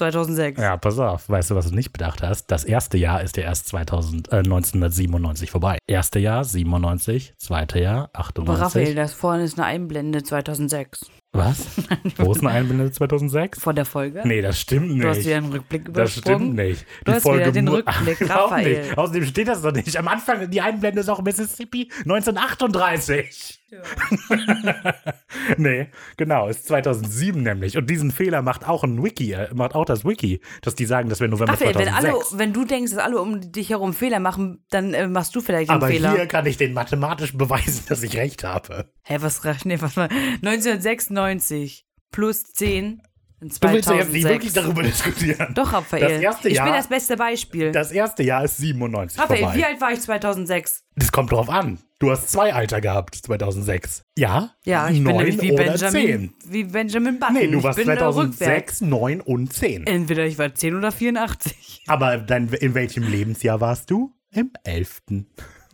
2006. 0.00 0.60
Ja, 0.60 0.76
pass 0.76 0.98
auf. 0.98 1.28
Weißt 1.28 1.50
du, 1.50 1.54
was 1.54 1.68
du 1.68 1.74
nicht 1.74 1.92
bedacht 1.92 2.22
hast? 2.22 2.50
Das 2.50 2.64
erste 2.64 2.96
Jahr 2.98 3.22
ist 3.22 3.36
ja 3.36 3.44
erst 3.44 3.68
2000, 3.68 4.32
äh, 4.32 4.36
1997 4.36 5.50
vorbei. 5.50 5.78
Erste 5.86 6.18
Jahr 6.18 6.44
97, 6.44 7.34
zweite 7.38 7.78
Jahr 7.80 8.10
Aber 8.12 8.20
98. 8.20 8.60
Raphael, 8.60 8.94
das 8.94 9.12
vorne 9.12 9.44
ist 9.44 9.58
eine 9.58 9.66
Einblende 9.66 10.22
2006. 10.22 11.06
Was? 11.32 11.66
Wo 12.16 12.32
ist 12.32 12.40
eine 12.40 12.50
Einblende 12.50 12.90
2006? 12.90 13.60
Vor 13.60 13.72
der 13.74 13.84
Folge? 13.84 14.22
Nee, 14.24 14.42
das 14.42 14.58
stimmt 14.58 14.90
nicht. 14.90 15.04
Du 15.04 15.08
hast 15.08 15.24
wieder 15.24 15.36
einen 15.36 15.52
Rückblick 15.52 15.84
das 15.84 16.16
übersprungen. 16.16 16.40
stimmt 16.40 16.54
nicht. 16.56 16.86
Du 17.04 17.12
hast 17.12 17.24
wieder 17.24 17.52
den 17.52 17.68
Rückblick, 17.68 18.28
Raphael. 18.30 18.80
nicht. 18.82 18.98
Außerdem 18.98 19.24
steht 19.26 19.48
das 19.48 19.62
doch 19.62 19.72
nicht. 19.72 19.96
Am 19.96 20.08
Anfang, 20.08 20.50
die 20.50 20.60
Einblende 20.60 21.00
ist 21.00 21.08
auch 21.08 21.22
Mississippi 21.22 21.88
1938. 21.98 23.59
nee, 25.56 25.88
genau, 26.16 26.48
ist 26.48 26.66
2007 26.66 27.42
nämlich. 27.42 27.76
Und 27.76 27.88
diesen 27.88 28.10
Fehler 28.10 28.42
macht 28.42 28.68
auch 28.68 28.84
ein 28.84 29.02
Wiki, 29.02 29.32
äh, 29.32 29.48
macht 29.54 29.74
auch 29.74 29.84
das 29.84 30.04
Wiki, 30.04 30.40
dass 30.62 30.74
die 30.74 30.86
sagen, 30.86 31.08
dass 31.08 31.20
wir 31.20 31.28
November 31.28 31.52
Raphael, 31.52 31.74
wenn, 31.74 31.88
2006. 31.88 32.30
alle, 32.32 32.38
wenn 32.38 32.52
du 32.52 32.64
denkst, 32.64 32.92
dass 32.92 33.00
alle 33.00 33.20
um 33.20 33.52
dich 33.52 33.70
herum 33.70 33.94
Fehler 33.94 34.20
machen, 34.20 34.64
dann 34.70 34.94
äh, 34.94 35.06
machst 35.08 35.34
du 35.34 35.40
vielleicht 35.40 35.70
Aber 35.70 35.86
einen 35.86 35.96
Fehler. 35.96 36.14
hier 36.14 36.26
kann 36.26 36.46
ich 36.46 36.56
den 36.56 36.72
mathematisch 36.72 37.36
beweisen, 37.36 37.84
dass 37.88 38.02
ich 38.02 38.16
recht 38.16 38.44
habe. 38.44 38.90
Hä, 39.04 39.18
was? 39.20 39.40
Nee, 39.64 39.80
was 39.80 39.96
war? 39.96 40.08
1996 40.10 41.86
plus 42.10 42.42
10 42.44 43.02
in 43.40 43.48
Du 43.48 43.72
willst 43.72 43.88
ja 43.88 43.96
jetzt 43.96 44.12
nicht 44.12 44.22
2006. 44.22 44.24
wirklich 44.24 44.52
darüber 44.52 44.82
diskutieren. 44.82 45.54
Doch, 45.54 45.72
Raphael. 45.72 46.02
Das 46.02 46.20
erste 46.20 46.48
ich 46.48 46.56
Jahr- 46.56 46.66
bin 46.66 46.74
das 46.74 46.88
beste 46.88 47.16
Beispiel. 47.16 47.72
Das 47.72 47.90
erste 47.92 48.22
Jahr 48.22 48.44
ist 48.44 48.56
97 48.58 49.18
Raphael, 49.18 49.40
vorbei. 49.40 49.56
wie 49.56 49.64
alt 49.64 49.80
war 49.80 49.92
ich 49.92 50.00
2006? 50.00 50.84
Das 50.96 51.10
kommt 51.12 51.32
drauf 51.32 51.48
an. 51.48 51.78
Du 51.98 52.10
hast 52.10 52.30
zwei 52.30 52.54
Alter 52.54 52.80
gehabt, 52.80 53.14
2006. 53.14 54.04
Ja? 54.16 54.54
Ja, 54.64 54.88
ich 54.88 54.94
bin 54.94 55.04
Neun 55.04 55.16
nämlich 55.16 55.40
wie 55.42 55.52
Benjamin, 55.52 55.80
10. 55.90 56.34
wie 56.46 56.64
Benjamin 56.64 57.18
Button. 57.18 57.34
Nee, 57.34 57.46
du 57.48 57.58
ich 57.58 57.64
warst 57.64 57.78
bin 57.78 57.88
äh, 57.88 57.92
rückwärts. 57.92 58.78
2006, 58.78 58.80
9 58.82 59.20
und 59.20 59.52
10. 59.52 59.86
Entweder 59.86 60.24
ich 60.26 60.38
war 60.38 60.54
10 60.54 60.76
oder 60.76 60.92
84. 60.92 61.82
Aber 61.88 62.16
dann, 62.18 62.48
in 62.48 62.74
welchem 62.74 63.02
Lebensjahr 63.02 63.60
warst 63.60 63.90
du? 63.90 64.14
Im 64.32 64.50
11. 64.64 65.02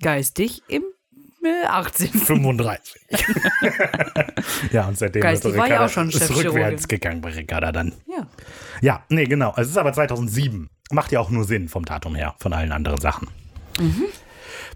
Geistig 0.02 0.62
im 0.68 0.82
18. 1.68 2.08
35. 2.12 2.94
ja, 4.72 4.86
und 4.88 4.98
seitdem 4.98 5.22
Geistig 5.22 5.50
ist 5.52 5.56
ja 5.56 5.64
Ricarda- 5.64 5.84
auch 5.86 5.88
schon 5.90 6.08
ist 6.10 6.36
rückwärts 6.36 6.88
gegangen 6.88 7.20
bei 7.20 7.30
Ricarda 7.30 7.72
dann. 7.72 7.94
Ja. 8.06 8.26
Ja, 8.80 9.04
nee, 9.08 9.24
genau. 9.24 9.54
Es 9.56 9.68
ist 9.68 9.76
aber 9.76 9.92
2007. 9.92 10.68
Macht 10.90 11.12
ja 11.12 11.20
auch 11.20 11.30
nur 11.30 11.44
Sinn 11.44 11.68
vom 11.68 11.84
Datum 11.84 12.14
her, 12.14 12.34
von 12.38 12.52
allen 12.52 12.72
anderen 12.72 13.00
Sachen. 13.00 13.28
Mhm. 13.78 14.04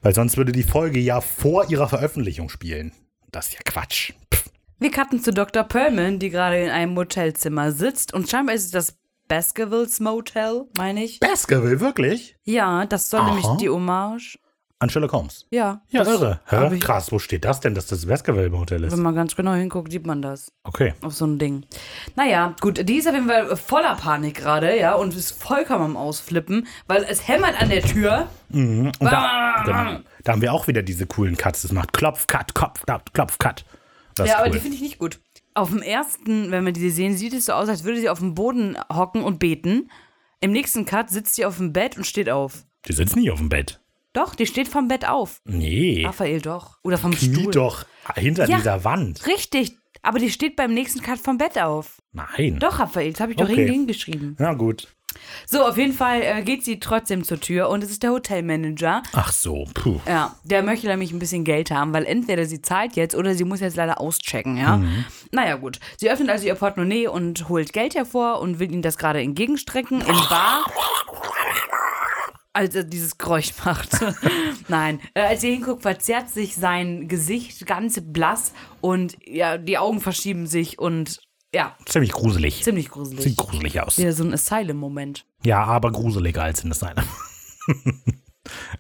Weil 0.03 0.15
sonst 0.15 0.37
würde 0.37 0.53
die 0.53 0.63
Folge 0.63 0.99
ja 0.99 1.21
vor 1.21 1.69
ihrer 1.71 1.89
Veröffentlichung 1.89 2.49
spielen. 2.49 2.93
Das 3.31 3.49
ist 3.49 3.55
ja 3.55 3.61
Quatsch. 3.65 4.13
Pff. 4.33 4.45
Wir 4.79 4.91
cutten 4.91 5.23
zu 5.23 5.33
Dr. 5.33 5.63
Perlman, 5.65 6.19
die 6.19 6.31
gerade 6.31 6.59
in 6.63 6.71
einem 6.71 6.95
Motelzimmer 6.95 7.73
sitzt. 7.73 8.15
Und 8.15 8.31
scheinbar 8.31 8.55
ist 8.55 8.65
es 8.67 8.71
das 8.71 8.97
Baskervilles 9.29 10.01
Motel, 10.01 10.65
meine 10.77 11.05
ich. 11.05 11.21
Baskerville, 11.21 11.81
wirklich? 11.81 12.37
Ja, 12.45 12.87
das 12.87 13.11
soll 13.11 13.21
Aha. 13.21 13.29
nämlich 13.29 13.47
die 13.61 13.69
Hommage 13.69 14.39
an 14.81 14.89
Sherlock 14.89 15.13
Holmes. 15.13 15.47
Ja. 15.51 15.83
Ja, 15.91 16.05
das 16.05 16.09
irre. 16.09 16.41
Hä? 16.47 16.79
Krass, 16.79 17.13
wo 17.13 17.19
steht 17.19 17.45
das 17.45 17.61
denn, 17.61 17.75
dass 17.75 17.87
das 17.87 18.09
Westgewölbe-Hotel 18.09 18.83
ist? 18.85 18.93
Wenn 18.93 19.03
man 19.03 19.15
ganz 19.15 19.37
genau 19.37 19.53
hinguckt, 19.53 19.93
sieht 19.93 20.07
man 20.07 20.23
das. 20.23 20.53
Okay. 20.65 20.95
Auf 21.03 21.15
so 21.15 21.27
ein 21.27 21.39
Ding. 21.39 21.67
Naja, 22.17 22.57
gut, 22.61 22.89
die 22.89 22.97
ist 22.97 23.07
auf 23.07 23.15
jeden 23.15 23.29
Fall 23.29 23.55
voller 23.57 23.95
Panik 23.97 24.37
gerade, 24.37 24.79
ja, 24.79 24.95
und 24.95 25.15
ist 25.15 25.33
vollkommen 25.33 25.85
am 25.85 25.97
Ausflippen, 25.97 26.67
weil 26.87 27.05
es 27.05 27.29
hämmert 27.29 27.61
an 27.61 27.69
der 27.69 27.83
Tür. 27.83 28.29
Und 28.51 28.93
da, 29.01 29.63
genau, 29.65 30.01
da 30.25 30.33
haben 30.33 30.43
wir 30.43 30.53
auch 30.53 30.67
wieder 30.67 30.83
diese 30.83 31.07
coolen 31.07 31.37
Cuts. 31.37 31.63
Das 31.63 31.73
macht 31.73 31.93
Klopf, 31.93 32.27
Cut, 32.27 32.55
Kopf, 32.55 32.85
Cut, 32.87 33.13
Klopf, 33.13 33.39
Cut. 33.39 33.65
Das 34.17 34.27
ja, 34.27 34.35
ist 34.35 34.39
aber 34.41 34.49
cool. 34.49 34.55
die 34.55 34.61
finde 34.61 34.77
ich 34.77 34.83
nicht 34.83 34.99
gut. 34.99 35.21
Auf 35.53 35.69
dem 35.69 35.83
ersten, 35.83 36.51
wenn 36.51 36.65
wir 36.65 36.73
die 36.73 36.91
sehen, 36.91 37.17
sieht 37.17 37.35
es 37.35 37.47
so 37.47 37.53
aus, 37.53 37.69
als 37.69 37.85
würde 37.85 38.01
sie 38.01 38.09
auf 38.09 38.21
dem 38.21 38.35
Boden 38.35 38.79
hocken 38.91 39.23
und 39.23 39.39
beten. 39.39 39.91
Im 40.41 40.53
nächsten 40.53 40.87
Cut 40.87 41.11
sitzt 41.11 41.35
sie 41.35 41.45
auf 41.45 41.59
dem 41.59 41.75
Bett 41.75 41.99
und 41.99 42.07
steht 42.07 42.31
auf. 42.31 42.65
die 42.89 42.95
sitzt 42.95 43.15
nie 43.15 43.31
auf 43.31 43.39
dem 43.39 43.51
Bett. 43.51 43.79
Doch, 44.13 44.35
die 44.35 44.47
steht 44.47 44.69
vom 44.69 44.89
Bett 44.89 45.09
auf. 45.09 45.41
Nee. 45.45 46.05
Raphael 46.05 46.41
doch. 46.41 46.79
Oder 46.83 46.99
vom 46.99 47.13
Knie 47.13 47.35
Stuhl. 47.43 47.53
doch 47.53 47.85
hinter 48.17 48.49
Ja. 48.49 48.57
dieser 48.57 48.83
Wand. 48.85 49.25
Richtig, 49.27 49.77
aber 50.03 50.19
die 50.19 50.31
steht 50.31 50.57
beim 50.57 50.75
nächsten 50.75 51.01
Cut 51.01 51.19
vom 51.21 51.39
Bett 51.39 51.59
auf. 51.61 52.03
Nein. 52.13 52.59
Doch, 52.59 52.81
Raphael, 52.81 53.13
das 53.13 53.21
habe 53.21 53.33
ich 53.33 53.39
doch 53.39 53.49
Okay. 53.49 53.69
hingeschrieben. 53.71 54.37
Na 54.39 54.55
gut. 54.55 54.89
So, 55.47 55.65
auf 55.65 55.77
jeden 55.77 55.93
Fall 55.93 56.23
äh, 56.23 56.43
geht 56.43 56.65
sie 56.65 56.79
trotzdem 56.79 57.25
zur 57.25 57.41
Tür 57.41 57.69
und 57.69 57.83
es 57.83 57.91
ist 57.91 58.05
der 58.05 58.13
Hotelmanager. 58.13 59.03
Ach 59.13 59.33
so, 59.33 59.65
puh. 59.75 59.99
Ja, 60.07 60.37
der 60.45 60.63
möchte 60.63 60.87
nämlich 60.87 61.11
ein 61.13 61.19
bisschen 61.19 61.43
Geld 61.43 61.73
haben, 61.73 61.93
weil 61.93 62.05
entweder 62.07 62.47
sie 62.47 62.63
zahlt 62.63 62.95
jetzt 62.95 63.17
oder 63.17 63.35
sie 63.35 63.43
muss 63.45 63.59
jetzt 63.59 63.77
leider 63.77 64.01
auschecken, 64.01 64.57
ja. 64.57 64.81
Naja, 65.33 65.57
gut. 65.57 65.81
Sie 65.99 66.09
öffnet 66.09 66.31
also 66.31 66.47
ihr 66.47 66.55
Portemonnaie 66.55 67.09
und 67.09 67.49
holt 67.49 67.73
Geld 67.73 67.97
hervor 67.97 68.41
und 68.41 68.61
will 68.61 68.73
ihm 68.73 68.83
das 68.83 68.99
gerade 68.99 69.21
entgegenstrecken 69.21 70.01
in 70.01 70.07
Bar. 70.29 70.65
Als 72.53 72.75
er 72.75 72.83
dieses 72.85 73.17
Geräusch 73.17 73.53
macht. 73.65 73.91
Nein. 74.69 75.01
Äh, 75.15 75.21
als 75.21 75.41
sie 75.43 75.53
hinguckt, 75.53 75.83
verzerrt 75.83 76.31
sich 76.31 76.57
sein 76.57 77.07
Gesicht 77.07 77.65
ganz 77.67 78.01
blass 78.03 78.53
und 78.81 79.17
ja, 79.25 79.57
die 79.57 79.79
Augen 79.79 80.01
verschieben 80.01 80.47
sich 80.47 80.79
und 80.79 81.21
ja, 81.55 81.77
Ziemlich 81.87 82.13
gruselig. 82.13 82.63
ziemlich 82.63 82.89
gruselig. 82.89 83.23
Sieht 83.25 83.37
gruselig 83.37 83.81
aus. 83.81 83.99
Wieder 83.99 84.13
so 84.13 84.25
ein 84.25 84.33
Asylum-Moment. 84.33 85.27
Ja, 85.45 85.65
aber 85.65 85.91
gruseliger 85.93 86.43
als 86.43 86.63
in 86.65 86.71
Asylum. 86.71 87.05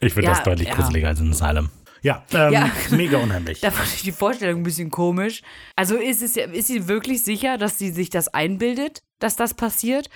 ich 0.00 0.12
finde 0.14 0.28
Ja, 0.28 0.34
das 0.34 0.42
deutlich 0.42 0.68
ja. 0.68 0.74
gruseliger 0.74 1.08
als 1.08 1.20
in 1.20 1.30
Asylum. 1.30 1.70
Ja, 2.02 2.24
ähm, 2.32 2.52
Ja. 2.52 2.70
mega 2.90 3.18
unheimlich. 3.18 3.60
Da 3.60 3.70
fand 3.70 3.92
ich 3.94 4.02
die 4.02 4.12
Vorstellung 4.12 4.60
ein 4.60 4.64
bisschen 4.64 4.90
komisch. 4.90 5.42
Also 5.76 5.96
ist, 5.96 6.22
es 6.22 6.36
ist 6.36 6.66
sie 6.68 6.88
wirklich 6.88 7.22
sicher, 7.22 7.58
dass 7.58 7.78
sie 7.78 7.90
sich 7.90 8.10
das 8.10 8.28
einbildet, 8.28 9.02
dass 9.18 9.36
das 9.36 9.54
passiert? 9.54 10.08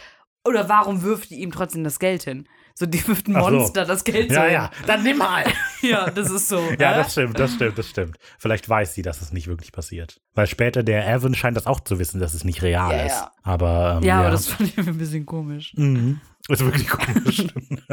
Oder 0.46 0.68
warum 0.68 1.02
wirft 1.02 1.30
die 1.30 1.40
ihm 1.40 1.52
trotzdem 1.52 1.84
das 1.84 1.98
Geld 1.98 2.24
hin? 2.24 2.48
So, 2.77 2.87
die 2.87 2.99
ein 2.99 3.37
Ach 3.37 3.45
so. 3.45 3.51
Monster 3.51 3.85
das 3.85 4.03
Geld 4.03 4.31
so 4.31 4.35
Ja, 4.35 4.49
ja, 4.49 4.70
dann 4.87 5.03
nimm 5.05 5.18
mal. 5.18 5.45
Ja, 5.81 6.11
das 6.11 6.31
ist 6.31 6.49
so. 6.49 6.59
Ja, 6.79 6.95
das 6.97 7.12
stimmt, 7.12 7.39
das 7.39 7.53
stimmt, 7.55 7.79
das 7.79 7.89
stimmt. 7.89 8.16
Vielleicht 8.39 8.66
weiß 8.68 8.95
sie, 8.95 9.03
dass 9.03 9.20
es 9.20 9.33
nicht 9.33 9.47
wirklich 9.49 9.70
passiert. 9.70 10.20
Weil 10.35 10.47
später 10.47 10.83
der 10.83 11.07
Evan 11.07 11.35
scheint 11.35 11.57
das 11.59 11.66
auch 11.66 11.81
zu 11.81 11.99
wissen, 11.99 12.20
dass 12.20 12.33
es 12.33 12.43
nicht 12.43 12.62
real 12.62 12.91
Ja, 12.91 13.03
ist. 13.03 13.12
ja. 13.12 13.31
Aber, 13.43 13.99
ähm, 13.99 14.03
ja, 14.03 14.14
ja, 14.14 14.20
aber 14.20 14.31
das 14.31 14.49
fand 14.49 14.70
ich 14.70 14.79
ein 14.79 14.97
bisschen 14.99 15.27
komisch. 15.27 15.75
Mhm. 15.77 16.20
ist 16.49 16.64
wirklich 16.64 16.89
komisch. 16.89 17.47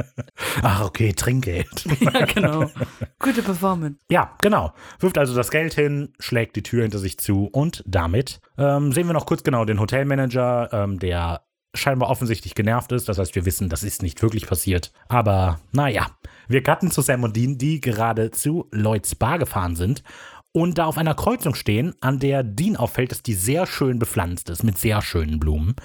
Ach, 0.64 0.86
okay, 0.86 1.12
Trinkgeld. 1.14 1.86
ja, 2.00 2.26
genau. 2.26 2.72
Gute 3.20 3.44
Performance. 3.44 4.00
Ja, 4.10 4.36
genau. 4.42 4.74
Wirft 5.00 5.18
also 5.18 5.36
das 5.36 5.52
Geld 5.52 5.74
hin, 5.74 6.14
schlägt 6.20 6.56
die 6.56 6.64
Tür 6.64 6.84
hinter 6.84 7.00
sich 7.00 7.20
zu 7.20 7.48
und 7.48 7.84
damit 7.86 8.40
ähm, 8.58 8.94
sehen 8.94 9.06
wir 9.08 9.14
noch 9.14 9.26
kurz 9.26 9.44
genau 9.44 9.66
den 9.66 9.80
Hotelmanager, 9.82 10.70
ähm, 10.72 10.98
der 10.98 11.42
scheinbar 11.74 12.10
offensichtlich 12.10 12.56
genervt 12.56 12.92
ist. 12.92 13.08
Das 13.10 13.18
heißt, 13.18 13.36
wir 13.36 13.46
wissen, 13.46 13.70
das 13.70 13.84
ist 13.84 14.04
nicht 14.04 14.22
wirklich 14.22 14.48
passiert. 14.48 14.92
Aber 15.08 15.60
naja, 15.72 16.08
wir 16.48 16.64
cutten 16.64 16.92
zu 16.92 17.02
Sam 17.02 17.24
und 17.24 17.36
Dean, 17.36 17.58
die 17.58 17.82
gerade 17.82 18.32
zu 18.32 18.68
Lloyds 18.72 19.16
Bar 19.16 19.40
gefahren 19.40 19.76
sind 19.76 20.04
und 20.54 20.78
da 20.78 20.86
auf 20.86 20.98
einer 20.98 21.16
Kreuzung 21.16 21.56
stehen, 21.56 21.96
an 22.02 22.20
der 22.20 22.44
Dean 22.44 22.76
auffällt, 22.76 23.12
dass 23.12 23.24
die 23.24 23.34
sehr 23.34 23.66
schön 23.66 24.00
bepflanzt 24.00 24.50
ist, 24.50 24.64
mit 24.64 24.78
sehr 24.78 25.02
schönen 25.02 25.40
Blumen. 25.40 25.76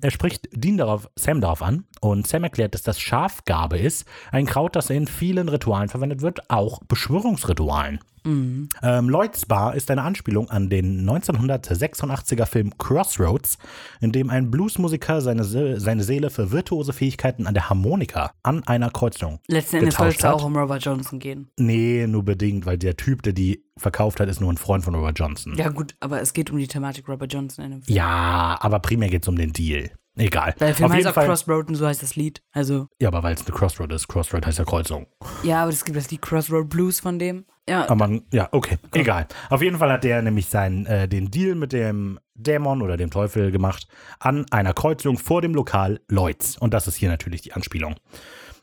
Er 0.00 0.10
spricht 0.10 0.48
Dean 0.52 0.76
darauf, 0.76 1.08
Sam 1.16 1.40
darauf 1.40 1.62
an 1.62 1.84
und 2.00 2.26
Sam 2.26 2.44
erklärt, 2.44 2.74
dass 2.74 2.82
das 2.82 3.00
Schafgarbe 3.00 3.78
ist, 3.78 4.06
ein 4.30 4.46
Kraut, 4.46 4.76
das 4.76 4.90
in 4.90 5.06
vielen 5.06 5.48
Ritualen 5.48 5.88
verwendet 5.88 6.22
wird, 6.22 6.50
auch 6.50 6.80
Beschwörungsritualen. 6.88 8.00
Ähm, 8.26 9.08
Lloyds 9.08 9.46
Bar 9.46 9.74
ist 9.74 9.90
eine 9.90 10.02
Anspielung 10.02 10.50
an 10.50 10.68
den 10.68 11.08
1986er 11.08 12.46
Film 12.46 12.76
Crossroads, 12.78 13.58
in 14.00 14.12
dem 14.12 14.30
ein 14.30 14.50
Bluesmusiker 14.50 15.20
seine, 15.20 15.44
Se 15.44 15.78
seine 15.80 16.02
Seele 16.02 16.30
für 16.30 16.50
virtuose 16.50 16.92
Fähigkeiten 16.92 17.46
an 17.46 17.54
der 17.54 17.70
Harmonika 17.70 18.32
an 18.42 18.62
einer 18.66 18.90
Kreuzung 18.90 19.38
Letzten 19.48 19.76
Endes 19.76 19.96
soll 19.96 20.08
es 20.08 20.24
auch 20.24 20.44
um 20.44 20.56
Robert 20.56 20.84
Johnson 20.84 21.18
gehen. 21.18 21.48
Nee, 21.58 22.06
nur 22.06 22.24
bedingt, 22.24 22.66
weil 22.66 22.78
der 22.78 22.96
Typ, 22.96 23.22
der 23.22 23.32
die 23.32 23.64
verkauft 23.78 24.20
hat, 24.20 24.28
ist 24.28 24.40
nur 24.40 24.52
ein 24.52 24.56
Freund 24.56 24.84
von 24.84 24.94
Robert 24.94 25.18
Johnson. 25.18 25.54
Ja, 25.56 25.68
gut, 25.68 25.94
aber 26.00 26.20
es 26.20 26.32
geht 26.32 26.50
um 26.50 26.58
die 26.58 26.66
Thematik 26.66 27.08
Robert 27.08 27.32
Johnson 27.32 27.64
in 27.64 27.70
dem 27.72 27.82
Film. 27.82 27.96
Ja, 27.96 28.56
aber 28.60 28.78
primär 28.80 29.08
geht 29.08 29.22
es 29.22 29.28
um 29.28 29.36
den 29.36 29.52
Deal. 29.52 29.90
Egal. 30.18 30.54
Weil 30.58 30.68
der 30.68 30.74
Film 30.74 30.90
Auf 30.90 30.96
heißt 30.96 31.06
auch 31.08 31.12
Fall. 31.12 31.26
Crossroad 31.26 31.68
und 31.68 31.74
so 31.74 31.86
heißt 31.86 32.02
das 32.02 32.16
Lied. 32.16 32.42
Also, 32.52 32.88
Ja, 33.00 33.08
aber 33.08 33.22
weil 33.22 33.34
es 33.34 33.46
eine 33.46 33.54
Crossroad 33.54 33.92
ist. 33.92 34.08
Crossroad 34.08 34.46
heißt 34.46 34.58
ja 34.58 34.64
Kreuzung. 34.64 35.06
ja, 35.42 35.62
aber 35.62 35.70
es 35.70 35.84
gibt 35.84 35.96
das 35.96 36.10
Lied 36.10 36.22
Crossroad 36.22 36.70
Blues 36.70 37.00
von 37.00 37.18
dem. 37.18 37.44
Ja, 37.68 37.82
Aber 37.84 37.96
man, 37.96 38.22
ja, 38.32 38.48
okay, 38.52 38.78
egal. 38.94 39.26
Auf 39.50 39.60
jeden 39.60 39.78
Fall 39.78 39.90
hat 39.90 40.04
der 40.04 40.22
nämlich 40.22 40.46
seinen, 40.46 40.86
äh, 40.86 41.08
den 41.08 41.30
Deal 41.32 41.54
mit 41.56 41.72
dem 41.72 42.20
Dämon 42.34 42.80
oder 42.80 42.96
dem 42.96 43.10
Teufel 43.10 43.50
gemacht 43.50 43.88
an 44.20 44.46
einer 44.52 44.72
Kreuzung 44.72 45.18
vor 45.18 45.42
dem 45.42 45.52
Lokal 45.54 46.00
Lloyds. 46.08 46.56
Und 46.58 46.72
das 46.74 46.86
ist 46.86 46.94
hier 46.96 47.08
natürlich 47.08 47.42
die 47.42 47.54
Anspielung. 47.54 47.96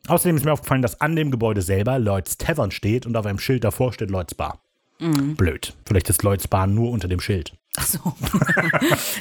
Außerdem 0.08 0.38
ist 0.38 0.46
mir 0.46 0.54
aufgefallen, 0.54 0.82
dass 0.82 1.02
an 1.02 1.16
dem 1.16 1.32
Gebäude 1.32 1.62
selber 1.62 2.00
Lloyds 2.00 2.38
Tavern 2.38 2.72
steht 2.72 3.06
und 3.06 3.16
auf 3.18 3.26
einem 3.26 3.40
Schild 3.40 3.64
davor 3.64 3.92
steht 3.94 4.10
Lloyds 4.10 4.36
Bar. 4.36 4.60
Mhm. 5.00 5.36
Blöd. 5.36 5.74
Vielleicht 5.86 6.10
ist 6.10 6.24
Lloyds 6.24 6.48
Bar 6.48 6.68
nur 6.68 6.92
unter 6.92 7.08
dem 7.10 7.20
Schild. 7.20 7.54
ach 7.78 7.86
so. 7.86 8.00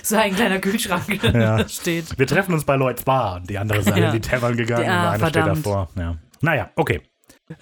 so 0.03 0.17
ein 0.17 0.35
kleiner 0.35 0.59
Kühlschrank, 0.61 1.23
Ja. 1.35 1.67
steht. 1.69 2.17
Wir 2.19 2.27
treffen 2.27 2.53
uns 2.55 2.65
bei 2.65 2.77
Lloyds 2.77 3.03
Bar 3.03 3.41
die 3.41 3.59
andere 3.59 3.83
sind 3.83 3.95
alle 3.95 4.03
Ja. 4.03 4.13
in 4.13 4.21
die 4.23 4.29
Tavern 4.29 4.57
gegangen 4.57 4.85
Ja, 4.87 5.03
und 5.03 5.09
einer 5.15 5.29
steht 5.29 5.43
verdammt. 5.43 5.67
davor. 5.67 5.89
Ja. 5.97 6.17
Naja, 6.41 6.71
okay. 6.77 7.01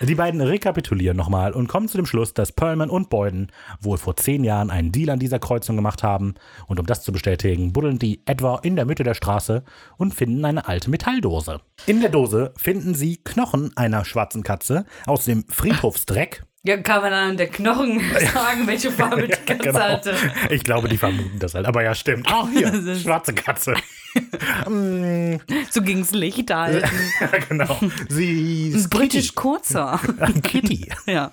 Die 0.01 0.15
beiden 0.15 0.41
rekapitulieren 0.41 1.17
nochmal 1.17 1.53
und 1.53 1.69
kommen 1.69 1.89
zu 1.89 1.97
dem 1.97 2.07
Schluss, 2.07 2.35
dass 2.35 2.53
Perlman 2.53 2.91
und 2.91 3.11
Boyden 3.11 3.51
wohl 3.81 3.99
vor 3.99 4.17
zehn 4.17 4.45
Jahren 4.45 4.71
einen 4.71 4.93
Deal 4.93 5.11
an 5.11 5.19
dieser 5.19 5.39
Kreuzung 5.39 5.77
gemacht 5.77 6.03
haben. 6.03 6.35
Und 6.67 6.81
um 6.81 6.87
das 6.87 7.03
zu 7.03 7.13
bestätigen, 7.13 7.73
buddeln 7.73 7.99
die 7.99 8.23
etwa 8.27 8.59
in 8.63 8.77
der 8.77 8.85
Mitte 8.85 9.03
der 9.05 9.15
Straße 9.15 9.65
und 9.97 10.15
finden 10.15 10.45
eine 10.45 10.69
alte 10.69 10.91
Metalldose. 10.91 11.61
In 11.87 12.01
der 12.01 12.11
Dose 12.11 12.53
finden 12.57 12.95
sie 12.95 13.19
Knochen 13.25 13.73
einer 13.77 14.05
schwarzen 14.05 14.43
Katze 14.43 14.85
aus 15.07 15.25
dem 15.25 15.45
Friedhofsdreck. 15.49 16.43
Ja, 16.63 16.77
kann 16.77 17.01
man 17.01 17.13
an 17.13 17.37
der 17.39 17.47
Knochen 17.49 18.01
sagen, 18.35 18.67
welche 18.67 18.91
Farbe 18.91 19.23
die 19.23 19.29
Katze 19.33 19.57
Genau. 19.63 19.79
hatte. 19.79 20.15
Ich 20.51 20.63
glaube, 20.63 20.89
die 20.91 20.99
vermuten 20.99 21.39
das 21.39 21.55
halt. 21.55 21.65
Aber 21.67 21.83
ja, 21.83 21.95
stimmt. 21.95 22.27
Ach, 22.31 22.47
hier, 22.53 22.71
schwarze 22.97 23.33
Katze. 23.33 23.75
So 25.71 25.83
ging's 25.83 26.13
Licht 26.13 26.53
halten. 26.53 26.89
ja, 27.21 27.27
genau. 27.49 27.79
Sie 28.09 28.69
ist 28.69 28.91
Britisch 28.91 29.35
kurzer. 29.35 30.01
Kitty. 30.43 30.89
ja. 31.07 31.31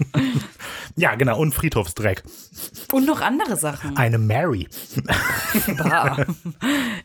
Ja, 0.96 1.16
genau. 1.16 1.40
Und 1.40 1.54
Friedhofsdreck. 1.54 2.24
Und 2.92 3.06
noch 3.06 3.22
andere 3.22 3.56
Sachen. 3.58 3.98
Eine 3.98 4.18
Mary. 4.18 4.68
Bah. 5.78 6.18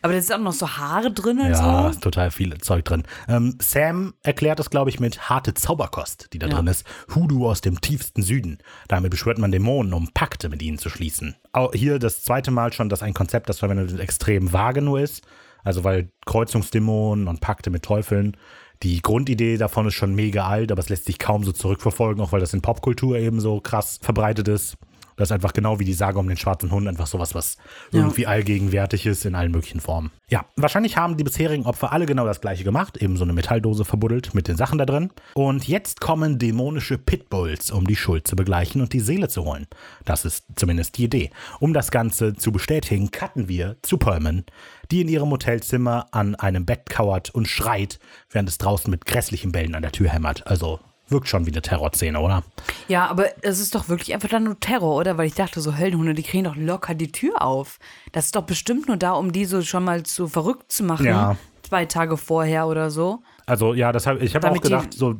Aber 0.01 0.13
da 0.13 0.19
ist 0.19 0.31
auch 0.33 0.37
noch 0.39 0.53
so 0.53 0.67
Haare 0.69 1.11
drin 1.11 1.39
und 1.39 1.49
Ja, 1.49 1.83
so. 1.83 1.89
ist 1.89 2.01
total 2.01 2.31
viel 2.31 2.57
Zeug 2.59 2.85
drin. 2.85 3.03
Ähm, 3.27 3.57
Sam 3.61 4.13
erklärt 4.23 4.59
das, 4.59 4.69
glaube 4.69 4.89
ich, 4.89 4.99
mit 4.99 5.29
harte 5.29 5.53
Zauberkost, 5.53 6.29
die 6.33 6.39
da 6.39 6.47
Ja. 6.47 6.55
drin 6.55 6.67
ist. 6.67 6.85
Hoodoo 7.15 7.47
aus 7.49 7.61
dem 7.61 7.81
tiefsten 7.81 8.21
Süden. 8.23 8.59
Damit 8.87 9.11
beschwört 9.11 9.37
man 9.37 9.51
Dämonen, 9.51 9.93
um 9.93 10.09
Pakte 10.13 10.49
mit 10.49 10.61
ihnen 10.61 10.77
zu 10.77 10.89
schließen. 10.89 11.35
Auch 11.51 11.73
hier 11.73 11.99
das 11.99 12.23
zweite 12.23 12.51
Mal 12.51 12.73
schon, 12.73 12.89
dass 12.89 13.03
ein 13.03 13.13
Konzept, 13.13 13.49
das 13.49 13.59
verwendet 13.59 13.91
wird, 13.91 14.01
extrem 14.01 14.53
vage 14.53 14.81
nur 14.81 14.99
ist. 14.99 15.21
Also 15.63 15.83
weil 15.83 16.09
Kreuzungsdämonen 16.25 17.27
und 17.27 17.41
Pakte 17.41 17.69
mit 17.69 17.83
Teufeln, 17.83 18.35
die 18.83 19.01
Grundidee 19.01 19.57
davon 19.57 19.87
ist 19.87 19.93
schon 19.93 20.13
mega 20.13 20.45
alt, 20.47 20.71
aber 20.71 20.79
es 20.81 20.89
lässt 20.89 21.05
sich 21.05 21.17
kaum 21.19 21.43
so 21.43 21.51
zurückverfolgen, 21.53 22.21
auch 22.23 22.31
weil 22.33 22.41
das 22.41 22.53
in 22.53 22.61
Popkultur 22.61 23.17
eben 23.17 23.39
so 23.39 23.61
krass 23.61 23.99
verbreitet 24.01 24.47
ist. 24.49 24.75
Das 25.15 25.27
ist 25.27 25.31
einfach 25.31 25.53
genau 25.53 25.79
wie 25.79 25.85
die 25.85 25.93
Sage 25.93 26.17
um 26.17 26.27
den 26.27 26.37
schwarzen 26.37 26.71
Hund, 26.71 26.87
einfach 26.87 27.05
sowas, 27.05 27.35
was 27.35 27.57
Ja. 27.91 27.99
irgendwie 27.99 28.25
allgegenwärtig 28.25 29.05
ist 29.05 29.25
in 29.25 29.35
allen 29.35 29.51
möglichen 29.51 29.79
Formen. 29.79 30.09
Ja, 30.27 30.43
wahrscheinlich 30.55 30.97
haben 30.97 31.17
die 31.17 31.23
bisherigen 31.23 31.67
Opfer 31.67 31.93
alle 31.93 32.07
genau 32.07 32.25
das 32.25 32.41
gleiche 32.41 32.63
gemacht, 32.63 32.97
eben 32.97 33.15
so 33.15 33.23
eine 33.23 33.33
Metalldose 33.33 33.85
verbuddelt 33.85 34.33
mit 34.33 34.47
den 34.47 34.57
Sachen 34.57 34.79
da 34.79 34.87
drin. 34.87 35.11
Und 35.35 35.67
jetzt 35.67 36.01
kommen 36.01 36.39
dämonische 36.39 36.97
Pitbulls, 36.97 37.69
um 37.69 37.85
die 37.85 37.95
Schuld 37.95 38.25
zu 38.27 38.35
begleichen 38.35 38.81
und 38.81 38.91
die 38.91 39.01
Seele 39.01 39.27
zu 39.29 39.45
holen. 39.45 39.67
Das 40.03 40.25
ist 40.25 40.45
zumindest 40.55 40.97
die 40.97 41.03
Idee. 41.03 41.29
Um 41.59 41.73
das 41.73 41.91
Ganze 41.91 42.33
zu 42.33 42.51
bestätigen, 42.51 43.11
cutten 43.11 43.47
wir 43.47 43.77
zu 43.83 43.99
Perlman, 43.99 44.45
die 44.93 45.01
in 45.01 45.07
ihrem 45.07 45.31
Hotelzimmer 45.31 46.05
an 46.11 46.35
einem 46.35 46.67
Bett 46.67 46.87
kauert 46.87 47.31
und 47.31 47.47
schreit, 47.47 47.99
während 48.29 48.47
es 48.47 48.59
draußen 48.59 48.91
mit 48.91 49.07
grässlichen 49.07 49.51
Bällen 49.51 49.73
an 49.73 49.81
der 49.81 49.91
Tür 49.91 50.09
hämmert. 50.09 50.45
Also 50.45 50.79
wirkt 51.07 51.27
schon 51.27 51.47
wie 51.47 51.51
eine 51.51 51.63
Terrorszene, 51.63 52.19
oder? 52.19 52.43
Ja, 52.87 53.07
aber 53.07 53.25
es 53.41 53.59
ist 53.59 53.73
doch 53.73 53.89
wirklich 53.89 54.13
einfach 54.13 54.29
dann 54.29 54.43
nur 54.43 54.59
Terror, 54.59 54.95
oder? 54.95 55.17
Weil 55.17 55.25
ich 55.25 55.33
dachte, 55.33 55.61
so 55.61 55.77
Höllenhunde, 55.77 56.13
die 56.13 56.21
kriegen 56.21 56.43
doch 56.43 56.55
locker 56.55 56.93
die 56.93 57.11
Tür 57.11 57.41
auf. 57.41 57.79
Das 58.11 58.25
ist 58.25 58.35
doch 58.35 58.43
bestimmt 58.43 58.87
nur 58.87 58.97
da, 58.97 59.13
um 59.13 59.31
die 59.31 59.45
so 59.45 59.63
schon 59.63 59.83
mal 59.83 60.03
zu 60.03 60.27
verrückt 60.27 60.71
zu 60.71 60.83
machen. 60.83 61.07
Ja. 61.07 61.37
zwei 61.63 61.85
Tage 61.85 62.15
vorher 62.15 62.67
oder 62.67 62.91
so. 62.91 63.23
Also 63.45 63.73
ja, 63.73 63.91
das 63.91 64.07
hab, 64.07 64.21
ich 64.21 64.35
habe 64.35 64.49
auch 64.49 64.61
gedacht, 64.61 64.93
so 64.93 65.15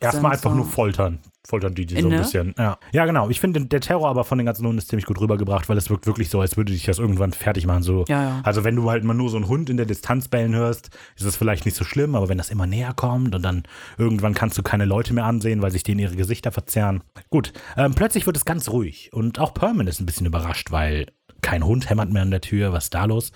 erstmal 0.00 0.32
einfach 0.32 0.50
so. 0.50 0.56
nur 0.56 0.64
foltern. 0.66 1.18
Foltern 1.46 1.74
die, 1.74 1.86
die 1.86 1.98
so 2.00 2.08
ein 2.08 2.12
Ne? 2.12 2.18
bisschen. 2.18 2.54
Ja. 2.58 2.78
ja, 2.92 3.06
genau. 3.06 3.30
Ich 3.30 3.40
finde 3.40 3.64
der 3.64 3.80
Terror 3.80 4.08
aber 4.10 4.24
von 4.24 4.36
den 4.36 4.44
ganzen 4.44 4.66
Hunden 4.66 4.76
ist 4.78 4.88
ziemlich 4.88 5.06
gut 5.06 5.18
rübergebracht, 5.18 5.68
weil 5.70 5.78
es 5.78 5.88
wirkt 5.88 6.06
wirklich 6.06 6.28
so, 6.28 6.40
als 6.40 6.58
würde 6.58 6.72
dich 6.72 6.84
das 6.84 6.98
irgendwann 6.98 7.32
fertig 7.32 7.66
machen. 7.66 7.82
So. 7.82 8.04
Ja, 8.08 8.22
ja. 8.22 8.40
Also 8.42 8.64
wenn 8.64 8.76
du 8.76 8.90
halt 8.90 9.02
mal 9.04 9.14
nur 9.14 9.30
so 9.30 9.36
einen 9.38 9.48
Hund 9.48 9.70
in 9.70 9.78
der 9.78 9.86
Distanz 9.86 10.28
bellen 10.28 10.54
hörst, 10.54 10.90
ist 11.16 11.24
das 11.24 11.36
vielleicht 11.36 11.64
nicht 11.64 11.76
so 11.76 11.84
schlimm, 11.84 12.14
aber 12.14 12.28
wenn 12.28 12.36
das 12.36 12.50
immer 12.50 12.66
näher 12.66 12.92
kommt 12.94 13.34
und 13.34 13.42
dann 13.42 13.62
irgendwann 13.96 14.34
kannst 14.34 14.58
du 14.58 14.62
keine 14.62 14.84
Leute 14.84 15.14
mehr 15.14 15.24
ansehen, 15.24 15.62
weil 15.62 15.70
sich 15.70 15.84
denen 15.84 16.00
ihre 16.00 16.16
Gesichter 16.16 16.52
verzerren. 16.52 17.02
Gut, 17.30 17.54
ähm, 17.78 17.94
plötzlich 17.94 18.26
wird 18.26 18.36
es 18.36 18.44
ganz 18.44 18.68
ruhig 18.68 19.10
und 19.14 19.38
auch 19.38 19.54
Perman 19.54 19.86
ist 19.86 20.00
ein 20.00 20.06
bisschen 20.06 20.26
überrascht, 20.26 20.70
weil 20.70 21.06
kein 21.42 21.64
Hund 21.64 21.88
hämmert 21.90 22.10
mehr 22.10 22.22
an 22.22 22.30
der 22.30 22.40
Tür. 22.40 22.72
Was 22.72 22.84
ist 22.84 22.94
da 22.94 23.04
los? 23.04 23.32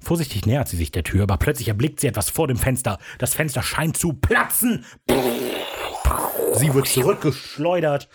Vorsichtig 0.00 0.46
nähert 0.46 0.68
sie 0.68 0.76
sich 0.76 0.92
der 0.92 1.04
Tür, 1.04 1.22
aber 1.24 1.36
plötzlich 1.36 1.68
erblickt 1.68 2.00
sie 2.00 2.06
etwas 2.06 2.30
vor 2.30 2.48
dem 2.48 2.56
Fenster. 2.56 2.98
Das 3.18 3.34
Fenster 3.34 3.62
scheint 3.62 3.96
zu 3.96 4.12
platzen. 4.12 4.84
Sie 6.54 6.72
wird 6.74 6.88
zurückgeschleudert, 6.88 8.08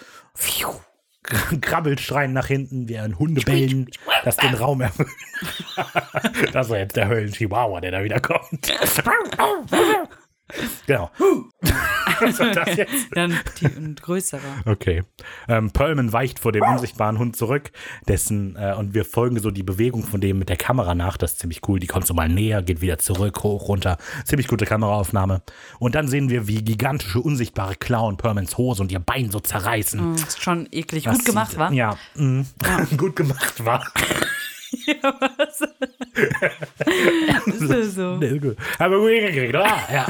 krabbelt 1.61 1.99
schreien 1.99 2.33
nach 2.33 2.47
hinten 2.47 2.89
wie 2.89 2.97
ein 2.97 3.19
Hundebellen, 3.19 3.89
das 4.23 4.37
den 4.37 4.53
Raum 4.53 4.81
erfüllt. 4.81 5.09
das 6.53 6.69
war 6.69 6.77
jetzt 6.77 6.95
der 6.95 7.07
Höllen-Chihuahua, 7.07 7.81
der 7.81 7.91
da 7.91 8.03
wieder 8.03 8.19
kommt. 8.19 8.71
genau. 10.87 11.11
Was 12.19 12.39
war 12.39 12.51
das 12.51 12.75
jetzt? 12.75 13.07
Dann 13.11 13.37
die, 13.59 13.65
ein 13.65 13.95
größerer. 13.95 14.41
Okay. 14.65 15.03
Ähm, 15.47 15.71
Perlman 15.71 16.13
weicht 16.13 16.39
vor 16.39 16.51
dem 16.51 16.63
unsichtbaren 16.63 17.19
Hund 17.19 17.35
zurück, 17.35 17.71
dessen, 18.07 18.55
äh, 18.55 18.75
und 18.77 18.93
wir 18.93 19.05
folgen 19.05 19.39
so 19.39 19.51
die 19.51 19.63
Bewegung 19.63 20.03
von 20.03 20.21
dem 20.21 20.39
mit 20.39 20.49
der 20.49 20.57
Kamera 20.57 20.95
nach. 20.95 21.17
Das 21.17 21.33
ist 21.33 21.39
ziemlich 21.39 21.61
cool. 21.67 21.79
Die 21.79 21.87
kommt 21.87 22.07
so 22.07 22.13
mal 22.13 22.29
näher, 22.29 22.61
geht 22.61 22.81
wieder 22.81 22.97
zurück, 22.97 23.43
hoch, 23.43 23.67
runter. 23.67 23.97
Ziemlich 24.25 24.47
gute 24.47 24.65
Kameraaufnahme. 24.65 25.41
Und 25.79 25.95
dann 25.95 26.07
sehen 26.07 26.29
wir, 26.29 26.47
wie 26.47 26.63
gigantische, 26.63 27.19
unsichtbare 27.19 27.75
Klauen 27.75 28.17
Perlmans 28.17 28.57
Hose 28.57 28.81
und 28.81 28.91
ihr 28.91 28.99
Bein 28.99 29.31
so 29.31 29.39
zerreißen. 29.39 29.99
Hm, 29.99 30.15
Ist 30.15 30.41
schon 30.41 30.67
eklig. 30.71 31.05
Das 31.05 31.17
Gut 31.17 31.25
gemacht, 31.25 31.57
war? 31.57 31.71
Ja, 31.73 31.97
mh. 32.15 32.45
gut 32.97 33.15
gemacht 33.15 33.65
war. 33.65 33.85
Ist 34.71 35.61
das 37.69 37.95
so. 37.95 38.17
Nee, 38.17 38.27
ist 38.27 38.41
gut. 38.41 38.57
Aber 38.79 38.99
gut 38.99 39.09
hingekriegt, 39.09 39.49
oder? 39.49 39.65
Ja. 39.91 40.05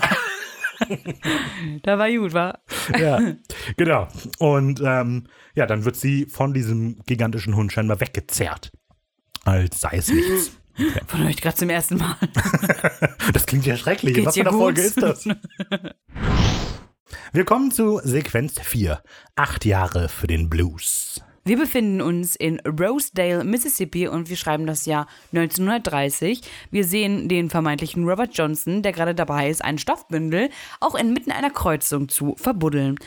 Da 1.83 1.97
war 1.97 2.11
gut, 2.11 2.33
war. 2.33 2.59
ja, 2.97 3.19
genau. 3.77 4.07
Und 4.39 4.81
ähm, 4.83 5.27
ja, 5.55 5.65
dann 5.65 5.85
wird 5.85 5.95
sie 5.95 6.25
von 6.25 6.53
diesem 6.53 6.99
gigantischen 7.05 7.55
Hund 7.55 7.71
scheinbar 7.71 7.99
weggezerrt. 7.99 8.71
Als 9.43 9.81
sei 9.81 9.97
es 9.97 10.09
nichts. 10.09 10.51
Von 11.07 11.25
euch 11.25 11.37
gerade 11.37 11.57
zum 11.57 11.69
ersten 11.69 11.97
Mal. 11.97 12.15
Das 13.33 13.45
klingt 13.45 13.65
ja 13.65 13.77
schrecklich. 13.77 14.15
Geht's 14.15 14.27
Was 14.27 14.35
für 14.35 14.41
eine? 14.41 14.51
Folge 14.51 14.81
ist 14.81 15.01
das? 15.01 15.25
Wir 17.33 17.45
kommen 17.45 17.71
zu 17.71 17.99
Sequenz 18.03 18.59
4. 18.61 19.01
Acht 19.35 19.65
Jahre 19.65 20.09
für 20.09 20.27
den 20.27 20.49
Blues. 20.49 21.21
Wir 21.43 21.57
befinden 21.57 22.01
uns 22.01 22.35
in 22.35 22.59
Rosedale, 22.59 23.43
Mississippi 23.43 24.07
und 24.07 24.29
wir 24.29 24.37
schreiben 24.37 24.67
das 24.67 24.85
Jahr 24.85 25.07
1930. 25.33 26.41
Wir 26.69 26.83
sehen 26.83 27.29
den 27.29 27.49
vermeintlichen 27.49 28.07
Robert 28.07 28.37
Johnson, 28.37 28.83
der 28.83 28.91
gerade 28.91 29.15
dabei 29.15 29.49
ist, 29.49 29.63
ein 29.63 29.79
Stoffbündel 29.79 30.49
auch 30.79 30.93
inmitten 30.93 31.31
einer 31.31 31.49
Kreuzung 31.49 32.09
zu 32.09 32.35
verbuddeln. 32.37 32.99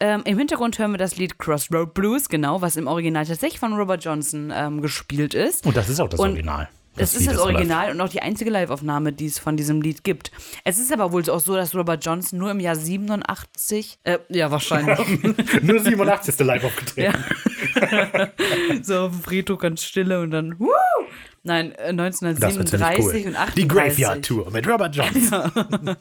Ähm, 0.00 0.22
Im 0.24 0.36
Hintergrund 0.36 0.78
hören 0.78 0.90
wir 0.90 0.98
das 0.98 1.16
Lied 1.16 1.38
Crossroad 1.38 1.94
Blues, 1.94 2.28
genau, 2.28 2.60
was 2.60 2.76
im 2.76 2.88
Original 2.88 3.24
tatsächlich 3.24 3.60
von 3.60 3.72
Robert 3.72 4.04
Johnson 4.04 4.52
ähm, 4.54 4.82
gespielt 4.82 5.32
ist. 5.32 5.64
Und 5.64 5.76
das 5.76 5.88
ist 5.88 6.00
auch 6.00 6.08
das 6.08 6.20
Und 6.20 6.30
Original. 6.30 6.68
Es 6.96 7.14
ist 7.14 7.26
das. 7.26 7.38
Original 7.38 7.90
und 7.90 8.00
auch 8.00 8.08
die 8.08 8.22
einzige 8.22 8.50
Live-Aufnahme, 8.50 9.12
die 9.12 9.26
es 9.26 9.38
von 9.38 9.56
diesem 9.56 9.80
Lied 9.82 10.04
gibt. 10.04 10.30
Es 10.64 10.78
ist 10.78 10.92
aber 10.92 11.12
wohl 11.12 11.28
auch 11.30 11.40
so, 11.40 11.54
dass 11.54 11.74
Robert 11.74 12.04
Johnson 12.04 12.38
nur 12.38 12.50
im 12.50 12.60
Jahr 12.60 12.76
87, 12.76 13.98
äh, 14.04 14.18
ja 14.28 14.50
wahrscheinlich, 14.50 14.98
Nur 15.62 15.80
87. 15.80 16.38
live 16.40 16.64
aufgetreten. 16.64 17.14
so 18.82 18.98
auf 19.00 19.12
dem 19.12 19.22
Friedhof 19.22 19.58
ganz 19.58 19.82
stille 19.82 20.20
und 20.20 20.30
dann, 20.30 20.58
wuh! 20.58 20.68
Nein, 21.42 21.72
äh, 21.76 21.94
Das 21.94 22.20
wird 22.22 22.32
1937 22.32 23.04
ziemlich 23.04 23.24
cool. 23.24 23.30
und 23.30 23.36
38. 23.36 23.54
Die 23.54 23.68
Graveyard 23.68 24.24
Tour 24.24 24.50
mit 24.50 24.66
Robert 24.66 24.96
Johnson. 24.96 25.96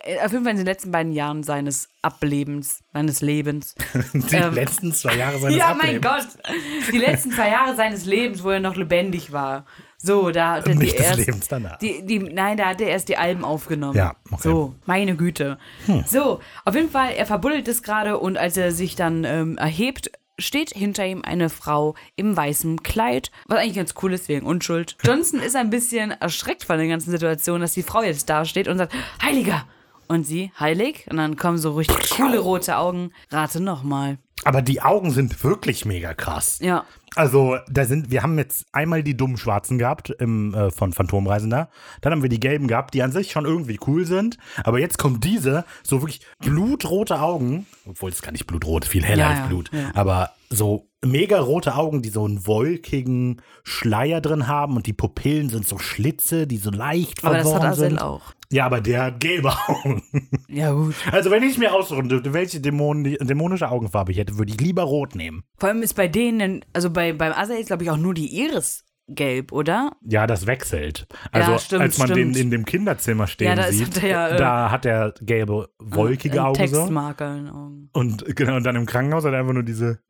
Äh, 0.00 0.18
Auf 0.24 0.32
jeden 0.32 0.44
Fall 0.44 0.52
in 0.52 0.56
den 0.56 0.64
letzten 0.66 0.90
beiden 0.90 1.12
Jahren 1.12 1.42
seines 1.42 1.90
Ablebens, 2.00 2.80
seines 2.94 3.20
Lebens. 3.20 3.74
Die 4.14 4.36
letzten 4.36 4.94
zwei 4.94 5.16
Jahre 5.16 5.38
seines 5.38 5.54
Ähm. 5.54 5.58
ja, 5.58 5.74
mein 5.74 5.96
Ablebens. 6.02 6.38
Gott! 6.42 6.92
Die 6.92 6.98
letzten 6.98 7.32
zwei 7.32 7.50
Jahre 7.50 7.76
seines 7.76 8.06
Lebens, 8.06 8.42
wo 8.42 8.48
er 8.50 8.60
noch 8.60 8.76
lebendig 8.76 9.30
war. 9.30 9.66
So, 10.06 10.30
da 10.30 10.54
hat 10.54 10.66
er 10.68 10.72
die 10.72 10.78
Nicht 10.78 10.98
des 10.98 11.06
erst, 11.06 11.18
Lebens 11.18 11.48
danach. 11.48 11.78
Die, 11.78 12.06
die, 12.06 12.20
nein, 12.20 12.56
da 12.56 12.66
hat 12.66 12.80
er 12.80 12.88
erst 12.88 13.08
die 13.08 13.16
Alben 13.16 13.44
aufgenommen. 13.44 13.96
Ja, 13.96 14.14
okay. 14.30 14.44
Hm. 14.44 14.52
So, 14.52 14.74
meine 14.86 15.16
Güte. 15.16 15.58
So, 16.06 16.40
auf 16.64 16.74
jeden 16.74 16.90
Fall, 16.90 17.12
er 17.16 17.26
verbuddelt 17.26 17.66
es 17.66 17.82
gerade 17.82 18.18
und 18.18 18.38
als 18.38 18.56
er 18.56 18.70
sich 18.70 18.94
dann 18.94 19.24
ähm, 19.24 19.58
erhebt, 19.58 20.12
steht 20.38 20.70
hinter 20.70 21.06
ihm 21.06 21.22
eine 21.22 21.48
Frau 21.48 21.94
im 22.14 22.36
weißen 22.36 22.82
Kleid, 22.82 23.30
was 23.46 23.58
eigentlich 23.58 23.76
ganz 23.76 23.94
cool 24.02 24.12
ist 24.12 24.28
wegen 24.28 24.46
Unschuld. 24.46 24.96
Johnson 25.04 25.40
ist 25.40 25.56
ein 25.56 25.70
bisschen 25.70 26.12
erschreckt 26.12 26.64
von 26.64 26.78
der 26.78 26.88
ganzen 26.88 27.10
Situation, 27.10 27.60
dass 27.60 27.72
die 27.72 27.82
Frau 27.82 28.02
jetzt 28.02 28.28
da 28.28 28.44
steht 28.44 28.68
und 28.68 28.78
sagt, 28.78 28.94
Heiliger! 29.22 29.66
Und 30.08 30.24
sie, 30.24 30.52
heilig? 30.60 31.04
Und 31.10 31.16
dann 31.16 31.34
kommen 31.34 31.58
so 31.58 31.72
richtig 31.72 32.10
coole 32.10 32.38
rote 32.38 32.76
Augen. 32.76 33.10
Rate 33.30 33.60
nochmal. 33.60 34.18
Aber 34.44 34.62
die 34.62 34.80
Augen 34.82 35.10
sind 35.10 35.42
wirklich 35.42 35.84
mega 35.84 36.14
krass. 36.14 36.58
Ja. 36.60 36.84
Also, 37.16 37.56
da 37.70 37.86
sind, 37.86 38.10
wir 38.10 38.22
haben 38.22 38.36
jetzt 38.38 38.66
einmal 38.72 39.02
die 39.02 39.16
dummen 39.16 39.38
Schwarzen 39.38 39.78
gehabt 39.78 40.10
im, 40.10 40.52
äh, 40.54 40.70
von 40.70 40.92
Phantomreisender. 40.92 41.70
Dann 42.02 42.12
haben 42.12 42.22
wir 42.22 42.28
die 42.28 42.38
gelben 42.38 42.68
gehabt, 42.68 42.92
die 42.94 43.02
an 43.02 43.10
sich 43.10 43.32
schon 43.32 43.46
irgendwie 43.46 43.80
cool 43.86 44.04
sind. 44.04 44.36
Aber 44.64 44.78
jetzt 44.78 44.98
kommt 44.98 45.24
diese, 45.24 45.64
so 45.82 46.02
wirklich 46.02 46.20
blutrote 46.40 47.20
Augen. 47.20 47.66
Obwohl 47.86 48.10
es 48.10 48.20
gar 48.22 48.32
nicht 48.32 48.46
blutrot, 48.46 48.84
viel 48.84 49.02
heller 49.04 49.22
Ja, 49.24 49.30
als 49.30 49.38
ja, 49.40 49.46
Blut. 49.46 49.70
ja. 49.72 49.90
Aber 49.94 50.30
so 50.50 50.88
mega 51.02 51.40
rote 51.40 51.74
Augen, 51.74 52.02
die 52.02 52.10
so 52.10 52.24
einen 52.24 52.46
wolkigen 52.46 53.40
Schleier 53.64 54.20
drin 54.20 54.46
haben 54.46 54.76
und 54.76 54.86
die 54.86 54.92
Pupillen 54.92 55.48
sind 55.48 55.66
so 55.66 55.78
Schlitze, 55.78 56.46
die 56.46 56.58
so 56.58 56.70
leicht 56.70 57.24
Aber 57.24 57.36
das 57.38 57.46
hat 57.46 57.52
verworren 57.52 57.72
Azel 57.72 57.90
sind. 57.90 57.98
auch. 58.02 58.32
Ja, 58.52 58.66
aber 58.66 58.80
der 58.80 59.02
hat 59.04 59.20
gelbe 59.20 59.52
Augen. 59.68 60.02
Ja, 60.48 60.72
gut. 60.72 60.94
Also, 61.12 61.30
wenn 61.30 61.42
ich 61.42 61.58
mir 61.58 61.74
aussuchen 61.74 62.08
dürfte, 62.08 62.32
welche 62.32 62.60
Dämon 62.60 63.04
dämonische 63.04 63.70
Augenfarbe 63.70 64.12
ich 64.12 64.18
hätte, 64.18 64.38
würde 64.38 64.52
ich 64.52 64.60
lieber 64.60 64.82
rot 64.82 65.14
nehmen. 65.14 65.42
Vor 65.58 65.68
allem 65.68 65.82
ist 65.82 65.94
bei 65.94 66.08
denen, 66.08 66.64
also 66.72 66.90
bei, 66.90 67.12
beim 67.12 67.32
ist, 67.58 67.66
glaube 67.66 67.84
ich, 67.84 67.90
auch 67.90 67.96
nur 67.96 68.14
die 68.14 68.28
Iris 68.42 68.84
gelb, 69.08 69.52
oder? 69.52 69.92
Ja, 70.02 70.26
das 70.26 70.46
wechselt. 70.48 71.06
Also 71.30 71.52
Ja, 71.52 71.58
stimmt, 71.60 71.82
als 71.82 71.98
man 71.98 72.08
stimmt. 72.08 72.34
den 72.34 72.42
in 72.42 72.50
dem 72.50 72.64
Kinderzimmer 72.64 73.28
stehen 73.28 73.46
Ja, 73.48 73.54
da 73.54 73.70
sieht, 73.70 73.94
hat 73.96 74.02
ja, 74.02 74.28
äh, 74.30 74.36
da 74.36 74.70
hat 74.72 74.84
er 74.84 75.14
gelbe, 75.20 75.68
wolkige 75.78 76.40
Ein 76.40 76.46
Augen. 76.46 76.54
Textmarker 76.56 77.36
in 77.36 77.48
Augen. 77.48 77.88
Und 77.92 78.24
genau, 78.34 78.56
und 78.56 78.64
dann 78.64 78.74
im 78.74 78.84
Krankenhaus 78.86 79.24
hat 79.24 79.32
er 79.32 79.38
einfach 79.40 79.52
nur 79.52 79.62
diese 79.62 80.00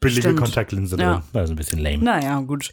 billige 0.00 0.20
stimmt. 0.20 0.38
Kontaktlinse 0.38 0.96
Ja. 0.98 1.14
drin. 1.14 1.22
Das 1.32 1.44
ist 1.44 1.50
ein 1.50 1.56
bisschen 1.56 1.80
lame. 1.80 1.98
Naja, 2.04 2.38
gut. 2.40 2.70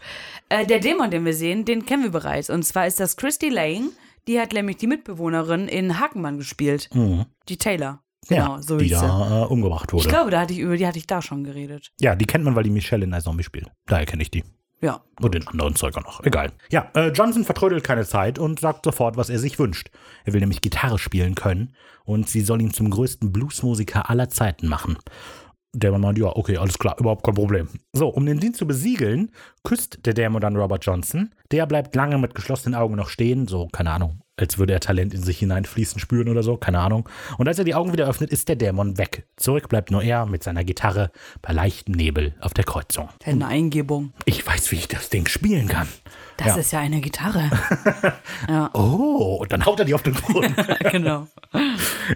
Äh, 0.49 0.67
der 0.67 0.79
Dämon, 0.79 1.09
den 1.09 1.25
wir 1.25 1.33
sehen, 1.33 1.65
den 1.65 1.83
kennen 1.85 2.03
wir 2.03 2.11
bereits. 2.11 2.51
Und 2.51 2.63
zwar 2.63 2.85
ist 2.85 2.99
das 2.99 3.15
Christy 3.17 3.49
Lane. 3.49 3.89
Die 4.27 4.39
hat 4.39 4.53
nämlich 4.53 4.77
die 4.77 4.87
Mitbewohnerin 4.87 5.67
in 5.67 5.99
Hakenmann 5.99 6.37
gespielt. 6.37 6.89
Die 7.49 7.57
Taylor. 7.57 8.03
Genau, 8.27 8.57
ja, 8.57 8.61
so 8.61 8.77
die 8.77 8.89
da 8.89 9.43
äh, 9.43 9.45
umgebracht 9.47 9.91
wurde. 9.93 10.03
Ich 10.03 10.09
glaube, 10.09 10.29
da 10.29 10.41
hatte 10.41 10.53
ich, 10.53 10.59
über 10.59 10.77
die 10.77 10.85
hatte 10.85 10.99
ich 10.99 11.07
da 11.07 11.23
schon 11.23 11.43
geredet. 11.43 11.91
ja, 11.99 12.15
die 12.15 12.25
kennt 12.25 12.43
man, 12.43 12.55
weil 12.55 12.63
die 12.63 12.69
Michelle 12.69 13.03
in 13.03 13.09
der 13.09 13.21
Zombie 13.21 13.43
spielt. 13.43 13.71
Daher 13.87 14.05
kenne 14.05 14.21
ich 14.21 14.29
die. 14.29 14.43
Ja. 14.79 15.01
Und 15.19 15.35
den 15.35 15.47
anderen 15.47 15.75
Zeug 15.75 15.95
auch 15.97 16.03
noch. 16.03 16.23
Egal. 16.23 16.51
Ja, 16.71 16.89
äh, 16.95 17.09
Johnson 17.09 17.45
vertrödelt 17.45 17.83
keine 17.83 18.05
Zeit 18.05 18.39
und 18.39 18.59
sagt 18.59 18.85
sofort, 18.85 19.15
was 19.15 19.29
er 19.29 19.37
sich 19.37 19.59
wünscht. 19.59 19.89
Er 20.25 20.33
will 20.33 20.39
nämlich 20.39 20.61
Gitarre 20.61 20.97
spielen 20.97 21.35
können 21.35 21.75
und 22.03 22.29
sie 22.29 22.41
soll 22.41 22.61
ihn 22.61 22.73
zum 22.73 22.89
größten 22.89 23.31
Bluesmusiker 23.31 24.09
aller 24.09 24.29
Zeiten 24.29 24.67
machen. 24.67 24.97
Der 25.73 25.97
meint, 25.97 26.17
ja, 26.17 26.35
okay, 26.35 26.57
alles 26.57 26.77
klar, 26.77 26.97
überhaupt 26.99 27.23
kein 27.23 27.33
Problem. 27.33 27.69
So, 27.93 28.09
um 28.09 28.25
den 28.25 28.39
Dienst 28.39 28.59
zu 28.59 28.67
besiegeln, 28.67 29.31
küsst 29.63 30.05
der 30.05 30.13
Dämon 30.13 30.41
dann 30.41 30.57
Robert 30.57 30.85
Johnson. 30.85 31.31
Der 31.51 31.65
bleibt 31.65 31.95
lange 31.95 32.17
mit 32.17 32.35
geschlossenen 32.35 32.75
Augen 32.75 32.95
noch 32.95 33.07
stehen, 33.07 33.47
so, 33.47 33.67
keine 33.71 33.91
Ahnung, 33.91 34.21
als 34.35 34.57
würde 34.57 34.73
er 34.73 34.81
Talent 34.81 35.13
in 35.13 35.23
sich 35.23 35.39
hineinfließen 35.39 35.99
spüren 35.99 36.27
oder 36.27 36.43
so, 36.43 36.57
keine 36.57 36.79
Ahnung. 36.79 37.07
Und 37.37 37.47
als 37.47 37.57
er 37.57 37.63
die 37.63 37.73
Augen 37.73 37.93
wieder 37.93 38.07
öffnet, 38.07 38.31
ist 38.31 38.49
der 38.49 38.57
Dämon 38.57 38.97
weg. 38.97 39.25
Zurück 39.37 39.69
bleibt 39.69 39.91
nur 39.91 40.03
er 40.03 40.25
mit 40.25 40.43
seiner 40.43 40.65
Gitarre 40.65 41.09
bei 41.41 41.53
leichtem 41.53 41.95
Nebel 41.95 42.35
auf 42.41 42.53
der 42.53 42.65
Kreuzung. 42.65 43.07
Eine 43.23 43.47
Eingebung. 43.47 44.11
Ich 44.25 44.45
weiß, 44.45 44.71
wie 44.71 44.77
ich 44.77 44.89
das 44.89 45.09
Ding 45.09 45.27
spielen 45.27 45.69
kann. 45.69 45.87
Das 46.43 46.55
Ja. 46.55 46.55
ist 46.61 46.71
ja 46.71 46.79
eine 46.79 47.01
Gitarre. 47.01 47.49
Oh, 48.73 49.37
und 49.41 49.51
dann 49.51 49.65
haut 49.65 49.79
er 49.79 49.85
die 49.85 49.93
auf 49.93 50.01
den 50.03 50.13
Boden. 50.15 50.53
genau. 50.91 51.27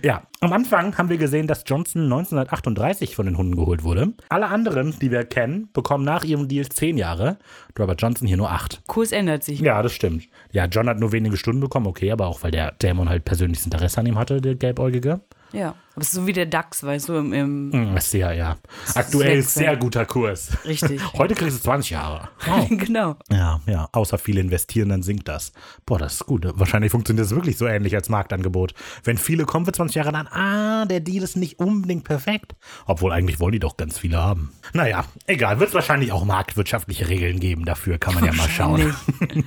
ja, 0.03 0.23
am 0.41 0.53
Anfang 0.53 0.97
haben 0.97 1.09
wir 1.09 1.17
gesehen, 1.17 1.47
dass 1.47 1.63
Johnson 1.67 2.03
1938 2.03 3.15
von 3.15 3.25
den 3.25 3.37
Hunden 3.37 3.55
geholt 3.55 3.83
wurde. 3.83 4.13
Alle 4.29 4.47
anderen, 4.47 4.97
die 4.99 5.11
wir 5.11 5.23
kennen, 5.23 5.69
bekommen 5.73 6.03
nach 6.03 6.23
ihrem 6.23 6.47
Deal 6.47 6.67
zehn 6.67 6.97
Jahre. 6.97 7.37
Robert 7.77 8.01
Johnson 8.01 8.27
hier 8.27 8.37
nur 8.37 8.51
acht. 8.51 8.81
Kurs 8.87 9.11
ändert 9.11 9.43
sich. 9.43 9.59
Ja, 9.59 9.81
das 9.81 9.93
stimmt. 9.93 10.23
Ja, 10.51 10.65
John 10.65 10.89
hat 10.89 10.99
nur 10.99 11.11
wenige 11.11 11.37
Stunden 11.37 11.61
bekommen, 11.61 11.87
okay, 11.87 12.11
aber 12.11 12.27
auch 12.27 12.43
weil 12.43 12.51
der 12.51 12.71
Dämon 12.71 13.09
halt 13.09 13.23
persönliches 13.25 13.65
Interesse 13.65 13.99
an 13.99 14.05
ihm 14.07 14.17
hatte, 14.17 14.41
der 14.41 14.55
Gelbäugige. 14.55 15.21
Ja, 15.55 15.69
aber 15.69 16.01
es 16.01 16.07
ist 16.09 16.13
so 16.13 16.27
wie 16.27 16.33
der 16.33 16.45
DAX, 16.45 16.83
weißt 16.83 17.09
du, 17.09 17.13
im, 17.15 17.33
im 17.33 17.71
Hm, 17.71 17.97
Ist 17.97 18.13
ja, 18.13 18.31
ja. 18.31 18.57
Aktuell 18.93 19.37
wechseln. 19.37 19.63
sehr 19.63 19.77
guter 19.77 20.05
Kurs. 20.05 20.49
Richtig. 20.65 21.01
Heute 21.13 21.35
kriegst 21.35 21.57
du 21.59 21.63
20 21.63 21.91
Jahre. 21.91 22.29
Oh. 22.47 22.67
genau. 22.69 23.15
Ja, 23.31 23.59
ja. 23.65 23.89
Außer 23.91 24.17
viele 24.17 24.39
investieren, 24.41 24.89
dann 24.89 25.01
sinkt 25.03 25.27
das. 25.27 25.51
Boah, 25.85 25.97
das 25.97 26.15
ist 26.15 26.25
gut. 26.25 26.45
Wahrscheinlich 26.55 26.91
funktioniert 26.91 27.25
das 27.25 27.33
wirklich 27.35 27.57
so 27.57 27.65
ähnlich 27.65 27.95
als 27.95 28.07
Marktangebot. 28.09 28.73
Wenn 29.03 29.17
viele 29.17 29.45
kommen 29.45 29.65
für 29.65 29.71
20 29.71 29.95
Jahre, 29.95 30.11
dann, 30.11 30.27
ah, 30.27 30.85
der 30.85 30.99
Deal 30.99 31.23
ist 31.23 31.37
nicht 31.37 31.59
unbedingt 31.59 32.03
perfekt. 32.03 32.55
Obwohl 32.85 33.11
eigentlich 33.11 33.39
wollen 33.39 33.53
die 33.53 33.59
doch 33.59 33.77
ganz 33.77 33.97
viele 33.97 34.17
haben. 34.21 34.51
Naja, 34.73 35.05
egal. 35.27 35.59
Wird 35.59 35.69
es 35.69 35.75
wahrscheinlich 35.75 36.11
auch 36.11 36.23
marktwirtschaftliche 36.25 37.07
Regeln 37.09 37.39
geben. 37.39 37.65
Dafür 37.65 37.97
kann 37.97 38.13
man 38.15 38.25
ja 38.25 38.33
mal 38.33 38.49
schauen. 38.49 38.93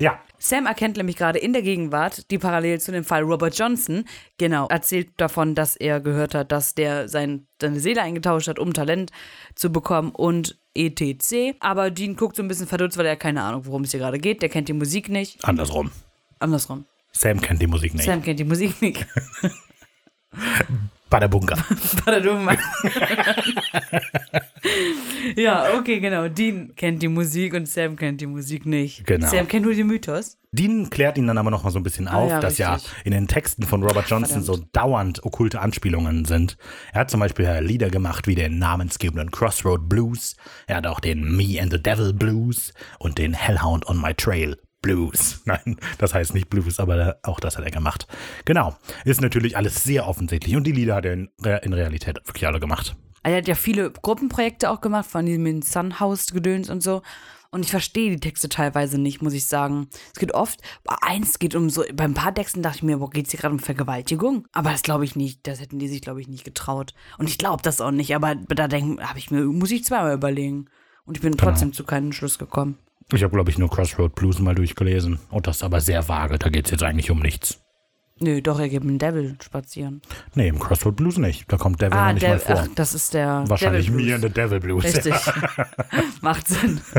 ja, 0.00 0.18
Sam 0.42 0.64
erkennt 0.64 0.96
nämlich 0.96 1.16
gerade 1.16 1.38
in 1.38 1.52
der 1.52 1.60
Gegenwart, 1.60 2.30
die 2.30 2.38
parallel 2.38 2.80
zu 2.80 2.92
dem 2.92 3.04
Fall 3.04 3.22
Robert 3.22 3.56
Johnson, 3.56 4.04
genau, 4.38 4.66
erzählt 4.68 5.10
davon, 5.18 5.54
dass 5.54 5.76
er 5.76 6.00
gehört 6.00 6.34
hat, 6.34 6.50
dass 6.50 6.74
der 6.74 7.10
sein, 7.10 7.46
seine 7.60 7.78
Seele 7.78 8.00
eingetauscht 8.00 8.48
hat, 8.48 8.58
um 8.58 8.72
Talent 8.72 9.12
zu 9.54 9.70
bekommen 9.70 10.12
und 10.12 10.58
etc. 10.74 11.56
Aber 11.60 11.90
Dean 11.90 12.16
guckt 12.16 12.36
so 12.36 12.42
ein 12.42 12.48
bisschen 12.48 12.66
verdutzt, 12.66 12.96
weil 12.96 13.04
er 13.04 13.16
keine 13.16 13.42
Ahnung, 13.42 13.66
worum 13.66 13.82
es 13.82 13.90
hier 13.90 14.00
gerade 14.00 14.18
geht. 14.18 14.40
Der 14.40 14.48
kennt 14.48 14.68
die 14.68 14.72
Musik 14.72 15.10
nicht. 15.10 15.44
andersrum. 15.44 15.90
Andersrum. 16.38 16.86
Sam 17.12 17.40
kennt 17.42 17.60
die 17.60 17.66
Musik 17.66 17.92
nicht. 17.92 18.06
Sam 18.06 18.22
kennt 18.22 18.40
die 18.40 18.44
Musik 18.44 18.80
nicht. 18.80 19.06
Bunker. 21.10 21.56
Badadum. 22.04 22.48
ja, 25.36 25.74
okay, 25.78 26.00
genau. 26.00 26.28
Dean 26.28 26.74
kennt 26.76 27.02
die 27.02 27.08
Musik 27.08 27.54
und 27.54 27.66
Sam 27.68 27.96
kennt 27.96 28.20
die 28.20 28.26
Musik 28.26 28.66
nicht. 28.66 29.06
Genau. 29.06 29.28
Sam 29.28 29.48
kennt 29.48 29.64
nur 29.64 29.74
den 29.74 29.86
Mythos. 29.86 30.38
Dean 30.52 30.90
klärt 30.90 31.16
ihn 31.18 31.26
dann 31.26 31.38
aber 31.38 31.50
noch 31.50 31.62
mal 31.62 31.70
so 31.70 31.78
ein 31.78 31.82
bisschen 31.82 32.08
auf, 32.08 32.30
Ah 32.30 32.34
ja, 32.34 32.40
dass 32.40 32.58
ja 32.58 32.74
richtig. 32.74 32.92
in 33.04 33.12
den 33.12 33.28
Texten 33.28 33.62
von 33.64 33.82
Robert 33.82 34.08
Johnson 34.08 34.42
so 34.42 34.56
dauernd 34.72 35.24
okkulte 35.24 35.60
Anspielungen 35.60 36.24
sind. 36.24 36.56
Er 36.92 37.02
hat 37.02 37.10
zum 37.10 37.20
Beispiel 37.20 37.44
ja 37.44 37.58
Lieder 37.60 37.90
gemacht 37.90 38.26
wie 38.26 38.34
den 38.34 38.58
namensgebenden 38.58 39.30
Crossroad 39.30 39.88
Blues. 39.88 40.36
Er 40.66 40.76
hat 40.76 40.86
auch 40.86 41.00
den 41.00 41.36
Me 41.36 41.60
and 41.60 41.72
the 41.72 41.80
Devil 41.82 42.12
Blues 42.12 42.72
und 42.98 43.18
den 43.18 43.32
Hellhound 43.32 43.86
on 43.86 44.00
My 44.00 44.14
Trail 44.14 44.56
Blues. 44.82 45.42
Nein, 45.44 45.76
das 45.98 46.14
heißt 46.14 46.34
nicht 46.34 46.50
Blues, 46.50 46.80
aber 46.80 47.18
auch 47.22 47.40
das 47.40 47.56
hat 47.56 47.64
er 47.64 47.70
gemacht. 47.70 48.06
Genau. 48.44 48.76
Ist 49.04 49.20
natürlich 49.20 49.56
alles 49.56 49.84
sehr 49.84 50.06
offensichtlich 50.06 50.56
und 50.56 50.64
die 50.64 50.72
Lieder 50.72 50.94
hat 50.96 51.04
er 51.04 51.12
in, 51.12 51.30
in 51.62 51.72
Realität 51.72 52.16
wirklich 52.26 52.46
alle 52.46 52.60
gemacht. 52.60 52.96
Er 53.22 53.36
hat 53.36 53.48
ja 53.48 53.54
viele 53.54 53.90
Gruppenprojekte 53.90 54.70
auch 54.70 54.80
gemacht, 54.80 55.10
von 55.10 55.26
diesem 55.26 55.62
Sunhouse-Gedöns 55.62 56.70
und 56.70 56.82
so. 56.82 57.02
Und 57.52 57.64
ich 57.64 57.70
verstehe 57.70 58.10
die 58.10 58.20
Texte 58.20 58.48
teilweise 58.48 58.96
nicht, 58.96 59.22
muss 59.22 59.32
ich 59.32 59.46
sagen. 59.46 59.88
Es 60.14 60.20
geht 60.20 60.32
oft, 60.34 60.60
bei 60.84 60.94
eins 61.02 61.38
geht 61.40 61.56
um 61.56 61.68
so, 61.68 61.82
bei 61.92 62.04
ein 62.04 62.14
paar 62.14 62.32
Texten 62.32 62.62
dachte 62.62 62.76
ich 62.76 62.82
mir, 62.84 62.98
boah, 62.98 63.10
geht's 63.10 63.32
hier 63.32 63.40
gerade 63.40 63.54
um 63.54 63.58
Vergewaltigung? 63.58 64.46
Aber 64.52 64.70
das 64.70 64.82
glaube 64.82 65.04
ich 65.04 65.16
nicht, 65.16 65.46
das 65.48 65.60
hätten 65.60 65.80
die 65.80 65.88
sich, 65.88 66.00
glaube 66.00 66.20
ich, 66.20 66.28
nicht 66.28 66.44
getraut. 66.44 66.94
Und 67.18 67.28
ich 67.28 67.38
glaube 67.38 67.62
das 67.62 67.80
auch 67.80 67.90
nicht, 67.90 68.14
aber 68.14 68.36
da 68.36 68.68
denke 68.68 69.06
habe 69.06 69.18
ich 69.18 69.32
mir, 69.32 69.42
muss 69.42 69.72
ich 69.72 69.84
zweimal 69.84 70.14
überlegen. 70.14 70.66
Und 71.04 71.16
ich 71.16 71.22
bin 71.22 71.36
trotzdem 71.36 71.72
zu 71.72 71.82
keinem 71.82 72.12
Schluss 72.12 72.38
gekommen. 72.38 72.78
Ich 73.12 73.22
habe, 73.22 73.32
glaube 73.34 73.50
ich, 73.50 73.58
nur 73.58 73.68
Crossroad 73.70 74.14
Blues 74.14 74.38
mal 74.38 74.54
durchgelesen. 74.54 75.18
Und 75.30 75.46
das 75.46 75.56
ist 75.56 75.62
aber 75.64 75.80
sehr 75.80 76.08
vage. 76.08 76.38
Da 76.38 76.48
geht 76.48 76.66
es 76.66 76.70
jetzt 76.70 76.82
eigentlich 76.82 77.10
um 77.10 77.18
nichts. 77.20 77.60
Nö, 78.22 78.42
doch, 78.42 78.60
er 78.60 78.68
gibt 78.68 78.84
einen 78.86 78.98
Devil 78.98 79.36
spazieren. 79.42 80.02
Nee, 80.34 80.48
im 80.48 80.58
Crossroad 80.58 80.94
Blues 80.96 81.16
nicht. 81.16 81.50
Da 81.50 81.56
kommt 81.56 81.80
Devil 81.80 81.96
Ah, 81.98 82.08
noch 82.08 82.14
nicht 82.14 82.22
mal 82.22 82.28
der, 82.36 82.40
vor. 82.40 82.56
ach, 82.64 82.68
das 82.74 82.94
ist 82.94 83.14
der 83.14 83.44
Wahrscheinlich 83.48 83.86
Devil 83.86 84.02
Blues. 84.02 84.14
and 84.14 84.22
the 84.24 84.28
Devil 84.30 84.60
Blues. 84.60 84.84
Richtig. 84.84 85.14
Macht 86.20 86.46
Sinn. 86.48 86.80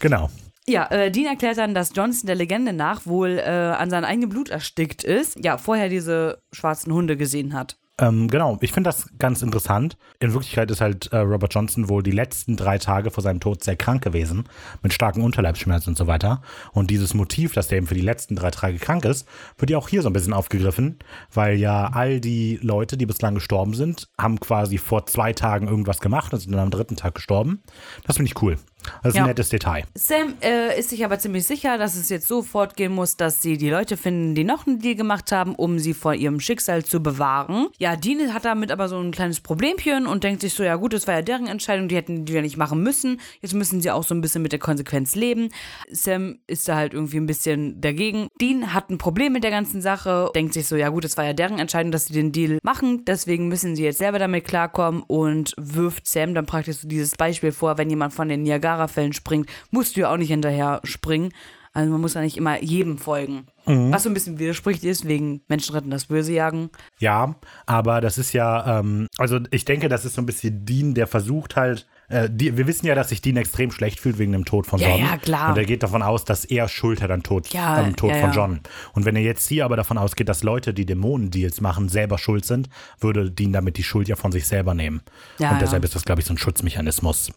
Genau. 0.00 0.30
Ja, 0.66 0.86
äh, 0.90 1.10
Dean 1.10 1.26
erklärt 1.26 1.58
dann, 1.58 1.74
dass 1.74 1.92
Johnson 1.94 2.26
der 2.26 2.36
Legende 2.36 2.72
nach 2.72 3.04
wohl 3.06 3.38
äh, 3.38 3.42
an 3.50 3.90
seinem 3.90 4.04
eigenen 4.04 4.28
Blut 4.30 4.48
erstickt 4.50 5.02
ist. 5.04 5.42
Ja, 5.42 5.58
vorher 5.58 5.88
diese 5.88 6.42
schwarzen 6.52 6.92
Hunde 6.92 7.16
gesehen 7.16 7.52
hat. 7.54 7.76
Ähm, 8.00 8.26
genau, 8.26 8.58
ich 8.60 8.72
finde 8.72 8.88
das 8.88 9.08
ganz 9.18 9.40
interessant. 9.40 9.96
In 10.18 10.32
Wirklichkeit 10.32 10.68
ist 10.72 10.80
halt 10.80 11.12
äh, 11.12 11.18
Robert 11.18 11.54
Johnson 11.54 11.88
wohl 11.88 12.02
die 12.02 12.10
letzten 12.10 12.56
drei 12.56 12.78
Tage 12.78 13.12
vor 13.12 13.22
seinem 13.22 13.38
Tod 13.38 13.62
sehr 13.62 13.76
krank 13.76 14.02
gewesen, 14.02 14.48
mit 14.82 14.92
starken 14.92 15.22
Unterleibsschmerzen 15.22 15.90
und 15.90 15.96
so 15.96 16.08
weiter. 16.08 16.42
Und 16.72 16.90
dieses 16.90 17.14
Motiv, 17.14 17.52
dass 17.52 17.68
der 17.68 17.78
eben 17.78 17.86
für 17.86 17.94
die 17.94 18.00
letzten 18.00 18.34
drei 18.34 18.50
Tage 18.50 18.78
krank 18.78 19.04
ist, 19.04 19.28
wird 19.58 19.70
ja 19.70 19.78
auch 19.78 19.88
hier 19.88 20.02
so 20.02 20.08
ein 20.08 20.12
bisschen 20.12 20.32
aufgegriffen, 20.32 20.98
weil 21.32 21.56
ja 21.56 21.86
all 21.92 22.18
die 22.20 22.58
Leute, 22.62 22.96
die 22.96 23.06
bislang 23.06 23.34
gestorben 23.36 23.74
sind, 23.74 24.08
haben 24.18 24.40
quasi 24.40 24.78
vor 24.78 25.06
zwei 25.06 25.32
Tagen 25.32 25.68
irgendwas 25.68 26.00
gemacht 26.00 26.32
und 26.32 26.40
sind 26.40 26.50
dann 26.50 26.62
am 26.62 26.70
dritten 26.70 26.96
Tag 26.96 27.14
gestorben. 27.14 27.62
Das 28.06 28.16
finde 28.16 28.28
ich 28.28 28.42
cool. 28.42 28.56
Das 29.02 29.10
ist 29.10 29.16
Ja. 29.16 29.22
ein 29.24 29.28
nettes 29.28 29.48
Detail. 29.48 29.84
Sam 29.94 30.34
äh, 30.42 30.78
ist 30.78 30.90
sich 30.90 31.04
aber 31.04 31.18
ziemlich 31.18 31.46
sicher, 31.46 31.78
dass 31.78 31.96
es 31.96 32.08
jetzt 32.08 32.28
so 32.28 32.42
fortgehen 32.42 32.92
muss, 32.92 33.16
dass 33.16 33.42
sie 33.42 33.56
die 33.56 33.70
Leute 33.70 33.96
finden, 33.96 34.34
die 34.34 34.44
noch 34.44 34.66
einen 34.66 34.78
Deal 34.80 34.94
gemacht 34.94 35.32
haben, 35.32 35.54
um 35.54 35.78
sie 35.78 35.94
vor 35.94 36.14
ihrem 36.14 36.40
Schicksal 36.40 36.84
zu 36.84 37.02
bewahren. 37.02 37.68
Ja, 37.78 37.96
Dean 37.96 38.32
hat 38.34 38.44
damit 38.44 38.70
aber 38.70 38.88
so 38.88 38.98
ein 38.98 39.10
kleines 39.10 39.40
Problemchen 39.40 40.06
und 40.06 40.24
denkt 40.24 40.40
sich 40.42 40.54
so, 40.54 40.62
ja 40.62 40.76
gut, 40.76 40.92
das 40.92 41.06
war 41.06 41.14
ja 41.14 41.22
deren 41.22 41.46
Entscheidung, 41.46 41.88
die 41.88 41.96
hätten 41.96 42.24
die 42.24 42.32
ja 42.32 42.42
nicht 42.42 42.56
machen 42.56 42.82
müssen. 42.82 43.20
Jetzt 43.40 43.54
müssen 43.54 43.80
sie 43.80 43.90
auch 43.90 44.04
so 44.04 44.14
ein 44.14 44.20
bisschen 44.20 44.42
mit 44.42 44.52
der 44.52 44.58
Konsequenz 44.58 45.14
leben. 45.14 45.48
Sam 45.90 46.38
ist 46.46 46.68
da 46.68 46.76
halt 46.76 46.94
irgendwie 46.94 47.18
ein 47.18 47.26
bisschen 47.26 47.80
dagegen. 47.80 48.28
Dean 48.40 48.72
hat 48.74 48.90
ein 48.90 48.98
Problem 48.98 49.32
mit 49.32 49.44
der 49.44 49.50
ganzen 49.50 49.80
Sache, 49.80 50.30
denkt 50.34 50.54
sich 50.54 50.66
so, 50.66 50.76
ja 50.76 50.88
gut, 50.88 51.04
das 51.04 51.16
war 51.16 51.24
ja 51.24 51.32
deren 51.32 51.58
Entscheidung, 51.58 51.92
dass 51.92 52.06
sie 52.06 52.14
den 52.14 52.32
Deal 52.32 52.58
machen, 52.62 53.04
deswegen 53.04 53.48
müssen 53.48 53.76
sie 53.76 53.84
jetzt 53.84 53.98
selber 53.98 54.18
damit 54.18 54.44
klarkommen 54.46 55.02
und 55.06 55.54
wirft 55.56 56.06
Sam 56.06 56.34
dann 56.34 56.46
praktisch 56.46 56.76
so 56.78 56.88
dieses 56.88 57.16
Beispiel 57.16 57.52
vor, 57.52 57.78
wenn 57.78 57.90
jemand 57.90 58.12
von 58.12 58.28
den 58.28 58.44
Niagara-Fällen 58.74 59.12
springt, 59.12 59.48
musst 59.70 59.96
du 59.96 60.00
ja 60.00 60.12
auch 60.12 60.16
nicht 60.16 60.28
hinterher 60.28 60.80
springen. 60.84 61.32
Also 61.72 61.90
man 61.90 62.00
muss 62.00 62.14
ja 62.14 62.20
nicht 62.20 62.36
immer 62.36 62.62
jedem 62.62 62.98
folgen. 62.98 63.46
Was 63.66 64.04
so 64.04 64.10
ein 64.10 64.14
bisschen 64.14 64.38
widerspricht 64.38 64.84
ist, 64.84 65.08
wegen 65.08 65.40
Menschen 65.48 65.74
retten 65.74 65.90
das 65.90 66.04
Böse 66.04 66.32
jagen. 66.32 66.70
Ja, 66.98 67.34
aber 67.66 68.00
das 68.00 68.16
ist 68.18 68.32
ja, 68.32 68.78
ähm, 68.78 69.08
also 69.18 69.40
ich 69.50 69.64
denke, 69.64 69.88
das 69.88 70.04
ist 70.04 70.14
so 70.14 70.22
ein 70.22 70.26
bisschen 70.26 70.64
Dean, 70.64 70.94
der 70.94 71.08
versucht 71.08 71.56
halt, 71.56 71.88
äh, 72.08 72.28
die, 72.30 72.56
wir 72.56 72.66
wissen 72.66 72.86
ja, 72.86 72.94
dass 72.94 73.08
sich 73.08 73.22
Dean 73.22 73.36
extrem 73.36 73.70
schlecht 73.70 73.98
fühlt 74.00 74.18
wegen 74.18 74.32
dem 74.32 74.44
Tod 74.44 74.66
von 74.66 74.78
Ja, 74.80 74.88
John. 74.90 74.98
ja, 75.00 75.16
klar. 75.16 75.50
Und 75.50 75.58
er 75.58 75.64
geht 75.64 75.82
davon 75.82 76.02
aus, 76.02 76.24
dass 76.24 76.44
er 76.44 76.68
schuld 76.68 77.00
hat 77.02 77.10
am 77.10 77.22
Tod, 77.22 77.48
Ja, 77.52 77.76
am 77.76 77.96
Tod 77.96 78.10
ja, 78.10 78.16
von 78.20 78.30
ja. 78.30 78.34
John. 78.36 78.60
Und 78.92 79.04
wenn 79.04 79.16
er 79.16 79.22
jetzt 79.22 79.48
hier 79.48 79.64
aber 79.64 79.76
davon 79.76 79.96
ausgeht, 79.98 80.28
dass 80.28 80.42
Leute, 80.42 80.74
die 80.74 80.86
Dämonendeals 80.86 81.60
machen, 81.60 81.88
selber 81.88 82.18
schuld 82.18 82.44
sind, 82.44 82.68
würde 83.00 83.30
Dean 83.30 83.52
damit 83.52 83.76
die 83.78 83.82
Schuld 83.82 84.08
ja 84.08 84.16
von 84.16 84.32
sich 84.32 84.46
selber 84.46 84.74
nehmen. 84.74 85.02
Ja, 85.38 85.48
Und 85.50 85.54
ja. 85.56 85.60
deshalb 85.60 85.84
ist 85.84 85.94
das, 85.94 86.04
glaube 86.04 86.20
ich, 86.20 86.26
so 86.26 86.34
ein 86.34 86.38
Schutzmechanismus. 86.38 87.30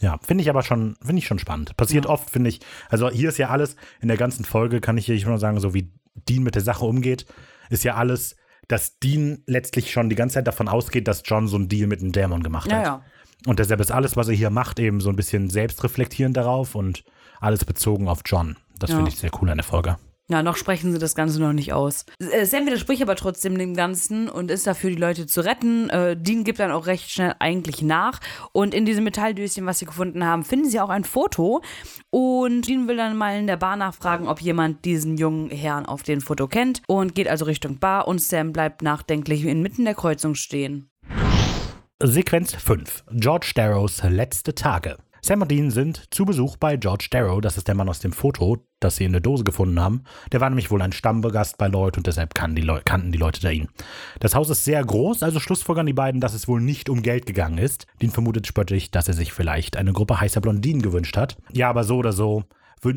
Ja, 0.00 0.18
finde 0.26 0.42
ich 0.42 0.50
aber 0.50 0.62
schon, 0.62 0.96
finde 1.02 1.18
ich 1.20 1.26
schon 1.26 1.38
spannend. 1.38 1.76
Passiert 1.76 2.06
oft, 2.06 2.30
finde 2.30 2.50
ich. 2.50 2.60
Also 2.88 3.10
hier 3.10 3.28
ist 3.28 3.38
ja 3.38 3.48
alles, 3.48 3.76
in 4.00 4.08
der 4.08 4.16
ganzen 4.16 4.44
Folge 4.44 4.80
kann 4.80 4.96
ich 4.98 5.06
hier 5.06 5.26
nur 5.26 5.38
sagen, 5.38 5.60
so 5.60 5.74
wie 5.74 5.90
Dean 6.28 6.42
mit 6.42 6.54
der 6.54 6.62
Sache 6.62 6.84
umgeht, 6.84 7.26
ist 7.70 7.84
ja 7.84 7.94
alles, 7.94 8.36
dass 8.66 8.98
Dean 8.98 9.42
letztlich 9.46 9.90
schon 9.92 10.08
die 10.10 10.14
ganze 10.16 10.34
Zeit 10.34 10.46
davon 10.46 10.68
ausgeht, 10.68 11.08
dass 11.08 11.22
John 11.24 11.48
so 11.48 11.56
einen 11.56 11.68
Deal 11.68 11.86
mit 11.86 12.00
einem 12.00 12.12
Dämon 12.12 12.42
gemacht 12.42 12.70
Ja, 12.70 12.76
hat. 12.78 12.84
ja. 12.84 13.02
Und 13.46 13.58
deshalb 13.58 13.80
ist 13.80 13.92
alles, 13.92 14.16
was 14.16 14.28
er 14.28 14.34
hier 14.34 14.50
macht, 14.50 14.78
eben 14.80 15.00
so 15.00 15.08
ein 15.10 15.16
bisschen 15.16 15.48
selbstreflektierend 15.50 16.36
darauf 16.36 16.74
und 16.74 17.04
alles 17.40 17.64
bezogen 17.64 18.08
auf 18.08 18.20
John. 18.26 18.56
Das 18.78 18.90
Ja. 18.90 18.96
finde 18.96 19.10
ich 19.10 19.18
sehr 19.18 19.30
cool 19.40 19.50
an 19.50 19.58
der 19.58 19.64
Folge. 19.64 19.96
Ja, 20.30 20.42
noch 20.42 20.56
sprechen 20.56 20.92
sie 20.92 20.98
das 20.98 21.14
Ganze 21.14 21.40
noch 21.40 21.54
nicht 21.54 21.72
aus. 21.72 22.04
Äh, 22.20 22.44
Sam 22.44 22.66
widerspricht 22.66 23.00
aber 23.00 23.16
trotzdem 23.16 23.56
dem 23.56 23.74
Ganzen 23.74 24.28
und 24.28 24.50
ist 24.50 24.66
dafür, 24.66 24.90
die 24.90 24.96
Leute 24.96 25.26
zu 25.26 25.40
retten. 25.40 25.88
Äh, 25.88 26.18
Dean 26.18 26.44
gibt 26.44 26.58
dann 26.58 26.70
auch 26.70 26.84
recht 26.86 27.10
schnell 27.10 27.34
eigentlich 27.38 27.80
nach. 27.80 28.20
Und 28.52 28.74
in 28.74 28.84
diesem 28.84 29.04
Metalldöschen, 29.04 29.64
was 29.64 29.78
sie 29.78 29.86
gefunden 29.86 30.22
haben, 30.26 30.44
finden 30.44 30.68
sie 30.68 30.80
auch 30.80 30.90
ein 30.90 31.04
Foto. 31.04 31.62
Und 32.10 32.68
Dean 32.68 32.86
will 32.88 32.98
dann 32.98 33.16
mal 33.16 33.38
in 33.38 33.46
der 33.46 33.56
Bar 33.56 33.76
nachfragen, 33.76 34.28
ob 34.28 34.42
jemand 34.42 34.84
diesen 34.84 35.16
jungen 35.16 35.48
Herrn 35.48 35.86
auf 35.86 36.02
dem 36.02 36.20
Foto 36.20 36.46
kennt. 36.46 36.82
Und 36.86 37.14
geht 37.14 37.28
also 37.28 37.46
Richtung 37.46 37.78
Bar 37.78 38.06
und 38.06 38.20
Sam 38.20 38.52
bleibt 38.52 38.82
nachdenklich 38.82 39.46
inmitten 39.46 39.86
der 39.86 39.94
Kreuzung 39.94 40.34
stehen. 40.34 40.90
Sequenz 42.00 42.54
5. 42.54 43.06
George 43.14 43.50
Darrows 43.56 44.04
letzte 44.04 44.54
Tage. 44.54 44.98
Sam 45.20 45.42
und 45.42 45.50
Dean 45.50 45.72
sind 45.72 46.14
zu 46.14 46.24
Besuch 46.24 46.56
bei 46.56 46.76
George 46.76 47.08
Darrow, 47.10 47.40
das 47.40 47.56
ist 47.56 47.66
der 47.66 47.74
Mann 47.74 47.88
aus 47.88 47.98
dem 47.98 48.12
Foto, 48.12 48.64
das 48.78 48.94
sie 48.94 49.04
in 49.04 49.10
der 49.10 49.20
Dose 49.20 49.42
gefunden 49.42 49.80
haben. 49.80 50.04
Der 50.30 50.40
war 50.40 50.48
nämlich 50.48 50.70
wohl 50.70 50.80
ein 50.80 50.92
Stammgast 50.92 51.58
bei 51.58 51.66
Lloyd 51.66 51.96
und 51.96 52.06
deshalb 52.06 52.36
kannten 52.36 52.54
die, 52.54 52.62
Leu 52.62 52.82
kannten 52.84 53.10
die 53.10 53.18
Leute 53.18 53.40
da 53.40 53.50
ihn. 53.50 53.66
Das 54.20 54.36
Haus 54.36 54.48
ist 54.48 54.64
sehr 54.64 54.84
groß, 54.84 55.24
also 55.24 55.40
schlussfolgern 55.40 55.86
die 55.86 55.92
beiden, 55.92 56.20
dass 56.20 56.34
es 56.34 56.46
wohl 56.46 56.60
nicht 56.60 56.88
um 56.88 57.02
Geld 57.02 57.26
gegangen 57.26 57.58
ist. 57.58 57.88
Dean 58.00 58.12
vermutet 58.12 58.46
spöttisch, 58.46 58.92
dass 58.92 59.08
er 59.08 59.14
sich 59.14 59.32
vielleicht 59.32 59.76
eine 59.76 59.92
Gruppe 59.92 60.20
heißer 60.20 60.40
Blondinen 60.40 60.82
gewünscht 60.82 61.16
hat. 61.16 61.36
Ja, 61.50 61.68
aber 61.68 61.82
so 61.82 61.96
oder 61.96 62.12
so 62.12 62.44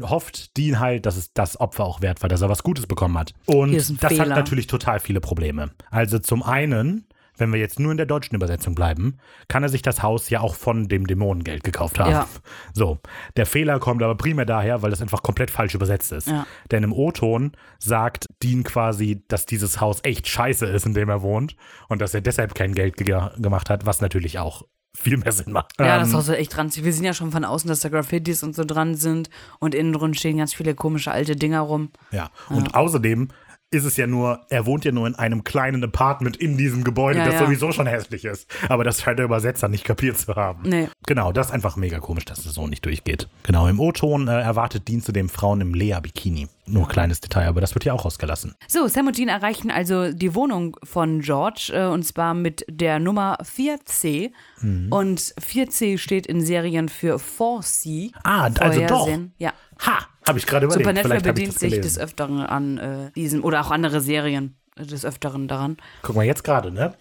hofft 0.03 0.55
Dean 0.57 0.79
halt, 0.79 1.07
dass 1.07 1.17
es 1.17 1.33
das 1.33 1.59
Opfer 1.59 1.85
auch 1.85 2.03
wert 2.03 2.21
war, 2.21 2.29
dass 2.29 2.43
er 2.43 2.49
was 2.49 2.61
Gutes 2.61 2.85
bekommen 2.85 3.17
hat. 3.17 3.33
Und 3.47 3.73
das 3.73 3.89
hat 3.89 4.11
Fehler. 4.13 4.27
natürlich 4.27 4.67
total 4.67 4.99
viele 4.99 5.21
Probleme. 5.21 5.71
Also 5.89 6.19
zum 6.19 6.43
einen 6.43 7.07
wenn 7.37 7.51
wir 7.51 7.59
jetzt 7.59 7.79
nur 7.79 7.91
in 7.91 7.97
der 7.97 8.05
deutschen 8.05 8.35
Übersetzung 8.35 8.75
bleiben, 8.75 9.17
kann 9.47 9.63
er 9.63 9.69
sich 9.69 9.81
das 9.81 10.03
Haus 10.03 10.29
ja 10.29 10.41
auch 10.41 10.55
von 10.55 10.87
dem 10.87 11.07
Dämonengeld 11.07 11.63
gekauft 11.63 11.99
haben. 11.99 12.11
Ja. 12.11 12.27
So, 12.73 12.99
der 13.35 13.45
Fehler 13.45 13.79
kommt 13.79 14.01
aber 14.01 14.15
primär 14.15 14.45
daher, 14.45 14.81
weil 14.81 14.91
das 14.91 15.01
einfach 15.01 15.23
komplett 15.23 15.51
falsch 15.51 15.75
übersetzt 15.75 16.11
ist. 16.11 16.27
Ja. 16.27 16.45
Denn 16.71 16.83
im 16.83 16.93
O-Ton 16.93 17.51
sagt 17.79 18.27
Dean 18.41 18.63
quasi, 18.63 19.23
dass 19.27 19.45
dieses 19.45 19.81
Haus 19.81 19.99
echt 20.03 20.27
scheiße 20.27 20.65
ist, 20.65 20.85
in 20.85 20.93
dem 20.93 21.09
er 21.09 21.21
wohnt 21.21 21.55
und 21.89 22.01
dass 22.01 22.13
er 22.13 22.21
deshalb 22.21 22.55
kein 22.55 22.73
Geld 22.73 22.97
ge 22.97 23.05
gemacht 23.37 23.69
hat, 23.69 23.85
was 23.85 24.01
natürlich 24.01 24.39
auch 24.39 24.63
viel 24.97 25.17
mehr 25.17 25.31
Sinn 25.31 25.51
macht. 25.53 25.73
Ja, 25.79 25.95
Ähm, 25.95 26.01
das 26.01 26.13
Haus 26.13 26.27
ist 26.27 26.35
echt 26.35 26.55
dran. 26.55 26.69
Wir 26.73 26.93
sehen 26.93 27.05
ja 27.05 27.13
schon 27.13 27.31
von 27.31 27.45
außen, 27.45 27.67
dass 27.67 27.79
da 27.79 27.89
Graffitis 27.89 28.43
und 28.43 28.55
so 28.55 28.63
dran 28.65 28.95
sind. 28.95 29.29
Und 29.59 29.73
innen 29.75 29.93
drin 29.93 30.13
stehen 30.13 30.37
ganz 30.37 30.53
viele 30.53 30.75
komische 30.75 31.11
alte 31.11 31.35
Dinger 31.35 31.61
rum. 31.61 31.91
Ja, 32.11 32.29
und 32.49 32.75
außerdem 32.75 33.29
ist 33.73 33.85
es 33.85 33.95
ja 33.95 34.05
nur, 34.05 34.41
er 34.49 34.65
wohnt 34.65 34.83
ja 34.83 34.91
nur 34.91 35.07
in 35.07 35.15
einem 35.15 35.45
kleinen 35.45 35.81
Apartment 35.81 36.35
in 36.35 36.57
diesem 36.57 36.83
Gebäude, 36.83 37.19
Ja, 37.19 37.25
das 37.25 37.35
ja. 37.35 37.45
sowieso 37.45 37.71
schon 37.71 37.87
hässlich 37.87 38.25
ist. 38.25 38.45
Aber 38.67 38.83
das 38.83 39.01
scheint 39.01 39.17
der 39.17 39.25
Übersetzer 39.25 39.69
nicht 39.69 39.85
kapiert 39.85 40.17
zu 40.17 40.35
haben. 40.35 40.63
Nee. 40.63 40.89
Genau, 41.07 41.31
das 41.31 41.47
ist 41.47 41.53
einfach 41.53 41.77
mega 41.77 41.99
komisch, 41.99 42.25
dass 42.25 42.45
es 42.45 42.53
so 42.53 42.67
nicht 42.67 42.85
durchgeht. 42.85 43.29
Genau, 43.43 43.67
im 43.67 43.79
O-Ton 43.79 44.27
äh, 44.27 44.41
erwartet 44.41 44.89
Dean 44.89 45.01
zudem 45.01 45.29
Frauen 45.29 45.61
im 45.61 45.73
Lea-Bikini. 45.73 46.49
Nur 46.65 46.87
kleines 46.89 47.21
Detail, 47.21 47.47
aber 47.47 47.61
das 47.61 47.73
wird 47.73 47.85
ja 47.85 47.93
auch 47.93 48.03
rausgelassen. 48.03 48.55
So, 48.67 48.87
Sam 48.87 49.07
und 49.07 49.17
Dean 49.17 49.29
erreichen 49.29 49.71
also 49.71 50.11
die 50.11 50.35
Wohnung 50.35 50.75
von 50.83 51.21
George 51.21 51.71
äh, 51.73 51.85
und 51.85 52.03
zwar 52.03 52.33
mit 52.33 52.65
der 52.69 52.99
Nummer 52.99 53.37
4C. 53.41 54.31
Mhm. 54.59 54.91
Und 54.91 55.19
4C 55.21 55.97
steht 55.97 56.27
in 56.27 56.41
Serien 56.45 56.89
für 56.89 57.15
4C. 57.15 58.11
Ah, 58.23 58.49
also 58.59 58.81
doch. 58.81 58.87
Vorhersehen. 58.99 59.33
Ja. 59.37 59.53
Ha, 59.85 59.99
habe 60.27 60.39
ich 60.39 60.45
gerade 60.45 60.65
überlegt. 60.65 60.87
Supernatural 60.87 61.21
bedient 61.21 61.57
sich 61.57 61.81
des 61.81 61.97
Öfteren 61.97 62.39
an 62.39 62.77
äh, 62.77 63.11
diesem 63.11 63.43
oder 63.43 63.61
auch 63.61 63.71
andere 63.71 64.01
Serien 64.01 64.60
des 64.85 65.05
Öfteren 65.05 65.47
daran. 65.47 65.77
Guck 66.01 66.15
mal, 66.15 66.25
jetzt 66.25 66.43
gerade, 66.43 66.71
ne? 66.71 66.93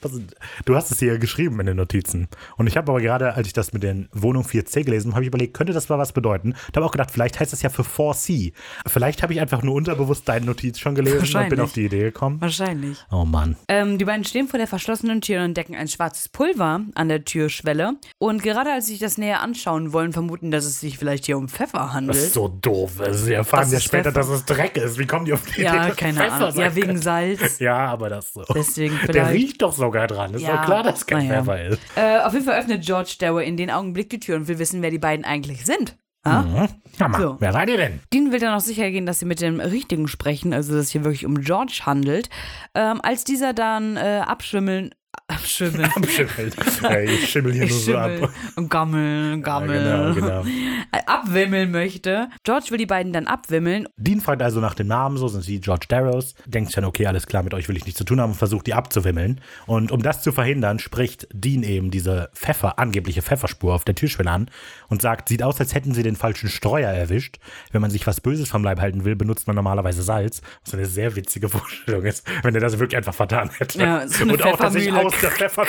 Du 0.64 0.74
hast 0.76 0.90
es 0.90 0.98
hier 0.98 1.18
geschrieben 1.18 1.58
in 1.60 1.66
den 1.66 1.76
Notizen. 1.76 2.28
Und 2.56 2.66
ich 2.66 2.76
habe 2.76 2.90
aber 2.92 3.00
gerade, 3.00 3.34
als 3.34 3.46
ich 3.46 3.52
das 3.52 3.72
mit 3.72 3.82
den 3.82 4.08
Wohnung 4.12 4.44
4C 4.44 4.84
gelesen 4.84 5.08
habe, 5.08 5.16
habe 5.16 5.24
ich 5.24 5.28
überlegt, 5.28 5.54
könnte 5.54 5.72
das 5.72 5.88
mal 5.88 5.98
was 5.98 6.12
bedeuten? 6.12 6.54
Da 6.72 6.76
habe 6.76 6.86
auch 6.86 6.92
gedacht, 6.92 7.10
vielleicht 7.10 7.38
heißt 7.40 7.52
das 7.52 7.62
ja 7.62 7.68
für 7.70 7.82
4C. 7.82 8.52
Vielleicht 8.86 9.22
habe 9.22 9.32
ich 9.32 9.40
einfach 9.40 9.62
nur 9.62 9.74
unterbewusst 9.74 10.28
deine 10.28 10.46
Notiz 10.46 10.78
schon 10.78 10.94
gelesen 10.94 11.36
und 11.36 11.48
bin 11.48 11.60
auf 11.60 11.72
die 11.72 11.84
Idee 11.86 12.02
gekommen. 12.04 12.40
Wahrscheinlich. 12.40 12.98
Oh 13.10 13.24
Mann. 13.24 13.56
Ähm, 13.68 13.98
die 13.98 14.04
beiden 14.04 14.24
stehen 14.24 14.48
vor 14.48 14.58
der 14.58 14.66
verschlossenen 14.68 15.20
Tür 15.20 15.38
und 15.40 15.44
entdecken 15.46 15.74
ein 15.74 15.88
schwarzes 15.88 16.28
Pulver 16.28 16.80
an 16.94 17.08
der 17.08 17.24
Türschwelle. 17.24 17.94
Und 18.18 18.42
gerade 18.42 18.72
als 18.72 18.86
sie 18.86 18.92
sich 18.92 19.00
das 19.00 19.18
näher 19.18 19.40
anschauen 19.40 19.92
wollen, 19.92 20.12
vermuten, 20.12 20.50
dass 20.50 20.64
es 20.64 20.80
sich 20.80 20.98
vielleicht 20.98 21.26
hier 21.26 21.36
um 21.38 21.48
Pfeffer 21.48 21.92
handelt. 21.92 22.16
Das 22.16 22.24
ist 22.24 22.34
so 22.34 22.48
doof. 22.48 22.92
Sie 23.10 23.32
erfahren 23.32 23.62
Das 23.62 23.72
ja 23.72 23.80
später, 23.80 24.12
Pfeffer. 24.12 24.20
dass 24.20 24.28
es 24.28 24.44
Dreck 24.44 24.76
ist. 24.76 24.98
Wie 24.98 25.06
kommen 25.06 25.24
die 25.26 25.32
auf 25.32 25.44
die 25.44 25.60
Idee, 25.60 25.64
ja, 25.64 25.90
keine 25.90 26.14
Pfeffer 26.18 26.32
Ahnung. 26.32 26.58
Ja, 26.58 26.74
wegen? 26.74 26.98
Salz. 26.98 27.58
Ja, 27.58 27.69
aber 27.76 28.08
das 28.08 28.32
so. 28.32 28.42
Deswegen 28.54 28.98
Der 29.12 29.30
riecht 29.30 29.62
doch 29.62 29.72
sogar 29.72 30.06
dran. 30.06 30.34
Ist 30.34 30.42
Ja, 30.42 30.56
doch 30.58 30.64
klar, 30.64 30.82
dass 30.82 30.98
es 31.00 31.06
kein 31.06 31.26
naja. 31.28 31.42
Pfeffer 31.42 31.64
ist. 31.68 31.80
Äh, 31.96 32.18
auf 32.20 32.32
jeden 32.32 32.44
Fall 32.44 32.58
öffnet 32.58 32.84
George 32.84 33.16
Dower 33.20 33.42
in 33.42 33.56
den 33.56 33.70
Augenblick 33.70 34.10
die 34.10 34.20
Tür 34.20 34.36
und 34.36 34.48
will 34.48 34.58
wissen, 34.58 34.82
wer 34.82 34.90
die 34.90 34.98
beiden 34.98 35.24
eigentlich 35.24 35.64
sind. 35.64 35.96
Ah? 36.22 36.42
Hm? 36.42 36.68
Hammer. 37.00 37.18
So. 37.18 37.36
Wer 37.40 37.52
seid 37.52 37.70
ihr 37.70 37.78
denn? 37.78 38.00
Dean 38.12 38.30
will 38.30 38.40
dann 38.40 38.54
auch 38.54 38.60
sicher 38.60 38.90
gehen, 38.90 39.06
dass 39.06 39.20
sie 39.20 39.24
mit 39.24 39.40
dem 39.40 39.58
Richtigen 39.58 40.06
sprechen, 40.06 40.52
also 40.52 40.74
dass 40.74 40.86
es 40.86 40.90
hier 40.90 41.02
wirklich 41.04 41.24
um 41.24 41.40
George 41.40 41.80
handelt. 41.86 42.28
Ähm, 42.74 43.00
als 43.02 43.24
dieser 43.24 43.54
dann 43.54 43.96
äh, 43.96 44.20
abschwimmeln, 44.26 44.94
abschwimmeln, 45.28 45.90
Abschimmelt. 45.96 46.56
Ey, 46.82 47.04
ich 47.06 47.30
schimmel 47.30 47.52
hier 47.52 47.64
ich 47.64 47.70
nur 47.70 47.78
so 47.80 47.96
ab. 47.96 48.10
schimmel 48.10 48.28
und 48.56 48.68
gammel, 48.70 49.40
gammel, 49.42 49.84
Ja, 49.84 50.12
genau, 50.12 50.14
genau. 50.14 50.44
äh, 50.92 50.98
abwimmeln 51.06 51.70
möchte. 51.70 52.28
George 52.44 52.66
will 52.70 52.78
die 52.78 52.86
beiden 52.86 53.12
dann 53.12 53.26
abwimmeln. 53.26 53.86
Dean 53.96 54.20
fragt 54.20 54.42
also 54.42 54.60
nach 54.60 54.74
dem 54.74 54.86
Namen, 54.88 55.16
so 55.16 55.28
sind 55.28 55.42
sie 55.42 55.60
George 55.60 55.86
Darrows, 55.88 56.34
denkt 56.46 56.72
schon, 56.72 56.84
okay, 56.84 57.06
alles 57.06 57.26
klar, 57.26 57.42
mit 57.42 57.54
euch 57.54 57.68
will 57.68 57.76
ich 57.76 57.84
nichts 57.84 57.98
zu 57.98 58.04
tun 58.04 58.20
haben 58.20 58.30
und 58.30 58.36
versucht 58.36 58.66
die 58.66 58.74
abzuwimmeln. 58.74 59.40
Und 59.66 59.92
um 59.92 60.02
das 60.02 60.22
zu 60.22 60.32
verhindern, 60.32 60.78
spricht 60.78 61.28
Dean 61.32 61.62
eben 61.62 61.90
diese 61.90 62.30
Pfeffer, 62.34 62.78
angebliche 62.78 63.22
Pfefferspur 63.22 63.74
auf 63.74 63.84
der 63.84 63.94
Türschwelle 63.94 64.30
an 64.30 64.50
und 64.88 65.02
sagt, 65.02 65.28
sieht 65.28 65.42
aus, 65.42 65.60
als 65.60 65.74
hätten 65.74 65.94
sie 65.94 66.02
den 66.02 66.16
falschen 66.16 66.48
Streuer 66.48 66.90
erwischt. 66.90 67.38
Wenn 67.72 67.80
man 67.80 67.90
sich 67.90 68.06
was 68.06 68.20
Böses 68.20 68.48
vom 68.48 68.64
Leib 68.64 68.80
halten 68.80 69.04
will, 69.04 69.16
benutzt 69.16 69.46
man 69.46 69.56
normalerweise 69.56 70.02
Salz, 70.02 70.42
was 70.64 70.74
eine 70.74 70.86
sehr 70.86 71.14
witzige 71.16 71.48
Vorstellung 71.48 72.04
ist, 72.04 72.26
wenn 72.42 72.54
er 72.54 72.60
das 72.60 72.78
wirklich 72.78 72.96
einfach 72.96 73.14
vertan 73.14 73.50
hätte. 73.58 73.78
Ja, 73.78 74.06
so 74.08 74.24
eine 74.24 74.32
und 74.34 74.42
auch, 74.42 74.56
dass 74.56 74.74
ich 74.74 74.90
Pfeffermühle. 75.00 75.06
aus 75.06 75.20
der 75.20 75.30
Pfeffer... 75.30 75.66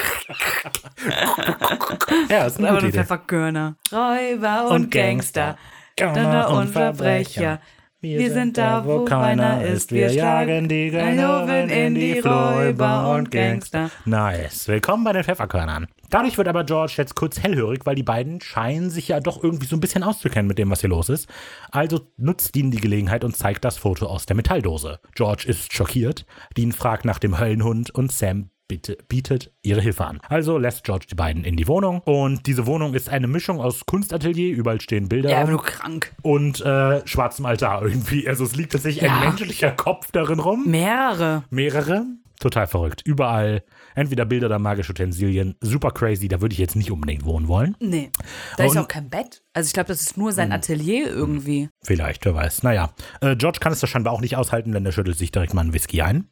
ja, 2.30 2.46
ist 2.46 2.60
eine 2.60 2.70
gute. 2.70 2.92
Pfefferkörner. 2.92 3.76
Räuber 3.92 4.70
und, 4.72 4.92
Gangster. 4.92 5.58
Gauner 5.98 6.50
und 6.50 6.70
Verbrecher. 6.70 7.60
Wir 8.04 8.32
sind 8.32 8.58
da, 8.58 8.84
wo 8.84 9.06
keiner 9.06 9.64
ist. 9.64 9.92
Wir 9.92 10.12
jagen 10.12 10.68
die 10.68 10.90
Ganoven 10.90 11.70
in 11.70 11.94
die 11.94 12.18
Räuber 12.18 13.16
und 13.16 13.30
Gangster. 13.30 13.92
Nice. 14.06 14.68
Willkommen 14.68 15.04
bei 15.04 15.14
den 15.14 15.24
Pfefferkörnern. 15.24 15.88
Dadurch 16.10 16.38
wird 16.38 16.48
aber 16.48 16.64
George 16.64 16.96
jetzt 16.98 17.16
kurz 17.16 17.40
hellhörig, 17.40 17.86
weil 17.86 17.96
die 17.96 18.04
beiden 18.04 18.42
scheinen 18.42 18.90
sich 18.90 19.10
ja 19.10 19.20
doch 19.20 19.44
irgendwie 19.44 19.68
so 19.68 19.78
ein 19.78 19.80
bisschen 19.80 20.02
auszukennen 20.04 20.48
mit 20.48 20.58
dem, 20.58 20.72
was 20.72 20.82
hier 20.82 20.90
los 20.90 21.10
ist. 21.10 21.30
Also 21.72 22.02
nutzt 22.18 22.56
Dean 22.56 22.72
die 22.72 22.82
Gelegenheit 22.82 23.24
und 23.24 23.38
zeigt 23.38 23.64
das 23.64 23.78
Foto 23.78 24.08
aus 24.08 24.26
der 24.26 24.36
Metalldose. 24.36 25.00
George 25.14 25.46
ist 25.48 25.72
schockiert. 25.72 26.26
Dean 26.58 26.72
fragt 26.72 27.06
nach 27.06 27.20
dem 27.20 27.40
Höllenhund 27.40 27.92
und 27.92 28.12
Sam 28.12 28.50
bietet 28.78 29.52
ihre 29.62 29.82
Hilfe 29.82 30.06
an. 30.06 30.20
Also 30.30 30.58
lässt 30.58 30.84
George 30.84 31.06
die 31.10 31.16
beiden 31.16 31.44
in 31.44 31.56
die 31.58 31.68
Wohnung. 31.68 32.00
Und 32.06 32.46
diese 32.48 32.66
Wohnung 32.66 32.94
ist 32.94 33.10
eine 33.10 33.28
Mischung 33.28 33.60
aus 33.62 33.86
Kunstatelier, 33.86 34.56
überall 34.56 34.82
stehen 34.82 35.10
Bilder 35.10 35.30
Ja, 35.30 35.42
aber 35.42 35.52
nur 35.52 35.64
krank. 35.64 36.12
und 36.22 36.62
äh, 36.62 37.06
schwarzem 37.08 37.46
Altar 37.46 37.84
irgendwie. 37.84 38.28
Also 38.28 38.44
es 38.44 38.56
liegt 38.56 38.72
tatsächlich 38.74 39.04
Ja. 39.04 39.16
ein 39.20 39.28
menschlicher 39.30 39.72
Kopf 39.72 40.12
darin 40.12 40.40
rum. 40.40 40.64
Mehrere. 40.68 41.44
Mehrere. 41.50 42.06
Total 42.40 42.66
verrückt. 42.68 43.02
Überall 43.06 43.64
entweder 43.96 44.26
Bilder 44.26 44.48
oder 44.48 44.60
magische 44.60 44.92
Utensilien. 44.92 45.56
Super 45.62 45.92
crazy. 45.92 46.28
Da 46.28 46.42
würde 46.42 46.54
ich 46.54 46.60
jetzt 46.60 46.76
nicht 46.76 46.92
unbedingt 46.92 47.26
wohnen 47.26 47.48
wollen. 47.48 47.76
Nee. 47.80 48.12
Da 48.58 48.66
ist 48.66 48.72
Und- 48.72 48.78
auch 48.80 48.88
kein 48.88 49.10
Bett. 49.10 49.42
Also 49.54 49.68
ich 49.68 49.74
glaube, 49.74 49.88
das 49.88 50.02
ist 50.02 50.18
nur 50.18 50.32
sein 50.32 50.52
Atelier 50.52 51.08
irgendwie. 51.08 51.70
Vielleicht, 51.84 52.24
wer 52.26 52.34
weiß. 52.36 52.64
Naja, 52.64 52.92
äh, 53.20 53.36
George 53.36 53.60
kann 53.60 53.74
es 53.74 53.80
da 53.82 53.88
scheinbar 53.88 54.14
auch 54.14 54.22
nicht 54.22 54.38
aushalten, 54.38 54.72
denn 54.72 54.86
er 54.86 54.92
schüttelt 54.94 55.18
sich 55.18 55.32
direkt 55.32 55.54
mal 55.54 55.62
einen 55.62 55.74
Whisky 55.74 56.02
ein 56.02 56.30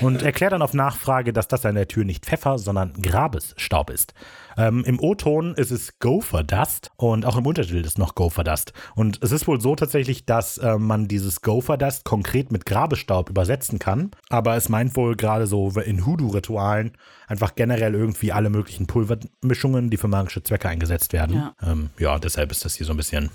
und 0.00 0.22
erklärt 0.22 0.52
dann 0.52 0.62
auf 0.62 0.72
Nachfrage, 0.72 1.32
dass 1.34 1.46
das 1.48 1.66
an 1.66 1.74
der 1.74 1.88
Tür 1.88 2.04
nicht 2.04 2.24
Pfeffer, 2.24 2.58
sondern 2.58 2.94
Grabesstaub 2.94 3.90
ist. 3.90 4.14
Ähm, 4.56 4.84
Im 4.84 5.00
O-Ton 5.00 5.54
ist 5.54 5.70
es 5.70 5.98
Gopher 5.98 6.42
Dust 6.42 6.90
und 6.96 7.26
auch 7.26 7.36
im 7.36 7.46
Untertitel 7.46 7.84
ist 7.84 7.98
noch 7.98 8.14
Gopher 8.14 8.44
Dust. 8.44 8.72
Und 8.94 9.18
es 9.22 9.32
ist 9.32 9.46
wohl 9.46 9.60
so 9.60 9.74
tatsächlich, 9.74 10.26
dass 10.26 10.58
äh, 10.58 10.78
man 10.78 11.08
dieses 11.08 11.40
Gopher 11.42 11.76
Dust 11.76 12.04
konkret 12.04 12.52
mit 12.52 12.66
Grabesstaub 12.66 13.30
übersetzen 13.30 13.78
kann, 13.78 14.10
aber 14.28 14.56
es 14.56 14.68
meint 14.68 14.96
wohl 14.96 15.16
gerade 15.16 15.46
so 15.46 15.70
in 15.70 16.06
Hoodoo-Ritualen 16.06 16.92
einfach 17.26 17.54
generell 17.54 17.94
irgendwie 17.94 18.32
alle 18.32 18.50
möglichen 18.50 18.86
Pulvermischungen, 18.86 19.90
die 19.90 19.96
für 19.96 20.08
magische 20.08 20.42
Zwecke 20.42 20.68
eingesetzt 20.68 21.12
werden. 21.12 21.36
Ja. 21.36 21.54
Ähm, 21.62 21.90
ja, 21.98 22.18
deshalb 22.18 22.50
ist 22.50 22.64
das 22.64 22.74
hier 22.74 22.86
so 22.86 22.92
ein 22.92 22.96
bisschen, 22.96 23.30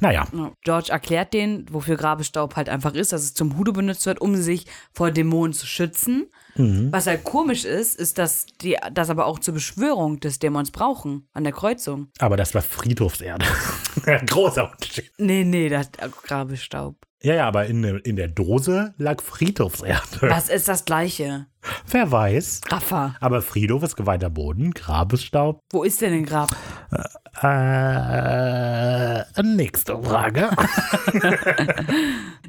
naja. 0.00 0.26
Ja. 0.32 0.52
George 0.62 0.90
erklärt 0.90 1.32
denen, 1.32 1.66
wofür 1.70 1.96
Grabestaub 1.96 2.56
halt 2.56 2.68
einfach 2.68 2.94
ist, 2.94 3.12
dass 3.12 3.22
es 3.22 3.34
zum 3.34 3.56
Hudo 3.56 3.72
benutzt 3.72 4.06
wird, 4.06 4.20
um 4.20 4.36
sich 4.36 4.66
vor 4.92 5.10
Dämonen 5.10 5.52
zu 5.52 5.66
schützen. 5.66 6.26
Mhm. 6.58 6.92
Was 6.92 7.06
halt 7.06 7.24
komisch 7.24 7.64
ist, 7.64 7.98
ist, 7.98 8.18
dass 8.18 8.46
die 8.60 8.76
das 8.92 9.10
aber 9.10 9.26
auch 9.26 9.38
zur 9.38 9.54
Beschwörung 9.54 10.20
des 10.20 10.38
Dämons 10.38 10.70
brauchen, 10.70 11.28
an 11.32 11.44
der 11.44 11.52
Kreuzung. 11.52 12.08
Aber 12.18 12.36
das 12.36 12.54
war 12.54 12.62
Friedhofserde. 12.62 13.46
Großer 14.26 14.70
Unterschied. 14.70 15.10
Nee, 15.18 15.44
nee, 15.44 15.68
das 15.68 15.86
äh, 15.98 16.08
Grabestaub. 16.24 16.96
Ja, 17.22 17.34
ja, 17.34 17.48
aber 17.48 17.66
in, 17.66 17.82
in 17.82 18.16
der 18.16 18.28
Dose 18.28 18.94
lag 18.96 19.20
Friedhofserde. 19.22 20.02
Das 20.20 20.48
ist 20.48 20.68
das 20.68 20.84
Gleiche. 20.84 21.46
Wer 21.90 22.10
weiß. 22.10 22.60
Raffa. 22.70 23.14
Aber 23.20 23.42
Friedhof 23.42 23.82
ist 23.82 23.96
geweihter 23.96 24.30
Boden, 24.30 24.70
Grabesstaub. 24.72 25.60
Wo 25.70 25.82
ist 25.82 26.00
denn 26.00 26.12
ein 26.14 26.24
Grab? 26.26 26.50
Äh, 27.42 29.24
nächste 29.42 30.00
Frage. 30.02 30.50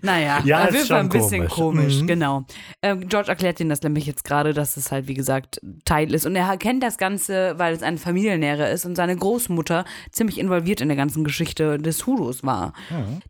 Naja, 0.02 0.40
Ja, 0.46 0.62
auf 0.64 0.70
ist 0.70 0.76
jeden 0.76 0.88
Fall 0.88 1.00
ein 1.02 1.10
bisschen 1.10 1.48
komisch. 1.50 1.82
komisch, 1.82 2.02
Mhm. 2.04 2.08
genau. 2.08 2.46
Ähm, 2.82 3.10
George 3.10 3.28
erklärt 3.28 3.60
ihnen 3.60 3.70
das 3.70 3.82
nämlich 3.82 4.06
jetzt 4.06 4.24
gerade, 4.24 4.54
dass 4.54 4.78
es 4.78 4.94
halt, 4.94 5.10
wie 5.10 5.14
gesagt, 5.14 5.60
Teil 5.84 6.14
ist. 6.14 6.26
Und 6.26 6.38
er 6.38 6.56
kennt 6.56 6.82
das 6.84 6.98
Ganze, 6.98 7.56
weil 7.58 7.74
es 7.74 7.84
eine 7.84 7.98
Familiennähe 7.98 8.72
ist 8.72 8.86
und 8.86 8.96
seine 8.96 9.18
Großmutter 9.18 9.84
ziemlich 10.14 10.38
involviert 10.40 10.80
in 10.80 10.88
der 10.88 10.96
ganzen 10.96 11.26
Geschichte 11.26 11.78
des 11.80 12.08
Hoodos 12.08 12.46
war. 12.46 12.72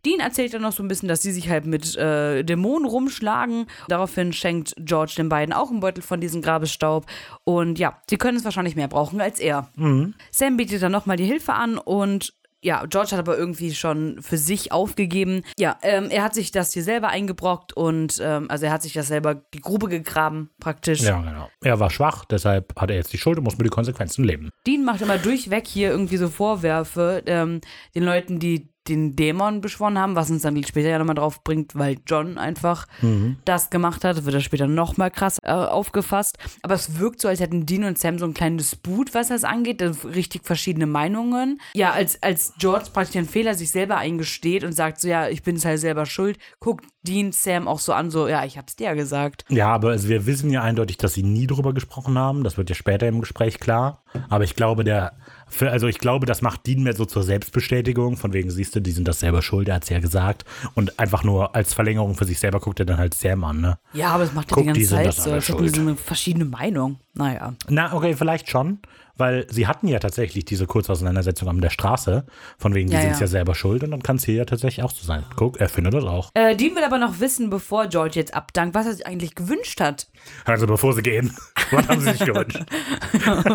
Dean 0.06 0.20
erzählt 0.20 0.54
dann 0.54 0.62
noch 0.62 0.70
so 0.70 0.84
ein 0.84 0.88
bisschen, 0.88 1.08
dass 1.08 1.22
sie 1.22 1.32
sich 1.32 1.48
halt 1.50 1.66
mit 1.66 1.96
äh, 1.96 2.44
Dämonen 2.44 2.86
rumschlagen. 2.88 3.66
Daraufhin 3.88 4.32
schenkt 4.32 4.74
George 4.78 5.14
den 5.16 5.28
beiden 5.28 5.52
auch 5.52 5.69
einen 5.70 5.80
Beutel 5.80 6.02
von 6.02 6.20
diesem 6.20 6.42
Grabesstaub. 6.42 7.06
Und 7.44 7.78
ja, 7.78 8.00
sie 8.08 8.16
können 8.16 8.36
es 8.36 8.44
wahrscheinlich 8.44 8.76
mehr 8.76 8.88
brauchen 8.88 9.20
als 9.20 9.40
er. 9.40 9.68
Sam 10.30 10.56
bietet 10.56 10.82
dann 10.82 10.92
nochmal 10.92 11.16
die 11.16 11.24
Hilfe 11.24 11.52
an 11.54 11.78
und 11.78 12.34
ja, 12.62 12.84
George 12.86 13.12
hat 13.12 13.18
aber 13.18 13.38
irgendwie 13.38 13.74
schon 13.74 14.20
für 14.20 14.36
sich 14.36 14.72
aufgegeben. 14.72 15.42
Ja, 15.58 15.78
ähm, 15.82 16.08
er 16.10 16.22
hat 16.22 16.34
sich 16.34 16.52
das 16.52 16.72
hier 16.72 16.82
selber 16.82 17.08
eingebrockt 17.08 17.72
und 17.72 18.20
ähm, 18.22 18.50
also 18.50 18.66
er 18.66 18.72
hat 18.72 18.82
sich 18.82 18.92
das 18.92 19.08
selber 19.08 19.34
die 19.34 19.60
Grube 19.60 19.88
gegraben 19.88 20.50
praktisch. 20.60 21.00
ja, 21.00 21.20
genau. 21.20 21.48
Er 21.62 21.80
war 21.80 21.90
schwach, 21.90 22.24
deshalb 22.26 22.78
hat 22.78 22.90
er 22.90 22.96
jetzt 22.96 23.12
die 23.12 23.18
Schuld 23.18 23.38
und 23.38 23.44
muss 23.44 23.56
mit 23.56 23.66
den 23.66 23.70
Konsequenzen 23.70 24.24
leben. 24.24 24.50
Dean 24.66 24.84
macht 24.84 25.00
immer 25.00 25.18
durchweg 25.18 25.66
hier 25.66 25.90
irgendwie 25.90 26.18
so 26.18 26.28
Vorwürfe 26.28 27.22
ähm, 27.26 27.60
den 27.94 28.04
Leuten, 28.04 28.38
die 28.38 28.68
den 28.88 29.14
Dämon 29.14 29.60
beschworen 29.60 29.98
haben, 29.98 30.16
was 30.16 30.30
uns 30.30 30.42
dann 30.42 30.62
später 30.64 30.88
ja 30.88 30.98
nochmal 30.98 31.14
drauf 31.14 31.44
bringt, 31.44 31.76
weil 31.76 31.98
John 32.06 32.38
einfach 32.38 32.86
das 33.44 33.70
gemacht 33.70 34.04
hat. 34.04 34.16
Das 34.16 34.24
wird 34.24 34.34
er 34.34 34.40
später 34.40 34.66
nochmal 34.66 35.10
krass 35.10 35.38
äh, 35.42 35.50
aufgefasst. 35.50 36.38
Aber 36.62 36.74
es 36.74 36.98
wirkt 36.98 37.20
so, 37.20 37.28
als 37.28 37.40
hätten 37.40 37.66
Dean 37.66 37.84
und 37.84 37.98
Sam 37.98 38.18
so 38.18 38.24
ein 38.24 38.34
kleines 38.34 38.70
Disput, 38.70 39.14
was 39.14 39.28
das 39.28 39.44
angeht. 39.44 39.82
Richtig 40.04 40.44
verschiedene 40.44 40.86
Meinungen. 40.86 41.60
Ja, 41.74 41.92
als, 41.92 42.22
als 42.22 42.54
George 42.58 42.86
praktisch 42.92 43.12
den 43.12 43.26
Fehler 43.26 43.54
sich 43.54 43.70
selber 43.70 43.96
eingesteht 43.96 44.64
und 44.64 44.72
sagt 44.72 45.00
so, 45.00 45.08
ja, 45.08 45.28
ich 45.28 45.42
bin 45.42 45.56
es 45.56 45.64
halt 45.64 45.80
selber 45.80 46.06
schuld, 46.06 46.38
guckt 46.58 46.86
Dean 47.02 47.32
Sam 47.32 47.66
auch 47.66 47.78
so 47.78 47.92
an, 47.92 48.10
so, 48.10 48.28
ja, 48.28 48.44
ich 48.44 48.58
hab's 48.58 48.76
dir 48.76 48.84
ja 48.84 48.94
gesagt. 48.94 49.44
Ja, 49.48 49.68
aber 49.68 49.90
also 49.90 50.08
wir 50.08 50.26
wissen 50.26 50.50
ja 50.50 50.62
eindeutig, 50.62 50.98
dass 50.98 51.14
sie 51.14 51.22
nie 51.22 51.46
drüber 51.46 51.72
gesprochen 51.72 52.18
haben. 52.18 52.44
Das 52.44 52.58
wird 52.58 52.68
ja 52.68 52.74
später 52.74 53.08
im 53.08 53.20
Gespräch 53.20 53.58
klar. 53.58 54.02
Aber 54.28 54.44
ich 54.44 54.54
glaube, 54.54 54.84
der 54.84 55.12
für, 55.50 55.70
also 55.70 55.86
ich 55.88 55.98
glaube, 55.98 56.26
das 56.26 56.40
macht 56.42 56.66
Dean 56.66 56.82
mehr 56.82 56.94
so 56.94 57.04
zur 57.04 57.22
Selbstbestätigung, 57.22 58.16
von 58.16 58.32
wegen, 58.32 58.50
siehst 58.50 58.74
du, 58.76 58.80
die 58.80 58.92
sind 58.92 59.06
das 59.08 59.20
selber 59.20 59.42
schuld, 59.42 59.68
er 59.68 59.74
hat 59.76 59.82
es 59.84 59.88
ja 59.90 59.98
gesagt. 60.00 60.44
Und 60.74 60.98
einfach 60.98 61.24
nur 61.24 61.54
als 61.54 61.74
Verlängerung 61.74 62.14
für 62.14 62.24
sich 62.24 62.38
selber 62.38 62.60
guckt 62.60 62.80
er 62.80 62.86
dann 62.86 62.98
halt 62.98 63.14
Sam 63.14 63.44
an, 63.44 63.60
ne? 63.60 63.78
Ja, 63.92 64.08
aber 64.08 64.24
es 64.24 64.32
macht 64.32 64.50
ja 64.50 64.54
Guck, 64.54 64.62
die 64.62 64.66
ganze 64.68 64.80
die 64.80 64.86
Zeit 64.86 65.06
das 65.06 65.16
so, 65.24 65.30
als 65.32 65.48
hätten 65.48 65.58
die 65.58 65.64
schuld. 65.68 65.76
so 65.76 65.80
eine 65.82 65.96
verschiedene 65.96 66.44
Meinung. 66.44 66.98
Naja. 67.14 67.54
Na, 67.68 67.92
okay, 67.92 68.14
vielleicht 68.16 68.48
schon, 68.48 68.78
weil 69.16 69.44
sie 69.50 69.66
hatten 69.66 69.88
ja 69.88 69.98
tatsächlich 69.98 70.44
diese 70.44 70.66
Kurzauseinandersetzung 70.66 71.48
an 71.48 71.60
der 71.60 71.70
Straße, 71.70 72.24
von 72.56 72.74
wegen, 72.74 72.88
die 72.88 72.94
Ja, 72.94 73.02
sind 73.02 73.12
ja. 73.14 73.20
ja 73.20 73.26
selber 73.26 73.54
schuld 73.56 73.82
und 73.82 73.90
dann 73.90 74.02
kann 74.02 74.16
es 74.16 74.24
hier 74.24 74.36
ja 74.36 74.44
tatsächlich 74.44 74.84
auch 74.84 74.92
so 74.92 75.04
sein. 75.04 75.24
Guck, 75.36 75.60
er 75.60 75.68
findet 75.68 75.92
das 75.94 76.04
auch. 76.04 76.30
Äh, 76.34 76.54
Dean 76.56 76.76
will 76.76 76.84
aber 76.84 76.98
noch 76.98 77.18
wissen, 77.20 77.50
bevor 77.50 77.88
George 77.88 78.14
jetzt 78.14 78.32
abdankt, 78.34 78.74
was 78.76 78.86
er 78.86 78.92
sich 78.94 79.06
eigentlich 79.06 79.34
gewünscht 79.34 79.80
hat. 79.80 80.06
Also 80.44 80.66
bevor 80.68 80.94
sie 80.94 81.02
gehen, 81.02 81.36
was 81.72 81.88
haben 81.88 82.00
sie 82.00 82.12
sich 82.12 82.24
gewünscht? 82.24 82.62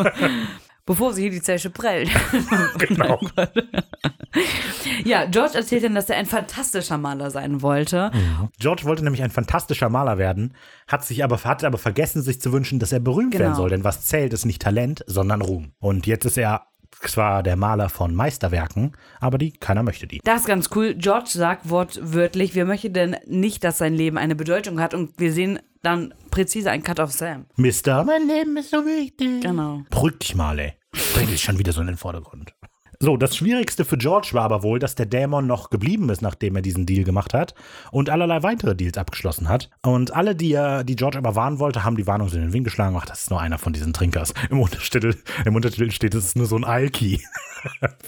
Bevor 0.85 1.13
sie 1.13 1.23
hier 1.23 1.31
die 1.31 1.41
Zeche 1.41 1.69
prellt. 1.71 2.09
genau. 2.77 3.19
ja, 5.03 5.25
George 5.25 5.57
erzählt 5.57 5.83
dann, 5.83 5.95
dass 5.95 6.09
er 6.09 6.17
ein 6.17 6.25
fantastischer 6.25 6.97
Maler 6.97 7.31
sein 7.31 7.61
wollte. 7.61 8.11
George 8.59 8.83
wollte 8.83 9.03
nämlich 9.03 9.23
ein 9.23 9.31
fantastischer 9.31 9.89
Maler 9.89 10.17
werden, 10.17 10.53
hat 10.87 11.03
sich 11.03 11.23
aber, 11.23 11.43
hat 11.43 11.63
aber 11.63 11.77
vergessen, 11.77 12.21
sich 12.21 12.39
zu 12.39 12.51
wünschen, 12.51 12.79
dass 12.79 12.91
er 12.91 12.99
berühmt 12.99 13.31
Genau. 13.31 13.43
werden 13.45 13.55
soll. 13.55 13.69
Denn 13.69 13.83
was 13.83 14.05
zählt, 14.05 14.33
ist 14.33 14.45
nicht 14.45 14.61
Talent, 14.61 15.03
sondern 15.07 15.41
Ruhm. 15.41 15.71
Und 15.79 16.05
jetzt 16.05 16.25
ist 16.25 16.37
er 16.37 16.67
zwar 17.01 17.43
der 17.43 17.55
Maler 17.55 17.89
von 17.89 18.15
Meisterwerken, 18.15 18.93
aber 19.19 19.37
die, 19.37 19.51
keiner 19.51 19.83
möchte 19.83 20.07
die. 20.07 20.21
Das 20.23 20.41
ist 20.41 20.47
ganz 20.47 20.69
cool. 20.75 20.93
George 20.95 21.29
sagt 21.29 21.69
wortwörtlich, 21.69 22.55
wir 22.55 22.65
möchten 22.65 22.93
denn 22.93 23.17
nicht, 23.25 23.63
dass 23.63 23.77
sein 23.79 23.93
Leben 23.93 24.17
eine 24.17 24.35
Bedeutung 24.35 24.79
hat. 24.79 24.93
Und 24.93 25.19
wir 25.19 25.33
sehen 25.33 25.59
dann 25.85 26.13
präzise 26.31 26.71
ein 26.71 26.83
Cut 26.83 26.99
of 26.99 27.11
Sam. 27.11 27.45
Mister, 27.55 28.03
mein 28.03 28.27
Leben 28.27 28.57
ist 28.57 28.71
so 28.71 28.85
wichtig. 28.85 29.41
Genau. 29.41 29.83
Beruhig 29.89 30.19
dich 30.19 30.35
mal, 30.35 30.57
ey. 30.59 30.73
Bring 31.13 31.27
dich 31.27 31.41
schon 31.41 31.59
wieder 31.59 31.71
so 31.71 31.81
in 31.81 31.87
den 31.87 31.97
Vordergrund. 31.97 32.53
So, 32.99 33.17
das 33.17 33.35
Schwierigste 33.35 33.85
für 33.85 33.97
George 33.97 34.29
war 34.33 34.43
aber 34.43 34.63
wohl, 34.63 34.79
dass 34.79 34.95
der 34.95 35.05
Dämon 35.05 35.47
noch 35.47 35.69
geblieben 35.69 36.09
ist, 36.09 36.21
nachdem 36.21 36.55
er 36.55 36.61
diesen 36.61 36.85
Deal 36.85 37.03
gemacht 37.03 37.33
hat 37.33 37.53
und 37.91 38.09
allerlei 38.09 38.43
weitere 38.43 38.75
Deals 38.75 38.97
abgeschlossen 38.97 39.49
hat. 39.49 39.69
Und 39.83 40.15
alle, 40.15 40.35
die 40.35 40.53
er, 40.53 40.83
die 40.83 40.95
George 40.95 41.17
aber 41.17 41.35
warnen 41.35 41.59
wollte, 41.59 41.83
haben 41.83 41.97
die 41.97 42.07
Warnung 42.07 42.29
so 42.29 42.35
in 42.37 42.43
den 42.43 42.53
Wind 42.53 42.63
geschlagen. 42.65 42.95
Ach, 42.99 43.05
das 43.05 43.23
ist 43.23 43.29
nur 43.31 43.41
einer 43.41 43.57
von 43.57 43.73
diesen 43.73 43.93
Trinkers. 43.93 44.33
Im 44.49 44.59
Untertitel, 44.59 45.15
im 45.45 45.55
Untertitel 45.55 45.91
steht, 45.91 46.15
es 46.15 46.25
ist 46.25 46.35
nur 46.37 46.45
so 46.45 46.55
ein 46.55 46.63
Alki. 46.63 47.21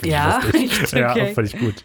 Ja, 0.04 0.40
echt? 0.54 0.92
Ja, 0.92 1.12
Okay. 1.12 1.34
völlig 1.34 1.58
gut. 1.58 1.84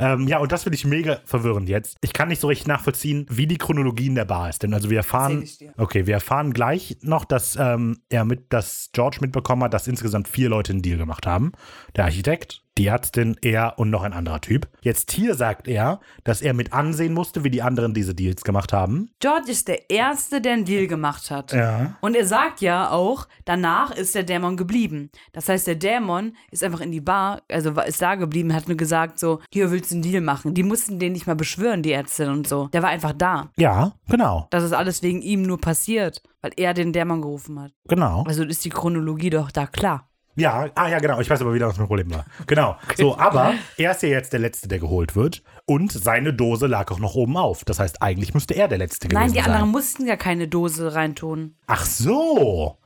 Ähm, 0.00 0.26
ja, 0.26 0.38
und 0.38 0.50
das 0.50 0.64
finde 0.64 0.74
ich 0.74 0.84
mega 0.84 1.20
verwirrend 1.24 1.68
jetzt. 1.68 1.96
Ich 2.00 2.12
kann 2.12 2.26
nicht 2.26 2.40
so 2.40 2.48
richtig 2.48 2.66
nachvollziehen, 2.66 3.24
wie 3.30 3.46
die 3.46 3.56
Chronologie 3.56 4.06
in 4.06 4.16
der 4.16 4.24
Bar 4.24 4.48
ist. 4.48 4.64
Denn 4.64 4.74
also 4.74 4.90
wir 4.90 4.96
erfahren, 4.96 5.42
ich 5.42 5.60
okay, 5.76 6.08
wir 6.08 6.14
erfahren 6.14 6.52
gleich 6.52 6.96
noch, 7.02 7.24
dass 7.24 7.54
ähm, 7.54 7.98
er 8.08 8.24
mit, 8.24 8.52
dass 8.52 8.90
George 8.92 9.18
mitbekommen 9.20 9.62
hat, 9.62 9.74
dass 9.74 9.86
insgesamt 9.86 10.26
vier 10.26 10.48
Leute 10.48 10.72
einen 10.72 10.82
Deal 10.82 10.98
gemacht 10.98 11.24
haben. 11.24 11.52
Der 11.94 12.06
Architekt, 12.06 12.33
die 12.76 12.88
Ärztin, 12.88 13.36
er 13.40 13.74
und 13.78 13.90
noch 13.90 14.02
ein 14.02 14.12
anderer 14.12 14.40
Typ. 14.40 14.68
Jetzt 14.82 15.12
hier 15.12 15.34
sagt 15.36 15.68
er, 15.68 16.00
dass 16.24 16.42
er 16.42 16.54
mit 16.54 16.72
ansehen 16.72 17.14
musste, 17.14 17.44
wie 17.44 17.50
die 17.50 17.62
anderen 17.62 17.94
diese 17.94 18.14
Deals 18.14 18.42
gemacht 18.42 18.72
haben. 18.72 19.10
George 19.20 19.50
ist 19.52 19.68
der 19.68 19.90
Erste, 19.90 20.40
der 20.40 20.54
einen 20.54 20.64
Deal 20.64 20.88
gemacht 20.88 21.30
hat. 21.30 21.52
Ja. 21.52 21.96
Und 22.00 22.16
er 22.16 22.26
sagt 22.26 22.60
ja 22.60 22.90
auch, 22.90 23.28
danach 23.44 23.92
ist 23.92 24.14
der 24.16 24.24
Dämon 24.24 24.56
geblieben. 24.56 25.10
Das 25.32 25.48
heißt, 25.48 25.68
der 25.68 25.76
Dämon 25.76 26.34
ist 26.50 26.64
einfach 26.64 26.80
in 26.80 26.90
die 26.90 27.00
Bar, 27.00 27.42
also 27.48 27.70
ist 27.82 28.02
da 28.02 28.16
geblieben, 28.16 28.52
hat 28.52 28.66
nur 28.66 28.76
gesagt 28.76 29.20
so, 29.20 29.40
hier 29.52 29.70
willst 29.70 29.92
du 29.92 29.96
einen 29.96 30.02
Deal 30.02 30.20
machen. 30.20 30.54
Die 30.54 30.64
mussten 30.64 30.98
den 30.98 31.12
nicht 31.12 31.28
mal 31.28 31.36
beschwören, 31.36 31.82
die 31.82 31.92
Ärztin 31.92 32.28
und 32.28 32.48
so. 32.48 32.66
Der 32.72 32.82
war 32.82 32.90
einfach 32.90 33.12
da. 33.12 33.52
Ja, 33.56 33.92
genau, 34.08 34.48
Das 34.50 34.64
ist 34.64 34.72
alles 34.72 35.02
wegen 35.02 35.22
ihm 35.22 35.42
nur 35.42 35.60
passiert, 35.60 36.22
weil 36.42 36.50
er 36.56 36.74
den 36.74 36.92
Dämon 36.92 37.22
gerufen 37.22 37.60
hat. 37.60 37.72
genau. 37.86 38.24
Also 38.26 38.42
ist 38.42 38.64
die 38.64 38.70
Chronologie 38.70 39.30
doch 39.30 39.52
da 39.52 39.66
klar. 39.66 40.08
Ja, 40.36 40.68
ah 40.74 40.88
ja, 40.88 40.98
genau. 40.98 41.20
Ich 41.20 41.30
weiß 41.30 41.40
aber 41.42 41.54
wieder, 41.54 41.68
was 41.68 41.78
mein 41.78 41.86
Problem 41.86 42.12
war. 42.12 42.24
Genau. 42.46 42.76
So, 42.96 43.16
aber 43.16 43.54
er 43.76 43.92
ist 43.92 44.02
ja 44.02 44.08
jetzt 44.08 44.32
der 44.32 44.40
Letzte, 44.40 44.68
der 44.68 44.78
geholt 44.80 45.14
wird. 45.14 45.42
Und 45.66 45.92
seine 45.92 46.34
Dose 46.34 46.66
lag 46.66 46.90
auch 46.90 46.98
noch 46.98 47.14
oben 47.14 47.36
auf. 47.36 47.64
Das 47.64 47.78
heißt, 47.78 48.02
eigentlich 48.02 48.34
müsste 48.34 48.54
er 48.54 48.68
der 48.68 48.78
Letzte 48.78 49.08
gewesen 49.08 49.20
Nein, 49.26 49.32
die 49.32 49.40
anderen 49.40 49.60
sein. 49.62 49.70
mussten 49.70 50.06
ja 50.06 50.16
keine 50.16 50.48
Dose 50.48 50.94
reintun. 50.94 51.54
Ach 51.66 51.84
so. 51.84 52.78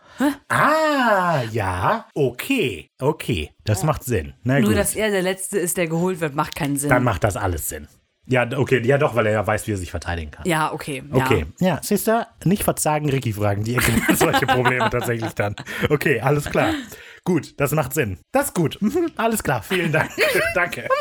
Ah, 0.48 1.42
ja. 1.52 2.06
Okay. 2.14 2.90
Okay. 3.00 3.50
Das 3.64 3.84
macht 3.84 4.04
Sinn. 4.04 4.34
Na 4.42 4.58
Nur, 4.58 4.70
gut. 4.70 4.78
dass 4.78 4.94
er 4.96 5.10
der 5.10 5.22
Letzte 5.22 5.58
ist, 5.58 5.76
der 5.76 5.86
geholt 5.86 6.20
wird, 6.20 6.34
macht 6.34 6.56
keinen 6.56 6.76
Sinn. 6.76 6.90
Dann 6.90 7.04
macht 7.04 7.24
das 7.24 7.36
alles 7.36 7.68
Sinn. 7.68 7.88
Ja, 8.26 8.46
okay. 8.56 8.82
Ja, 8.84 8.98
doch, 8.98 9.14
weil 9.14 9.26
er 9.26 9.32
ja 9.32 9.46
weiß, 9.46 9.66
wie 9.66 9.72
er 9.72 9.78
sich 9.78 9.90
verteidigen 9.90 10.30
kann. 10.30 10.46
ja, 10.46 10.70
okay. 10.72 11.02
Ja. 11.10 11.24
Okay. 11.24 11.46
Ja, 11.60 11.78
siehst 11.82 12.08
du, 12.08 12.26
nicht 12.44 12.62
verzagen, 12.62 13.08
Ricky 13.08 13.32
fragen, 13.32 13.64
die 13.64 13.74
erkennen 13.74 14.02
solche 14.14 14.46
Probleme 14.46 14.90
tatsächlich 14.90 15.32
dann. 15.32 15.56
Okay, 15.88 16.20
alles 16.20 16.44
klar. 16.50 16.74
Gut, 17.28 17.60
das 17.60 17.72
macht 17.72 17.92
Sinn. 17.92 18.16
Das 18.32 18.46
ist 18.46 18.54
gut. 18.54 18.78
Alles 19.18 19.42
klar, 19.42 19.62
vielen 19.62 19.92
Dank. 19.92 20.10
Danke. 20.54 20.88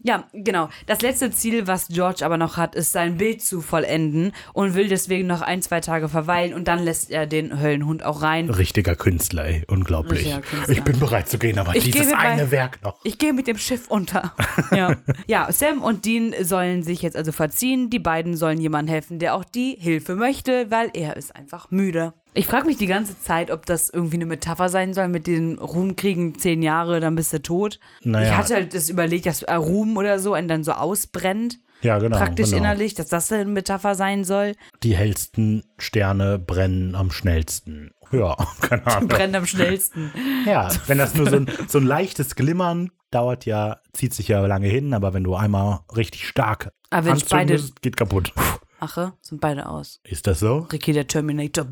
Ja, 0.00 0.28
genau. 0.32 0.68
Das 0.86 1.02
letzte 1.02 1.32
Ziel, 1.32 1.66
was 1.66 1.88
George 1.88 2.24
aber 2.24 2.36
noch 2.38 2.56
hat, 2.56 2.76
ist 2.76 2.92
sein 2.92 3.16
Bild 3.18 3.42
zu 3.42 3.60
vollenden 3.60 4.32
und 4.54 4.74
will 4.76 4.88
deswegen 4.88 5.26
noch 5.26 5.42
ein, 5.42 5.60
zwei 5.60 5.80
Tage 5.80 6.08
verweilen 6.08 6.54
und 6.54 6.68
dann 6.68 6.84
lässt 6.84 7.10
er 7.10 7.26
den 7.26 7.60
Höllenhund 7.60 8.04
auch 8.04 8.22
rein. 8.22 8.48
Richtiger 8.48 8.94
Künstler, 8.94 9.44
ey. 9.46 9.64
Unglaublich. 9.66 10.20
Richtiger 10.20 10.40
Künstler. 10.40 10.74
Ich 10.76 10.82
bin 10.84 11.00
bereit 11.00 11.28
zu 11.28 11.36
gehen, 11.38 11.58
aber 11.58 11.74
Ich 11.74 11.82
dieses 11.84 12.02
gehe 12.06 12.16
mit 12.16 12.24
eine 12.24 12.42
mein- 12.42 12.50
Werk 12.52 12.80
noch. 12.82 13.00
Ich 13.04 13.18
gehe 13.18 13.32
mit 13.32 13.48
dem 13.48 13.58
Schiff 13.58 13.88
unter. 13.88 14.34
Ja. 14.70 14.96
ja, 15.26 15.50
Sam 15.50 15.82
und 15.82 16.04
Dean 16.06 16.32
sollen 16.42 16.84
sich 16.84 17.02
jetzt 17.02 17.16
also 17.16 17.32
verziehen. 17.32 17.90
Die 17.90 17.98
beiden 17.98 18.36
sollen 18.36 18.60
jemandem 18.60 18.92
helfen, 18.92 19.18
der 19.18 19.34
auch 19.34 19.44
die 19.44 19.76
Hilfe 19.78 20.14
möchte, 20.14 20.70
weil 20.70 20.90
er 20.94 21.16
ist 21.16 21.34
einfach 21.34 21.70
müde. 21.72 22.14
Ich 22.34 22.46
frage 22.46 22.66
mich 22.66 22.76
die 22.76 22.86
ganze 22.86 23.20
Zeit, 23.20 23.50
ob 23.50 23.66
das 23.66 23.88
irgendwie 23.90 24.16
eine 24.16 24.26
Metapher 24.26 24.68
sein 24.68 24.94
soll 24.94 25.08
mit 25.08 25.26
den 25.26 25.58
Ruhmkriegen 25.58 26.38
zehn 26.38 26.62
Jahre, 26.62 27.00
dann 27.00 27.14
bist 27.16 27.32
du 27.32 27.42
tot. 27.42 27.80
Naja. 28.02 28.28
Ich 28.30 28.36
hatte 28.36 28.54
halt 28.54 28.74
das 28.74 28.88
überlegt, 28.90 29.26
dass 29.26 29.42
äh, 29.42 29.54
Ruhm 29.54 29.96
oder 29.96 30.18
so 30.20 30.34
einen 30.34 30.46
dann 30.48 30.62
so 30.64 30.72
ausbrennt. 30.72 31.58
Ja, 31.80 31.98
genau. 31.98 32.16
praktisch 32.16 32.46
genau. 32.50 32.58
innerlich, 32.58 32.94
dass 32.94 33.06
das 33.08 33.30
eine 33.30 33.44
Metapher 33.44 33.94
sein 33.94 34.24
soll. 34.24 34.54
Die 34.82 34.96
hellsten 34.96 35.62
Sterne 35.78 36.38
brennen 36.38 36.94
am 36.96 37.10
schnellsten. 37.12 37.92
Ja, 38.12 38.36
keine 38.60 38.86
Ahnung. 38.86 39.08
Brennt 39.08 39.34
am 39.36 39.46
schnellsten. 39.46 40.12
Ja, 40.44 40.68
wenn 40.86 40.98
das 40.98 41.14
nur 41.14 41.28
so 41.30 41.36
ein, 41.36 41.46
so 41.68 41.78
ein 41.78 41.86
leichtes 41.86 42.34
Glimmern 42.36 42.90
dauert 43.10 43.46
ja, 43.46 43.78
zieht 43.92 44.12
sich 44.12 44.28
ja 44.28 44.44
lange 44.46 44.68
hin, 44.68 44.92
aber 44.92 45.14
wenn 45.14 45.24
du 45.24 45.34
einmal 45.34 45.80
richtig 45.96 46.26
stark 46.28 46.72
Aber 46.90 47.06
wenn 47.06 47.16
ich 47.16 47.24
beide- 47.26 47.58
geht 47.80 47.96
kaputt. 47.96 48.32
Ache, 48.80 49.12
sind 49.20 49.40
beide 49.40 49.68
aus. 49.68 50.00
Ist 50.04 50.26
das 50.26 50.40
so? 50.40 50.66
Ricky 50.72 50.92
der 50.92 51.06
Terminator. 51.06 51.64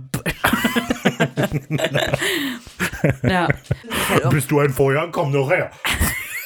ja. 3.22 3.48
Halt 4.08 4.30
Bist 4.34 4.50
du 4.50 4.60
ein 4.60 4.70
Feuer? 4.70 5.08
Komm 5.12 5.32
doch 5.32 5.50
her. 5.50 5.70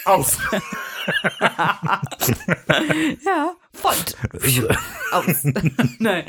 Aus. 0.04 0.38
ja, 3.24 3.52
Font. 3.72 4.16
Aus. 5.12 5.44
Nein. 5.98 6.24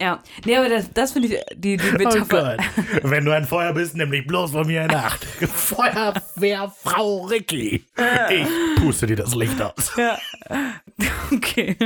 Ja. 0.00 0.22
Nee, 0.44 0.56
aber 0.56 0.68
das, 0.68 0.90
das 0.92 1.12
finde 1.12 1.28
ich 1.28 1.40
die, 1.56 1.76
die 1.76 1.82
Oh 1.94 1.98
Metapher. 1.98 2.56
Gott. 2.56 3.10
Wenn 3.10 3.24
du 3.24 3.32
ein 3.32 3.46
Feuer 3.46 3.72
bist, 3.72 3.96
nimm 3.96 4.10
dich 4.10 4.26
bloß 4.26 4.52
von 4.52 4.66
mir 4.66 4.84
in 4.84 4.90
Acht. 4.94 5.24
Feuerwehrfrau 5.54 7.22
Ricky. 7.22 7.84
Ich 8.30 8.46
puste 8.82 9.06
dir 9.06 9.16
das 9.16 9.34
Licht 9.34 9.60
aus. 9.60 9.92
Ja. 9.96 10.18
Okay. 11.32 11.76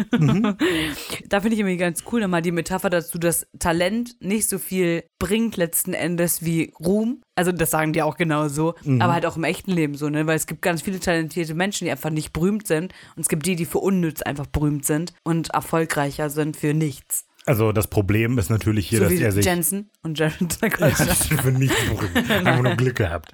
Da 1.29 1.41
finde 1.41 1.55
ich 1.55 1.61
irgendwie 1.61 1.77
ganz 1.79 2.03
cool 2.13 2.21
nochmal 2.21 2.43
die 2.43 2.51
Metapher 2.53 2.91
dazu, 2.91 3.19
dass 3.19 3.47
Talent 3.59 4.17
nicht 4.21 4.49
so 4.49 4.59
viel 4.59 5.05
bringt 5.19 5.57
letzten 5.57 5.95
Endes 5.95 6.45
wie 6.45 6.75
Ruhm. 6.79 7.23
Also 7.35 7.53
das 7.53 7.71
sagen 7.71 7.93
die 7.93 8.03
auch 8.03 8.17
genauso, 8.17 8.75
aber 8.99 9.13
halt 9.15 9.25
auch 9.25 9.37
im 9.37 9.45
echten 9.45 9.71
Leben 9.71 9.95
so, 9.95 10.09
ne? 10.11 10.27
Weil 10.27 10.37
es 10.37 10.47
gibt 10.47 10.61
ganz 10.61 10.83
viele 10.83 10.99
talentierte 11.01 11.55
Menschen, 11.55 11.85
die 11.85 11.91
einfach 11.91 12.11
nicht 12.11 12.33
berühmt 12.33 12.67
sind 12.67 12.93
und 13.17 13.23
es 13.23 13.29
gibt 13.29 13.47
die, 13.47 13.55
die 13.57 13.65
für 13.65 13.79
unnütz 13.79 14.21
einfach 14.23 14.47
berühmt 14.47 14.85
sind 14.85 14.88
und 15.25 15.51
erfolgreicher 15.51 16.31
sind 16.31 16.57
für 16.57 16.75
nichts. 16.75 17.29
Also 17.49 17.73
das 17.73 17.87
Problem 17.87 18.37
ist 18.37 18.51
natürlich 18.51 18.91
hier, 18.91 18.99
So 18.99 19.05
dass 19.05 19.15
er 19.15 19.33
sich 19.33 19.47
Jensen 19.47 19.89
und 20.03 20.19
Jared 20.19 20.59
Ja, 20.81 20.91
für 20.91 21.51
nichts 21.51 21.77
berühmt. 21.89 22.31
Einfach 22.31 22.63
nur 22.63 22.77
Glück 22.77 22.97
gehabt. 22.97 23.31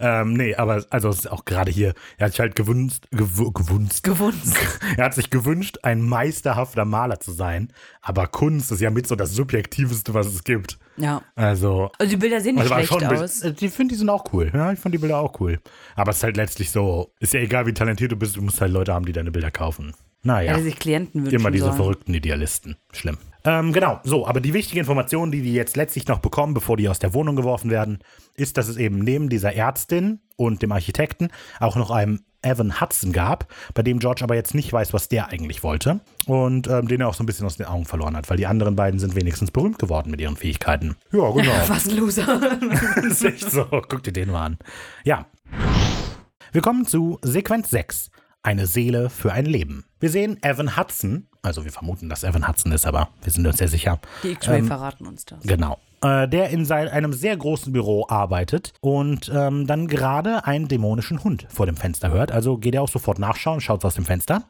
Ähm, 0.00 0.32
nee, 0.32 0.54
aber 0.54 0.86
also 0.88 1.10
es 1.10 1.18
ist 1.18 1.30
auch 1.30 1.44
gerade 1.44 1.70
hier, 1.70 1.92
er 2.16 2.26
hat 2.26 2.32
sich 2.32 2.40
halt 2.40 2.56
gewünscht, 2.56 3.04
gew 3.10 3.52
gewünscht. 3.52 4.02
gewunst. 4.02 4.56
Er 4.96 5.04
hat 5.04 5.14
sich 5.14 5.28
gewünscht, 5.28 5.78
ein 5.82 6.00
meisterhafter 6.00 6.86
Maler 6.86 7.20
zu 7.20 7.30
sein. 7.30 7.70
Aber 8.00 8.26
Kunst 8.26 8.72
ist 8.72 8.80
ja 8.80 8.88
mit 8.90 9.06
so 9.06 9.16
das 9.16 9.34
Subjektiveste, 9.34 10.14
was 10.14 10.28
es 10.28 10.44
gibt. 10.44 10.78
Ja. 10.96 11.20
Also. 11.34 11.90
Also 11.98 12.10
die 12.10 12.16
Bilder 12.16 12.40
sehen 12.40 12.54
nicht 12.54 12.72
also 12.72 12.96
schlecht 12.96 13.04
aus. 13.04 13.44
Ich 13.44 13.70
finde, 13.72 13.92
die 13.92 13.98
sind 13.98 14.08
auch 14.08 14.32
cool. 14.32 14.50
Ja, 14.54 14.72
ich 14.72 14.78
fand 14.78 14.94
die 14.94 14.98
Bilder 14.98 15.18
auch 15.18 15.38
cool. 15.40 15.58
Aber 15.94 16.10
es 16.12 16.18
ist 16.18 16.22
halt 16.22 16.38
letztlich 16.38 16.70
so, 16.70 17.12
ist 17.20 17.34
ja 17.34 17.40
egal, 17.40 17.66
wie 17.66 17.74
talentiert 17.74 18.12
du 18.12 18.16
bist, 18.16 18.36
du 18.36 18.40
musst 18.40 18.62
halt 18.62 18.72
Leute 18.72 18.94
haben, 18.94 19.04
die 19.04 19.12
deine 19.12 19.30
Bilder 19.30 19.50
kaufen. 19.50 19.92
Naja. 20.22 20.52
Hätte 20.52 20.64
sich 20.64 20.78
Klienten 20.78 21.22
wünschen 21.22 21.38
Immer 21.38 21.50
diese 21.50 21.66
sollen. 21.66 21.76
verrückten 21.76 22.14
Idealisten. 22.14 22.76
Schlimm. 22.92 23.18
Ähm, 23.44 23.72
genau, 23.72 24.00
so, 24.02 24.26
aber 24.26 24.40
die 24.40 24.52
wichtige 24.52 24.80
Information, 24.80 25.30
die 25.30 25.42
die 25.42 25.54
jetzt 25.54 25.76
letztlich 25.76 26.06
noch 26.08 26.18
bekommen, 26.18 26.54
bevor 26.54 26.76
die 26.76 26.88
aus 26.88 26.98
der 26.98 27.14
Wohnung 27.14 27.36
geworfen 27.36 27.70
werden, 27.70 28.00
ist, 28.34 28.58
dass 28.58 28.68
es 28.68 28.76
eben 28.76 28.98
neben 28.98 29.28
dieser 29.28 29.54
Ärztin 29.54 30.20
und 30.36 30.60
dem 30.60 30.72
Architekten 30.72 31.28
auch 31.60 31.76
noch 31.76 31.90
einen 31.90 32.24
Evan 32.42 32.80
Hudson 32.80 33.12
gab, 33.12 33.52
bei 33.74 33.82
dem 33.82 33.98
George 33.98 34.22
aber 34.22 34.34
jetzt 34.34 34.54
nicht 34.54 34.72
weiß, 34.72 34.92
was 34.92 35.08
der 35.08 35.28
eigentlich 35.28 35.62
wollte 35.62 36.00
und 36.26 36.68
ähm, 36.68 36.88
den 36.88 37.00
er 37.00 37.08
auch 37.08 37.14
so 37.14 37.22
ein 37.22 37.26
bisschen 37.26 37.46
aus 37.46 37.56
den 37.56 37.66
Augen 37.66 37.84
verloren 37.84 38.16
hat, 38.16 38.28
weil 38.30 38.36
die 38.36 38.46
anderen 38.46 38.76
beiden 38.76 39.00
sind 39.00 39.14
wenigstens 39.16 39.50
berühmt 39.50 39.78
geworden 39.78 40.10
mit 40.10 40.20
ihren 40.20 40.36
Fähigkeiten. 40.36 40.96
Ja, 41.12 41.30
genau. 41.30 41.52
Was 41.68 41.88
ein 41.88 41.96
Loser. 41.96 42.40
ist 43.08 43.24
echt 43.24 43.50
so. 43.50 43.64
Guck 43.64 44.02
dir 44.02 44.12
den 44.12 44.30
mal 44.30 44.46
an. 44.46 44.58
Ja. 45.04 45.26
Wir 46.52 46.62
kommen 46.62 46.86
zu 46.86 47.18
Sequenz 47.22 47.70
6. 47.70 48.10
Eine 48.42 48.66
Seele 48.66 49.10
für 49.10 49.32
ein 49.32 49.46
Leben. 49.46 49.84
Wir 50.00 50.10
sehen 50.10 50.38
Evan 50.42 50.76
Hudson, 50.76 51.26
also 51.42 51.64
wir 51.64 51.72
vermuten, 51.72 52.08
dass 52.08 52.22
Evan 52.22 52.46
Hudson 52.46 52.72
ist, 52.72 52.86
aber 52.86 53.08
wir 53.22 53.32
sind 53.32 53.46
uns 53.46 53.58
sehr 53.58 53.68
sicher. 53.68 53.98
Die 54.22 54.30
X-Ray 54.30 54.62
verraten 54.62 55.06
uns 55.06 55.24
das. 55.24 55.42
Genau. 55.42 55.78
Äh, 56.00 56.28
der 56.28 56.50
in 56.50 56.64
sein, 56.64 56.86
einem 56.86 57.12
sehr 57.12 57.36
großen 57.36 57.72
Büro 57.72 58.06
arbeitet 58.08 58.72
und 58.80 59.32
ähm, 59.34 59.66
dann 59.66 59.88
gerade 59.88 60.46
einen 60.46 60.68
dämonischen 60.68 61.24
Hund 61.24 61.48
vor 61.48 61.66
dem 61.66 61.76
Fenster 61.76 62.12
hört. 62.12 62.30
Also 62.30 62.56
geht 62.56 62.76
er 62.76 62.82
auch 62.82 62.88
sofort 62.88 63.18
nachschauen, 63.18 63.60
schaut 63.60 63.84
aus 63.84 63.96
dem 63.96 64.04
Fenster. 64.04 64.44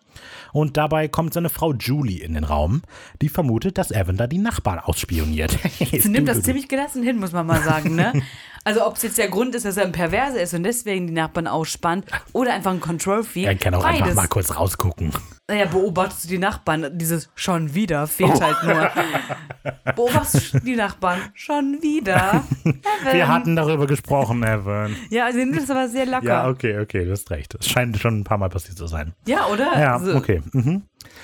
Und 0.52 0.76
dabei 0.76 1.08
kommt 1.08 1.32
seine 1.32 1.48
Frau 1.48 1.72
Julie 1.72 2.22
in 2.22 2.34
den 2.34 2.44
Raum, 2.44 2.82
die 3.22 3.30
vermutet, 3.30 3.78
dass 3.78 3.90
Evan 3.90 4.18
da 4.18 4.26
die 4.26 4.36
Nachbarn 4.36 4.78
ausspioniert. 4.78 5.56
Sie 5.78 6.10
nimmt 6.10 6.28
das 6.28 6.42
ziemlich 6.42 6.68
gelassen 6.68 7.02
hin, 7.02 7.18
muss 7.18 7.32
man 7.32 7.46
mal 7.46 7.62
sagen, 7.62 7.94
ne? 7.94 8.12
Also 8.64 8.84
ob 8.84 8.96
es 8.96 9.02
jetzt 9.02 9.16
der 9.16 9.28
Grund 9.28 9.54
ist, 9.54 9.64
dass 9.64 9.78
er 9.78 9.84
ein 9.84 9.92
Perverse 9.92 10.38
ist 10.38 10.52
und 10.52 10.62
deswegen 10.62 11.06
die 11.06 11.14
Nachbarn 11.14 11.46
ausspannt 11.46 12.04
oder 12.34 12.52
einfach 12.52 12.72
ein 12.72 12.80
Control-Freak. 12.80 13.46
Er 13.46 13.54
kann 13.54 13.74
auch 13.74 13.82
Beides. 13.82 14.02
einfach 14.02 14.14
mal 14.14 14.28
kurz 14.28 14.54
rausgucken. 14.54 15.10
Naja, 15.50 15.64
beobachtest 15.64 16.24
du 16.24 16.28
die 16.28 16.38
Nachbarn, 16.38 16.90
dieses 16.98 17.30
schon 17.34 17.74
wieder 17.74 18.06
fehlt 18.06 18.32
Oh. 18.34 18.40
halt 18.42 18.56
nur. 18.64 18.90
Beobachtest 19.96 20.52
du 20.54 20.60
die 20.60 20.76
Nachbarn 20.76 21.20
schon 21.32 21.78
wieder. 21.80 22.44
Evan. 22.64 23.12
Wir 23.12 23.28
hatten 23.28 23.56
darüber 23.56 23.86
gesprochen, 23.86 24.42
Evan. 24.42 24.94
Ja, 25.08 25.24
also 25.24 25.38
nimmt 25.38 25.56
das 25.56 25.70
aber 25.70 25.88
sehr 25.88 26.04
locker. 26.04 26.26
Ja, 26.26 26.48
okay, 26.48 26.78
okay, 26.80 27.04
du 27.06 27.12
hast 27.12 27.30
recht. 27.30 27.54
Das 27.58 27.66
scheint 27.66 27.96
schon 27.98 28.20
ein 28.20 28.24
paar 28.24 28.36
Mal 28.36 28.50
passiert 28.50 28.76
zu 28.76 28.86
sein. 28.86 29.14
Ja, 29.26 29.46
oder? 29.46 29.72
Ja, 29.80 29.94
Also, 29.94 30.14
okay. 30.16 30.42
Mhm. 30.52 30.82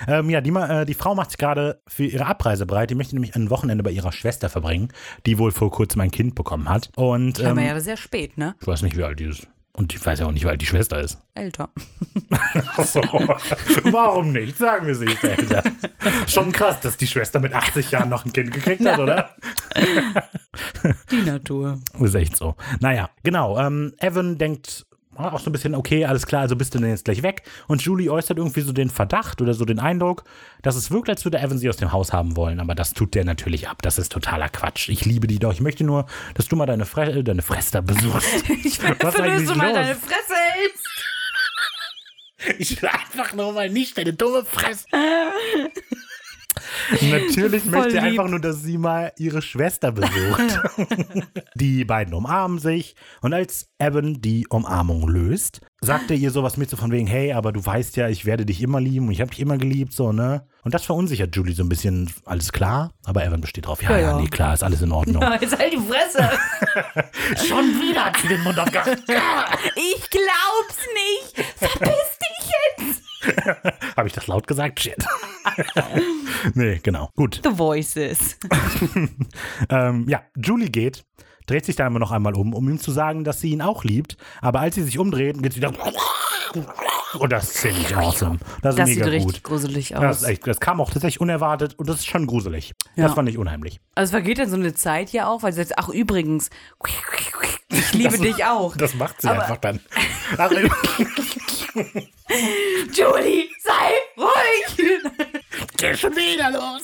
Ähm, 0.09 0.31
ja, 0.31 0.41
die, 0.41 0.51
äh, 0.51 0.87
die 0.87 0.95
Frau 0.95 1.15
macht 1.15 1.31
sich 1.31 1.39
gerade 1.39 1.83
für 1.87 2.05
ihre 2.05 2.25
Abreise 2.27 2.65
bereit. 2.65 2.89
Die 2.91 2.95
möchte 2.95 3.15
nämlich 3.15 3.37
ein 3.37 3.51
Wochenende 3.51 3.85
bei 3.85 3.91
ihrer 3.91 4.13
Schwester 4.13 4.49
verbringen, 4.49 4.89
die 5.27 5.39
wohl 5.39 5.53
vor 5.53 5.71
kurzem 5.71 6.01
ein 6.01 6.11
Kind 6.11 6.35
bekommen 6.35 6.69
hat. 6.71 6.91
Und 6.97 7.41
Aber 7.45 7.61
ähm, 7.61 7.67
ja 7.67 7.79
sehr 7.81 7.99
spät, 7.99 8.39
ne? 8.39 8.55
ich 8.61 8.67
weiß 8.67 8.81
nicht, 8.83 8.97
wie 8.97 9.05
alt 9.05 9.21
die 9.21 9.25
ist. 9.25 9.47
Und 9.77 9.93
ich 9.93 10.07
weiß 10.07 10.21
ja 10.21 10.27
auch 10.27 10.31
nicht, 10.31 10.45
wie 10.45 10.49
alt 10.49 10.61
die 10.61 10.67
Schwester 10.67 11.01
ist. 11.01 11.19
Älter. 11.35 11.69
Ach 12.77 12.85
so. 12.85 13.01
Warum 13.91 14.31
nicht? 14.33 14.57
Sagen 14.57 14.87
wir 14.87 14.95
sie 14.95 15.07
ist 15.07 15.25
älter. 15.25 15.65
Schon 16.29 16.53
krass, 16.53 16.81
dass 16.81 16.97
die 16.97 17.09
Schwester 17.09 17.41
mit 17.41 17.53
80 17.53 17.91
Jahren 17.91 18.09
noch 18.09 18.25
ein 18.25 18.33
Kind 18.33 18.53
gekriegt 18.53 18.87
hat, 18.87 19.01
oder? 19.01 19.35
Die 21.11 21.23
Natur. 21.23 21.81
Ist 21.99 22.15
echt 22.15 22.37
so. 22.37 22.55
Naja, 22.79 23.11
genau. 23.25 23.59
Ähm, 23.59 23.95
Evan 23.99 24.39
denkt 24.39 24.87
auch 25.17 25.41
so 25.41 25.51
ein 25.51 25.53
bisschen, 25.53 25.75
okay, 25.75 26.05
alles 26.05 26.27
klar, 26.27 26.43
also 26.43 26.57
bist 26.57 26.75
du 26.75 26.79
denn 26.79 26.91
jetzt 26.91 27.05
gleich 27.05 27.23
weg? 27.23 27.43
Und 27.67 27.83
Julie 27.83 28.11
äußert 28.11 28.39
irgendwie 28.39 28.61
so 28.61 28.73
den 28.73 28.91
Verdacht 28.91 29.41
oder 29.41 29.55
so 29.55 29.65
den 29.65 29.79
Eindruck, 29.79 30.25
dass 30.63 30.77
es 30.77 30.91
wirkt, 30.91 31.09
als 31.09 31.25
würde 31.25 31.39
Evan 31.39 31.59
sie 31.59 31.69
aus 31.69 31.77
dem 31.77 31.93
Haus 31.93 32.13
haben 32.13 32.37
wollen. 32.37 32.61
Aber 32.61 32.75
das 32.75 32.93
tut 32.93 33.15
der 33.15 33.25
natürlich 33.25 33.69
ab. 33.69 33.83
Das 33.83 33.99
ist 33.99 34.13
totaler 34.13 34.49
Quatsch. 34.49 34.89
Ich 34.89 35.05
liebe 35.05 35.27
die 35.27 35.39
doch. 35.39 35.53
Ich 35.53 35.61
möchte 35.61 35.85
nur, 35.85 36.07
dass 36.35 36.49
du 36.49 36.57
mal 36.57 36.67
deine, 36.67 36.87
Fre 36.87 37.11
äh, 37.11 37.23
deine 37.23 37.43
Fresse 37.43 37.83
besuchst. 37.83 38.45
Ich 38.65 38.79
ist 38.79 39.03
dass 39.03 39.15
du 39.15 39.21
mal 39.21 39.67
los? 39.69 39.75
deine 39.75 39.95
Fresse 39.95 40.35
hältst. 40.35 40.89
Ich 42.59 42.81
will 42.81 42.89
einfach 42.89 43.33
nur 43.35 43.53
mal 43.53 43.69
nicht 43.71 43.97
deine 43.99 44.13
dumme 44.13 44.45
Fresse. 44.45 44.87
Natürlich 47.11 47.65
möchte 47.65 47.97
er 47.97 48.05
einfach 48.05 48.29
nur, 48.29 48.41
dass 48.41 48.63
sie 48.63 48.79
mal 48.79 49.13
ihre 49.19 49.43
Schwester 49.43 49.93
besucht. 49.93 50.61
die 51.55 51.85
beiden 51.85 52.15
umarmen 52.15 52.59
sich 52.59 52.95
und 53.23 53.33
als 53.33 53.71
Evan 53.79 54.21
die 54.21 54.47
Umarmung 54.49 55.09
löst, 55.09 55.61
sagt 55.81 56.11
er 56.11 56.17
ihr 56.17 56.31
sowas 56.31 56.57
mit 56.57 56.71
so 56.71 56.77
von 56.77 56.91
wegen, 56.91 57.07
hey, 57.07 57.33
aber 57.33 57.53
du 57.53 57.65
weißt 57.65 57.97
ja, 57.97 58.09
ich 58.09 58.25
werde 58.25 58.47
dich 58.47 58.63
immer 58.63 58.81
lieben 58.81 59.07
und 59.07 59.13
ich 59.13 59.21
habe 59.21 59.31
dich 59.31 59.41
immer 59.41 59.59
geliebt, 59.59 59.93
so, 59.93 60.13
ne? 60.13 60.47
Und 60.63 60.73
das 60.73 60.85
verunsichert 60.87 61.37
Julie 61.37 61.55
so 61.55 61.63
ein 61.63 61.69
bisschen, 61.69 62.11
alles 62.25 62.51
klar, 62.51 62.93
aber 63.05 63.25
Evan 63.25 63.41
besteht 63.41 63.67
drauf, 63.67 63.83
ja, 63.83 63.91
Ja, 63.91 63.99
ja, 63.99 64.21
nee, 64.21 64.29
klar, 64.29 64.55
ist 64.55 64.63
alles 64.63 64.81
in 64.81 64.93
Ordnung. 64.93 65.21
Ja, 65.23 65.39
jetzt 65.41 65.59
halt 65.59 65.73
die 65.73 65.79
Fresse. 65.79 66.31
Schon 67.47 67.67
wieder 67.81 68.07
hat 68.07 68.17
sie 68.17 68.29
den 68.29 68.43
Mund 68.43 68.59
aufgemacht. 68.59 68.99
Ich 69.77 70.11
glaub's 70.11 70.79
nicht. 70.95 71.47
Verpiss 71.57 72.19
dich 72.19 72.51
jetzt. 72.79 73.03
Habe 73.97 74.09
ich 74.09 74.15
das 74.15 74.27
laut 74.27 74.47
gesagt? 74.47 74.81
Shit. 74.81 75.05
Nee, 76.55 76.81
genau. 76.83 77.11
Gut. 77.17 77.41
The 77.45 77.57
Voices. 77.59 78.39
Ähm, 79.71 80.07
ja, 80.09 80.23
Julie 80.37 80.69
geht, 80.71 81.05
dreht 81.47 81.65
sich 81.65 81.77
dann 81.77 81.87
aber 81.89 81.99
noch 81.99 82.11
einmal 82.13 82.35
um, 82.35 82.55
um 82.55 82.69
ihm 82.69 82.79
zu 82.79 82.91
sagen, 82.93 83.25
dass 83.25 83.41
sie 83.41 83.51
ihn 83.51 83.63
auch 83.63 83.85
liebt. 83.85 84.17
Aber 84.41 84.61
als 84.61 84.75
sie 84.75 84.83
sich 84.83 84.99
umdreht, 84.99 85.43
geht 85.43 85.53
sie 85.55 85.59
wieder. 85.59 85.73
Und 87.19 87.33
das 87.33 87.45
ist 87.45 87.55
ziemlich 87.55 87.97
awesome. 87.97 88.39
Das 88.63 88.75
ist 88.75 88.79
Das 88.81 88.89
sieht 88.89 88.99
mega 88.99 89.11
richtig 89.11 89.43
gut. 89.43 89.43
gruselig 89.45 89.89
Das, 89.91 90.03
aus. 90.03 90.23
ist 90.23 90.29
echt, 90.29 90.47
das 90.47 90.61
kam 90.61 90.81
auch 90.81 90.91
tatsächlich 90.91 91.21
unerwartet 91.21 91.75
und 91.79 91.89
das 91.89 91.97
ist 91.97 92.07
schon 92.07 92.27
gruselig. 92.27 92.73
Ja. 92.97 93.05
Das 93.05 93.15
fand 93.15 93.29
ich 93.29 93.39
unheimlich. 93.39 93.81
Also 93.95 94.07
es 94.07 94.11
vergeht 94.11 94.39
dann 94.39 94.51
so 94.51 94.57
eine 94.57 94.75
Zeit 94.75 95.11
ja 95.11 95.29
auch, 95.29 95.43
weil 95.43 95.53
sie 95.53 95.63
sagt, 95.65 95.79
ach 95.79 95.89
übrigens, 95.89 96.51
ich 97.71 97.93
liebe 97.95 98.19
dich 98.19 98.45
auch. 98.45 98.77
Das 98.77 98.95
macht 98.95 99.21
sie 99.23 99.29
Aber- 99.29 99.43
einfach 99.43 99.59
dann. 99.59 99.81
Julie, 102.93 103.49
sei 103.63 103.93
ruhig. 104.17 105.01
geht 105.89 105.99
schon 105.99 106.17
wieder 106.17 106.51
los. 106.51 106.83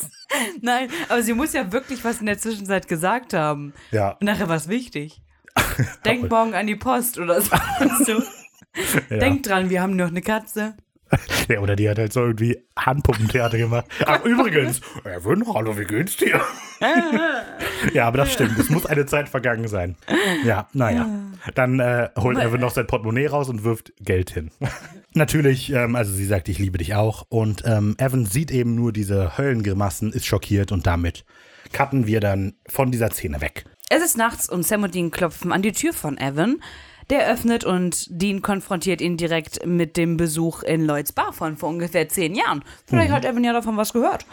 Nein, 0.60 0.88
aber 1.08 1.22
sie 1.22 1.32
muss 1.32 1.52
ja 1.52 1.72
wirklich 1.72 2.04
was 2.04 2.20
in 2.20 2.26
der 2.26 2.38
Zwischenzeit 2.38 2.88
gesagt 2.88 3.34
haben. 3.34 3.72
Ja, 3.90 4.10
Und 4.12 4.24
nachher 4.24 4.48
war 4.48 4.56
es 4.56 4.68
wichtig. 4.68 5.20
Denk 6.04 6.30
morgen 6.30 6.54
an 6.54 6.66
die 6.66 6.76
Post 6.76 7.18
oder 7.18 7.40
so. 7.40 7.56
so. 8.04 8.12
ja. 9.10 9.16
Denk 9.18 9.42
dran, 9.42 9.70
wir 9.70 9.82
haben 9.82 9.96
noch 9.96 10.08
eine 10.08 10.22
Katze. 10.22 10.76
ja. 11.48 11.60
Oder 11.60 11.76
die 11.76 11.88
hat 11.88 11.98
halt 11.98 12.12
so 12.12 12.20
irgendwie 12.20 12.58
Handpuppentheater 12.76 13.58
gemacht. 13.58 13.86
Ach, 14.06 14.24
übrigens, 14.24 14.80
Evan, 15.04 15.44
hallo, 15.52 15.76
wie 15.78 15.84
geht's 15.84 16.16
dir? 16.16 16.40
ja, 17.92 18.06
aber 18.06 18.18
das 18.18 18.32
stimmt. 18.32 18.58
Es 18.58 18.70
muss 18.70 18.86
eine 18.86 19.06
Zeit 19.06 19.28
vergangen 19.28 19.68
sein. 19.68 19.96
Ja, 20.44 20.68
naja. 20.72 21.08
Dann 21.54 21.80
äh, 21.80 22.10
holt 22.16 22.38
Evan 22.38 22.60
noch 22.60 22.70
sein 22.70 22.86
Portemonnaie 22.86 23.26
raus 23.26 23.48
und 23.48 23.64
wirft 23.64 23.92
Geld 24.00 24.30
hin. 24.30 24.50
Natürlich, 25.14 25.72
ähm, 25.72 25.96
also 25.96 26.12
sie 26.12 26.26
sagt, 26.26 26.48
ich 26.48 26.58
liebe 26.58 26.78
dich 26.78 26.94
auch. 26.94 27.26
Und 27.28 27.64
ähm, 27.66 27.96
Evan 27.98 28.26
sieht 28.26 28.50
eben 28.50 28.74
nur 28.74 28.92
diese 28.92 29.36
Höllengrimassen, 29.36 30.12
ist 30.12 30.26
schockiert 30.26 30.72
und 30.72 30.86
damit 30.86 31.24
cutten 31.72 32.06
wir 32.06 32.20
dann 32.20 32.54
von 32.68 32.90
dieser 32.90 33.10
Szene 33.10 33.40
weg. 33.40 33.64
Es 33.90 34.02
ist 34.04 34.16
nachts 34.16 34.48
und 34.48 34.64
Sam 34.64 34.84
und 34.84 34.94
Dean 34.94 35.10
klopfen 35.10 35.50
an 35.50 35.62
die 35.62 35.72
Tür 35.72 35.92
von 35.92 36.16
Evan. 36.16 36.62
Der 37.10 37.28
öffnet 37.28 37.64
und 37.64 38.06
Dean 38.08 38.40
konfrontiert 38.40 39.00
ihn 39.00 39.16
direkt 39.16 39.66
mit 39.66 39.96
dem 39.96 40.16
Besuch 40.16 40.62
in 40.62 40.84
Lloyds 40.84 41.12
Bar 41.12 41.32
von 41.32 41.56
vor 41.56 41.68
ungefähr 41.68 42.08
zehn 42.08 42.36
Jahren. 42.36 42.62
Vielleicht 42.86 43.10
hat 43.10 43.24
Evan 43.24 43.42
ja 43.42 43.52
davon 43.52 43.76
was 43.76 43.92
gehört. 43.92 44.24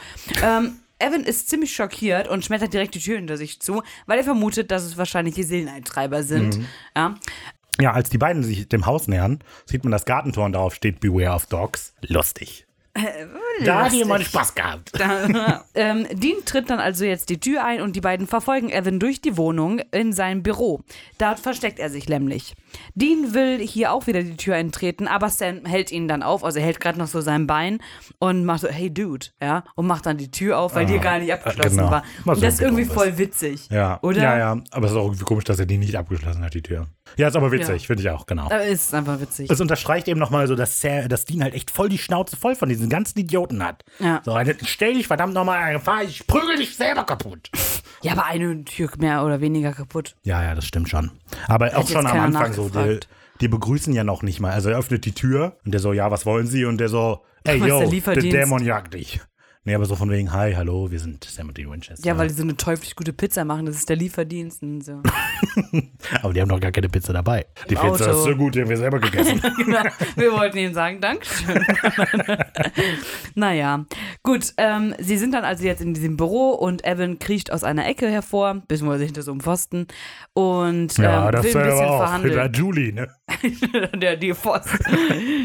Ähm, 0.44 0.76
Evan 1.00 1.24
ist 1.24 1.50
ziemlich 1.50 1.76
schockiert 1.76 2.28
und 2.28 2.46
schmettert 2.46 2.74
direkt 2.74 2.96
die 2.96 3.00
Tür 3.00 3.18
hinter 3.18 3.38
sich 3.38 3.60
zu, 3.60 3.82
weil 4.06 4.20
er 4.20 4.24
vermutet, 4.24 4.70
dass 4.72 4.84
es 4.84 4.98
wahrscheinlich 4.98 5.36
die 5.36 5.44
Seeleneintreiber 5.44 6.24
sind. 6.24 6.60
Ja. 6.96 7.16
Ja, 7.80 7.94
als 7.94 8.10
die 8.10 8.18
beiden 8.18 8.44
sich 8.44 8.68
dem 8.68 8.86
Haus 8.88 9.08
nähern, 9.08 9.40
sieht 9.66 9.84
man 9.84 9.92
das 9.92 10.06
Gartentor 10.06 10.46
und 10.46 10.54
darauf 10.54 10.74
steht 10.74 11.00
Beware 11.00 11.36
of 11.36 11.46
Dogs. 11.46 11.94
Lustig. 12.02 12.68
Da 13.64 13.86
hat 13.86 13.94
jemand 13.94 14.24
Spaß 14.24 14.56
gehabt. 14.56 14.92
ähm, 15.76 16.08
Dean 16.12 16.38
tritt 16.46 16.70
dann 16.70 16.80
also 16.80 17.06
jetzt 17.06 17.30
die 17.30 17.40
Tür 17.40 17.64
ein 17.64 17.82
und 17.82 17.96
die 17.96 18.02
beiden 18.02 18.28
verfolgen 18.28 18.70
Evan 18.70 19.00
durch 19.00 19.22
die 19.22 19.38
Wohnung 19.38 19.80
in 19.92 20.14
sein 20.14 20.44
Büro. 20.44 20.82
Dort 21.18 21.40
versteckt 21.40 21.80
er 21.80 21.90
sich 21.90 22.10
nämlich. 22.10 22.56
Dean 22.96 23.34
will 23.34 23.60
hier 23.60 23.92
auch 23.92 24.08
wieder 24.08 24.24
die 24.24 24.38
Tür 24.38 24.56
eintreten, 24.56 25.08
aber 25.08 25.30
Sam 25.30 25.66
hält 25.66 25.92
ihn 25.92 26.08
dann 26.08 26.24
auf, 26.24 26.44
also 26.44 26.60
er 26.60 26.66
hält 26.66 26.80
gerade 26.80 26.98
noch 26.98 27.08
so 27.08 27.22
sein 27.22 27.48
Bein 27.48 27.80
und 28.20 28.46
macht 28.46 28.62
so, 28.62 28.68
hey 28.68 28.94
Dude, 28.94 29.28
ja, 29.42 29.64
und 29.76 29.88
macht 29.88 30.06
dann 30.06 30.18
die 30.18 30.32
Tür 30.32 30.60
auf, 30.60 30.76
weil 30.76 30.86
die 30.86 31.00
gar 31.00 31.20
nicht 31.20 31.34
abgeschlossen 31.34 31.78
genau. 31.78 31.92
war. 31.92 32.04
Und 32.26 32.42
das 32.42 32.56
ist 32.56 32.62
irgendwie 32.62 32.86
voll 32.86 33.18
witzig. 33.18 33.70
Ja, 33.70 34.00
Oder? 34.02 34.22
ja, 34.22 34.38
ja. 34.38 34.62
Aber 34.72 34.86
es 34.86 34.92
ist 34.92 34.98
auch 34.98 35.06
irgendwie 35.06 35.24
komisch, 35.24 35.44
dass 35.46 35.60
er 35.60 35.66
die 35.66 35.78
nicht 35.78 35.96
abgeschlossen 35.96 36.44
hat, 36.44 36.54
die 36.54 36.62
Tür. 36.62 36.88
Ja, 37.16 37.28
ist 37.30 37.36
aber 37.36 37.52
witzig, 37.52 37.84
Ja. 37.84 37.88
finde 37.88 38.04
ich 38.04 38.10
auch, 38.10 38.26
genau. 38.26 38.46
Aber 38.46 38.64
ist 38.64 38.94
einfach 38.94 39.20
witzig. 39.20 39.50
Es 39.50 39.62
unterstreicht 39.62 40.08
eben 40.08 40.20
nochmal 40.20 40.48
so, 40.48 40.56
dass, 40.56 40.82
Sam, 40.82 41.08
dass 41.08 41.26
Dean 41.26 41.44
halt 41.44 41.54
echt 41.54 41.72
voll 41.72 41.90
die 41.90 41.98
Schnauze 41.98 42.36
voll 42.36 42.56
von 42.56 42.70
diesen 42.70 42.90
ganzen 42.90 43.20
Idioten 43.20 43.64
hat. 43.64 43.84
Ja. 44.00 44.22
So, 44.26 44.38
stell 44.64 44.96
dich 44.96 45.08
verdammt 45.08 45.34
nochmal 45.34 45.68
in 45.68 45.78
Gefahr, 45.78 46.04
ich 46.04 46.28
prügel 46.28 46.58
dich 46.58 46.76
selber 46.76 47.04
kaputt. 47.06 47.50
Ja, 48.02 48.12
aber 48.14 48.26
eine 48.26 48.64
Tür 48.66 48.90
mehr 48.98 49.24
oder 49.26 49.42
weniger 49.42 49.72
kaputt. 49.72 50.16
Ja, 50.24 50.44
ja, 50.44 50.54
das 50.54 50.66
stimmt 50.66 50.90
schon. 50.90 51.12
Aber 51.48 51.68
auch 51.76 51.80
jetzt 51.80 51.92
schon 51.92 52.06
am 52.06 52.20
Anfang 52.20 52.54
so, 52.64 52.70
die, 52.70 53.00
die 53.42 53.48
begrüßen 53.48 53.94
ja 53.94 54.04
noch 54.04 54.24
nicht 54.24 54.40
mal. 54.40 54.52
Also 54.52 54.70
er 54.70 54.78
öffnet 54.78 55.06
die 55.06 55.14
Tür 55.14 55.58
und 55.66 55.72
der 55.72 55.80
so, 55.80 55.94
ja, 55.94 56.12
was 56.12 56.26
wollen 56.26 56.48
Sie? 56.48 56.66
Und 56.66 56.78
der 56.80 56.90
so, 56.90 57.24
ey, 57.44 57.58
yo, 57.68 57.80
der? 58.32 58.32
Dämon 58.32 58.64
jagt 58.64 58.94
dich. 58.94 59.22
Nee, 59.68 59.76
aber 59.76 59.84
so 59.84 59.98
von 59.98 60.10
wegen, 60.10 60.32
hi, 60.32 60.54
hallo, 60.56 60.92
wir 60.92 61.00
sind 61.02 61.26
Sam 61.26 61.50
und 61.50 61.58
die 61.58 61.70
Winchester. 61.70 62.08
Ja, 62.08 62.18
weil 62.18 62.30
die 62.30 62.34
so 62.34 62.42
eine 62.42 62.56
teuflisch 62.56 62.96
gute 62.96 63.12
Pizza 63.12 63.44
machen, 63.44 63.66
das 63.66 63.76
ist 63.76 63.90
der 63.90 63.98
Lieferdienst 63.98 64.64
und 64.64 64.80
so. 64.80 65.02
aber 66.22 66.32
die 66.32 66.40
haben 66.40 66.48
noch 66.48 66.62
gar 66.62 66.72
keine 66.72 66.88
Pizza 66.88 67.12
dabei. 67.12 67.46
Die 67.70 67.76
Pizza 67.76 68.12
ist 68.12 68.24
so 68.24 68.34
gut, 68.34 68.56
die 68.56 68.62
haben 68.62 68.70
wir 68.70 68.78
selber 68.78 69.02
gegessen. 69.02 69.42
Genau. 69.58 69.82
Wir 70.16 70.32
wollten 70.32 70.58
Ihnen 70.58 70.74
sagen, 70.74 71.02
Dankeschön. 71.02 71.66
naja, 73.36 73.86
gut. 74.24 74.54
Ähm, 74.56 74.96
sie 75.00 75.18
sind 75.18 75.34
dann 75.34 75.44
also 75.44 75.66
jetzt 75.66 75.82
in 75.82 75.94
diesem 75.94 76.16
Büro 76.16 76.52
und 76.52 76.86
Evan 76.86 77.20
kriecht 77.20 77.52
aus 77.52 77.66
einer 77.66 77.86
Ecke 77.86 78.08
hervor, 78.08 78.62
beziehungsweise 78.70 79.04
hinter 79.04 79.24
so 79.24 79.32
einem 79.32 79.42
Pfosten 79.42 79.88
und 80.34 80.98
ähm, 80.98 81.04
ja, 81.04 81.32
das 81.32 81.44
will 81.44 81.58
ein 81.58 81.68
bisschen 81.68 81.86
auch 81.86 81.98
verhandeln. 81.98 82.34
der 82.34 82.52
Julie, 82.52 82.94
ne? 82.94 83.10
der 83.98 84.16
die 84.16 84.34
Pfosten. 84.34 84.80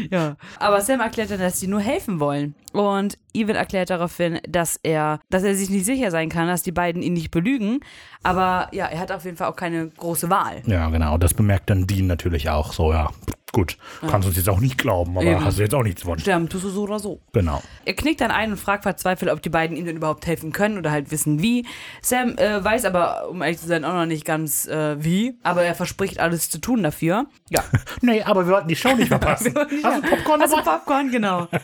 ja. 0.09 0.37
Aber 0.59 0.79
Sam 0.79 1.01
erklärt 1.01 1.31
dann, 1.31 1.39
dass 1.39 1.59
sie 1.59 1.67
nur 1.67 1.81
helfen 1.81 2.21
wollen. 2.21 2.55
Und 2.71 3.17
Evan 3.33 3.55
erklärt 3.55 3.89
daraufhin, 3.89 4.39
dass 4.47 4.79
er, 4.83 5.19
dass 5.29 5.43
er 5.43 5.55
sich 5.55 5.69
nicht 5.69 5.85
sicher 5.85 6.11
sein 6.11 6.29
kann, 6.29 6.47
dass 6.47 6.63
die 6.63 6.71
beiden 6.71 7.01
ihn 7.01 7.13
nicht 7.13 7.31
belügen. 7.31 7.79
Aber 8.23 8.69
ja, 8.71 8.85
er 8.85 8.99
hat 8.99 9.11
auf 9.11 9.25
jeden 9.25 9.37
Fall 9.37 9.49
auch 9.49 9.55
keine 9.55 9.89
große 9.89 10.29
Wahl. 10.29 10.61
Ja, 10.65 10.89
genau. 10.89 11.17
Das 11.17 11.33
bemerkt 11.33 11.69
dann 11.69 11.87
Dean 11.87 12.07
natürlich 12.07 12.49
auch. 12.49 12.73
So, 12.73 12.91
ja, 12.93 13.09
gut, 13.51 13.77
kannst 14.07 14.27
uns 14.27 14.37
jetzt 14.37 14.49
auch 14.49 14.59
nicht 14.59 14.77
glauben, 14.77 15.17
aber 15.17 15.25
Eben. 15.25 15.45
hast 15.45 15.57
du 15.59 15.61
jetzt 15.63 15.75
auch 15.75 15.83
nichts 15.83 16.03
von. 16.03 16.17
Sterben 16.19 16.49
tust 16.49 16.63
du 16.63 16.69
so 16.69 16.83
oder 16.83 16.99
so. 16.99 17.21
Genau. 17.33 17.61
Er 17.85 17.93
knickt 17.93 18.21
dann 18.21 18.31
ein 18.31 18.51
und 18.51 18.57
fragt 18.57 18.83
verzweifelt, 18.83 19.31
ob 19.31 19.41
die 19.41 19.49
beiden 19.49 19.77
ihm 19.77 19.85
denn 19.85 19.97
überhaupt 19.97 20.25
helfen 20.25 20.51
können 20.51 20.77
oder 20.77 20.91
halt 20.91 21.11
wissen 21.11 21.41
wie. 21.41 21.65
Sam 22.01 22.37
äh, 22.37 22.63
weiß 22.63 22.85
aber, 22.85 23.29
um 23.29 23.41
ehrlich 23.41 23.59
zu 23.59 23.67
sein, 23.67 23.85
auch 23.85 23.93
noch 23.93 24.05
nicht 24.05 24.25
ganz 24.25 24.65
äh, 24.67 25.01
wie, 25.03 25.37
aber 25.43 25.63
er 25.63 25.75
verspricht 25.75 26.19
alles 26.19 26.49
zu 26.49 26.59
tun 26.59 26.83
dafür. 26.83 27.27
Ja. 27.49 27.63
Nee, 28.01 28.21
aber 28.23 28.45
wir 28.47 28.53
wollten 28.53 28.67
die 28.67 28.75
Show 28.75 28.95
nicht 28.95 29.07
verpassen. 29.07 29.53
Hast 29.83 30.03
du 30.03 30.09
Popcorn 30.09 30.41
Also 30.41 30.57
dabei? 30.57 30.71
Popcorn, 30.77 31.11
genau. 31.11 31.47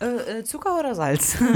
äh, 0.00 0.38
äh, 0.38 0.44
Zucker 0.44 0.78
oder 0.78 0.94
Salz? 0.94 1.38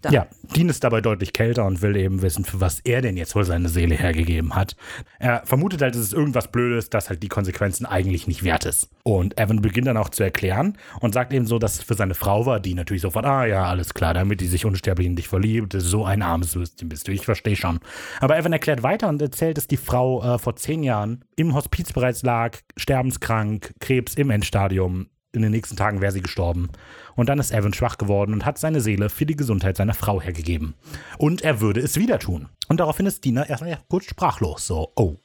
Da. 0.00 0.10
Ja, 0.10 0.28
Dean 0.54 0.68
ist 0.68 0.84
dabei 0.84 1.00
deutlich 1.00 1.32
kälter 1.32 1.66
und 1.66 1.82
will 1.82 1.96
eben 1.96 2.22
wissen, 2.22 2.44
für 2.44 2.60
was 2.60 2.78
er 2.80 3.02
denn 3.02 3.16
jetzt 3.16 3.34
wohl 3.34 3.42
seine 3.42 3.68
Seele 3.68 3.96
hergegeben 3.96 4.54
hat. 4.54 4.76
Er 5.18 5.42
vermutet 5.44 5.82
halt, 5.82 5.96
es 5.96 6.02
ist 6.02 6.12
irgendwas 6.12 6.52
Blödes, 6.52 6.88
das 6.88 7.08
halt 7.08 7.20
die 7.24 7.28
Konsequenzen 7.28 7.84
eigentlich 7.84 8.28
nicht 8.28 8.44
wert 8.44 8.64
ist. 8.64 8.90
Und 9.02 9.40
Evan 9.40 9.60
beginnt 9.60 9.88
dann 9.88 9.96
auch 9.96 10.10
zu 10.10 10.22
erklären 10.22 10.78
und 11.00 11.14
sagt 11.14 11.32
eben 11.32 11.46
so, 11.46 11.58
dass 11.58 11.80
es 11.80 11.82
für 11.82 11.94
seine 11.94 12.14
Frau 12.14 12.46
war, 12.46 12.60
die 12.60 12.74
natürlich 12.74 13.02
sofort, 13.02 13.24
ah 13.24 13.44
ja, 13.44 13.64
alles 13.64 13.92
klar, 13.92 14.14
damit 14.14 14.40
die 14.40 14.46
sich 14.46 14.64
unsterblich 14.64 15.08
in 15.08 15.16
dich 15.16 15.26
verliebt, 15.26 15.74
so 15.76 16.04
ein 16.04 16.22
armes 16.22 16.54
Würstchen 16.54 16.88
bist 16.88 17.08
du, 17.08 17.12
ich 17.12 17.24
verstehe 17.24 17.56
schon. 17.56 17.80
Aber 18.20 18.38
Evan 18.38 18.52
erklärt 18.52 18.84
weiter 18.84 19.08
und 19.08 19.20
erzählt, 19.20 19.56
dass 19.56 19.66
die 19.66 19.76
Frau 19.76 20.22
äh, 20.22 20.38
vor 20.38 20.54
zehn 20.54 20.84
Jahren 20.84 21.24
im 21.34 21.54
Hospiz 21.54 21.92
bereits 21.92 22.22
lag, 22.22 22.56
sterbenskrank, 22.76 23.74
Krebs 23.80 24.14
im 24.14 24.30
Endstadium, 24.30 25.08
in 25.38 25.42
den 25.42 25.52
nächsten 25.52 25.76
Tagen 25.76 26.00
wäre 26.00 26.12
sie 26.12 26.22
gestorben. 26.22 26.68
Und 27.16 27.28
dann 27.28 27.38
ist 27.38 27.52
Evan 27.52 27.72
schwach 27.72 27.98
geworden 27.98 28.32
und 28.32 28.44
hat 28.44 28.58
seine 28.58 28.80
Seele 28.80 29.08
für 29.08 29.26
die 29.26 29.36
Gesundheit 29.36 29.76
seiner 29.76 29.94
Frau 29.94 30.20
hergegeben. 30.20 30.74
Und 31.16 31.42
er 31.42 31.60
würde 31.60 31.80
es 31.80 31.96
wieder 31.96 32.18
tun. 32.18 32.48
Und 32.68 32.80
daraufhin 32.80 33.06
ist 33.06 33.24
Dina 33.24 33.46
erstmal 33.46 33.78
kurz 33.88 34.04
sprachlos. 34.04 34.66
So, 34.66 34.92
oh. 34.96 35.16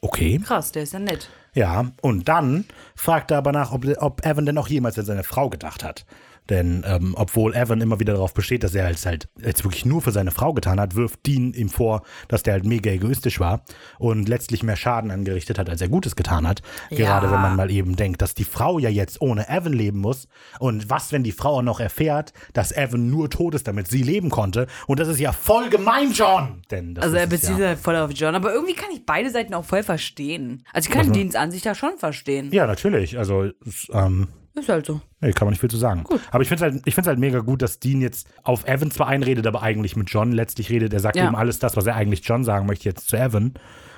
Okay. 0.00 0.38
Krass, 0.44 0.72
der 0.72 0.82
ist 0.82 0.92
ja 0.92 0.98
nett. 0.98 1.30
Ja, 1.54 1.92
und 2.02 2.28
dann 2.28 2.66
fragt 2.94 3.30
er 3.30 3.38
aber 3.38 3.52
nach, 3.52 3.72
ob, 3.72 3.86
ob 3.98 4.26
Evan 4.26 4.44
denn 4.44 4.58
auch 4.58 4.68
jemals 4.68 4.98
an 4.98 5.06
seine 5.06 5.24
Frau 5.24 5.48
gedacht 5.48 5.82
hat. 5.84 6.04
Denn 6.50 6.84
ähm, 6.86 7.14
obwohl 7.16 7.54
Evan 7.54 7.80
immer 7.80 8.00
wieder 8.00 8.14
darauf 8.14 8.34
besteht, 8.34 8.62
dass 8.62 8.74
er 8.74 8.90
es 8.90 9.06
halt 9.06 9.28
jetzt 9.42 9.64
wirklich 9.64 9.86
nur 9.86 10.02
für 10.02 10.12
seine 10.12 10.30
Frau 10.30 10.52
getan 10.52 10.78
hat, 10.78 10.94
wirft 10.94 11.26
Dean 11.26 11.54
ihm 11.54 11.68
vor, 11.68 12.02
dass 12.28 12.42
der 12.42 12.54
halt 12.54 12.64
mega 12.66 12.90
egoistisch 12.90 13.40
war 13.40 13.64
und 13.98 14.28
letztlich 14.28 14.62
mehr 14.62 14.76
Schaden 14.76 15.10
angerichtet 15.10 15.58
hat, 15.58 15.70
als 15.70 15.80
er 15.80 15.88
Gutes 15.88 16.16
getan 16.16 16.46
hat. 16.46 16.62
Gerade 16.90 17.30
wenn 17.30 17.40
man 17.40 17.56
mal 17.56 17.70
eben 17.70 17.96
denkt, 17.96 18.20
dass 18.20 18.34
die 18.34 18.44
Frau 18.44 18.78
ja 18.78 18.90
jetzt 18.90 19.20
ohne 19.20 19.48
Evan 19.48 19.72
leben 19.72 20.00
muss. 20.00 20.28
Und 20.58 20.90
was, 20.90 21.12
wenn 21.12 21.24
die 21.24 21.32
Frau 21.32 21.58
auch 21.58 21.62
noch 21.62 21.80
erfährt, 21.80 22.32
dass 22.52 22.72
Evan 22.72 23.10
nur 23.10 23.30
tot 23.30 23.54
ist, 23.54 23.66
damit 23.66 23.88
sie 23.88 24.02
leben 24.02 24.30
konnte? 24.30 24.66
Und 24.86 25.00
das 25.00 25.08
ist 25.08 25.20
ja 25.20 25.32
voll 25.32 25.70
gemein, 25.70 26.12
John! 26.12 26.62
Denn 26.70 26.98
Also 26.98 27.16
er 27.16 27.26
bezieht 27.26 27.50
sich 27.50 27.58
ja. 27.58 27.68
halt 27.68 27.78
voll 27.78 27.96
auf 27.96 28.10
John, 28.12 28.34
aber 28.34 28.52
irgendwie 28.52 28.74
kann 28.74 28.90
ich 28.92 29.06
beide 29.06 29.30
Seiten 29.30 29.54
auch 29.54 29.64
voll 29.64 29.82
verstehen. 29.82 30.64
Also 30.72 30.88
ich 30.88 30.94
kann 30.94 31.12
Deans 31.12 31.34
Ansicht 31.34 31.64
da 31.64 31.74
schon 31.74 31.96
verstehen. 31.98 32.50
Ja, 32.52 32.66
natürlich. 32.66 33.18
Also, 33.18 33.50
ähm, 33.92 34.28
Ist 34.54 34.68
halt 34.68 34.86
so. 34.86 35.00
Nee, 35.20 35.32
kann 35.32 35.46
man 35.46 35.52
nicht 35.52 35.60
viel 35.60 35.70
zu 35.70 35.76
sagen. 35.76 36.04
Aber 36.30 36.42
ich 36.42 36.48
finde 36.48 36.64
es 36.66 36.72
halt, 36.72 36.82
ich 36.86 36.96
halt 36.96 37.18
mega 37.18 37.40
gut, 37.40 37.60
dass 37.60 37.80
Dean 37.80 38.00
jetzt 38.00 38.28
auf 38.44 38.66
Evan 38.68 38.92
zwar 38.92 39.08
einredet, 39.08 39.46
aber 39.48 39.62
eigentlich 39.62 39.96
mit 39.96 40.10
John 40.10 40.30
letztlich 40.30 40.70
redet. 40.70 40.92
Er 40.92 41.00
sagt 41.00 41.16
Ja. 41.16 41.26
eben 41.26 41.34
alles 41.34 41.58
das, 41.58 41.76
was 41.76 41.86
er 41.86 41.96
eigentlich 41.96 42.20
John 42.24 42.44
sagen 42.44 42.66
möchte, 42.66 42.84
jetzt 42.84 43.08
zu 43.08 43.16
Evan. 43.16 43.54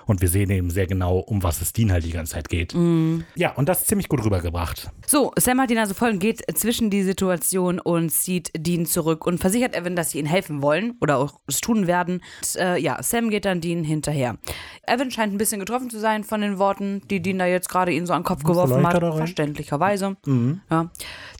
Und 0.06 0.20
wir 0.22 0.28
sehen 0.28 0.50
eben 0.50 0.70
sehr 0.70 0.86
genau, 0.86 1.18
um 1.18 1.42
was 1.42 1.60
es 1.60 1.72
Dean 1.72 1.92
halt 1.92 2.04
die 2.04 2.12
ganze 2.12 2.34
Zeit 2.34 2.48
geht. 2.48 2.74
Mhm. 2.74 3.24
Ja, 3.34 3.52
und 3.54 3.68
das 3.68 3.80
ist 3.80 3.88
ziemlich 3.88 4.08
gut 4.08 4.24
rübergebracht. 4.24 4.90
So, 5.06 5.32
Sam 5.36 5.60
hat 5.60 5.70
ihn 5.70 5.78
also 5.78 5.94
voll 5.94 6.10
und 6.10 6.18
geht 6.20 6.42
zwischen 6.56 6.90
die 6.90 7.02
Situation 7.02 7.80
und 7.80 8.10
zieht 8.10 8.52
Dean 8.56 8.86
zurück 8.86 9.26
und 9.26 9.38
versichert 9.38 9.76
Evan, 9.76 9.96
dass 9.96 10.10
sie 10.10 10.18
ihn 10.18 10.26
helfen 10.26 10.62
wollen 10.62 10.94
oder 11.00 11.18
auch 11.18 11.40
es 11.46 11.60
tun 11.60 11.86
werden. 11.86 12.22
Und, 12.40 12.56
äh, 12.56 12.76
ja, 12.78 13.02
Sam 13.02 13.30
geht 13.30 13.44
dann 13.44 13.60
Dean 13.60 13.84
hinterher. 13.84 14.38
Evan 14.86 15.10
scheint 15.10 15.34
ein 15.34 15.38
bisschen 15.38 15.58
getroffen 15.60 15.90
zu 15.90 15.98
sein 15.98 16.24
von 16.24 16.40
den 16.40 16.58
Worten, 16.58 17.02
die 17.10 17.20
Dean 17.20 17.38
da 17.38 17.46
jetzt 17.46 17.68
gerade 17.68 17.92
ihm 17.92 18.06
so 18.06 18.12
an 18.12 18.20
den 18.20 18.26
Kopf 18.26 18.44
geworfen 18.44 18.76
vielleicht 18.78 18.94
hat. 18.94 19.02
er. 19.02 19.12
Verständlicherweise. 19.12 20.16
Ja. 20.70 20.90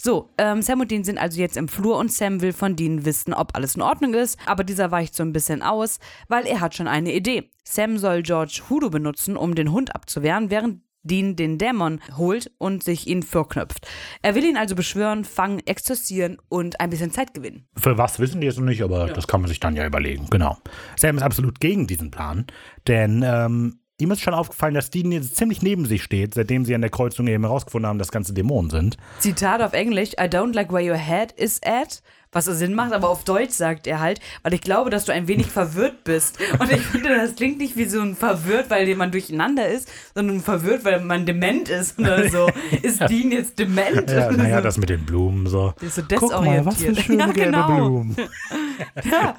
So, 0.02 0.30
ähm, 0.38 0.62
Sam 0.62 0.80
und 0.80 0.90
Dean 0.90 1.05
sind 1.05 1.18
also 1.18 1.40
jetzt 1.40 1.56
im 1.56 1.68
Flur 1.68 1.97
und 1.98 2.12
Sam 2.12 2.40
will 2.40 2.52
von 2.52 2.76
Dean 2.76 3.05
wissen, 3.05 3.32
ob 3.32 3.55
alles 3.55 3.76
in 3.76 3.82
Ordnung 3.82 4.14
ist, 4.14 4.38
aber 4.47 4.64
dieser 4.64 4.90
weicht 4.90 5.14
so 5.14 5.22
ein 5.22 5.32
bisschen 5.32 5.62
aus, 5.62 5.98
weil 6.28 6.47
er 6.47 6.60
hat 6.60 6.74
schon 6.74 6.88
eine 6.88 7.12
Idee. 7.12 7.51
Sam 7.68 7.98
soll 7.98 8.22
George 8.22 8.62
Hoodoo 8.70 8.90
benutzen, 8.90 9.36
um 9.36 9.55
den 9.55 9.72
Hund 9.72 9.94
abzuwehren, 9.94 10.51
während 10.51 10.82
Dean 11.02 11.36
den 11.36 11.59
Dämon 11.59 12.01
holt 12.16 12.51
und 12.59 12.82
sich 12.82 13.06
ihn 13.06 13.22
vorknöpft. 13.22 13.86
Er 14.22 14.34
will 14.34 14.44
ihn 14.44 14.56
also 14.56 14.74
beschwören, 14.74 15.24
fangen, 15.24 15.60
exorzieren 15.66 16.38
und 16.48 16.80
ein 16.80 16.90
bisschen 16.90 17.10
Zeit 17.10 17.34
gewinnen. 17.34 17.66
Für 17.76 17.98
was 17.98 18.18
wissen 18.18 18.40
die 18.40 18.47
jetzt 18.47 18.59
noch 18.59 18.66
nicht, 18.66 18.82
aber 18.82 19.06
das 19.09 19.28
kann 19.28 19.40
man 19.40 19.48
sich 19.48 19.60
dann 19.60 19.76
ja 19.76 19.86
überlegen. 19.86 20.26
Genau. 20.30 20.56
Sam 20.97 21.16
ist 21.16 21.22
absolut 21.22 21.60
gegen 21.60 21.86
diesen 21.86 22.10
Plan, 22.10 22.47
denn 22.86 23.24
ähm, 23.26 23.80
ihm 23.98 24.10
ist 24.10 24.20
schon 24.20 24.34
aufgefallen, 24.34 24.74
dass 24.74 24.90
Dean 24.90 25.12
jetzt 25.12 25.36
ziemlich 25.36 25.62
neben 25.62 25.86
sich 25.86 26.02
steht, 26.02 26.34
seitdem 26.34 26.64
sie 26.64 26.74
an 26.74 26.80
der 26.80 26.90
Kreuzung 26.90 27.26
eben 27.26 27.44
herausgefunden 27.44 27.88
haben, 27.88 27.98
dass 27.98 28.12
ganze 28.12 28.34
Dämonen 28.34 28.70
sind. 28.70 28.97
Zitat 29.20 29.62
auf 29.62 29.72
Englisch, 29.72 30.12
I 30.12 30.26
don't 30.26 30.55
like 30.55 30.72
where 30.72 30.88
your 30.88 30.98
head 30.98 31.32
is 31.32 31.60
at. 31.64 32.02
Was 32.36 32.44
Sinn 32.44 32.74
macht, 32.74 32.92
aber 32.92 33.08
auf 33.08 33.24
Deutsch 33.24 33.54
sagt 33.54 33.86
er 33.86 33.98
halt, 33.98 34.20
weil 34.42 34.52
ich 34.52 34.60
glaube, 34.60 34.90
dass 34.90 35.06
du 35.06 35.12
ein 35.12 35.26
wenig 35.26 35.46
verwirrt 35.46 36.04
bist. 36.04 36.38
Und 36.58 36.70
ich 36.70 36.82
finde, 36.82 37.16
das 37.16 37.34
klingt 37.34 37.56
nicht 37.56 37.78
wie 37.78 37.86
so 37.86 37.98
ein 38.02 38.14
verwirrt, 38.14 38.68
weil 38.68 38.86
jemand 38.86 39.14
durcheinander 39.14 39.66
ist, 39.66 39.90
sondern 40.14 40.42
verwirrt, 40.42 40.84
weil 40.84 41.00
man 41.00 41.24
dement 41.24 41.70
ist 41.70 41.98
oder 41.98 42.28
so. 42.28 42.50
Ist 42.82 43.00
Dean 43.08 43.32
jetzt 43.32 43.58
dement? 43.58 44.10
Ja, 44.10 44.30
naja, 44.30 44.60
das 44.66 44.76
mit 44.76 44.90
den 44.90 45.06
Blumen 45.06 45.46
so. 45.46 45.72
Ist 45.80 45.94
so 45.94 46.02
Guck 46.14 46.30
mal, 46.44 46.62
was 46.66 46.76
für 46.76 46.94
schöne 47.02 47.20
Ja, 47.20 47.32
genau. 47.32 47.66
Blumen. 47.74 48.16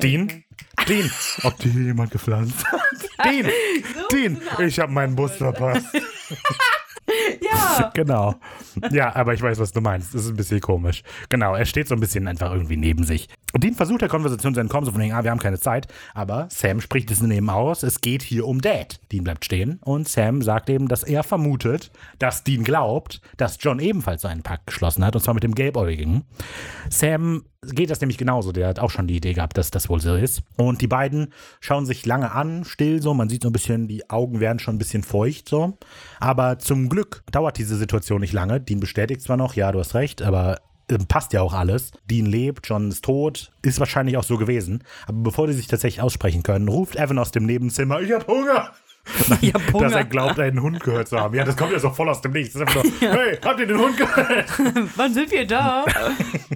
Dean? 0.01 0.43
Dean, 0.87 1.11
ob 1.43 1.55
die 1.59 1.69
jemand 1.69 2.09
gepflanzt? 2.09 2.65
Dean, 3.23 3.47
Dean, 4.11 4.41
ich 4.57 4.79
habe 4.79 4.91
meinen 4.91 5.15
Bus 5.15 5.33
verpasst. 5.33 5.85
Ja. 7.41 7.91
Genau. 7.93 8.35
Ja, 8.91 9.15
aber 9.15 9.33
ich 9.33 9.41
weiß, 9.41 9.59
was 9.59 9.71
du 9.71 9.81
meinst. 9.81 10.13
Das 10.13 10.23
ist 10.23 10.29
ein 10.29 10.35
bisschen 10.35 10.59
komisch. 10.59 11.03
Genau, 11.29 11.55
er 11.55 11.65
steht 11.65 11.87
so 11.87 11.95
ein 11.95 11.99
bisschen 11.99 12.27
einfach 12.27 12.51
irgendwie 12.51 12.77
neben 12.77 13.03
sich. 13.03 13.27
Und 13.53 13.63
Dean 13.63 13.75
versucht 13.75 14.01
der 14.01 14.09
Konversation 14.09 14.53
zu 14.53 14.59
entkommen, 14.59 14.85
so 14.85 14.91
von 14.91 15.01
wegen, 15.01 15.13
ah, 15.13 15.23
wir 15.23 15.31
haben 15.31 15.39
keine 15.39 15.59
Zeit. 15.59 15.87
Aber 16.13 16.47
Sam 16.51 16.81
spricht 16.81 17.09
es 17.11 17.21
neben 17.21 17.49
aus, 17.49 17.83
es 17.83 18.01
geht 18.01 18.23
hier 18.23 18.45
um 18.45 18.61
Dad. 18.61 18.99
Dean 19.11 19.23
bleibt 19.23 19.45
stehen 19.45 19.79
und 19.83 20.07
Sam 20.07 20.41
sagt 20.41 20.69
eben, 20.69 20.87
dass 20.87 21.03
er 21.03 21.23
vermutet, 21.23 21.91
dass 22.19 22.43
Dean 22.43 22.63
glaubt, 22.63 23.21
dass 23.37 23.57
John 23.59 23.79
ebenfalls 23.79 24.21
so 24.23 24.27
einen 24.27 24.43
Pakt 24.43 24.67
geschlossen 24.67 25.05
hat, 25.05 25.15
und 25.15 25.21
zwar 25.21 25.33
mit 25.33 25.43
dem 25.43 25.55
Gelbäugigen. 25.55 26.23
Sam 26.89 27.43
geht 27.61 27.89
das 27.89 28.01
nämlich 28.01 28.17
genauso. 28.17 28.51
Der 28.51 28.67
hat 28.67 28.79
auch 28.79 28.91
schon 28.91 29.07
die 29.07 29.17
Idee 29.17 29.33
gehabt, 29.33 29.57
dass 29.57 29.71
das 29.71 29.89
wohl 29.89 29.99
so 29.99 30.15
ist. 30.15 30.41
Und 30.57 30.81
die 30.81 30.87
beiden 30.87 31.33
schauen 31.59 31.85
sich 31.85 32.05
lange 32.05 32.31
an, 32.31 32.63
still 32.65 33.01
so. 33.01 33.13
Man 33.13 33.29
sieht 33.29 33.43
so 33.43 33.49
ein 33.49 33.53
bisschen, 33.53 33.87
die 33.87 34.09
Augen 34.09 34.39
werden 34.39 34.59
schon 34.59 34.75
ein 34.75 34.79
bisschen 34.79 35.03
feucht 35.03 35.49
so. 35.49 35.77
Aber 36.19 36.59
zum 36.59 36.89
Glück 36.89 37.23
dauert 37.31 37.57
diese 37.57 37.75
Situation 37.75 38.21
nicht 38.21 38.33
lange. 38.33 38.61
Dean 38.61 38.79
bestätigt 38.79 39.21
zwar 39.21 39.37
noch, 39.37 39.55
ja, 39.55 39.71
du 39.71 39.79
hast 39.79 39.95
recht, 39.95 40.21
aber 40.21 40.59
äh, 40.89 40.97
passt 41.07 41.33
ja 41.33 41.41
auch 41.41 41.53
alles. 41.53 41.91
Dean 42.09 42.25
lebt, 42.25 42.67
John 42.67 42.89
ist 42.89 43.03
tot, 43.03 43.51
ist 43.61 43.79
wahrscheinlich 43.79 44.17
auch 44.17 44.23
so 44.23 44.37
gewesen. 44.37 44.83
Aber 45.07 45.19
bevor 45.19 45.47
die 45.47 45.53
sich 45.53 45.67
tatsächlich 45.67 46.01
aussprechen 46.01 46.43
können, 46.43 46.67
ruft 46.67 46.95
Evan 46.95 47.19
aus 47.19 47.31
dem 47.31 47.45
Nebenzimmer, 47.45 48.01
ich 48.01 48.11
hab 48.11 48.27
Hunger. 48.27 48.71
Ich 49.41 49.53
hab 49.53 49.73
Hunger. 49.73 49.85
Dass 49.85 49.93
er 49.93 50.05
glaubt, 50.05 50.39
einen 50.39 50.61
Hund 50.61 50.79
gehört 50.81 51.07
zu 51.07 51.19
haben. 51.19 51.35
Ja, 51.35 51.43
das 51.43 51.55
kommt 51.57 51.71
ja 51.71 51.79
so 51.79 51.89
voll 51.89 52.09
aus 52.09 52.21
dem 52.21 52.31
Nichts. 52.31 52.53
Das 52.53 52.61
ist 52.63 52.67
einfach 52.77 52.83
so, 52.83 52.91
hey, 53.07 53.37
habt 53.43 53.59
ihr 53.59 53.67
den 53.67 53.77
Hund 53.79 53.97
gehört? 53.97 54.45
Wann 54.95 55.13
sind 55.13 55.31
wir 55.31 55.45
da? 55.47 55.85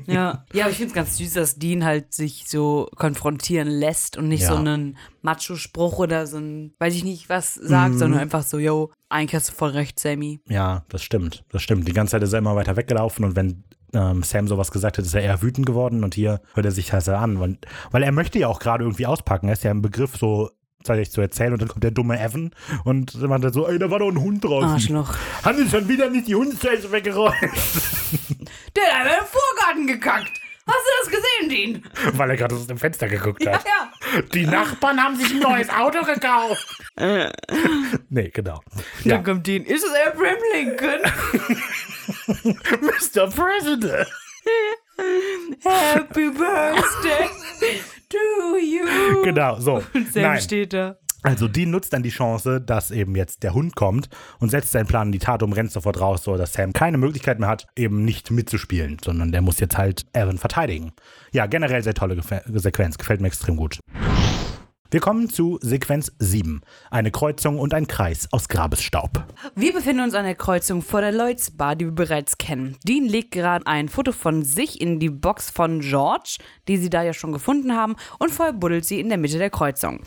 ja. 0.08 0.46
ja, 0.54 0.64
aber 0.64 0.72
ich 0.72 0.78
finde 0.78 0.90
es 0.90 0.94
ganz 0.94 1.18
süß, 1.18 1.34
dass 1.34 1.56
Dean 1.56 1.84
halt 1.86 2.14
sich 2.14 2.46
so 2.48 2.90
konfrontieren 2.96 3.68
lässt 3.68 4.18
und 4.18 4.28
nicht 4.28 4.42
Ja. 4.44 4.50
so 4.50 4.56
einen 4.56 4.98
Macho-Spruch 5.22 6.00
oder 6.00 6.28
so 6.28 6.38
ein, 6.38 6.74
weiß 6.80 6.96
ich 6.96 7.04
nicht 7.04 7.30
was 7.30 7.54
sagt, 7.56 7.96
sondern 8.00 8.20
einfach 8.20 8.44
so, 8.44 8.58
yo, 8.58 8.92
eigentlich 9.10 9.36
hast 9.36 9.50
du 9.50 9.54
voll 9.54 9.72
recht, 9.72 10.00
Sammy. 10.00 10.40
Ja, 10.48 10.84
das 10.90 11.04
stimmt. 11.04 11.44
Das 11.52 11.62
stimmt. 11.62 11.88
Die 11.88 11.94
ganze 11.94 12.12
Zeit 12.12 12.24
ist 12.24 12.34
er 12.34 12.40
immer 12.40 12.56
weiter 12.56 12.76
weggelaufen 12.78 13.24
und 13.26 13.36
wenn 13.36 13.64
ähm, 13.94 14.24
Sam 14.24 14.48
sowas 14.48 14.72
gesagt 14.72 14.98
hat, 14.98 15.06
ist 15.06 15.14
er 15.14 15.22
eher 15.22 15.42
wütend 15.42 15.66
geworden 15.66 16.04
und 16.04 16.16
hier 16.16 16.40
hört 16.54 16.66
er 16.66 16.72
sich 16.72 16.94
halt 16.94 17.08
an. 17.10 17.40
Weil, 17.40 17.58
weil 17.92 18.04
er 18.04 18.12
möchte 18.14 18.40
ja 18.40 18.48
auch 18.48 18.60
gerade 18.60 18.84
irgendwie 18.86 19.06
auspacken. 19.06 19.48
Er 19.48 19.54
ist 19.54 19.64
ja 19.64 19.72
im 19.72 19.82
Begriff 19.82 20.16
so 20.18 20.50
zeitlich 20.84 21.12
zu 21.12 21.22
erzählen 21.22 21.54
und 21.54 21.62
dann 21.62 21.70
kommt 21.70 21.84
der 21.84 21.92
dumme 21.92 22.20
Evan 22.20 22.52
und 22.84 23.20
man 23.22 23.42
dann 23.42 23.54
so, 23.54 23.68
ey, 23.68 23.78
da 23.80 23.90
war 23.92 24.00
doch 24.00 24.10
ein 24.10 24.20
Hund 24.20 24.44
draußen. 24.44 24.70
Arschloch. 24.70 25.16
Haben 25.44 25.58
sie 25.58 25.70
schon 25.70 25.88
wieder 25.88 26.10
nicht 26.10 26.28
die 26.28 26.36
Hundescheiße 26.36 26.92
weggeräumt? 26.92 27.36
Der 28.76 28.84
hat 28.84 29.08
einfach 29.08 29.20
im 29.22 29.26
Vorgarten 29.28 29.88
gekackt. 29.88 30.32
Hast 30.68 30.78
du 30.86 30.92
das 31.12 31.22
gesehen, 31.22 31.50
Dean? 31.50 31.84
weil 32.18 32.30
er 32.30 32.38
gerade 32.38 32.56
aus 32.56 32.68
dem 32.68 32.78
Fenster 32.78 33.08
geguckt 33.10 33.44
Ja, 33.44 33.54
hat. 33.54 33.66
ja. 33.66 34.22
Die 34.34 34.46
Nachbarn 34.46 35.02
haben 35.04 35.16
sich 35.16 35.32
ein 35.32 35.40
neues 35.40 35.70
Auto 35.70 36.02
gekauft. 36.04 36.82
nee, 38.10 38.30
genau. 38.30 38.62
Ja, 39.04 39.16
Dann 39.16 39.24
kommt 39.24 39.48
Dean. 39.48 39.64
Ist 39.66 39.84
es 39.84 39.92
Abraham 40.08 40.38
Lincoln? 40.54 41.02
Mr. 42.82 43.28
President. 43.32 44.08
Happy 45.64 46.30
Birthday 46.30 47.30
to 48.12 48.58
you. 48.58 49.22
Genau, 49.24 49.60
so. 49.60 49.76
Und 49.94 50.14
Sam 50.14 50.24
Nein. 50.24 50.42
steht 50.42 50.74
da. 50.74 50.98
Also 51.24 51.48
Dean 51.48 51.70
nutzt 51.70 51.94
dann 51.94 52.02
die 52.02 52.10
Chance, 52.10 52.60
dass 52.60 52.90
eben 52.90 53.16
jetzt 53.16 53.44
der 53.44 53.54
Hund 53.54 53.76
kommt 53.76 54.10
und 54.40 54.50
setzt 54.50 54.72
seinen 54.72 54.88
Plan 54.88 55.10
in 55.10 55.12
die 55.12 55.20
Tat 55.20 55.44
um, 55.44 55.54
rennt 55.54 55.72
sofort 55.72 56.02
raus, 56.02 56.24
so 56.24 56.36
dass 56.36 56.54
Sam 56.54 56.74
keine 56.74 56.98
Möglichkeit 56.98 57.40
mehr 57.40 57.48
hat, 57.48 57.68
eben 57.76 58.04
nicht 58.04 58.32
mitzuspielen, 58.32 58.98
sondern 59.04 59.32
der 59.32 59.42
muss 59.42 59.60
jetzt 59.60 59.78
halt 59.78 60.06
Evan 60.14 60.40
verteidigen. 60.40 60.94
Ja, 61.32 61.46
generell 61.46 61.84
sehr 61.84 61.94
tolle 61.94 62.16
Gef 62.16 62.42
Sequenz, 62.48 62.98
gefällt 62.98 63.22
mir 63.22 63.28
extrem 63.28 63.56
gut. 63.56 63.80
Wir 64.94 65.00
kommen 65.00 65.30
zu 65.30 65.58
Sequenz 65.62 66.12
7. 66.20 66.60
Eine 66.90 67.12
Kreuzung 67.12 67.60
und 67.60 67.74
ein 67.74 67.88
Kreis 67.88 68.28
aus 68.32 68.50
Grabesstaub. 68.50 69.24
Wir 69.56 69.72
befinden 69.72 70.04
uns 70.04 70.14
an 70.16 70.26
der 70.26 70.36
Kreuzung 70.36 70.82
vor 70.82 71.00
der 71.00 71.14
Lloyds 71.14 71.52
Bar, 71.52 71.78
die 71.78 71.86
wir 71.86 71.94
bereits 71.94 72.38
kennen. 72.38 72.76
Dean 72.86 73.06
legt 73.06 73.32
gerade 73.32 73.66
ein 73.68 73.88
Foto 73.88 74.12
von 74.12 74.44
sich 74.44 74.82
in 74.82 75.00
die 75.00 75.10
Box 75.10 75.50
von 75.50 75.80
George, 75.80 76.40
die 76.68 76.76
sie 76.76 76.90
da 76.90 77.04
ja 77.04 77.14
schon 77.14 77.32
gefunden 77.32 77.74
haben, 77.74 77.96
und 78.20 78.32
vorher 78.32 78.52
buddelt 78.52 78.84
sie 78.84 79.00
in 79.00 79.08
der 79.08 79.18
Mitte 79.18 79.38
der 79.38 79.50
Kreuzung. 79.50 80.02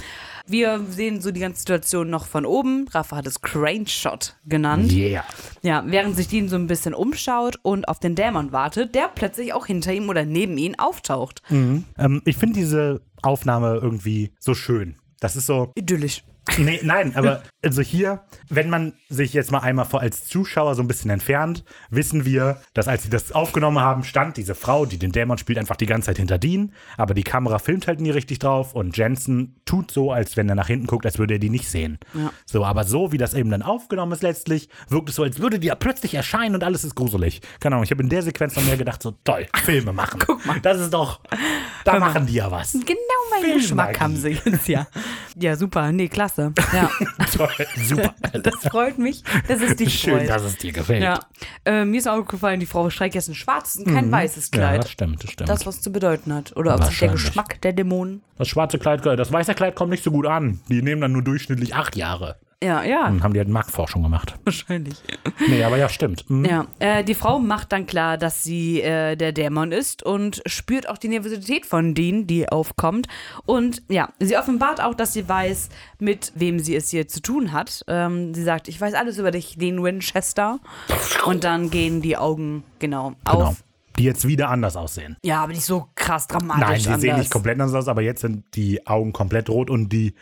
Wir 0.47 0.78
sehen 0.90 1.23
so 1.23 1.31
die 1.31 1.40
ganze 1.40 1.61
Situation 1.61 2.11
noch 2.11 2.27
von 2.27 2.44
oben. 2.44 2.86
Rafa 2.90 3.16
hat 3.16 3.27
es 3.27 3.40
Crane 3.40 3.86
Shot 3.86 4.36
genannt. 4.44 4.93
Yeah. 4.93 5.24
Ja, 5.62 5.82
während 5.86 6.15
sich 6.15 6.28
Dean 6.28 6.51
so 6.51 6.56
ein 6.56 6.66
bisschen 6.66 6.93
umschaut 6.93 7.59
und 7.62 7.89
auf 7.89 8.01
den 8.01 8.16
Dämon 8.16 8.52
wartet, 8.52 8.94
der 8.94 9.09
plötzlich 9.09 9.55
auch 9.55 9.65
hinter 9.65 9.94
ihm 9.94 10.11
oder 10.11 10.27
neben 10.27 10.59
ihm 10.59 10.74
auftaucht. 10.77 11.40
Ähm, 11.97 12.20
ich 12.27 12.36
finde 12.36 12.56
diese 12.56 13.01
Aufnahme 13.25 13.79
irgendwie 13.83 14.33
so 14.39 14.55
schön. 14.55 14.97
Das 15.21 15.37
ist 15.37 15.47
so. 15.47 15.73
Idyllisch. 15.75 16.23
Nee, 16.59 16.81
nein, 16.83 17.16
aber 17.16 17.43
also 17.62 17.81
hier, 17.81 18.25
wenn 18.51 18.69
man 18.69 18.93
sich 19.09 19.33
jetzt 19.33 19.51
mal 19.51 19.61
einmal 19.61 19.87
vor 19.87 20.01
als 20.01 20.27
Zuschauer 20.27 20.75
so 20.75 20.83
ein 20.83 20.89
bisschen 20.89 21.11
entfernt, 21.11 21.65
wissen 21.89 22.27
wir, 22.27 22.61
dass 22.75 22.87
als 22.87 23.05
sie 23.05 23.11
das 23.11 23.33
aufgenommen 23.33 23.81
haben, 23.81 24.05
stand 24.05 24.37
diese 24.37 24.55
Frau, 24.55 24.85
die 24.85 24.99
den 24.99 25.11
Dämon 25.11 25.39
spielt, 25.39 25.59
einfach 25.59 25.77
die 25.77 25.87
ganze 25.87 26.07
Zeit 26.07 26.19
hinter 26.19 26.37
Dean, 26.37 26.73
aber 26.99 27.15
die 27.15 27.23
Kamera 27.23 27.59
filmt 27.59 27.87
halt 27.87 28.01
nie 28.01 28.11
richtig 28.11 28.41
drauf 28.41 28.75
und 28.75 28.97
Jensen 28.97 29.61
tut 29.65 29.91
so, 29.91 30.12
als 30.12 30.37
wenn 30.37 30.49
er 30.49 30.55
nach 30.55 30.66
hinten 30.66 30.87
guckt, 30.87 31.07
als 31.07 31.19
würde 31.19 31.35
er 31.35 31.41
die 31.41 31.49
nicht 31.49 31.69
sehen. 31.69 31.99
Ja. 32.12 32.31
So, 32.45 32.65
aber 32.65 32.85
so, 32.85 33.11
wie 33.11 33.19
das 33.19 33.33
eben 33.33 33.51
dann 33.51 33.62
aufgenommen 33.62 34.12
ist 34.12 34.23
letztlich, 34.23 34.69
wirkt 34.89 35.09
es 35.09 35.15
so, 35.15 35.23
als 35.23 35.39
würde 35.39 35.59
die 35.59 35.69
ja 35.69 35.75
plötzlich 35.75 36.15
erscheinen 36.15 36.55
und 36.55 36.62
alles 36.62 36.85
ist 36.85 36.95
gruselig. 36.95 37.41
Keine 37.61 37.77
Ahnung, 37.77 37.85
ich 37.85 37.91
habe 37.91 38.03
in 38.03 38.11
der 38.11 38.23
Sequenz 38.23 38.55
noch 38.57 38.65
mehr 38.65 38.77
gedacht, 38.77 39.03
so 39.03 39.12
toll, 39.25 39.47
Filme 39.65 39.95
machen. 39.95 40.21
Guck 40.25 40.45
mal. 40.45 40.61
Das 40.61 40.79
ist 40.79 40.93
doch, 40.93 41.21
da 41.85 41.99
machen 41.99 42.27
die 42.27 42.35
ja 42.35 42.51
was. 42.51 42.73
Genau 42.73 42.99
mein 43.31 43.41
Filmmagie. 43.41 43.62
Geschmack 43.62 44.01
haben 44.01 44.16
sie 44.16 44.39
jetzt, 44.45 44.69
ja. 44.69 44.87
Ja, 45.37 45.57
super. 45.57 45.91
Nee, 45.91 46.09
klasse. 46.09 46.34
Ja, 46.36 46.90
Toll, 47.36 47.48
super. 47.86 48.15
das 48.32 48.55
freut 48.70 48.98
mich, 48.98 49.23
dass 49.48 49.61
es 49.61 49.77
dich 49.77 49.94
Schön, 49.98 50.19
freut. 50.19 50.28
dass 50.28 50.43
es 50.43 50.56
dir 50.59 50.73
gefällt. 50.73 51.02
Ja, 51.02 51.20
äh, 51.65 51.85
mir 51.85 51.98
ist 51.98 52.09
auch 52.09 52.19
aufgefallen, 52.19 52.61
die 52.61 52.66
Frau 52.66 52.89
trägt 52.89 53.15
jetzt 53.15 53.28
ein 53.28 53.35
schwarzes 53.35 53.82
und 53.82 53.93
kein 53.93 54.11
weißes 54.11 54.51
Mhm. 54.52 54.59
Ja, 54.61 54.69
Kleid. 54.69 54.85
das 54.85 54.90
stimmt, 54.90 55.23
das 55.24 55.31
stimmt. 55.31 55.48
das, 55.48 55.66
was 55.66 55.81
zu 55.81 55.93
bedeuten 55.93 56.32
hat. 56.35 56.56
Oder 56.56 56.74
ob 56.74 56.85
sich 56.85 56.98
der. 56.98 57.11
Geschmack 57.11 57.61
der 57.62 57.73
Dämonen. 57.73 58.23
Das 58.39 58.48
schwarze 58.48 58.78
Kleid, 58.78 59.05
das 59.05 59.32
weiße 59.32 59.55
Kleid 59.55 59.74
kommt 59.77 59.90
nicht 59.90 60.02
so 60.05 60.11
gut 60.11 60.27
an. 60.27 60.61
Die 60.69 60.82
nehmen 60.82 61.01
dann 61.01 61.12
nur 61.12 61.23
durchschnittlich 61.23 61.74
acht 61.74 61.97
Jahre. 61.97 62.36
Ja, 62.65 62.82
ja, 62.82 63.05
Dann 63.05 63.23
haben 63.23 63.35
die 63.35 63.41
halt 63.41 63.49
Marktforschung 63.51 64.03
gemacht. 64.03 64.36
wahrscheinlich. 64.45 64.97
Nee, 65.49 65.62
aber 65.65 65.77
ja, 65.77 65.89
stimmt. 65.89 66.28
Mhm. 66.31 66.45
Ja, 66.47 66.66
äh, 66.78 67.05
die 67.05 67.15
Frau 67.15 67.39
macht 67.39 67.73
dann 67.73 67.86
klar, 67.86 68.16
dass 68.16 68.43
sie 68.43 68.81
äh, 68.81 69.16
der 69.16 69.32
Dämon 69.32 69.70
ist 69.70 70.03
und 70.03 70.41
spürt 70.47 70.89
auch 70.89 70.97
die 70.97 71.09
Nervosität 71.09 71.66
von 71.66 71.95
Dean, 71.95 72.27
die 72.27 72.49
aufkommt. 72.49 73.07
Und 73.45 73.82
ja, 73.89 74.09
sie 74.19 74.39
offenbart 74.39 74.81
auch, 74.82 74.95
dass 74.95 75.12
sie 75.12 75.28
weiß, 75.28 75.69
mit 75.99 76.32
wem 76.35 76.59
sie 76.59 76.74
es 76.74 76.89
hier 76.89 77.07
zu 77.07 77.20
tun 77.20 77.53
hat. 77.53 77.85
Ähm, 77.86 78.32
sie 78.35 78.43
sagt, 78.43 78.69
ich 78.69 78.81
weiß 78.81 78.95
alles 78.95 79.19
über 79.19 79.31
dich, 79.31 79.59
Dean 79.59 79.82
Winchester. 79.82 80.59
Und 81.27 81.45
dann 81.45 81.70
gehen 81.70 82.01
die 82.01 82.16
Augen 82.16 82.65
genau 82.78 83.15
Genau. 83.24 83.45
auf. 83.49 83.62
Die 83.99 84.05
jetzt 84.05 84.27
wieder 84.27 84.49
anders 84.51 84.74
aussehen. 84.77 85.16
Ja, 85.23 85.43
aber 85.43 85.53
nicht 85.53 85.65
so 85.65 85.86
krass 85.95 86.27
dramatisch 86.27 86.61
Nein, 86.66 86.81
die 86.81 86.86
anders. 86.86 87.01
sehen 87.03 87.16
nicht 87.19 87.31
komplett 87.31 87.61
anders 87.61 87.74
aus, 87.74 87.86
aber 87.89 88.03
jetzt 88.03 88.23
sind 88.23 88.45
die 88.57 88.85
Augen 88.89 89.12
komplett 89.12 89.49
rot 89.51 89.70
und 89.70 89.91
die 89.91 90.15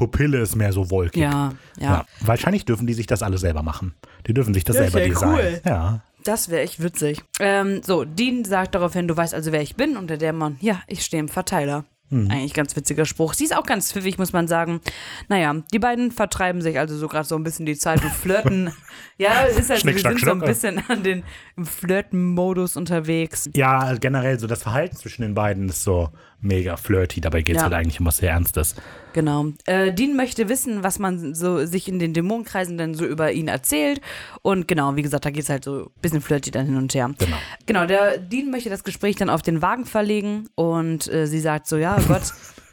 Pupille 0.00 0.38
ist 0.38 0.56
mehr 0.56 0.72
so 0.72 0.90
wolkig. 0.90 1.20
Ja, 1.20 1.52
ja. 1.78 2.06
Wahrscheinlich 2.20 2.64
dürfen 2.64 2.86
die 2.86 2.94
sich 2.94 3.06
das 3.06 3.22
alle 3.22 3.36
selber 3.36 3.62
machen. 3.62 3.94
Die 4.26 4.32
dürfen 4.32 4.54
sich 4.54 4.64
das 4.64 4.76
Das 4.76 4.90
selber 4.90 5.06
designen. 5.06 5.34
cool. 5.34 5.60
Ja. 5.66 6.00
Das 6.24 6.48
wäre 6.48 6.62
echt 6.62 6.82
witzig. 6.82 7.22
Ähm, 7.38 7.82
so, 7.84 8.06
Dean 8.06 8.46
sagt 8.46 8.74
daraufhin, 8.74 9.08
du 9.08 9.14
weißt 9.14 9.34
also, 9.34 9.52
wer 9.52 9.60
ich 9.60 9.76
bin. 9.76 9.98
Und 9.98 10.08
der 10.08 10.16
Dämon, 10.16 10.56
ja, 10.62 10.80
ich 10.86 11.04
stehe 11.04 11.20
im 11.20 11.28
Verteiler. 11.28 11.84
Hm. 12.08 12.28
Eigentlich 12.30 12.54
ganz 12.54 12.74
witziger 12.74 13.04
Spruch. 13.04 13.34
Sie 13.34 13.44
ist 13.44 13.54
auch 13.54 13.66
ganz 13.66 13.92
pfiffig, 13.92 14.16
muss 14.16 14.32
man 14.32 14.48
sagen. 14.48 14.80
Naja, 15.28 15.54
die 15.72 15.78
beiden 15.78 16.10
vertreiben 16.10 16.62
sich 16.62 16.78
also 16.78 16.96
so 16.96 17.06
gerade 17.06 17.28
so 17.28 17.36
ein 17.36 17.44
bisschen 17.44 17.66
die 17.66 17.76
Zeit 17.76 18.02
und 18.02 18.10
flirten. 18.10 18.72
ja, 19.18 19.44
es 19.48 19.58
ist 19.58 19.68
halt, 19.68 19.80
so, 19.80 19.82
Schnick, 19.82 19.96
wir 19.96 20.00
schnack, 20.00 20.18
sind 20.18 20.24
so 20.24 20.32
ein 20.32 20.40
bisschen 20.40 20.82
an 20.88 21.02
den 21.02 21.24
im 21.56 21.66
Flirten-Modus 21.66 22.76
unterwegs. 22.76 23.50
Ja, 23.54 23.94
generell 23.94 24.40
so 24.40 24.46
das 24.46 24.62
Verhalten 24.62 24.96
zwischen 24.96 25.22
den 25.22 25.34
beiden 25.34 25.68
ist 25.68 25.84
so 25.84 26.08
mega 26.40 26.76
flirty. 26.76 27.20
Dabei 27.20 27.42
geht 27.42 27.56
es 27.56 27.60
Ja. 27.60 27.64
halt 27.64 27.74
eigentlich 27.74 28.00
um 28.00 28.06
was 28.06 28.18
sehr 28.18 28.30
Ernstes. 28.30 28.74
Genau. 29.12 29.46
Äh, 29.66 29.92
Dean 29.92 30.16
möchte 30.16 30.48
wissen, 30.48 30.82
was 30.82 30.98
man 30.98 31.34
so 31.34 31.64
sich 31.66 31.88
in 31.88 31.98
den 31.98 32.14
Dämonenkreisen 32.14 32.78
dann 32.78 32.94
so 32.94 33.04
über 33.04 33.32
ihn 33.32 33.48
erzählt. 33.48 34.00
Und 34.42 34.68
genau, 34.68 34.96
wie 34.96 35.02
gesagt, 35.02 35.24
da 35.24 35.30
geht 35.30 35.42
es 35.42 35.48
halt 35.48 35.64
so 35.64 35.84
ein 35.86 36.00
bisschen 36.00 36.20
flirty 36.20 36.50
dann 36.50 36.66
hin 36.66 36.76
und 36.76 36.94
her. 36.94 37.10
Genau. 37.18 37.36
Genau, 37.66 37.86
der 37.86 38.18
Dean 38.18 38.50
möchte 38.50 38.70
das 38.70 38.84
Gespräch 38.84 39.16
dann 39.16 39.30
auf 39.30 39.42
den 39.42 39.62
Wagen 39.62 39.84
verlegen 39.84 40.48
und 40.54 41.12
äh, 41.12 41.26
sie 41.26 41.40
sagt 41.40 41.66
so, 41.66 41.76
ja 41.76 41.98
Gott, 42.08 42.22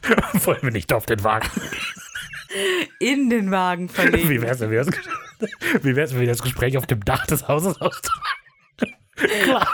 Wollen 0.44 0.62
wir 0.62 0.70
nicht 0.70 0.92
auf 0.92 1.06
den 1.06 1.22
Wagen? 1.24 1.48
in 3.00 3.28
den 3.30 3.50
Wagen 3.50 3.88
verlegen. 3.88 4.30
Wie 4.30 4.40
wär's, 4.40 4.60
wie 4.60 4.70
wär's, 4.70 4.88
wenn 6.14 6.20
wir 6.20 6.26
das 6.26 6.40
Gespräch 6.42 6.76
auf 6.78 6.86
dem 6.86 7.04
Dach 7.04 7.26
des 7.26 7.46
Hauses 7.48 7.80
austragen? 7.80 8.22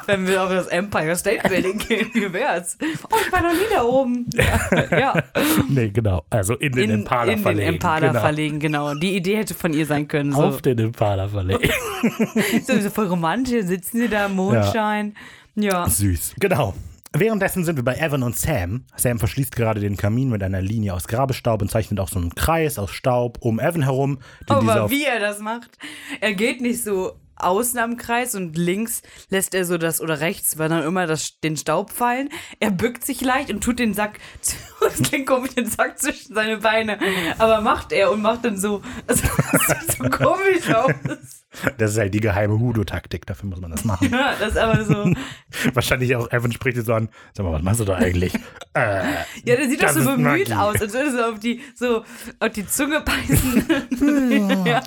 Wenn 0.07 0.27
wir 0.27 0.43
auf 0.43 0.51
das 0.51 0.67
Empire 0.69 1.17
State 1.17 1.49
Building 1.49 1.79
gehen, 1.79 2.11
wie 2.15 2.33
wär's? 2.33 2.77
Oh, 3.11 3.17
ich 3.25 3.33
war 3.33 3.43
noch 3.43 3.53
nie 3.53 3.67
da 3.71 3.83
oben. 3.83 4.27
Ja, 4.35 4.99
ja. 4.99 5.23
Nee, 5.69 5.91
genau. 5.91 6.25
Also 6.31 6.55
in 6.55 6.73
den 6.73 6.91
In, 6.91 7.01
Impala 7.01 7.25
in 7.33 7.39
den 7.39 7.43
verlegen. 7.43 7.75
Impala 7.75 8.09
genau. 8.09 8.21
verlegen, 8.21 8.61
genau. 8.61 8.95
Die 8.95 9.17
Idee 9.17 9.37
hätte 9.37 9.55
von 9.55 9.73
ihr 9.73 9.87
sein 9.87 10.09
können. 10.09 10.33
So, 10.33 10.43
Auf 10.43 10.63
den 10.63 10.79
Impala 10.79 11.29
verlegen. 11.29 11.71
so, 12.67 12.79
so 12.81 12.91
voll 12.91 13.07
romantisch, 13.07 13.67
sitzen 13.67 13.99
sie 13.99 14.09
da 14.09 14.27
im 14.27 14.37
Mondschein. 14.37 15.15
Ja. 15.55 15.89
Süß. 15.89 16.35
Genau. 16.41 16.75
Währenddessen 17.17 17.65
sind 17.65 17.77
wir 17.77 17.85
bei 17.85 17.95
Evan 17.95 18.25
und 18.25 18.37
Sam. 18.37 18.87
Sam 18.97 19.21
verschließt 19.21 19.55
gerade 19.55 19.79
den 19.79 19.97
Kamin 19.97 20.31
mit 20.31 20.43
einer 20.43 20.61
Linie 20.61 20.95
aus 20.95 21.07
Grabestaub 21.07 21.63
und 21.63 21.71
zeichnet 21.71 22.01
auch 22.01 22.09
so 22.09 22.19
einen 22.19 22.35
Kreis 22.35 22.77
aus 22.77 22.91
Staub 22.91 23.39
um 23.41 23.61
Evan 23.61 23.83
herum. 23.83 24.19
Den 24.51 24.59
dieser 24.61 24.73
Aber 24.81 24.91
wie 24.91 25.05
er 25.05 25.21
das 25.21 25.39
macht, 25.39 25.79
er 26.21 26.35
geht 26.35 26.61
nicht 26.61 26.83
so 26.83 27.13
außen 27.37 27.79
am 27.79 27.97
Kreis 27.97 28.35
und 28.35 28.57
links 28.57 29.03
lässt 29.29 29.55
er 29.55 29.65
so 29.65 29.79
das 29.79 30.01
oder 30.01 30.21
rechts, 30.21 30.59
weil 30.59 30.69
dann 30.69 30.85
immer 30.85 31.07
das, 31.07 31.41
den 31.41 31.57
Staub 31.57 31.91
fallen. 31.91 32.29
Er 32.61 32.71
bückt 32.71 33.05
sich 33.05 33.21
leicht 33.21 33.51
und 33.51 33.63
tut 33.63 33.79
den 33.79 33.95
Sack, 33.95 34.19
das 34.81 35.03
klingt 35.03 35.27
komisch, 35.27 35.55
den 35.55 35.67
Sack 35.67 35.99
zwischen 35.99 36.35
seine 36.35 36.59
Beine. 36.59 36.99
Aber 37.39 37.61
macht 37.61 37.93
er 37.93 38.11
und 38.11 38.23
macht 38.23 38.45
dann 38.45 38.57
so, 38.57 38.83
das 39.07 39.19
sieht 39.21 39.93
so 39.97 40.05
komisch 40.05 40.71
aus. 40.73 41.44
Das 41.79 41.93
ist 41.93 41.99
halt 41.99 42.13
die 42.15 42.21
geheime 42.21 42.59
Hudo-Taktik, 42.59 43.27
dafür 43.27 43.49
muss 43.49 43.61
man 43.61 43.71
das 43.71 43.85
machen. 43.85 44.11
Ja, 44.11 44.35
das 44.39 44.51
ist 44.51 44.59
aber 44.59 44.85
so. 44.85 45.13
Wahrscheinlich 45.75 46.15
auch 46.17 46.31
Evan 46.33 46.53
spricht 46.53 46.77
jetzt 46.77 46.87
so 46.87 46.95
an, 46.95 47.09
sag 47.33 47.47
mal, 47.47 47.53
was 47.53 47.63
machst 47.63 47.81
du 47.81 47.85
da 47.85 47.95
eigentlich? 47.95 48.35
äh, 48.75 49.03
Ja, 49.45 49.57
der 49.57 49.69
sieht 49.69 49.83
doch 49.83 49.89
so 49.91 50.05
bemüht 50.05 50.49
Magie. 50.49 50.53
aus, 50.55 50.81
als 50.81 50.93
würde 50.93 51.07
er 51.07 51.13
so 51.13 51.23
auf 51.33 51.39
die, 51.39 51.61
so 51.75 52.05
auf 52.41 52.51
die 52.53 52.67
Zunge 52.67 53.03
beißen. 53.03 53.67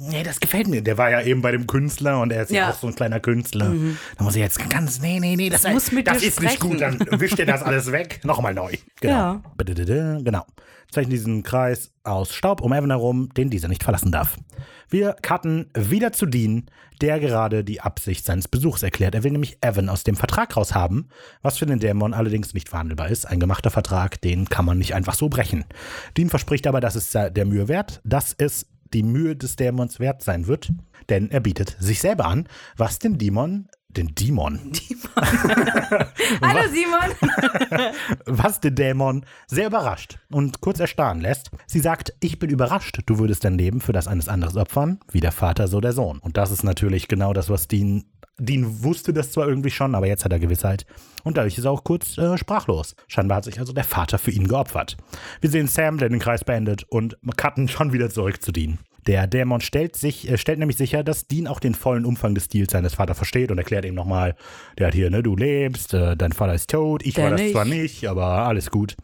nee, 0.00 0.22
das 0.22 0.40
gefällt 0.40 0.68
mir. 0.68 0.82
Der 0.82 0.98
war 0.98 1.10
ja 1.10 1.22
eben 1.22 1.42
bei 1.42 1.50
dem 1.52 1.66
Künstler 1.66 2.20
und 2.20 2.32
er 2.32 2.42
ist 2.44 2.50
ja, 2.50 2.58
Ja. 2.58 2.66
Mhm. 2.66 2.72
auch 2.72 2.78
so 2.78 2.86
ein 2.88 2.94
kleiner 2.94 3.20
Künstler. 3.20 3.72
Da 4.16 4.24
muss 4.24 4.34
ich 4.36 4.42
jetzt 4.42 4.68
ganz, 4.70 5.00
nee, 5.00 5.20
nee, 5.20 5.36
nee, 5.36 5.50
das, 5.50 5.62
Das 5.62 5.72
muss 5.72 5.92
mit 5.92 6.06
das 6.06 6.22
ist 6.22 6.40
nicht 6.40 6.54
sprechen. 6.54 6.70
gut, 6.70 6.80
dann 6.80 7.20
wischt 7.20 7.38
ihr 7.38 7.46
das 7.46 7.62
alles 7.62 7.92
weg. 7.92 8.20
Nochmal 8.24 8.54
neu. 8.54 8.72
Genau. 9.00 9.14
Ja. 9.14 9.40
Genau. 10.22 10.44
Zeichnen 10.90 11.10
diesen 11.10 11.42
Kreis 11.42 11.92
aus 12.02 12.34
Staub 12.34 12.62
um 12.62 12.72
Evan 12.72 12.90
herum, 12.90 13.28
den 13.34 13.50
dieser 13.50 13.68
nicht 13.68 13.82
verlassen 13.82 14.10
darf. 14.10 14.38
Wir 14.88 15.16
cutten 15.20 15.70
wieder 15.74 16.12
zu 16.12 16.24
Dean, 16.24 16.66
der 17.02 17.20
gerade 17.20 17.62
die 17.62 17.80
Absicht 17.80 18.24
seines 18.24 18.48
Besuchs 18.48 18.82
erklärt. 18.82 19.14
Er 19.14 19.22
will 19.22 19.32
nämlich 19.32 19.58
Evan 19.60 19.88
aus 19.88 20.02
dem 20.02 20.16
Vertrag 20.16 20.56
raushaben, 20.56 21.10
was 21.42 21.58
für 21.58 21.66
den 21.66 21.78
Dämon 21.78 22.14
allerdings 22.14 22.54
nicht 22.54 22.70
verhandelbar 22.70 23.08
ist. 23.08 23.26
Ein 23.26 23.40
gemachter 23.40 23.70
Vertrag, 23.70 24.20
den 24.22 24.48
kann 24.48 24.64
man 24.64 24.78
nicht 24.78 24.94
einfach 24.94 25.14
so 25.14 25.28
brechen. 25.28 25.64
Dean 26.16 26.30
verspricht 26.30 26.66
aber, 26.66 26.80
dass 26.80 26.94
es 26.94 27.10
der 27.10 27.44
Mühe 27.44 27.68
wert, 27.68 28.00
dass 28.04 28.34
es 28.38 28.66
die 28.94 29.02
Mühe 29.02 29.36
des 29.36 29.56
Dämons 29.56 30.00
wert 30.00 30.22
sein 30.22 30.46
wird, 30.46 30.72
denn 31.10 31.30
er 31.30 31.40
bietet 31.40 31.76
sich 31.78 32.00
selber 32.00 32.24
an, 32.24 32.48
was 32.76 32.98
den 32.98 33.18
Dämon, 33.18 33.68
den 33.98 34.14
Dämon, 34.14 34.60
Hallo 36.40 36.68
Simon! 36.70 37.92
was 38.26 38.60
den 38.60 38.76
Dämon 38.76 39.26
sehr 39.48 39.66
überrascht 39.66 40.20
und 40.30 40.60
kurz 40.60 40.78
erstarren 40.78 41.20
lässt. 41.20 41.50
Sie 41.66 41.80
sagt, 41.80 42.14
ich 42.20 42.38
bin 42.38 42.48
überrascht, 42.50 43.00
du 43.06 43.18
würdest 43.18 43.44
dein 43.44 43.58
Leben 43.58 43.80
für 43.80 43.92
das 43.92 44.06
eines 44.06 44.28
anderes 44.28 44.56
opfern, 44.56 45.00
wie 45.10 45.18
der 45.18 45.32
Vater, 45.32 45.66
so 45.66 45.80
der 45.80 45.92
Sohn. 45.92 46.20
Und 46.20 46.36
das 46.36 46.52
ist 46.52 46.62
natürlich 46.62 47.08
genau 47.08 47.32
das, 47.32 47.50
was 47.50 47.66
Dean, 47.66 48.04
Dean 48.38 48.84
wusste 48.84 49.12
das 49.12 49.32
zwar 49.32 49.48
irgendwie 49.48 49.70
schon, 49.70 49.96
aber 49.96 50.06
jetzt 50.06 50.24
hat 50.24 50.32
er 50.32 50.38
Gewissheit. 50.38 50.86
Und 51.24 51.36
dadurch 51.36 51.58
ist 51.58 51.64
er 51.64 51.72
auch 51.72 51.82
kurz 51.82 52.16
äh, 52.18 52.38
sprachlos. 52.38 52.94
Scheinbar 53.08 53.38
hat 53.38 53.44
sich 53.44 53.58
also 53.58 53.72
der 53.72 53.82
Vater 53.82 54.18
für 54.18 54.30
ihn 54.30 54.46
geopfert. 54.46 54.96
Wir 55.40 55.50
sehen 55.50 55.66
Sam, 55.66 55.98
der 55.98 56.08
den 56.08 56.20
Kreis 56.20 56.44
beendet 56.44 56.84
und 56.88 57.16
cutten 57.36 57.66
schon 57.66 57.92
wieder 57.92 58.10
zurück 58.10 58.40
zu 58.42 58.52
Dean. 58.52 58.78
Der 59.08 59.26
Dämon 59.26 59.62
stellt, 59.62 59.96
sich, 59.96 60.30
äh, 60.30 60.36
stellt 60.36 60.58
nämlich 60.58 60.76
sicher, 60.76 61.02
dass 61.02 61.26
Dean 61.26 61.46
auch 61.46 61.60
den 61.60 61.74
vollen 61.74 62.04
Umfang 62.04 62.34
des 62.34 62.44
Stils 62.44 62.72
seines 62.72 62.94
Vaters 62.94 63.16
versteht 63.16 63.50
und 63.50 63.56
erklärt 63.56 63.86
ihm 63.86 63.94
nochmal, 63.94 64.36
der 64.78 64.88
hat 64.88 64.94
hier, 64.94 65.08
ne, 65.08 65.22
du 65.22 65.34
lebst, 65.34 65.94
äh, 65.94 66.14
dein 66.14 66.32
Vater 66.32 66.52
ist 66.52 66.68
tot, 66.68 67.02
ich 67.06 67.14
Der 67.14 67.24
war 67.24 67.30
das 67.30 67.40
nicht. 67.40 67.52
zwar 67.52 67.64
nicht, 67.64 68.06
aber 68.06 68.26
alles 68.26 68.70
gut. 68.70 68.96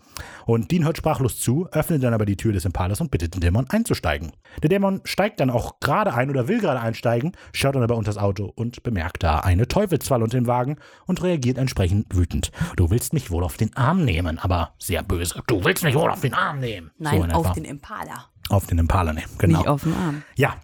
Und 0.45 0.71
Dean 0.71 0.85
hört 0.85 0.99
sprachlos 0.99 1.41
zu, 1.41 1.69
öffnet 1.73 2.03
dann 2.03 2.13
aber 2.13 2.27
die 2.27 2.37
Tür 2.37 2.53
des 2.53 2.67
Impalas 2.67 3.01
und 3.01 3.11
bittet 3.11 3.35
den 3.35 3.41
Dämon 3.41 3.65
einzusteigen. 3.71 4.33
Der 4.63 4.69
Dämon 4.69 5.01
steigt 5.05 5.41
dann 5.41 5.49
auch 5.49 5.81
gerade 5.81 6.13
ein 6.13 6.29
oder 6.29 6.49
will 6.49 6.61
gerade 6.61 6.81
einsteigen, 6.81 7.33
schaut 7.55 7.75
dann 7.75 7.83
aber 7.83 7.97
unter 7.97 8.11
das 8.11 8.19
Auto 8.19 8.53
und 8.55 8.83
bemerkt 8.83 9.23
da 9.23 9.41
eine 9.41 9.67
Teufelsfalle 9.69 10.23
unter 10.23 10.37
dem 10.37 10.47
Wagen 10.47 10.77
und 11.07 11.23
reagiert 11.23 11.57
entsprechend 11.57 12.15
wütend. 12.15 12.53
Du 12.77 12.91
willst 12.91 13.15
mich 13.15 13.31
wohl 13.31 13.43
auf 13.43 13.57
den 13.57 13.75
Arm 13.75 14.05
nehmen, 14.05 14.39
aber 14.39 14.75
sehr 14.79 15.03
böse. 15.03 15.43
Du 15.47 15.65
willst 15.65 15.83
mich 15.83 15.95
wohl 15.95 16.11
auf 16.11 16.21
den 16.21 16.35
Arm 16.35 16.61
nehmen. 16.61 16.91
Nein, 16.99 17.31
so 17.31 17.37
auf 17.37 17.53
den 17.53 17.65
Impala. 17.65 18.27
Auf 18.49 18.67
den 18.67 18.79
Impala 18.79 19.13
nehmen, 19.13 19.31
genau. 19.39 19.59
Nicht 19.59 19.69
auf 19.69 19.83
den 19.83 19.95
Arm. 19.95 20.23
Ja, 20.37 20.57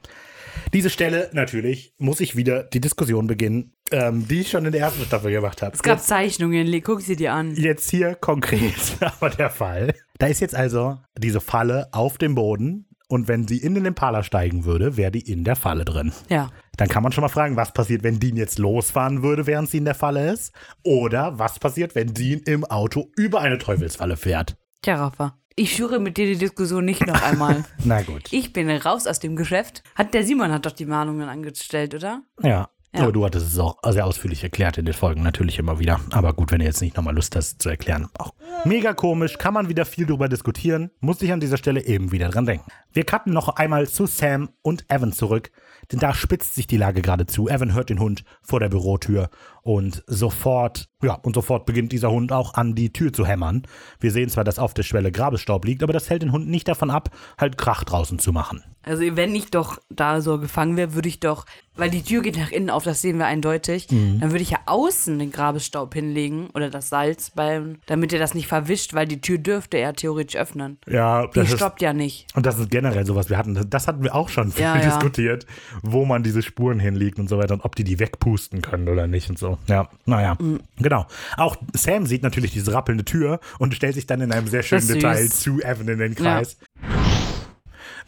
diese 0.73 0.90
Stelle 0.90 1.31
natürlich 1.32 1.94
muss 1.98 2.20
ich 2.20 2.36
wieder 2.36 2.62
die 2.62 2.81
Diskussion 2.81 3.27
beginnen, 3.27 3.73
ähm, 3.90 4.28
die 4.28 4.40
ich 4.40 4.51
schon 4.51 4.65
in 4.66 4.73
der 4.73 4.81
ersten 4.81 5.05
Staffel 5.05 5.32
gemacht 5.32 5.62
habe. 5.62 5.74
Es 5.74 5.82
gab 5.82 6.01
Zeichnungen, 6.01 6.66
Lee, 6.66 6.81
guck 6.81 7.01
sie 7.01 7.16
dir 7.16 7.32
an. 7.32 7.55
Jetzt 7.57 7.90
hier 7.90 8.15
konkret 8.15 8.74
aber 9.01 9.31
der 9.31 9.51
Fall. 9.51 9.94
Da 10.19 10.27
ist 10.27 10.40
jetzt 10.40 10.55
also 10.55 10.98
diese 11.19 11.40
Falle 11.40 11.89
auf 11.93 12.19
dem 12.19 12.35
Boden 12.35 12.86
und 13.09 13.27
wenn 13.27 13.48
sie 13.48 13.59
in 13.59 13.74
den 13.74 13.86
Impala 13.86 14.23
steigen 14.23 14.65
würde, 14.65 14.97
wäre 14.97 15.11
die 15.11 15.28
in 15.28 15.43
der 15.43 15.57
Falle 15.57 15.85
drin. 15.85 16.12
Ja. 16.28 16.51
Dann 16.77 16.89
kann 16.89 17.02
man 17.02 17.11
schon 17.11 17.23
mal 17.23 17.28
fragen, 17.28 17.57
was 17.57 17.73
passiert, 17.73 18.05
wenn 18.05 18.20
Dean 18.20 18.36
jetzt 18.36 18.61
losfahren 18.61 19.24
würde, 19.24 19.48
während 19.48 19.69
sie 19.69 19.78
in 19.78 19.85
der 19.85 19.97
Falle 19.97 20.31
ist? 20.31 20.55
Oder 20.85 21.36
was 21.36 21.59
passiert, 21.59 21.97
wenn 21.97 22.15
Dean 22.15 22.40
im 22.47 22.65
Auto 22.65 23.11
über 23.16 23.40
eine 23.40 23.59
Teufelsfalle 23.59 24.16
fährt? 24.16 24.57
Tja, 24.82 24.94
Rafa. 24.94 25.40
Ich 25.61 25.74
führe 25.74 26.01
mit 26.01 26.16
dir 26.16 26.24
die 26.24 26.39
Diskussion 26.39 26.87
nicht 26.87 27.07
noch 27.07 27.20
einmal. 27.20 27.66
Na 27.85 28.01
gut. 28.01 28.32
Ich 28.32 28.55
bin 28.55 28.70
raus 28.70 29.07
aus 29.07 29.20
dem 29.20 29.37
Geschäft. 29.37 29.82
Hat 29.95 30.15
der 30.15 30.24
Simon 30.24 30.51
hat 30.53 30.65
doch 30.65 30.73
die 30.73 30.87
Mahnungen 30.87 31.28
angestellt, 31.28 31.95
oder? 31.95 32.23
Ja. 32.43 32.70
Ja. 32.93 33.03
Aber 33.03 33.12
du 33.12 33.25
hattest 33.25 33.47
es 33.47 33.59
auch 33.59 33.77
sehr 33.89 34.05
ausführlich 34.05 34.43
erklärt 34.43 34.77
in 34.77 34.85
den 34.85 34.95
Folgen, 34.95 35.23
natürlich 35.23 35.61
immer 35.61 35.79
wieder. 35.79 36.01
Aber 36.11 36.33
gut, 36.33 36.51
wenn 36.51 36.59
du 36.59 36.65
jetzt 36.65 36.81
nicht 36.81 36.97
nochmal 36.97 37.15
Lust 37.15 37.37
hast 37.37 37.62
zu 37.62 37.69
erklären. 37.69 38.09
Auch 38.19 38.35
mega 38.65 38.95
komisch, 38.95 39.39
kann 39.39 39.55
man 39.55 39.69
wieder 39.69 39.85
viel 39.85 40.07
drüber 40.07 40.29
diskutieren. 40.29 40.91
Muss 40.99 41.23
ich 41.23 41.33
an 41.33 41.39
dieser 41.39 41.57
Stelle 41.57 41.85
eben 41.85 42.11
wieder 42.11 42.29
dran 42.31 42.47
denken. 42.47 42.69
Wir 42.93 43.05
cutten 43.05 43.33
noch 43.33 43.49
einmal 43.49 43.89
zu 43.89 44.07
Sam 44.07 44.51
und 44.62 44.87
Evan 44.89 45.12
zurück, 45.12 45.53
denn 45.93 46.01
da 46.01 46.12
spitzt 46.12 46.57
sich 46.57 46.67
die 46.67 46.79
Lage 46.79 47.01
geradezu. 47.01 47.49
Evan 47.49 47.75
hört 47.75 47.91
den 47.91 48.01
Hund 48.01 48.25
vor 48.43 48.59
der 48.59 48.71
Bürotür 48.71 49.31
und 49.62 50.03
sofort, 50.09 50.89
ja, 51.01 51.15
und 51.15 51.35
sofort 51.35 51.67
beginnt 51.67 51.93
dieser 51.93 52.11
Hund 52.11 52.33
auch 52.33 52.55
an 52.55 52.75
die 52.75 52.93
Tür 52.93 53.12
zu 53.12 53.25
hämmern. 53.25 53.62
Wir 54.01 54.11
sehen 54.11 54.31
zwar, 54.31 54.43
dass 54.43 54.59
auf 54.59 54.75
der 54.75 54.83
Schwelle 54.83 55.12
Grabesstaub 55.12 55.65
liegt, 55.65 55.85
aber 55.85 55.93
das 55.93 56.11
hält 56.11 56.23
den 56.23 56.33
Hund 56.33 56.49
nicht 56.49 56.67
davon 56.67 56.91
ab, 56.91 57.11
halt 57.39 57.57
Krach 57.57 57.85
draußen 57.85 58.19
zu 58.19 58.33
machen. 58.33 58.65
Also 58.82 59.02
wenn 59.16 59.35
ich 59.35 59.51
doch 59.51 59.78
da 59.90 60.20
so 60.20 60.39
gefangen 60.39 60.77
wäre, 60.77 60.94
würde 60.94 61.09
ich 61.09 61.20
doch, 61.20 61.44
weil 61.77 61.90
die 61.90 62.02
Tür 62.02 62.23
geht 62.23 62.36
nach 62.39 62.51
innen 62.51 62.69
auf, 62.70 62.82
das 62.82 63.01
sehen 63.02 63.19
wir 63.19 63.27
eindeutig, 63.27 63.86
dann 63.89 64.31
würde 64.31 64.43
ich 64.43 64.51
ja 64.51 64.59
außen 64.66 65.19
den 65.19 65.31
Grabestaub 65.32 65.93
hinlegen 65.94 66.48
oder 66.55 66.69
das 66.70 66.89
Salz, 66.89 67.31
beim, 67.31 67.77
damit 67.86 68.12
er 68.12 68.19
das 68.19 68.35
nicht 68.35 68.47
verwischt, 68.48 68.93
weil 68.94 69.07
die 69.07 69.20
Tür 69.20 69.39
dürfte 69.39 69.77
er 69.78 69.93
theoretisch 69.94 70.36
öffnen. 70.36 70.78
Ja, 70.86 71.27
Die 71.28 71.47
stoppt 71.47 71.81
ja 71.82 71.93
nicht. 71.93 72.27
Und 72.35 72.47
das 72.47 72.59
ist 72.59 72.70
generell 72.70 73.07
sowas, 73.07 73.31
wir 73.31 73.39
hatten, 73.39 73.69
das 73.69 73.86
hatten 73.86 74.02
wir 74.02 74.15
auch 74.15 74.28
schon 74.28 74.51
viel 74.51 74.62
Ja, 74.62 74.77
ja. 74.78 74.85
diskutiert, 74.85 75.47
wo 75.82 76.05
man 76.05 76.23
diese 76.23 76.43
Spuren 76.43 76.81
hinlegt 76.81 77.19
und 77.19 77.28
so 77.28 77.39
weiter 77.39 77.55
und 77.55 77.65
ob 77.65 77.77
die 77.77 77.85
die 77.85 77.98
wegpusten 77.98 78.62
können 78.62 78.89
oder 78.89 79.07
nicht 79.07 79.28
und 79.31 79.39
so. 79.39 79.59
Ja, 79.69 79.89
naja, 80.07 80.36
Mhm. 80.40 80.61
genau. 80.78 81.07
Auch 81.36 81.57
Sam 81.74 82.07
sieht 82.07 82.23
natürlich 82.23 82.52
diese 82.52 82.73
rappelnde 82.73 83.05
Tür 83.05 83.40
und 83.59 83.74
stellt 83.74 83.94
sich 83.94 84.07
dann 84.07 84.20
in 84.20 84.32
einem 84.32 84.48
sehr 84.48 84.62
schönen 84.62 84.86
Das 84.86 84.97
Detail 84.97 85.28
zu 85.28 85.61
Evan 85.62 85.89
in 85.89 85.98
den 85.98 86.15
Kreis. 86.15 86.57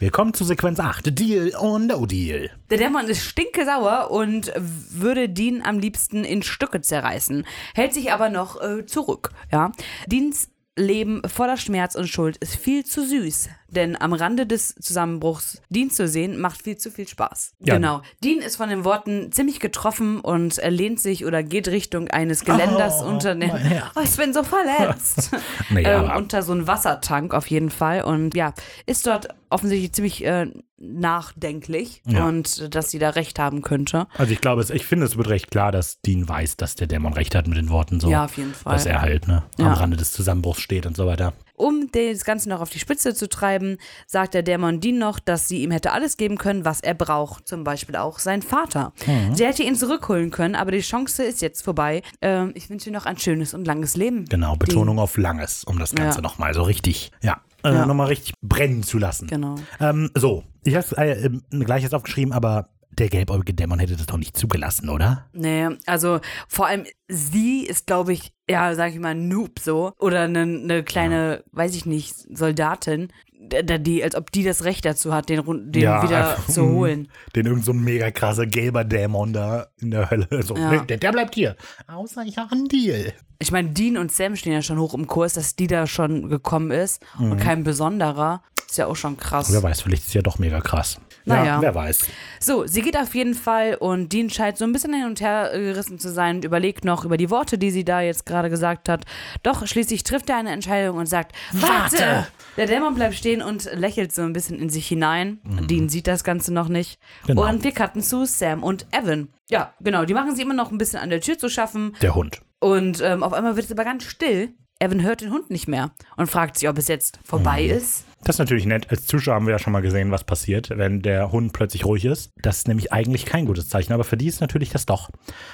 Willkommen 0.03 0.33
zu 0.33 0.43
Sequenz 0.43 0.81
8, 0.81 1.17
Deal 1.17 1.55
or 1.55 1.79
No 1.79 2.05
Deal. 2.05 2.49
Der 2.69 2.77
Dämon 2.77 3.05
ist 3.07 3.23
stinkesauer 3.23 4.11
und 4.11 4.51
würde 4.57 5.29
Dean 5.29 5.61
am 5.63 5.79
liebsten 5.79 6.25
in 6.25 6.43
Stücke 6.43 6.81
zerreißen, 6.81 7.45
hält 7.73 7.93
sich 7.93 8.11
aber 8.11 8.27
noch 8.27 8.61
äh, 8.61 8.85
zurück. 8.85 9.29
Ja? 9.49 9.71
Deans 10.07 10.49
Leben 10.75 11.21
voller 11.27 11.57
Schmerz 11.57 11.93
und 11.93 12.07
Schuld 12.07 12.35
ist 12.37 12.55
viel 12.55 12.83
zu 12.83 13.05
süß, 13.05 13.49
denn 13.69 13.95
am 13.95 14.11
Rande 14.11 14.47
des 14.47 14.73
Zusammenbruchs 14.75 15.61
Dean 15.69 15.91
zu 15.91 16.07
sehen, 16.07 16.39
macht 16.39 16.63
viel 16.63 16.77
zu 16.77 16.89
viel 16.89 17.07
Spaß. 17.07 17.53
Ja. 17.59 17.75
Genau. 17.75 18.01
Dean 18.23 18.39
ist 18.39 18.55
von 18.55 18.69
den 18.69 18.83
Worten 18.83 19.31
ziemlich 19.31 19.59
getroffen 19.59 20.19
und 20.19 20.59
lehnt 20.67 20.99
sich 20.99 21.25
oder 21.25 21.43
geht 21.43 21.67
Richtung 21.67 22.07
eines 22.09 22.43
Geländers 22.43 23.03
Oh, 23.03 23.07
unter 23.07 23.35
den. 23.35 23.51
Oh, 23.95 24.01
ich 24.03 24.15
bin 24.17 24.33
so 24.33 24.43
verletzt. 24.43 25.29
Nee, 25.69 25.83
ähm, 25.83 26.11
unter 26.15 26.43
so 26.43 26.51
einen 26.51 26.67
Wassertank 26.67 27.33
auf 27.33 27.47
jeden 27.47 27.69
Fall 27.69 28.03
und 28.03 28.35
ja, 28.35 28.53
ist 28.85 29.07
dort 29.07 29.27
offensichtlich 29.53 29.93
ziemlich 29.93 30.25
äh, 30.25 30.47
nachdenklich 30.77 32.01
Ja. 32.07 32.25
und 32.27 32.59
äh, 32.59 32.69
dass 32.69 32.89
sie 32.91 32.99
da 32.99 33.11
recht 33.11 33.39
haben 33.39 33.61
könnte. 33.61 34.07
Also 34.17 34.31
ich 34.33 34.41
glaube, 34.41 34.61
es, 34.61 34.69
ich 34.69 34.85
finde, 34.85 35.05
es 35.05 35.17
wird 35.17 35.29
recht 35.29 35.51
klar, 35.51 35.71
dass 35.71 36.01
Dean 36.01 36.27
weiß, 36.27 36.57
dass 36.57 36.75
der 36.75 36.87
Dämon 36.87 37.13
recht 37.13 37.35
hat 37.35 37.47
mit 37.47 37.57
den 37.57 37.69
Worten 37.69 37.99
so. 37.99 38.09
Ja, 38.09 38.25
auf 38.25 38.37
jeden 38.37 38.53
Fall. 38.53 38.73
Dass 38.73 38.85
er 38.85 39.01
halt 39.01 39.27
ne, 39.27 39.43
am 39.59 39.65
Ja. 39.65 39.73
Rande 39.73 39.97
des 39.97 40.11
Zusammenbruchs 40.11 40.61
steht 40.61 40.85
und 40.85 40.97
so 40.97 41.05
weiter. 41.05 41.33
Um 41.55 41.89
das 41.91 42.25
Ganze 42.25 42.49
noch 42.49 42.61
auf 42.61 42.71
die 42.71 42.79
Spitze 42.79 43.13
zu 43.13 43.29
treiben, 43.29 43.77
sagt 44.07 44.33
der 44.33 44.41
Dämon 44.43 44.79
Dean 44.79 44.97
noch, 44.97 45.19
dass 45.19 45.47
sie 45.47 45.61
ihm 45.61 45.71
hätte 45.71 45.91
alles 45.91 46.17
geben 46.17 46.37
können, 46.37 46.65
was 46.65 46.81
er 46.81 46.95
braucht. 46.95 47.47
Zum 47.47 47.63
Beispiel 47.63 47.95
auch 47.95 48.17
sein 48.19 48.41
Vater. 48.41 48.91
Mhm. 49.05 49.35
Sie 49.35 49.45
hätte 49.45 49.63
ihn 49.63 49.75
zurückholen 49.75 50.31
können, 50.31 50.55
aber 50.55 50.71
die 50.71 50.81
Chance 50.81 51.23
ist 51.23 51.41
jetzt 51.41 51.61
vorbei. 51.63 52.01
Ähm, 52.21 52.51
ich 52.55 52.69
wünsche 52.69 52.85
dir 52.89 52.93
noch 52.97 53.05
ein 53.05 53.17
schönes 53.19 53.53
und 53.53 53.65
langes 53.65 53.95
Leben. 53.95 54.25
Genau, 54.25 54.55
Betonung 54.55 54.97
auf 54.99 55.15
Langes, 55.17 55.63
um 55.63 55.77
das 55.79 55.93
Ganze 55.93 56.17
Ja. 56.17 56.21
nochmal 56.23 56.53
so 56.55 56.63
richtig, 56.63 57.11
ja, 57.21 57.39
äh, 57.63 57.73
Ja. 57.73 57.85
nochmal 57.85 58.07
richtig 58.07 58.33
brennen 58.41 58.83
zu 58.83 58.97
lassen. 58.97 59.27
Genau. 59.27 59.55
Ähm, 59.79 60.09
so, 60.15 60.43
ich 60.63 60.75
habe 60.75 60.85
äh, 60.97 61.25
ähm, 61.25 61.41
gleich 61.51 61.83
jetzt 61.83 61.93
aufgeschrieben, 61.95 62.33
aber 62.33 62.69
der 62.91 63.09
gelbäugige 63.09 63.53
Dämon 63.55 63.79
hätte 63.79 63.95
das 63.95 64.05
doch 64.05 64.17
nicht 64.17 64.37
zugelassen, 64.37 64.89
oder? 64.89 65.25
Nee, 65.33 65.67
also 65.87 66.19
vor 66.47 66.67
allem 66.67 66.85
sie 67.07 67.65
ist, 67.65 67.87
glaube 67.87 68.13
ich, 68.13 68.33
ja, 68.47 68.75
sag 68.75 68.91
ich 68.93 68.99
mal, 68.99 69.09
ein 69.15 69.27
Noob 69.27 69.59
so. 69.59 69.93
Oder 69.99 70.21
eine, 70.21 70.41
eine 70.41 70.83
kleine, 70.83 71.43
weiß 71.51 71.75
ich 71.75 71.85
nicht, 71.87 72.13
Soldatin, 72.37 73.07
die, 73.51 73.83
die, 73.83 74.03
als 74.03 74.15
ob 74.15 74.31
die 74.31 74.43
das 74.43 74.63
Recht 74.63 74.85
dazu 74.85 75.13
hat, 75.13 75.29
den, 75.29 75.43
den 75.45 75.73
wieder 75.73 76.31
einfach, 76.31 76.47
zu 76.47 76.63
holen. 76.69 77.09
Den 77.35 77.45
irgend 77.45 77.65
so 77.65 77.71
ein 77.71 77.83
mega 77.83 78.11
krasser 78.11 78.45
gelber 78.45 78.83
Dämon 78.83 79.33
da 79.33 79.67
in 79.81 79.91
der 79.91 80.09
Hölle. 80.09 80.27
So, 80.43 80.55
Ja. 80.55 80.71
nee, 80.71 80.81
der, 80.87 80.97
der 80.97 81.11
bleibt 81.11 81.35
hier. 81.35 81.55
Außer 81.87 82.23
ich 82.23 82.37
habe 82.37 82.51
einen 82.53 82.67
Deal. 82.67 83.13
Ich 83.39 83.51
meine, 83.51 83.69
Dean 83.69 83.97
und 83.97 84.11
Sam 84.11 84.35
stehen 84.35 84.53
ja 84.53 84.61
schon 84.61 84.79
hoch 84.79 84.93
im 84.93 85.07
Kurs, 85.07 85.33
dass 85.33 85.55
die 85.55 85.67
da 85.67 85.85
schon 85.87 86.29
gekommen 86.29 86.71
ist 86.71 87.01
Mhm. 87.19 87.31
und 87.33 87.37
kein 87.39 87.63
besonderer. 87.63 88.41
Ist 88.67 88.77
ja 88.77 88.87
auch 88.87 88.95
schon 88.95 89.17
krass. 89.17 89.51
Wer 89.51 89.61
weiß, 89.61 89.81
vielleicht 89.81 90.03
ist 90.03 90.07
es 90.09 90.13
ja 90.15 90.21
doch 90.21 90.39
mega 90.39 90.59
krass. 90.61 90.99
Naja. 91.25 91.45
Ja, 91.45 91.61
wer 91.61 91.75
weiß. 91.75 92.07
So, 92.39 92.67
sie 92.67 92.81
geht 92.81 92.97
auf 92.97 93.15
jeden 93.15 93.33
Fall 93.33 93.75
und 93.75 94.11
Dean 94.11 94.29
scheint 94.29 94.57
so 94.57 94.65
ein 94.65 94.73
bisschen 94.73 94.93
hin 94.93 95.05
und 95.05 95.21
her 95.21 95.51
äh, 95.53 95.59
gerissen 95.59 95.99
zu 95.99 96.11
sein 96.11 96.37
und 96.37 96.45
überlegt 96.45 96.85
noch 96.85 97.05
über 97.05 97.17
die 97.17 97.29
Worte, 97.29 97.57
die 97.57 97.71
sie 97.71 97.85
da 97.85 98.01
jetzt 98.01 98.25
gerade 98.25 98.49
gesagt 98.49 98.89
hat. 98.89 99.05
Doch 99.41 99.65
schließlich 99.65 100.03
trifft 100.03 100.29
er 100.29 100.37
eine 100.37 100.51
Entscheidung 100.51 100.97
und 100.97 101.05
sagt: 101.05 101.33
Warte! 101.53 102.27
Der 102.57 102.67
Dämon 102.67 102.93
bleibt 102.95 103.15
stehen 103.15 103.41
und 103.41 103.69
lächelt 103.73 104.13
so 104.13 104.21
ein 104.21 104.33
bisschen 104.33 104.59
in 104.59 104.69
sich 104.69 104.87
hinein. 104.87 105.39
Dean 105.69 105.89
sieht 105.89 106.07
das 106.07 106.23
Ganze 106.23 106.53
noch 106.53 106.67
nicht. 106.67 106.99
Mhm. 107.23 107.27
Genau. 107.27 107.49
Und 107.49 107.63
wir 107.63 107.71
cutten 107.71 108.01
zu 108.01 108.25
Sam 108.25 108.63
und 108.63 108.85
Evan. 108.91 109.29
Ja, 109.49 109.73
genau, 109.79 110.05
die 110.05 110.13
machen 110.13 110.35
sie 110.35 110.41
immer 110.41 110.53
noch 110.53 110.71
ein 110.71 110.77
bisschen 110.77 110.99
an 110.99 111.09
der 111.09 111.21
Tür 111.21 111.37
zu 111.37 111.49
schaffen. 111.49 111.95
Der 112.01 112.15
Hund. 112.15 112.41
Und 112.59 113.01
ähm, 113.01 113.23
auf 113.23 113.33
einmal 113.33 113.55
wird 113.55 113.65
es 113.65 113.71
aber 113.71 113.83
ganz 113.83 114.03
still. 114.03 114.53
Evan 114.79 115.01
hört 115.01 115.21
den 115.21 115.31
Hund 115.31 115.49
nicht 115.49 115.67
mehr 115.67 115.91
und 116.17 116.29
fragt 116.29 116.57
sich, 116.57 116.67
ob 116.67 116.77
es 116.77 116.87
jetzt 116.87 117.19
vorbei 117.23 117.63
Mhm. 117.63 117.77
ist. 117.77 118.05
Das 118.25 118.35
ist 118.35 118.39
natürlich 118.39 118.65
nett. 118.65 118.89
Als 118.89 119.05
Zuschauer 119.05 119.35
haben 119.35 119.45
wir 119.47 119.51
ja 119.51 119.59
schon 119.59 119.73
mal 119.73 119.81
gesehen, 119.81 120.09
was 120.09 120.23
passiert, 120.23 120.69
wenn 120.69 121.01
der 121.01 121.33
Hund 121.33 121.51
plötzlich 121.51 121.83
ruhig 121.83 122.05
ist. 122.05 122.31
Das 122.41 122.59
ist 122.59 122.67
nämlich 122.69 122.93
eigentlich 122.93 123.25
kein 123.25 123.45
gutes 123.45 123.67
Zeichen, 123.67 123.91
aber 123.91 124.05
für 124.05 124.15
die 124.15 124.27
ist 124.27 124.39
natürlich 124.39 124.69
das 124.69 124.85
doch. 124.85 125.09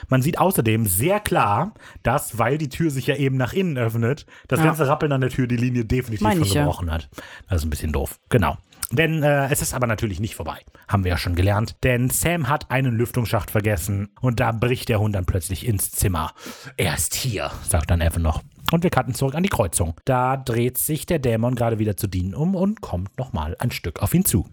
Man 0.08 0.22
sieht 0.22 0.38
außerdem 0.38 0.86
sehr 0.86 1.20
klar, 1.20 1.74
dass, 2.04 2.38
weil 2.38 2.60
die 2.60 2.70
Tür 2.70 2.92
sich 2.92 3.08
ja 3.08 3.16
eben 3.16 3.38
nach 3.38 3.54
innen 3.54 3.78
öffnet, 3.80 4.28
das 4.48 4.60
Ja. 4.60 4.66
ganze 4.68 4.88
Rappeln 4.88 5.12
an 5.12 5.22
der 5.22 5.32
Tür 5.32 5.48
die 5.48 5.58
Linie 5.58 5.84
definitiv 5.86 6.22
Meine 6.22 6.42
schon 6.42 6.48
ich 6.48 6.54
ja. 6.54 6.62
gebrochen 6.62 6.92
hat. 6.92 7.10
Das 7.50 7.62
ist 7.62 7.66
ein 7.66 7.72
bisschen 7.72 7.92
doof. 7.92 8.20
Genau. 8.30 8.58
Denn 8.92 9.22
äh, 9.22 9.48
es 9.50 9.62
ist 9.62 9.74
aber 9.74 9.88
natürlich 9.88 10.20
nicht 10.20 10.36
vorbei. 10.36 10.60
Haben 10.88 11.04
wir 11.04 11.12
ja 11.12 11.18
schon 11.18 11.36
gelernt. 11.36 11.76
Denn 11.84 12.10
Sam 12.10 12.50
hat 12.50 12.72
einen 12.72 12.96
Lüftungsschacht 12.96 13.52
vergessen 13.52 14.10
und 14.20 14.40
da 14.40 14.52
bricht 14.52 14.90
der 14.90 15.00
Hund 15.00 15.16
dann 15.16 15.26
plötzlich 15.26 15.68
ins 15.68 15.92
Zimmer. 15.92 16.34
Er 16.78 16.96
ist 16.96 17.14
hier, 17.14 17.52
sagt 17.68 17.92
dann 17.92 18.02
Evan 18.02 18.24
noch. 18.24 18.42
Und 18.72 18.84
wir 18.84 18.92
cutten 18.92 19.16
zurück 19.16 19.36
an 19.36 19.44
die 19.44 19.50
Kreuzung. 19.50 19.96
Da 20.06 20.38
dreht 20.38 20.78
sich 20.78 21.06
der 21.06 21.20
Dämon 21.20 21.56
gerade 21.56 21.80
wieder 21.80 21.98
zu 21.98 22.08
Dean 22.08 22.36
um 22.36 22.56
und 22.56 22.82
kommt 22.82 23.18
nochmal 23.18 23.56
ein 23.60 23.72
Stück 23.72 24.02
auf 24.02 24.14
ihn 24.14 24.26
zu. 24.26 24.46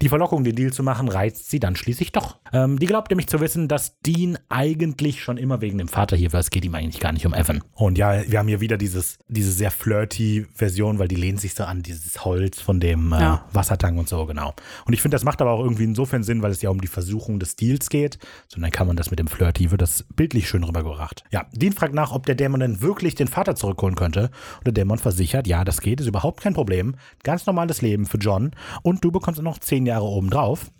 Die 0.00 0.08
Verlockung, 0.08 0.44
den 0.44 0.56
Deal 0.56 0.72
zu 0.72 0.82
machen, 0.82 1.08
reizt 1.08 1.50
sie 1.50 1.60
dann 1.60 1.76
schließlich 1.76 2.12
doch. 2.12 2.38
Ähm, 2.52 2.78
die 2.78 2.86
glaubt 2.86 3.10
nämlich 3.10 3.26
zu 3.26 3.40
wissen, 3.40 3.68
dass 3.68 3.98
Dean 4.00 4.38
eigentlich 4.48 5.22
schon 5.22 5.36
immer 5.36 5.60
wegen 5.60 5.78
dem 5.78 5.88
Vater 5.88 6.16
hier 6.16 6.32
war. 6.32 6.40
Es 6.40 6.50
geht 6.50 6.64
ihm 6.64 6.74
eigentlich 6.74 7.00
gar 7.00 7.12
nicht 7.12 7.26
um 7.26 7.34
Evan. 7.34 7.62
Und 7.72 7.98
ja, 7.98 8.22
wir 8.30 8.38
haben 8.38 8.48
hier 8.48 8.60
wieder 8.60 8.76
dieses, 8.76 9.18
diese 9.28 9.52
sehr 9.52 9.70
flirty 9.70 10.46
Version, 10.54 10.98
weil 10.98 11.08
die 11.08 11.16
lehnt 11.16 11.40
sich 11.40 11.54
so 11.54 11.64
an 11.64 11.82
dieses 11.82 12.24
Holz 12.24 12.60
von 12.60 12.80
dem 12.80 13.12
äh, 13.12 13.20
Ja. 13.20 13.44
Wassertank 13.52 13.98
und 13.98 14.08
so, 14.08 14.26
genau. 14.26 14.54
Und 14.86 14.92
ich 14.92 15.02
finde, 15.02 15.14
das 15.14 15.24
macht 15.24 15.40
aber 15.40 15.52
auch 15.52 15.60
irgendwie 15.62 15.84
insofern 15.84 16.22
Sinn, 16.22 16.42
weil 16.42 16.50
es 16.50 16.62
ja 16.62 16.70
um 16.70 16.80
die 16.80 16.88
Versuchung 16.88 17.38
des 17.38 17.56
Deals 17.56 17.88
geht. 17.88 18.18
So, 18.48 18.60
dann 18.60 18.70
kann 18.70 18.86
man 18.86 18.96
das 18.96 19.10
mit 19.10 19.18
dem 19.18 19.28
Flirty, 19.28 19.70
wird 19.70 19.82
das 19.82 20.04
bildlich 20.14 20.48
schön 20.48 20.64
rübergebracht. 20.64 21.24
Ja, 21.30 21.46
Dean 21.52 21.72
fragt 21.72 21.94
nach, 21.94 22.12
ob 22.12 22.26
der 22.26 22.34
Dämon 22.34 22.60
denn 22.60 22.80
wirklich 22.80 23.14
den 23.14 23.28
Vater 23.28 23.54
zurückholen 23.54 23.96
könnte. 23.96 24.30
Und 24.58 24.66
der 24.66 24.72
Dämon 24.72 24.98
versichert, 24.98 25.46
ja, 25.46 25.64
das 25.64 25.80
geht, 25.80 26.00
ist 26.00 26.06
überhaupt 26.06 26.40
kein 26.42 26.54
Problem. 26.54 26.94
Ganz 27.22 27.46
normales 27.46 27.82
Leben 27.82 28.06
für 28.06 28.18
John. 28.18 28.50
Und 28.82 29.04
du 29.04 29.10
bekommst 29.10 29.40
auch 29.40 29.44
noch 29.44 29.53
noch 29.54 29.60
zehn 29.60 29.86
Jahre 29.86 30.04
obendrauf. 30.04 30.70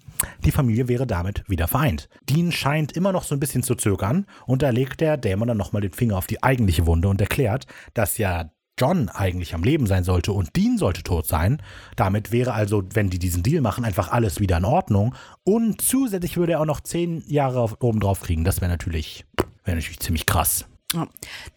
Die 0.44 0.50
Familie 0.50 0.88
wäre 0.88 1.06
damit 1.06 1.44
wieder 1.48 1.68
vereint. 1.68 2.08
Dean 2.28 2.50
scheint 2.50 2.92
immer 2.92 3.12
noch 3.12 3.24
so 3.24 3.34
ein 3.34 3.40
bisschen 3.40 3.62
zu 3.62 3.74
zögern 3.74 4.26
und 4.46 4.62
da 4.62 4.70
legt 4.70 5.00
der 5.00 5.16
Dämon 5.16 5.48
dann 5.48 5.56
nochmal 5.56 5.82
den 5.82 5.92
Finger 5.92 6.16
auf 6.16 6.26
die 6.26 6.42
eigentliche 6.42 6.86
Wunde 6.86 7.08
und 7.08 7.20
erklärt, 7.20 7.66
dass 7.94 8.18
ja 8.18 8.50
John 8.78 9.08
eigentlich 9.08 9.54
am 9.54 9.62
Leben 9.62 9.86
sein 9.86 10.02
sollte 10.02 10.32
und 10.32 10.56
Dean 10.56 10.78
sollte 10.78 11.02
tot 11.04 11.26
sein. 11.26 11.62
Damit 11.94 12.32
wäre 12.32 12.54
also, 12.54 12.82
wenn 12.94 13.10
die 13.10 13.20
diesen 13.20 13.44
Deal 13.44 13.60
machen, 13.60 13.84
einfach 13.84 14.10
alles 14.10 14.40
wieder 14.40 14.56
in 14.56 14.64
Ordnung. 14.64 15.14
Und 15.44 15.80
zusätzlich 15.80 16.36
würde 16.36 16.52
er 16.52 16.60
auch 16.60 16.66
noch 16.66 16.80
zehn 16.80 17.22
Jahre 17.28 17.76
oben 17.80 18.00
drauf 18.00 18.20
kriegen. 18.20 18.42
Das 18.42 18.60
wäre 18.60 18.70
natürlich, 18.70 19.24
wäre 19.64 19.76
natürlich 19.76 20.00
ziemlich 20.00 20.26
krass. 20.26 20.64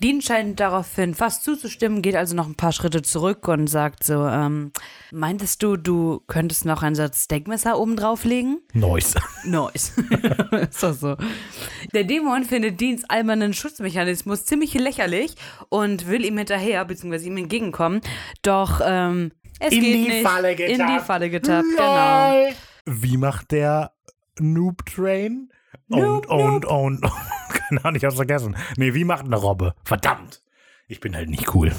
Dean 0.02 0.22
scheint 0.22 0.60
daraufhin 0.60 1.14
fast 1.16 1.44
zuzustimmen, 1.44 2.02
geht 2.02 2.16
also 2.16 2.36
noch 2.36 2.48
ein 2.48 2.56
paar 2.56 2.72
Schritte 2.72 3.02
zurück 3.02 3.48
und 3.48 3.68
sagt 3.68 4.04
so, 4.04 4.26
ähm, 4.26 4.72
meintest 5.12 5.64
du, 5.64 5.78
du 5.78 6.22
könntest 6.28 6.66
noch 6.66 6.84
einen 6.84 6.96
Satz 6.96 7.26
Steakmesser 7.26 7.80
oben 7.80 7.96
drauflegen? 7.96 8.62
Nice. 8.74 9.16
Nice. 9.46 9.94
ist 10.70 10.84
doch 10.84 10.94
so. 10.94 11.16
Der 11.94 12.04
Dämon 12.04 12.44
findet 12.44 12.80
Deans 12.80 13.04
albernen 13.10 13.54
Schutzmechanismus 13.54 14.46
ziemlich 14.46 14.74
lächerlich 14.74 15.36
und 15.70 16.08
will 16.08 16.26
ihm 16.26 16.38
hinterher, 16.38 16.86
beziehungsweise 16.86 17.28
ihm 17.28 17.38
entgegenkommen, 17.38 18.02
doch 18.42 18.82
ähm, 18.84 19.32
es 19.60 19.74
In 19.74 19.82
geht 19.82 19.94
die 19.94 20.08
nicht. 20.10 20.28
Falle 20.28 20.52
In 20.52 20.58
die 20.58 20.78
getappt. 20.78 21.06
Falle 21.06 21.30
getappt, 21.30 21.68
genau. 21.70 22.50
Wie 22.86 23.18
macht 23.18 23.52
der 23.52 23.92
Noob 24.40 24.86
Train? 24.86 25.50
Und, 25.90 26.28
und, 26.28 26.66
und, 26.66 26.66
und. 26.66 27.12
Keine 27.50 27.86
Ahnung, 27.86 27.96
ich 27.96 28.04
hab's 28.04 28.16
vergessen. 28.16 28.56
Nee, 28.78 28.94
wie 28.94 29.04
macht 29.04 29.26
eine 29.26 29.38
Robbe? 29.38 29.74
Verdammt. 29.84 30.42
Ich 30.88 31.00
bin 31.00 31.16
halt 31.16 31.30
nicht 31.30 31.54
cool. 31.54 31.74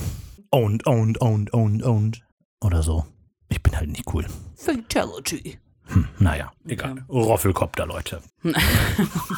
Und, 0.51 0.87
und, 0.87 1.21
und, 1.21 1.53
und, 1.53 1.83
und. 1.83 2.25
Oder 2.61 2.83
so. 2.83 3.05
Ich 3.49 3.63
bin 3.63 3.77
halt 3.77 3.91
nicht 3.91 4.13
cool. 4.13 4.27
Fatality. 4.57 5.59
Hm, 5.89 6.07
naja, 6.19 6.53
egal. 6.67 7.05
Roffelkopter, 7.09 7.87
Leute. 7.87 8.21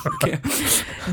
Okay. 0.05 0.39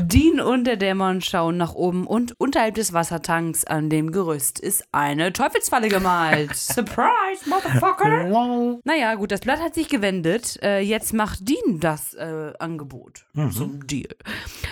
Dean 0.02 0.40
und 0.40 0.64
der 0.64 0.76
Dämon 0.76 1.20
schauen 1.20 1.56
nach 1.56 1.74
oben 1.74 2.06
und 2.06 2.34
unterhalb 2.38 2.74
des 2.74 2.92
Wassertanks 2.92 3.64
an 3.64 3.88
dem 3.88 4.12
Gerüst 4.12 4.58
ist 4.60 4.84
eine 4.92 5.32
Teufelsfalle 5.32 5.88
gemalt. 5.88 6.54
Surprise, 6.56 7.48
Motherfucker! 7.48 8.80
Naja, 8.84 9.14
gut, 9.14 9.30
das 9.32 9.40
Blatt 9.40 9.60
hat 9.60 9.74
sich 9.74 9.88
gewendet. 9.88 10.58
Äh, 10.62 10.80
jetzt 10.80 11.12
macht 11.14 11.48
Dean 11.48 11.80
das 11.80 12.14
äh, 12.14 12.52
Angebot 12.58 13.26
zum 13.50 13.86
Deal. 13.86 14.14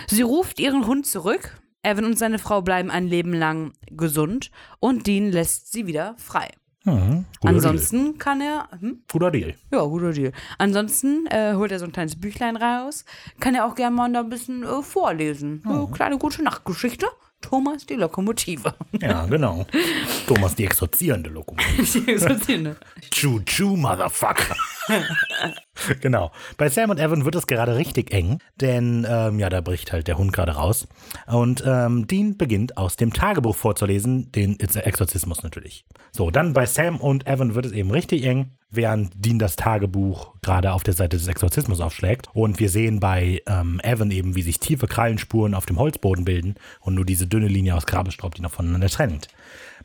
Sie 0.07 0.21
ruft 0.21 0.59
ihren 0.59 0.85
Hund 0.85 1.05
zurück. 1.07 1.59
Evan 1.83 2.05
und 2.05 2.19
seine 2.19 2.39
Frau 2.39 2.61
bleiben 2.61 2.91
ein 2.91 3.07
Leben 3.07 3.33
lang 3.33 3.73
gesund 3.89 4.51
und 4.79 5.07
Dean 5.07 5.31
lässt 5.31 5.71
sie 5.71 5.87
wieder 5.87 6.15
frei. 6.17 6.49
Mhm, 6.87 7.25
guter 7.41 7.53
Ansonsten 7.53 8.17
kann 8.17 8.39
er. 8.39 8.69
Hm? 8.71 8.79
Deal. 8.79 8.97
Guter 9.11 9.31
Deal. 9.31 9.55
Ja, 9.71 9.83
guter 9.83 10.13
Deal. 10.13 10.31
Ansonsten 10.57 11.27
äh, 11.27 11.53
holt 11.55 11.71
er 11.71 11.79
so 11.79 11.85
ein 11.85 11.91
kleines 11.91 12.19
Büchlein 12.19 12.55
raus. 12.55 13.03
Kann 13.41 13.55
er 13.55 13.65
auch 13.65 13.75
gerne 13.75 13.95
mal 13.95 14.11
da 14.11 14.21
ein 14.21 14.29
bisschen 14.29 14.63
äh, 14.63 14.81
vorlesen. 14.81 15.61
So, 15.65 15.87
kleine 15.87 16.17
gute 16.17 16.43
Nachtgeschichte. 16.43 17.07
Thomas 17.41 17.85
die 17.85 17.95
Lokomotive. 17.95 18.73
Ja, 18.99 19.25
genau. 19.25 19.65
Thomas, 20.27 20.55
die 20.55 20.65
exorzierende 20.65 21.29
Lokomotive. 21.29 22.75
Choo 23.11 23.39
choo, 23.45 23.75
Motherfucker. 23.77 24.55
genau. 26.01 26.31
Bei 26.57 26.69
Sam 26.69 26.89
und 26.89 26.99
Evan 26.99 27.25
wird 27.25 27.35
es 27.35 27.47
gerade 27.47 27.75
richtig 27.75 28.11
eng, 28.11 28.39
denn 28.59 29.05
ähm, 29.09 29.39
ja, 29.39 29.49
da 29.49 29.61
bricht 29.61 29.91
halt 29.91 30.07
der 30.07 30.17
Hund 30.17 30.33
gerade 30.33 30.53
raus. 30.53 30.87
Und 31.27 31.63
ähm, 31.65 32.07
Dean 32.07 32.37
beginnt 32.37 32.77
aus 32.77 32.95
dem 32.95 33.13
Tagebuch 33.13 33.55
vorzulesen, 33.55 34.31
den 34.31 34.59
Exorzismus 34.59 35.43
natürlich. 35.43 35.85
So, 36.11 36.31
dann 36.31 36.53
bei 36.53 36.65
Sam 36.65 36.99
und 36.99 37.27
Evan 37.27 37.55
wird 37.55 37.67
es 37.67 37.71
eben 37.71 37.91
richtig 37.91 38.23
eng, 38.25 38.57
während 38.69 39.13
Dean 39.15 39.39
das 39.39 39.55
Tagebuch 39.55 40.35
gerade 40.41 40.73
auf 40.73 40.83
der 40.83 40.93
Seite 40.93 41.17
des 41.17 41.27
Exorzismus 41.27 41.79
aufschlägt. 41.79 42.27
Und 42.33 42.59
wir 42.59 42.69
sehen 42.69 42.99
bei 42.99 43.41
ähm, 43.47 43.79
Evan 43.83 44.11
eben, 44.11 44.35
wie 44.35 44.41
sich 44.41 44.59
tiefe 44.59 44.87
Krallenspuren 44.87 45.53
auf 45.53 45.65
dem 45.65 45.79
Holzboden 45.79 46.25
bilden 46.25 46.55
und 46.81 46.95
nur 46.95 47.05
diese 47.05 47.27
dünne 47.27 47.47
Linie 47.47 47.75
aus 47.75 47.85
Grabestaub, 47.85 48.35
die 48.35 48.41
noch 48.41 48.51
voneinander 48.51 48.89
trennt. 48.89 49.29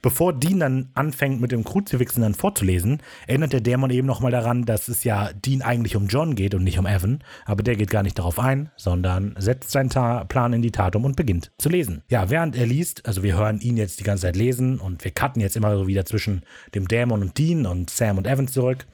Bevor 0.03 0.33
Dean 0.33 0.59
dann 0.59 0.91
anfängt, 0.95 1.41
mit 1.41 1.53
dem 1.53 1.63
Kruzifixen 1.63 2.23
dann 2.23 2.35
vorzulesen, 2.35 2.99
erinnert 3.29 3.53
der 3.53 3.61
Dämon 3.61 3.91
eben 3.91 4.07
nochmal 4.07 4.33
daran, 4.33 4.65
dass 4.65 4.89
es 4.89 5.05
ja 5.05 5.33
Dean 5.33 5.63
eigentlich 5.63 5.95
um 5.95 6.09
John 6.09 6.35
geht 6.35 6.55
und 6.55 6.65
nicht 6.65 6.79
um 6.81 6.87
Evan. 6.87 7.23
Aber 7.45 7.63
der 7.63 7.77
geht 7.77 7.91
gar 7.91 8.03
nicht 8.03 8.19
darauf 8.19 8.41
ein, 8.41 8.71
sondern 8.77 9.37
setzt 9.39 9.71
seinen 9.71 9.91
Ta 9.91 10.25
Plan 10.25 10.53
in 10.53 10.63
die 10.63 10.73
Tat 10.73 10.97
um 10.97 11.05
und 11.05 11.15
beginnt 11.15 11.53
zu 11.57 11.69
lesen. 11.69 12.03
Ja, 12.09 12.31
während 12.31 12.57
er 12.57 12.67
liest, 12.67 13.07
also 13.07 13.23
wir 13.23 13.37
hören 13.37 13.61
ihn 13.61 13.77
jetzt 13.77 14.01
die 14.01 14.05
ganze 14.05 14.23
Zeit 14.23 14.37
lesen 14.37 14.81
und 14.81 15.05
wir 15.05 15.13
cutten 15.13 15.41
jetzt 15.41 15.57
immer 15.57 15.77
so 15.77 15.87
wieder 15.87 16.05
zwischen 16.05 16.43
dem 16.75 16.89
Dämon 16.89 17.23
und 17.23 17.39
Dean 17.39 17.65
und 17.65 17.89
Sam 17.89 18.19
und 18.19 18.27
Evan 18.27 18.49
zurück, 18.49 18.87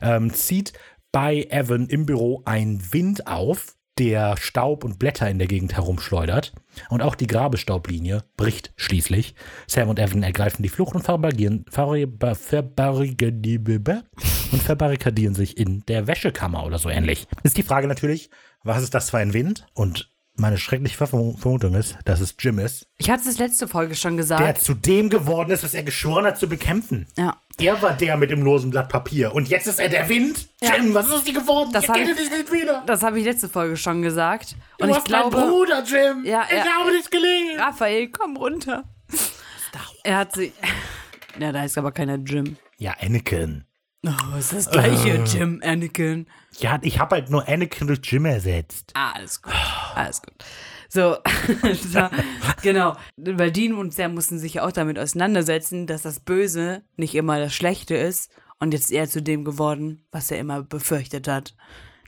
ähm, 0.00 0.32
zieht 0.32 0.72
bei 1.12 1.46
Evan 1.50 1.86
im 1.86 2.06
Büro 2.06 2.42
ein 2.44 2.80
Wind 2.90 3.26
auf, 3.26 3.73
der 3.98 4.36
Staub 4.38 4.84
und 4.84 4.98
Blätter 4.98 5.28
in 5.30 5.38
der 5.38 5.46
Gegend 5.46 5.74
herumschleudert. 5.74 6.52
Und 6.88 7.02
auch 7.02 7.14
die 7.14 7.26
Grabestaublinie 7.26 8.24
bricht 8.36 8.72
schließlich. 8.76 9.34
Sam 9.66 9.88
und 9.88 9.98
Evan 9.98 10.22
ergreifen 10.22 10.62
die 10.62 10.68
Flucht 10.68 10.94
und 10.94 11.02
verbarrikadieren, 11.02 11.64
verba- 11.70 12.34
verbarrikadieren, 12.34 14.02
und 14.52 14.62
verbarrikadieren 14.62 15.34
sich 15.34 15.56
in 15.56 15.84
der 15.86 16.06
Wäschekammer 16.06 16.64
oder 16.64 16.78
so 16.78 16.88
ähnlich. 16.88 17.26
Ist 17.42 17.56
die 17.56 17.62
Frage 17.62 17.86
natürlich, 17.86 18.30
was 18.62 18.82
ist 18.82 18.94
das 18.94 19.10
für 19.10 19.18
ein 19.18 19.32
Wind? 19.32 19.66
Und 19.74 20.10
meine 20.36 20.58
schreckliche 20.58 20.96
Vermu- 21.04 21.38
Vermutung 21.38 21.74
ist, 21.74 21.96
dass 22.04 22.20
es 22.20 22.34
Jim 22.40 22.58
ist, 22.58 22.88
Ich 22.98 23.08
hatte 23.10 23.28
es 23.28 23.38
letzte 23.38 23.68
Folge 23.68 23.94
schon 23.94 24.16
gesagt. 24.16 24.42
der 24.42 24.54
zu 24.56 24.74
dem 24.74 25.08
geworden 25.08 25.50
ist, 25.52 25.62
was 25.62 25.74
er 25.74 25.84
geschworen 25.84 26.24
hat 26.26 26.38
zu 26.38 26.48
bekämpfen. 26.48 27.06
ja. 27.16 27.36
Er 27.60 27.80
war 27.82 27.92
der 27.92 28.16
mit 28.16 28.30
dem 28.30 28.42
losen 28.42 28.70
Blatt 28.70 28.88
Papier. 28.88 29.34
Und 29.34 29.48
jetzt 29.48 29.66
ist 29.66 29.78
er 29.78 29.88
der 29.88 30.08
Wind? 30.08 30.48
Ja. 30.60 30.74
Jim, 30.76 30.92
was 30.94 31.06
ist 31.06 31.12
aus 31.12 31.24
dir 31.24 31.34
geworden? 31.34 31.70
Das 31.72 31.84
ich 31.84 31.88
hab 31.90 31.96
ich- 31.96 32.16
dich 32.16 32.30
nicht 32.30 32.52
wieder. 32.52 32.82
Das 32.86 33.02
habe 33.02 33.18
ich 33.18 33.24
letzte 33.24 33.48
Folge 33.48 33.76
schon 33.76 34.02
gesagt. 34.02 34.56
Du 34.78 34.84
Und 34.86 34.90
ich 34.90 35.04
glaube, 35.04 35.36
Bruder, 35.36 35.82
Jim. 35.84 36.24
Ja, 36.24 36.44
ich 36.50 36.60
habe 36.64 36.90
dich 36.92 37.08
gelesen. 37.10 37.58
Raphael, 37.60 38.08
komm 38.08 38.36
runter. 38.36 38.84
Er 40.02 40.16
hat 40.18 40.32
sich. 40.34 40.52
Ja, 41.38 41.52
da 41.52 41.64
ist 41.64 41.76
aber 41.78 41.92
keiner 41.92 42.16
Jim. 42.16 42.56
Ja, 42.78 42.94
Anakin. 43.00 43.64
Oh, 44.06 44.36
ist 44.38 44.52
das 44.52 44.70
gleiche, 44.70 45.10
Äh. 45.10 45.24
Jim, 45.24 45.60
Anakin. 45.64 46.26
Ja, 46.58 46.78
ich 46.82 46.98
habe 46.98 47.16
halt 47.16 47.30
nur 47.30 47.48
Anakin 47.48 47.86
durch 47.86 48.00
Jim 48.04 48.26
ersetzt. 48.26 48.90
Ah, 48.94 49.12
alles 49.14 49.40
gut. 49.40 49.52
Alles 49.94 50.20
gut. 50.22 50.34
So, 50.94 51.16
genau. 52.62 52.96
Weil 53.16 53.50
Dean 53.52 53.74
und 53.74 53.92
Sam 53.92 54.14
mussten 54.14 54.38
sich 54.38 54.54
ja 54.54 54.66
auch 54.66 54.72
damit 54.72 54.98
auseinandersetzen, 54.98 55.86
dass 55.86 56.02
das 56.02 56.20
Böse 56.20 56.82
nicht 56.96 57.14
immer 57.14 57.38
das 57.38 57.54
Schlechte 57.54 57.94
ist 57.96 58.30
und 58.60 58.72
jetzt 58.72 58.90
eher 58.92 59.08
zu 59.08 59.20
dem 59.22 59.44
geworden, 59.44 60.04
was 60.12 60.30
er 60.30 60.38
immer 60.38 60.62
befürchtet 60.62 61.28
hat. 61.28 61.54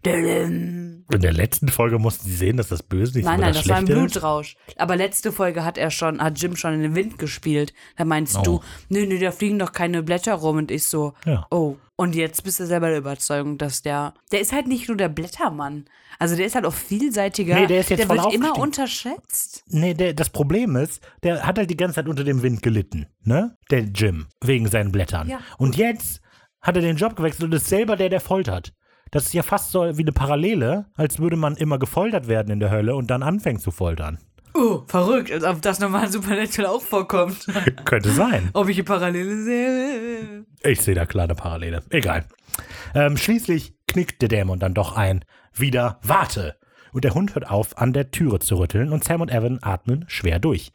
Nein, 0.05 1.05
In 1.13 1.21
der 1.21 1.33
letzten 1.33 1.69
Folge 1.69 1.99
mussten 1.99 2.27
sie 2.29 2.37
sehen, 2.37 2.57
dass 2.59 2.69
das 2.69 2.83
Böse 2.85 3.17
nicht 3.17 3.25
nein, 3.25 3.41
immer 3.41 3.49
das, 3.49 3.59
das 3.59 3.69
war 3.69 3.77
ein 3.79 3.87
Schlechte 3.87 4.05
ist. 4.07 4.13
Blutrausch. 4.13 4.57
Aber 4.77 4.95
letzte 4.97 5.33
Folge 5.33 5.65
hat 5.65 5.79
er 5.79 5.91
schon, 5.91 6.21
hat 6.23 6.41
Jim 6.41 6.55
schon 6.55 6.75
in 6.75 6.83
den 6.83 6.95
Wind 6.95 7.19
gespielt. 7.19 7.73
Da 7.97 8.05
meinst 8.05 8.37
Oh. 8.39 8.43
du, 8.43 8.61
nö, 8.89 9.05
nö, 9.07 9.19
da 9.19 9.33
fliegen 9.33 9.59
doch 9.59 9.73
keine 9.73 10.05
Blätter 10.05 10.35
rum. 10.35 10.59
Und 10.59 10.71
ich 10.71 10.85
so, 10.85 11.15
Ja. 11.25 11.47
oh. 11.51 11.77
Und 11.99 12.15
jetzt 12.15 12.45
bist 12.45 12.61
du 12.61 12.67
selber 12.67 12.89
der 12.91 12.99
Überzeugung, 12.99 13.57
dass 13.57 13.81
der, 13.81 14.13
der 14.31 14.41
ist 14.43 14.53
halt 14.53 14.67
nicht 14.67 14.87
nur 14.89 14.99
der 14.99 15.09
Blättermann. 15.09 15.87
Also 16.19 16.37
der 16.37 16.45
ist 16.45 16.55
halt 16.55 16.67
auch 16.67 16.75
vielseitiger. 16.75 17.55
Nee, 17.55 17.67
der 17.67 17.81
ist 17.81 17.91
jetzt 17.91 18.01
der 18.01 18.07
voll 18.07 18.19
wird 18.19 18.35
immer 18.35 18.59
unterschätzt. 18.59 19.65
Nee, 19.69 19.95
der, 19.95 20.13
das 20.13 20.29
Problem 20.29 20.77
ist, 20.77 21.01
der 21.23 21.47
hat 21.47 21.59
halt 21.59 21.71
die 21.71 21.77
ganze 21.77 21.97
Zeit 21.97 22.09
unter 22.09 22.25
dem 22.25 22.43
Wind 22.43 22.63
gelitten, 22.63 23.07
ne? 23.23 23.57
Der 23.71 23.81
Jim, 23.81 24.27
wegen 24.43 24.69
seinen 24.69 24.93
Blättern. 24.93 25.29
Ja. 25.29 25.41
Und 25.57 25.77
jetzt 25.77 26.21
hat 26.61 26.77
er 26.77 26.83
den 26.83 26.97
Job 26.97 27.17
gewechselt 27.17 27.45
und 27.45 27.55
ist 27.55 27.69
selber 27.69 27.97
der, 27.97 28.11
der 28.11 28.21
foltert. 28.21 28.75
Das 29.11 29.25
ist 29.25 29.35
ja 29.35 29.43
fast 29.43 29.71
so 29.71 29.97
wie 29.97 30.03
eine 30.03 30.13
Parallele, 30.13 30.87
als 30.95 31.19
würde 31.19 31.37
man 31.37 31.57
immer 31.57 31.79
gefoltert 31.79 32.29
werden 32.29 32.51
in 32.51 32.61
der 32.61 32.71
Hölle 32.71 32.95
und 32.97 33.09
dann 33.09 33.23
anfängt 33.23 33.63
zu 33.63 33.71
foltern. 33.71 34.19
Oh, 34.59 34.83
verrückt, 34.87 35.31
als 35.31 35.45
ob 35.45 35.61
das 35.63 35.81
normal 35.81 36.11
Supernatural 36.11 36.71
auch 36.71 36.83
vorkommt. 36.83 37.47
Könnte 37.85 38.11
sein. 38.11 38.51
ob 38.55 38.69
ich 38.69 38.77
eine 38.77 38.85
Parallele 38.85 39.43
sehe. 39.45 40.47
Ich 40.63 40.81
sehe 40.81 40.95
da 40.95 41.05
klar 41.05 41.25
eine 41.25 41.35
Parallele. 41.35 41.83
Egal. 41.91 42.25
Ähm, 42.95 43.17
schließlich 43.17 43.75
knickt 43.87 44.23
der 44.23 44.29
Dämon 44.29 44.59
dann 44.59 44.73
doch 44.75 44.97
ein. 44.97 45.25
Wieder 45.55 45.99
Warte. 46.03 46.57
Und 46.93 47.05
der 47.05 47.15
Hund 47.15 47.35
hört 47.35 47.49
auf, 47.51 47.77
an 47.77 47.93
der 47.93 48.11
Türe 48.11 48.39
zu 48.39 48.57
rütteln 48.59 48.93
und 48.93 49.05
Sam 49.05 49.21
und 49.21 49.31
Evan 49.31 49.59
atmen 49.61 50.05
schwer 50.09 50.39
durch. 50.39 50.73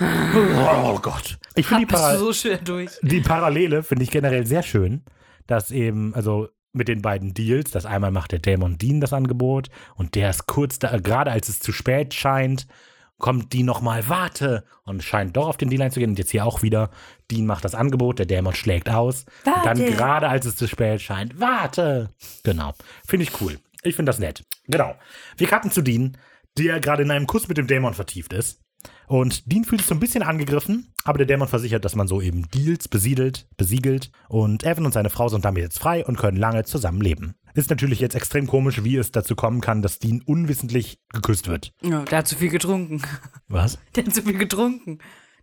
Oh 0.00 0.98
Gott. 1.00 1.38
Ich 1.54 1.66
finde 1.66 1.86
die, 1.86 1.86
Bist 1.86 2.02
du 2.02 2.06
Para 2.06 2.18
so 2.18 2.32
schwer 2.32 2.58
durch. 2.58 2.90
die 3.02 3.20
Parallele 3.20 3.82
finde 3.82 4.04
ich 4.04 4.10
generell 4.10 4.46
sehr 4.46 4.62
schön, 4.62 5.02
dass 5.46 5.70
eben, 5.70 6.14
also 6.14 6.48
mit 6.76 6.88
den 6.88 7.02
beiden 7.02 7.34
Deals, 7.34 7.70
dass 7.70 7.86
einmal 7.86 8.10
macht 8.10 8.32
der 8.32 8.38
Dämon 8.38 8.78
Dean 8.78 9.00
das 9.00 9.12
Angebot 9.12 9.68
und 9.94 10.14
der 10.14 10.30
ist 10.30 10.46
kurz 10.46 10.78
da, 10.78 10.96
gerade 10.98 11.30
als 11.30 11.48
es 11.48 11.60
zu 11.60 11.72
spät 11.72 12.14
scheint, 12.14 12.66
kommt 13.18 13.52
Dean 13.52 13.66
nochmal, 13.66 14.08
warte, 14.08 14.64
und 14.84 15.02
scheint 15.02 15.36
doch 15.36 15.48
auf 15.48 15.56
den 15.56 15.70
Deal 15.70 15.82
einzugehen. 15.82 16.10
Und 16.10 16.18
jetzt 16.18 16.30
hier 16.30 16.44
auch 16.44 16.62
wieder, 16.62 16.90
Dean 17.30 17.46
macht 17.46 17.64
das 17.64 17.74
Angebot, 17.74 18.18
der 18.18 18.26
Dämon 18.26 18.54
schlägt 18.54 18.90
aus. 18.90 19.24
Und 19.44 19.64
dann 19.64 19.78
Warte. 19.78 19.92
gerade 19.92 20.28
als 20.28 20.46
es 20.46 20.56
zu 20.56 20.68
spät 20.68 21.00
scheint, 21.00 21.40
warte. 21.40 22.10
Genau. 22.44 22.74
Finde 23.06 23.24
ich 23.24 23.40
cool. 23.40 23.58
Ich 23.82 23.96
finde 23.96 24.10
das 24.10 24.18
nett. 24.18 24.44
Genau. 24.66 24.94
Wir 25.36 25.46
cutten 25.46 25.70
zu 25.70 25.82
Dean, 25.82 26.18
der 26.58 26.80
gerade 26.80 27.02
in 27.02 27.10
einem 27.10 27.26
Kuss 27.26 27.48
mit 27.48 27.56
dem 27.56 27.66
Dämon 27.66 27.94
vertieft 27.94 28.32
ist. 28.32 28.60
Und 29.06 29.50
Dean 29.50 29.64
fühlt 29.64 29.80
sich 29.80 29.88
so 29.88 29.94
ein 29.94 30.00
bisschen 30.00 30.22
angegriffen, 30.22 30.92
aber 31.04 31.18
der 31.18 31.26
Dämon 31.26 31.48
versichert, 31.48 31.84
dass 31.84 31.94
man 31.94 32.08
so 32.08 32.20
eben 32.20 32.48
Deals 32.50 32.88
besiedelt, 32.88 33.48
besiegelt. 33.56 34.10
Und 34.28 34.64
Evan 34.64 34.84
und 34.86 34.92
seine 34.92 35.10
Frau 35.10 35.28
sind 35.28 35.44
damit 35.44 35.62
jetzt 35.62 35.78
frei 35.78 36.04
und 36.04 36.18
können 36.18 36.36
lange 36.36 36.64
zusammen 36.64 37.00
leben. 37.00 37.34
Ist 37.54 37.70
natürlich 37.70 38.00
jetzt 38.00 38.14
extrem 38.14 38.46
komisch, 38.46 38.84
wie 38.84 38.96
es 38.96 39.12
dazu 39.12 39.34
kommen 39.34 39.60
kann, 39.60 39.80
dass 39.82 39.98
Dean 39.98 40.22
unwissentlich 40.22 40.98
geküsst 41.12 41.48
wird. 41.48 41.72
Ja, 41.82 42.02
der 42.04 42.18
hat 42.18 42.28
zu 42.28 42.36
viel 42.36 42.50
getrunken. 42.50 43.00
Was? 43.48 43.78
Der 43.94 44.04
hat 44.04 44.14
zu 44.14 44.22
viel 44.22 44.36
getrunken. 44.36 44.98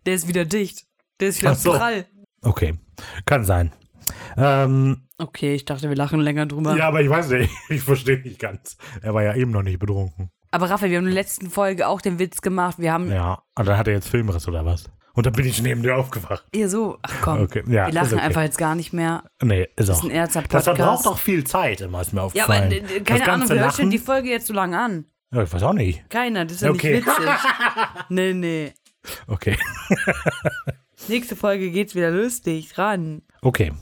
Der 0.06 0.14
ist 0.14 0.28
wieder 0.28 0.44
dicht. 0.44 0.84
Der 1.20 1.28
ist 1.28 1.40
wieder 1.40 1.54
so. 1.54 1.72
prall. 1.72 2.06
Okay, 2.42 2.74
kann 3.24 3.44
sein. 3.44 3.72
Ähm, 4.36 5.04
Okay, 5.16 5.54
ich 5.54 5.64
dachte, 5.64 5.88
wir 5.88 5.96
lachen 5.96 6.20
länger 6.20 6.46
drüber. 6.46 6.76
ja, 6.76 6.88
aber 6.88 7.00
ich 7.00 7.08
weiß 7.08 7.30
nicht, 7.30 7.50
ich 7.68 7.82
verstehe 7.82 8.20
nicht 8.20 8.38
ganz. 8.40 8.76
Er 9.00 9.14
war 9.14 9.22
ja 9.22 9.34
eben 9.34 9.52
noch 9.52 9.62
nicht 9.62 9.78
betrunken. 9.78 10.30
Aber 10.54 10.70
Raphael, 10.70 10.90
wir 10.90 10.98
haben 10.98 11.06
in 11.06 11.14
der 11.14 11.22
letzten 11.22 11.50
Folge 11.50 11.88
auch 11.88 12.00
den 12.00 12.18
Witz 12.20 12.40
gemacht. 12.40 12.76
Wir 12.78 12.92
haben 12.92 13.10
Ja, 13.10 13.42
und 13.56 13.66
dann 13.66 13.76
hat 13.76 13.88
er 13.88 13.94
jetzt 13.94 14.08
Filmriss 14.08 14.46
oder 14.46 14.64
was? 14.64 14.84
Und 15.14 15.26
dann 15.26 15.32
bin 15.32 15.44
ich 15.46 15.60
neben 15.62 15.82
dir 15.82 15.96
aufgewacht. 15.96 16.44
ihr 16.52 16.68
so, 16.68 16.98
ach 17.02 17.12
komm, 17.22 17.42
Okay, 17.42 17.62
ja, 17.66 17.86
wir 17.86 17.92
lachen 17.92 18.14
okay. 18.14 18.22
einfach 18.22 18.42
jetzt 18.42 18.58
gar 18.58 18.74
nicht 18.74 18.92
mehr. 18.92 19.24
Nee, 19.42 19.62
ist 19.76 19.88
Das 19.88 19.90
auch. 19.90 19.94
ist 19.98 20.04
ein 20.04 20.10
ernster 20.10 20.42
Das 20.48 20.64
verbraucht 20.64 21.06
auch 21.06 21.18
viel 21.18 21.44
Zeit, 21.44 21.80
immer 21.80 22.00
ist 22.00 22.12
mir 22.12 22.20
Ja, 22.20 22.26
aufgefallen. 22.26 22.64
aber 22.72 22.74
äh, 22.74 23.00
Das 23.00 23.04
keine 23.04 23.32
Ahnung, 23.32 23.48
wer 23.48 23.60
hört 23.64 23.78
denn 23.78 23.90
die 23.90 23.98
Folge 23.98 24.28
jetzt 24.30 24.46
so 24.46 24.52
lange 24.54 24.78
an? 24.78 25.04
Ja, 25.32 25.42
ich 25.42 25.52
weiß 25.52 25.62
auch 25.64 25.72
nicht. 25.72 26.08
Keiner, 26.08 26.44
das 26.44 26.54
ist 26.54 26.62
ja 26.62 26.70
Okay. 26.70 26.94
nicht 26.96 27.06
witzig. 27.06 27.30
nee, 28.10 28.32
nee. 28.32 28.72
Okay. 29.26 29.56
Nächste 31.08 31.36
Folge 31.36 31.70
geht's 31.70 31.94
wieder 31.94 32.10
lustig 32.10 32.78
ran. 32.78 33.22
Okay. 33.42 33.72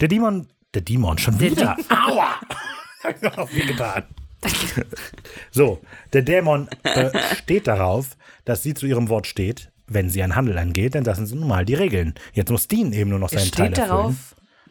Der 0.00 0.08
Dämon, 0.08 0.48
der 0.74 0.82
Dämon, 0.82 1.18
schon 1.18 1.40
wieder. 1.40 1.76
Aua! 1.88 2.34
Hab 3.02 3.22
ich 3.22 3.38
auch 3.38 3.50
getan. 3.50 4.04
so, 5.50 5.80
der 6.12 6.22
Dämon 6.22 6.68
äh, 6.82 7.10
steht 7.36 7.66
darauf, 7.66 8.16
dass 8.44 8.62
sie 8.62 8.74
zu 8.74 8.86
ihrem 8.86 9.08
Wort 9.08 9.26
steht, 9.26 9.70
wenn 9.86 10.10
sie 10.10 10.22
einen 10.22 10.36
Handel 10.36 10.58
angeht, 10.58 10.94
denn 10.94 11.04
das 11.04 11.18
sind 11.18 11.38
nun 11.38 11.48
mal 11.48 11.64
die 11.64 11.74
Regeln. 11.74 12.14
Jetzt 12.32 12.50
muss 12.50 12.68
Dean 12.68 12.92
eben 12.92 13.10
nur 13.10 13.18
noch 13.18 13.32
Er 13.32 13.38
seinen 13.38 13.50
Teil 13.50 13.66
steht 13.66 13.78
erfüllen. 13.78 13.98
darauf, 13.98 14.14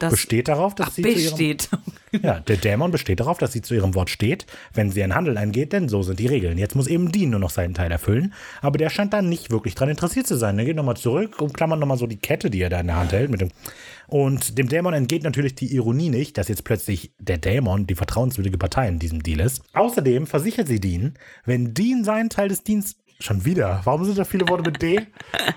dass 0.02 0.11
besteht 0.11 0.48
darauf, 0.48 0.76
dass 0.76 0.88
Ach, 0.90 0.94
sie 0.94 1.02
zu 1.02 1.10
ihrem 1.10 1.23
besteht. 1.32 1.69
Ja, 2.22 2.41
der 2.41 2.57
Dämon 2.57 2.91
besteht 2.91 3.22
darauf, 3.22 3.38
dass 3.38 3.53
sie 3.53 3.61
zu 3.61 3.73
ihrem 3.73 3.95
Wort 3.95 4.10
steht, 4.10 4.45
wenn 4.73 4.91
sie 4.91 5.02
einen 5.02 5.15
Handel 5.15 5.38
eingeht, 5.38 5.72
denn 5.72 5.88
so 5.88 6.03
sind 6.03 6.19
die 6.19 6.28
Regeln. 6.28 6.57
Jetzt 6.57 6.76
muss 6.76 6.88
eben 6.88 7.10
Dean 7.10 7.30
nur 7.30 7.40
noch 7.40 7.52
seinen 7.52 7.73
Teil 7.73 7.90
erfüllen, 7.90 8.34
aber 8.61 8.78
der 8.78 8.90
scheint 8.90 9.14
da 9.14 9.22
nicht 9.22 9.49
wirklich 9.49 9.76
dran 9.76 9.88
interessiert 9.88 10.28
zu 10.28 10.36
sein. 10.36 10.60
Er 10.60 10.65
geht 10.65 10.76
nochmal 10.76 10.98
zurück 10.98 11.41
und 11.41 11.53
klammert 11.53 11.80
nochmal 11.80 11.98
so 11.98 12.07
die 12.07 12.19
Kette, 12.19 12.49
die 12.49 12.61
er 12.61 12.69
da 12.69 12.82
in 12.82 12.88
der 12.88 12.98
Hand 12.98 13.14
hält. 13.14 13.30
Mit 13.30 13.40
dem 13.40 13.49
und 14.07 14.57
dem 14.57 14.68
Dämon 14.68 14.94
entgeht 14.94 15.23
natürlich 15.23 15.56
die 15.56 15.73
Ironie 15.73 16.10
nicht, 16.10 16.38
dass 16.38 16.49
jetzt 16.49 16.65
plötzlich 16.65 17.14
der 17.18 17.38
Dämon 17.38 17.88
die 17.88 17.95
vertrauenswürdige 17.95 18.57
Partei 18.57 18.90
in 18.90 18.99
diesem 18.99 19.23
Deal 19.23 19.40
ist. 19.40 19.64
Außerdem 19.72 20.28
versichert 20.28 20.68
sie 20.68 20.82
Dean, 20.82 21.14
wenn 21.45 21.73
Dean 21.73 22.03
seinen 22.03 22.30
Teil 22.30 22.49
des 22.49 22.64
Dienstes 22.64 23.01
Schon 23.22 23.45
wieder. 23.45 23.81
Warum 23.84 24.03
sind 24.03 24.18
da 24.18 24.26
viele 24.26 24.49
Worte 24.49 24.64
mit 24.64 24.81
D? 24.81 25.07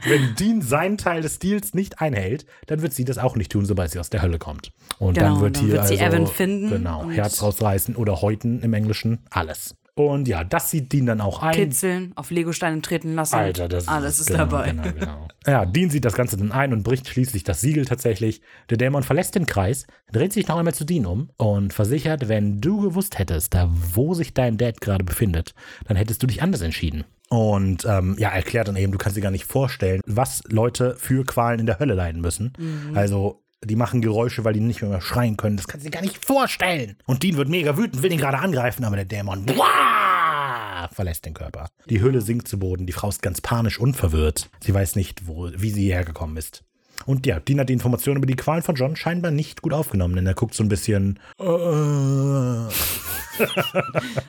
Wenn 0.06 0.34
Dean 0.34 0.60
seinen 0.60 0.98
Teil 0.98 1.22
des 1.22 1.38
Deals 1.38 1.72
nicht 1.72 2.00
einhält, 2.00 2.44
dann 2.66 2.82
wird 2.82 2.92
sie 2.92 3.04
das 3.04 3.16
auch 3.16 3.36
nicht 3.36 3.50
tun, 3.50 3.64
sobald 3.64 3.90
sie 3.90 3.98
aus 3.98 4.10
der 4.10 4.20
Hölle 4.20 4.38
kommt. 4.38 4.70
Und 4.98 5.14
Genau, 5.14 5.34
dann 5.34 5.40
wird 5.40 5.56
dann 5.56 5.64
hier 5.64 5.72
wird 5.72 5.88
sie 5.88 6.00
also, 6.00 6.16
Evan 6.16 6.26
finden 6.26 6.70
Genau, 6.70 7.10
Herz 7.10 7.42
rausreißen 7.42 7.96
oder 7.96 8.20
häuten 8.20 8.60
im 8.60 8.74
Englischen, 8.74 9.20
alles. 9.30 9.74
Und 9.96 10.26
ja, 10.26 10.42
das 10.42 10.72
sieht 10.72 10.92
Dean 10.92 11.06
dann 11.06 11.20
auch 11.20 11.40
ein. 11.40 11.54
Kitzeln, 11.54 12.12
auf 12.16 12.32
Legosteine 12.32 12.82
treten 12.82 13.14
lassen. 13.14 13.36
Alter, 13.36 13.68
das 13.68 13.86
Alles 13.86 14.18
ist 14.18 14.26
genau, 14.26 14.38
dabei. 14.40 14.70
Genau, 14.72 14.82
genau. 14.92 15.28
Ja, 15.46 15.64
Dean 15.64 15.88
sieht 15.88 16.04
das 16.04 16.14
Ganze 16.14 16.36
dann 16.36 16.50
ein 16.50 16.72
und 16.72 16.82
bricht 16.82 17.08
schließlich 17.08 17.44
das 17.44 17.60
Siegel 17.60 17.84
tatsächlich. 17.84 18.40
Der 18.70 18.76
Dämon 18.76 19.04
verlässt 19.04 19.36
den 19.36 19.46
Kreis, 19.46 19.86
dreht 20.10 20.32
sich 20.32 20.48
noch 20.48 20.58
einmal 20.58 20.74
zu 20.74 20.84
Dean 20.84 21.06
um 21.06 21.30
und 21.36 21.72
versichert, 21.72 22.28
wenn 22.28 22.60
du 22.60 22.80
gewusst 22.80 23.18
hättest, 23.20 23.54
da 23.54 23.70
wo 23.70 24.14
sich 24.14 24.34
dein 24.34 24.58
Dad 24.58 24.80
gerade 24.80 25.04
befindet, 25.04 25.54
dann 25.86 25.96
hättest 25.96 26.22
du 26.22 26.26
dich 26.26 26.42
anders 26.42 26.62
entschieden. 26.62 27.04
Und 27.30 27.84
ähm, 27.84 28.16
ja, 28.18 28.28
erklärt 28.28 28.68
dann 28.68 28.76
eben, 28.76 28.92
du 28.92 28.98
kannst 28.98 29.16
dir 29.16 29.22
gar 29.22 29.30
nicht 29.30 29.46
vorstellen, 29.46 30.00
was 30.06 30.42
Leute 30.48 30.94
für 30.98 31.24
Qualen 31.24 31.58
in 31.58 31.66
der 31.66 31.78
Hölle 31.78 31.94
leiden 31.94 32.20
müssen. 32.20 32.52
Mhm. 32.58 32.96
Also 32.96 33.42
die 33.64 33.76
machen 33.76 34.02
Geräusche, 34.02 34.44
weil 34.44 34.52
die 34.52 34.60
nicht 34.60 34.82
mehr 34.82 35.00
schreien 35.00 35.36
können. 35.36 35.56
Das 35.56 35.66
kannst 35.66 35.86
du 35.86 35.90
dir 35.90 35.94
gar 35.94 36.02
nicht 36.02 36.24
vorstellen. 36.24 36.96
Und 37.06 37.22
Dean 37.22 37.36
wird 37.36 37.48
mega 37.48 37.76
wütend, 37.76 38.02
will 38.02 38.12
ihn 38.12 38.18
gerade 38.18 38.38
angreifen, 38.38 38.84
aber 38.84 38.96
der 38.96 39.06
Dämon 39.06 39.46
Wah! 39.48 40.88
verlässt 40.92 41.24
den 41.24 41.34
Körper. 41.34 41.68
Die 41.88 42.00
Hülle 42.00 42.20
sinkt 42.20 42.46
zu 42.46 42.58
Boden. 42.58 42.86
Die 42.86 42.92
Frau 42.92 43.08
ist 43.08 43.22
ganz 43.22 43.40
panisch 43.40 43.80
und 43.80 43.96
verwirrt. 43.96 44.50
Sie 44.60 44.74
weiß 44.74 44.96
nicht, 44.96 45.26
wo, 45.26 45.50
wie 45.56 45.70
sie 45.70 45.84
hierher 45.84 46.04
gekommen 46.04 46.36
ist. 46.36 46.64
Und 47.06 47.26
ja, 47.26 47.38
Dean 47.40 47.60
hat 47.60 47.68
die 47.68 47.72
Informationen 47.74 48.16
über 48.18 48.26
die 48.26 48.36
Qualen 48.36 48.62
von 48.62 48.74
John 48.74 48.96
scheinbar 48.96 49.30
nicht 49.30 49.62
gut 49.62 49.72
aufgenommen, 49.72 50.16
denn 50.16 50.26
er 50.26 50.34
guckt 50.34 50.54
so 50.54 50.62
ein 50.64 50.68
bisschen. 50.68 51.18
Äh, 51.38 51.44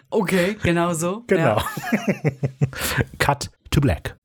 Okay, 0.10 0.58
genau 0.64 0.94
so. 0.94 1.24
genau. 1.28 1.58
Ja. 1.58 1.66
Cut 3.20 3.52
to 3.70 3.80
black. 3.82 4.18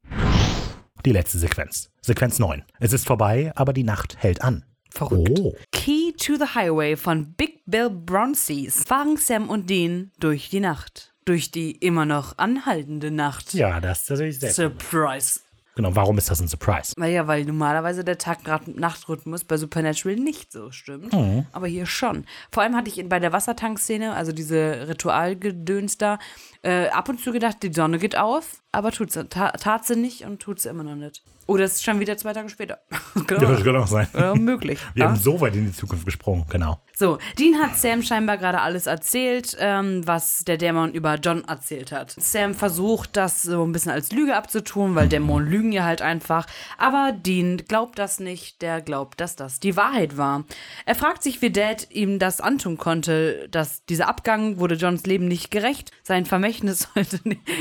Die 1.05 1.13
letzte 1.13 1.39
Sequenz. 1.39 1.91
Sequenz 2.03 2.39
9. 2.39 2.63
Es 2.79 2.93
ist 2.93 3.07
vorbei, 3.07 3.53
aber 3.57 3.73
die 3.73 3.85
Nacht 3.85 4.17
hält 4.19 4.43
an. 4.43 4.65
Verrückt. 4.91 5.39
Oh. 5.39 5.55
Key 5.73 6.13
to 6.13 6.37
the 6.37 6.55
Highway 6.55 6.97
von 6.97 7.33
Big 7.35 7.63
Bill 7.67 7.91
Bronces 7.91 8.85
fahren 8.85 9.17
Sam 9.17 9.49
und 9.49 9.71
Dean 9.71 10.11
durch 10.19 10.49
die 10.51 10.61
Nacht. 10.61 11.15
Durch 11.25 11.51
die 11.51 11.73
immer 11.73 12.07
noch 12.07 12.39
anhaltende 12.39 13.11
Nacht. 13.11 13.55
Ja, 13.55 13.81
das 13.81 14.03
ist 14.03 14.11
natürlich 14.11 14.41
sehr. 14.41 14.53
Surprise. 14.53 15.41
Genau, 15.81 15.97
warum 15.97 16.19
ist 16.19 16.31
das 16.31 16.43
ein 16.43 16.47
Surprise? 16.47 16.93
Naja, 16.99 17.27
weil 17.27 17.47
normalerweise 17.47 18.05
der 18.05 18.19
Tag-Nacht-Rhythmus 18.19 19.45
bei 19.45 19.57
Supernatural 19.57 20.15
nicht 20.17 20.53
so 20.53 20.71
stimmt. 20.73 21.11
Mhm. 21.15 21.47
Aber 21.53 21.69
hier 21.69 21.87
schon. 21.87 22.27
Vor 22.53 22.63
allem 22.63 22.77
hatte 22.77 22.91
ich 22.91 23.09
bei 23.09 23.19
der 23.19 23.33
Wassertankszene, 23.33 24.13
also 24.13 24.33
diese 24.33 24.89
Ritualgedöns 24.89 25.97
da, 25.97 26.19
äh, 26.61 26.89
ab 26.89 27.09
und 27.09 27.19
zu 27.19 27.33
gedacht, 27.33 27.63
die 27.63 27.73
Sonne 27.73 27.99
geht 27.99 28.15
auf, 28.15 28.61
aber 28.73 28.93
tut 28.93 29.11
sie, 29.11 29.25
ta 29.25 29.53
tat 29.53 29.87
sie 29.87 29.97
nicht 29.97 30.27
und 30.27 30.43
tut 30.43 30.61
sie 30.61 30.69
immer 30.69 30.85
noch 30.85 30.97
nicht. 30.97 31.23
Oder 31.47 31.65
es 31.65 31.77
ist 31.77 31.85
schon 31.85 31.99
wieder 31.99 32.19
zwei 32.19 32.35
Tage 32.35 32.51
später. 32.51 32.81
Ja, 33.17 33.37
genau. 33.37 33.53
das 33.53 33.65
kann 33.65 33.77
auch 33.77 33.87
sein. 33.87 34.07
Ja, 34.13 34.35
möglich. 34.35 34.79
Wir 34.95 35.05
ja? 35.05 35.11
haben 35.11 35.17
so 35.17 35.41
weit 35.41 35.55
in 35.55 35.67
die 35.67 35.73
Zukunft 35.73 36.05
gesprungen, 36.05 36.45
genau. 36.49 36.81
So, 37.01 37.17
Dean 37.39 37.59
hat 37.59 37.79
Sam 37.79 38.03
scheinbar 38.03 38.37
gerade 38.37 38.61
alles 38.61 38.85
erzählt, 38.85 39.57
ähm, 39.59 40.07
was 40.07 40.45
der 40.45 40.59
Dämon 40.59 40.93
über 40.93 41.15
John 41.15 41.45
erzählt 41.45 41.93
hat. 41.93 42.15
Sam 42.19 42.53
versucht, 42.53 43.17
das 43.17 43.41
so 43.41 43.65
ein 43.65 43.73
bisschen 43.73 43.93
als 43.93 44.13
Lüge 44.13 44.37
abzutun, 44.37 44.95
weil 44.95 45.09
Dämonen 45.09 45.49
lügen 45.49 45.73
ja 45.73 45.85
halt 45.85 46.03
einfach. 46.03 46.45
Aber 46.77 47.13
Dean 47.13 47.57
glaubt 47.57 47.99
das 47.99 48.21
nicht, 48.21 48.61
der 48.61 48.83
glaubt, 48.83 49.19
dass 49.19 49.35
das 49.35 49.61
die 49.61 49.77
Wahrheit 49.77 50.19
war. 50.19 50.45
Er 50.85 50.95
fragt 50.95 51.23
sich, 51.23 51.41
wie 51.41 51.51
Dad 51.51 51.87
ihm 51.91 52.19
das 52.19 52.43
antun 52.43 52.77
konnte, 52.77 53.49
dass 53.51 53.83
dieser 53.87 54.07
Abgang 54.07 54.59
wurde 54.59 54.75
Johns 54.75 55.07
Leben 55.07 55.27
nicht 55.27 55.51
gerecht. 55.51 55.93
Sein 56.03 56.27
Vermächtnis 56.27 56.87
sollte. 56.95 57.19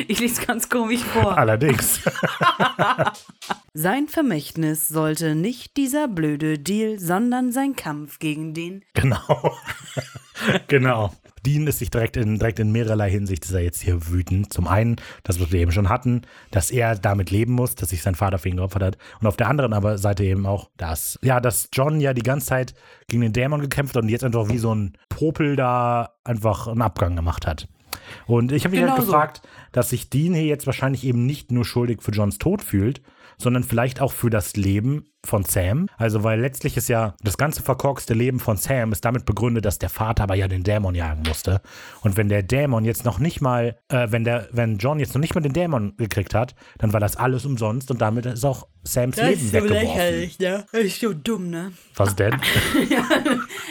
Ich 0.09 0.19
lese 0.19 0.45
ganz 0.45 0.67
komisch 0.67 1.05
vor. 1.05 1.37
Allerdings. 1.37 2.01
Sein 3.73 4.07
Vermächtnis 4.07 4.87
sollte 4.87 5.35
nicht 5.35 5.77
dieser 5.77 6.07
blöde 6.07 6.57
Deal, 6.57 6.99
sondern 6.99 7.51
sein 7.51 7.75
Kampf 7.75 8.19
gegen 8.19 8.53
den 8.53 8.83
genau. 8.93 9.28
genau. 10.67 11.11
Dean 11.45 11.67
ist 11.67 11.79
sich 11.79 11.89
direkt 11.89 12.17
in, 12.17 12.37
direkt 12.37 12.59
in 12.59 12.71
mehrerlei 12.71 13.09
Hinsicht 13.09 13.45
ist 13.45 13.51
er 13.51 13.61
jetzt 13.61 13.81
hier 13.81 14.07
wütend. 14.09 14.51
Zum 14.51 14.67
einen, 14.67 14.97
das, 15.23 15.39
was 15.39 15.51
wir 15.51 15.61
eben 15.61 15.71
schon 15.71 15.89
hatten, 15.89 16.23
dass 16.51 16.71
er 16.71 16.95
damit 16.95 17.31
leben 17.31 17.53
muss, 17.53 17.75
dass 17.75 17.89
sich 17.89 18.01
sein 18.01 18.15
Vater 18.15 18.39
für 18.39 18.49
ihn 18.49 18.57
geopfert 18.57 18.83
hat. 18.83 18.97
Und 19.21 19.27
auf 19.27 19.37
der 19.37 19.47
anderen 19.47 19.73
aber 19.73 19.97
Seite 19.97 20.23
eben 20.23 20.45
auch, 20.45 20.69
dass, 20.77 21.17
ja, 21.21 21.39
dass 21.39 21.69
John 21.73 22.01
ja 22.01 22.13
die 22.13 22.23
ganze 22.23 22.47
Zeit 22.47 22.73
gegen 23.07 23.21
den 23.21 23.33
Dämon 23.33 23.61
gekämpft 23.61 23.95
hat 23.95 24.03
und 24.03 24.09
jetzt 24.09 24.23
einfach 24.23 24.49
wie 24.49 24.57
so 24.57 24.73
ein 24.73 24.97
Popel 25.07 25.55
da 25.55 26.13
einfach 26.23 26.67
einen 26.67 26.81
Abgang 26.81 27.15
gemacht 27.15 27.47
hat. 27.47 27.67
Und 28.27 28.51
ich 28.51 28.63
habe 28.63 28.71
mich 28.71 28.81
Genau 28.81 28.93
halt 28.93 29.01
so. 29.01 29.11
gefragt, 29.11 29.41
dass 29.71 29.89
sich 29.89 30.09
Dean 30.09 30.33
hier 30.33 30.45
jetzt 30.45 30.65
wahrscheinlich 30.65 31.03
eben 31.03 31.25
nicht 31.25 31.51
nur 31.51 31.65
schuldig 31.65 32.01
für 32.01 32.11
Johns 32.11 32.37
Tod 32.37 32.61
fühlt, 32.61 33.01
sondern 33.37 33.63
vielleicht 33.63 34.01
auch 34.01 34.11
für 34.11 34.29
das 34.29 34.55
Leben 34.55 35.05
von 35.25 35.43
Sam. 35.43 35.87
Also, 35.97 36.23
weil 36.23 36.39
letztlich 36.39 36.77
ist 36.77 36.87
ja 36.87 37.15
das 37.21 37.37
ganze 37.37 37.61
verkorkste 37.61 38.13
Leben 38.13 38.39
von 38.39 38.57
Sam 38.57 38.91
ist 38.91 39.03
damit 39.03 39.25
begründet, 39.25 39.65
dass 39.65 39.79
der 39.79 39.89
Vater 39.89 40.23
aber 40.23 40.35
ja 40.35 40.47
den 40.47 40.63
Dämon 40.63 40.95
jagen 40.95 41.23
musste. 41.27 41.61
Und 42.01 42.17
wenn 42.17 42.29
der 42.29 42.43
Dämon 42.43 42.85
jetzt 42.85 43.05
noch 43.05 43.19
nicht 43.19 43.41
mal, 43.41 43.77
äh, 43.89 44.07
wenn 44.09 44.23
der, 44.23 44.47
wenn 44.51 44.77
John 44.77 44.99
jetzt 44.99 45.13
noch 45.13 45.21
nicht 45.21 45.35
mal 45.35 45.41
den 45.41 45.53
Dämon 45.53 45.95
gekriegt 45.97 46.33
hat, 46.33 46.55
dann 46.77 46.93
war 46.93 46.99
das 46.99 47.17
alles 47.17 47.45
umsonst 47.45 47.91
und 47.91 48.01
damit 48.01 48.25
ist 48.25 48.45
auch 48.45 48.67
Sams 48.83 49.17
Leben 49.17 49.51
weggeworfen. 49.51 50.31
ne? 50.39 50.65
Das 50.71 50.81
ist 50.81 51.01
so 51.01 51.13
dumm, 51.13 51.49
ne? 51.49 51.73
Was 51.95 52.15
denn? 52.15 52.39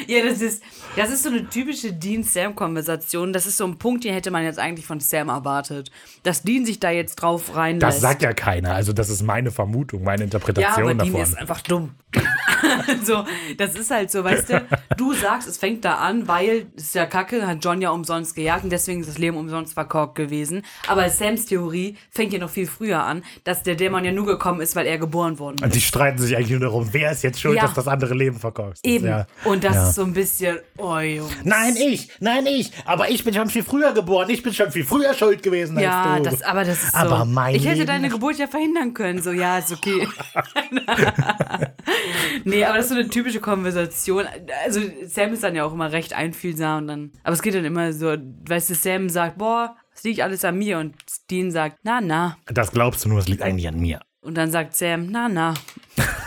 Ja, 0.06 0.24
das 0.24 0.40
ist, 0.40 0.62
das 0.96 1.10
ist 1.10 1.22
so 1.22 1.28
eine 1.28 1.46
typische 1.48 1.92
Dean-Sam-Konversation. 1.92 3.32
Das 3.34 3.46
ist 3.46 3.58
so 3.58 3.66
ein 3.66 3.78
Punkt, 3.78 4.04
den 4.04 4.14
hätte 4.14 4.30
man 4.30 4.42
jetzt 4.42 4.58
eigentlich 4.58 4.86
von 4.86 5.00
Sam 5.00 5.28
erwartet. 5.28 5.90
Dass 6.22 6.42
Dean 6.42 6.64
sich 6.64 6.80
da 6.80 6.90
jetzt 6.90 7.16
drauf 7.16 7.54
reinlässt. 7.54 7.96
Das 7.96 8.00
sagt 8.00 8.22
ja 8.22 8.32
keiner. 8.32 8.74
Also, 8.74 8.94
das 8.94 9.10
ist 9.10 9.22
meine 9.22 9.50
Vermutung, 9.50 10.04
meine 10.04 10.20
ja, 10.20 10.24
Interpretation 10.24 10.86
Dean 10.86 10.98
davon. 10.98 11.20
ist 11.20 11.37
einfach 11.38 11.60
dumm. 11.62 11.90
so, 13.04 13.24
das 13.58 13.74
ist 13.74 13.90
halt 13.90 14.10
so, 14.10 14.24
weißt 14.24 14.48
du, 14.50 14.66
du 14.96 15.12
sagst, 15.12 15.46
es 15.46 15.58
fängt 15.58 15.84
da 15.84 15.96
an, 15.96 16.26
weil 16.26 16.66
es 16.74 16.84
ist 16.84 16.94
ja 16.94 17.04
kacke, 17.04 17.46
hat 17.46 17.62
John 17.62 17.82
ja 17.82 17.90
umsonst 17.90 18.34
gejagt 18.34 18.64
und 18.64 18.70
deswegen 18.70 19.00
ist 19.02 19.08
das 19.10 19.18
Leben 19.18 19.36
umsonst 19.36 19.74
verkorkt 19.74 20.14
gewesen. 20.14 20.62
Aber 20.86 21.08
Sams 21.10 21.44
Theorie 21.44 21.96
fängt 22.10 22.32
ja 22.32 22.38
noch 22.38 22.48
viel 22.48 22.66
früher 22.66 23.02
an, 23.04 23.22
dass 23.44 23.62
der 23.62 23.74
Dämon 23.74 24.04
ja 24.04 24.12
nur 24.12 24.24
gekommen 24.26 24.60
ist, 24.62 24.74
weil 24.74 24.86
er 24.86 24.96
geboren 24.98 25.38
worden 25.38 25.56
ist. 25.56 25.62
Und 25.64 25.74
die 25.74 25.80
streiten 25.82 26.18
sich 26.18 26.34
eigentlich 26.34 26.50
nur 26.50 26.60
darum, 26.60 26.88
wer 26.92 27.12
ist 27.12 27.22
jetzt 27.22 27.40
schuld, 27.40 27.56
Ja. 27.56 27.62
dass 27.62 27.74
das 27.74 27.86
andere 27.88 28.14
Leben 28.14 28.38
verkorkst. 28.38 28.84
Eben. 28.86 29.06
Ja. 29.06 29.26
Und 29.44 29.62
das 29.62 29.74
Ja. 29.74 29.88
ist 29.88 29.94
so 29.96 30.04
ein 30.04 30.14
bisschen, 30.14 30.58
oh 30.78 30.98
Jungs. 30.98 31.30
Nein, 31.44 31.76
ich, 31.76 32.08
nein, 32.20 32.46
ich. 32.46 32.72
Aber 32.86 33.10
ich 33.10 33.22
bin 33.22 33.34
schon 33.34 33.50
viel 33.50 33.62
früher 33.64 33.92
geboren. 33.92 34.30
Ich 34.30 34.42
bin 34.42 34.54
schon 34.54 34.72
viel 34.72 34.84
früher 34.84 35.12
schuld 35.12 35.42
gewesen 35.42 35.78
Ja, 35.78 36.04
als 36.14 36.22
du. 36.24 36.30
das, 36.30 36.42
aber 36.42 36.64
das 36.64 36.82
ist 36.82 36.94
Aber 36.94 37.18
so. 37.20 37.24
mein 37.26 37.54
ich 37.54 37.64
hätte 37.66 37.74
Leben- 37.80 37.86
deine 37.86 38.08
Geburt 38.08 38.38
ja 38.38 38.46
verhindern 38.46 38.94
können. 38.94 39.20
So, 39.22 39.30
ja, 39.32 39.58
ist 39.58 39.70
okay. 39.72 40.08
nee, 42.44 42.64
aber 42.64 42.76
das 42.76 42.86
ist 42.86 42.92
so 42.92 42.98
eine 42.98 43.08
typische 43.08 43.40
Konversation. 43.40 44.24
Also, 44.64 44.80
Sam 45.04 45.32
ist 45.32 45.42
dann 45.42 45.54
ja 45.54 45.64
auch 45.64 45.72
immer 45.72 45.92
recht 45.92 46.12
einfühlsam 46.12 46.82
und 46.82 46.88
dann. 46.88 47.12
Aber 47.22 47.34
es 47.34 47.42
geht 47.42 47.54
dann 47.54 47.64
immer 47.64 47.92
so, 47.92 48.16
weißt 48.46 48.70
du, 48.70 48.74
Sam 48.74 49.08
sagt, 49.08 49.38
boah, 49.38 49.76
es 49.94 50.04
liegt 50.04 50.20
alles 50.20 50.44
an 50.44 50.58
mir 50.58 50.78
und 50.78 50.94
Dean 51.30 51.50
sagt, 51.50 51.78
na, 51.82 52.00
na. 52.00 52.36
Das 52.46 52.70
glaubst 52.70 53.04
du 53.04 53.08
nur, 53.08 53.18
es 53.18 53.28
liegt 53.28 53.42
eigentlich 53.42 53.68
an 53.68 53.80
mir. 53.80 54.00
Und 54.20 54.34
dann 54.34 54.50
sagt 54.50 54.76
Sam, 54.76 55.06
na, 55.10 55.28
na. 55.28 55.54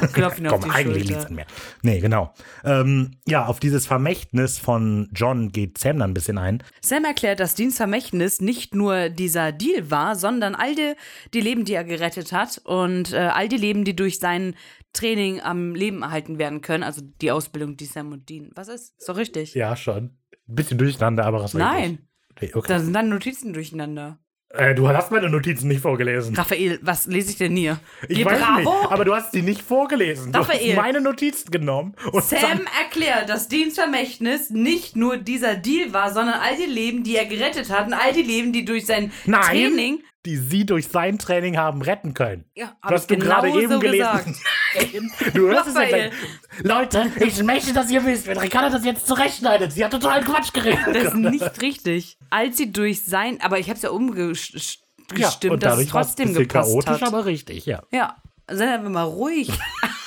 Und 0.01 0.13
klopft 0.13 0.39
ihn 0.39 0.47
auf 0.47 0.61
Komm, 0.61 0.69
die 0.69 0.75
eigentlich 0.75 1.07
liegt 1.07 1.19
es 1.19 1.25
an 1.25 1.35
mir. 1.35 1.45
Nee, 1.81 1.99
genau. 1.99 2.33
Ähm, 2.63 3.11
ja, 3.27 3.45
auf 3.45 3.59
dieses 3.59 3.85
Vermächtnis 3.85 4.57
von 4.57 5.09
John 5.13 5.51
geht 5.51 5.77
Sam 5.77 5.99
dann 5.99 6.11
ein 6.11 6.13
bisschen 6.13 6.37
ein. 6.37 6.63
Sam 6.81 7.03
erklärt, 7.03 7.39
dass 7.39 7.53
Deans 7.53 7.77
Vermächtnis 7.77 8.41
nicht 8.41 8.73
nur 8.73 9.09
dieser 9.09 9.51
Deal 9.51 9.91
war, 9.91 10.15
sondern 10.15 10.55
all 10.55 10.73
die, 10.73 10.93
die 11.33 11.41
Leben, 11.41 11.65
die 11.65 11.73
er 11.73 11.83
gerettet 11.83 12.31
hat 12.31 12.61
und 12.63 13.13
äh, 13.13 13.17
all 13.17 13.49
die 13.49 13.57
Leben, 13.57 13.83
die 13.83 13.95
durch 13.95 14.19
sein 14.19 14.55
Training 14.93 15.41
am 15.41 15.73
Leben 15.75 16.01
erhalten 16.01 16.37
werden 16.37 16.61
können. 16.61 16.83
Also 16.83 17.01
die 17.21 17.31
Ausbildung, 17.31 17.77
die 17.77 17.85
Sam 17.85 18.11
und 18.11 18.29
Dean. 18.29 18.51
Was 18.55 18.67
ist? 18.67 18.93
Ist 18.99 19.07
doch 19.09 19.17
richtig. 19.17 19.53
Ja, 19.53 19.75
schon. 19.75 20.17
Ein 20.47 20.55
bisschen 20.55 20.77
durcheinander, 20.77 21.25
aber 21.25 21.41
was 21.41 21.53
Nein, 21.53 21.99
Okay, 22.35 22.51
okay. 22.53 22.67
da 22.67 22.79
sind 22.79 22.93
dann 22.93 23.09
Notizen 23.09 23.53
durcheinander. 23.53 24.19
Äh, 24.53 24.75
du 24.75 24.87
hast 24.89 25.11
meine 25.11 25.29
Notizen 25.29 25.69
nicht 25.69 25.79
vorgelesen. 25.81 26.35
Raphael, 26.35 26.77
was 26.81 27.05
lese 27.05 27.31
ich 27.31 27.37
denn 27.37 27.55
hier? 27.55 27.79
Ich 28.09 28.17
Geh 28.17 28.25
weiß 28.25 28.39
Bravo. 28.41 28.59
nicht, 28.81 28.91
aber 28.91 29.05
du 29.05 29.15
hast 29.15 29.31
sie 29.31 29.41
nicht 29.43 29.61
vorgelesen. 29.61 30.33
Du 30.33 30.39
Raphael. 30.39 30.71
hast 30.71 30.75
meine 30.81 30.99
Notizen 30.99 31.51
genommen 31.51 31.95
Sam 32.21 32.61
erklärt, 32.81 33.29
dass 33.29 33.47
Deans 33.47 33.75
Vermächtnis 33.75 34.49
nicht 34.49 34.97
nur 34.97 35.15
dieser 35.17 35.55
Deal 35.55 35.93
war, 35.93 36.11
sondern 36.13 36.35
all 36.41 36.57
die 36.57 36.69
Leben, 36.69 37.03
die 37.03 37.15
er 37.15 37.25
gerettet 37.27 37.69
hat 37.69 37.87
und 37.87 37.93
all 37.93 38.11
die 38.11 38.23
Leben, 38.23 38.51
die 38.51 38.65
durch 38.65 38.85
sein 38.85 39.13
Nein. 39.25 39.41
Training 39.41 40.03
die 40.25 40.37
sie 40.37 40.65
durch 40.65 40.87
sein 40.87 41.17
Training 41.17 41.57
haben 41.57 41.81
retten 41.81 42.13
können. 42.13 42.45
Ja, 42.53 42.75
hab 42.81 42.91
das 42.91 43.01
hast 43.03 43.11
ich 43.11 43.17
du 43.17 43.25
gerade 43.25 43.47
genau 43.47 43.59
eben 43.59 43.73
so 43.73 43.79
gelesen. 43.79 44.35
du 45.33 45.47
hörst 45.47 45.67
es 45.69 45.75
ja 45.75 45.85
gleich. 45.85 46.11
Leute, 46.61 47.11
ich 47.19 47.41
möchte, 47.43 47.73
dass 47.73 47.89
ihr 47.89 48.05
wisst, 48.05 48.27
wenn 48.27 48.37
Ricarda 48.37 48.69
das 48.69 48.85
jetzt 48.85 49.07
zurechtschneidet, 49.07 49.71
sie 49.71 49.83
hat 49.83 49.91
total 49.91 50.23
Quatsch 50.23 50.53
geredet. 50.53 50.87
Das 50.87 51.05
ist 51.05 51.15
nicht 51.15 51.61
richtig. 51.61 52.17
Als 52.29 52.57
sie 52.57 52.71
durch 52.71 53.03
sein, 53.03 53.39
aber 53.41 53.59
ich 53.59 53.67
habe 53.67 53.77
es 53.77 53.81
ja 53.81 53.89
umgestimmt, 53.89 54.83
Ja, 55.15 55.31
dass 55.57 55.79
es 55.79 55.87
trotzdem 55.89 56.33
gepasst 56.33 56.69
chaotisch, 56.69 57.01
hat. 57.01 57.03
aber 57.03 57.25
richtig, 57.25 57.65
ja. 57.65 57.81
ja, 57.91 58.15
seien 58.47 58.83
wir 58.83 58.89
mal 58.89 59.03
ruhig. 59.03 59.51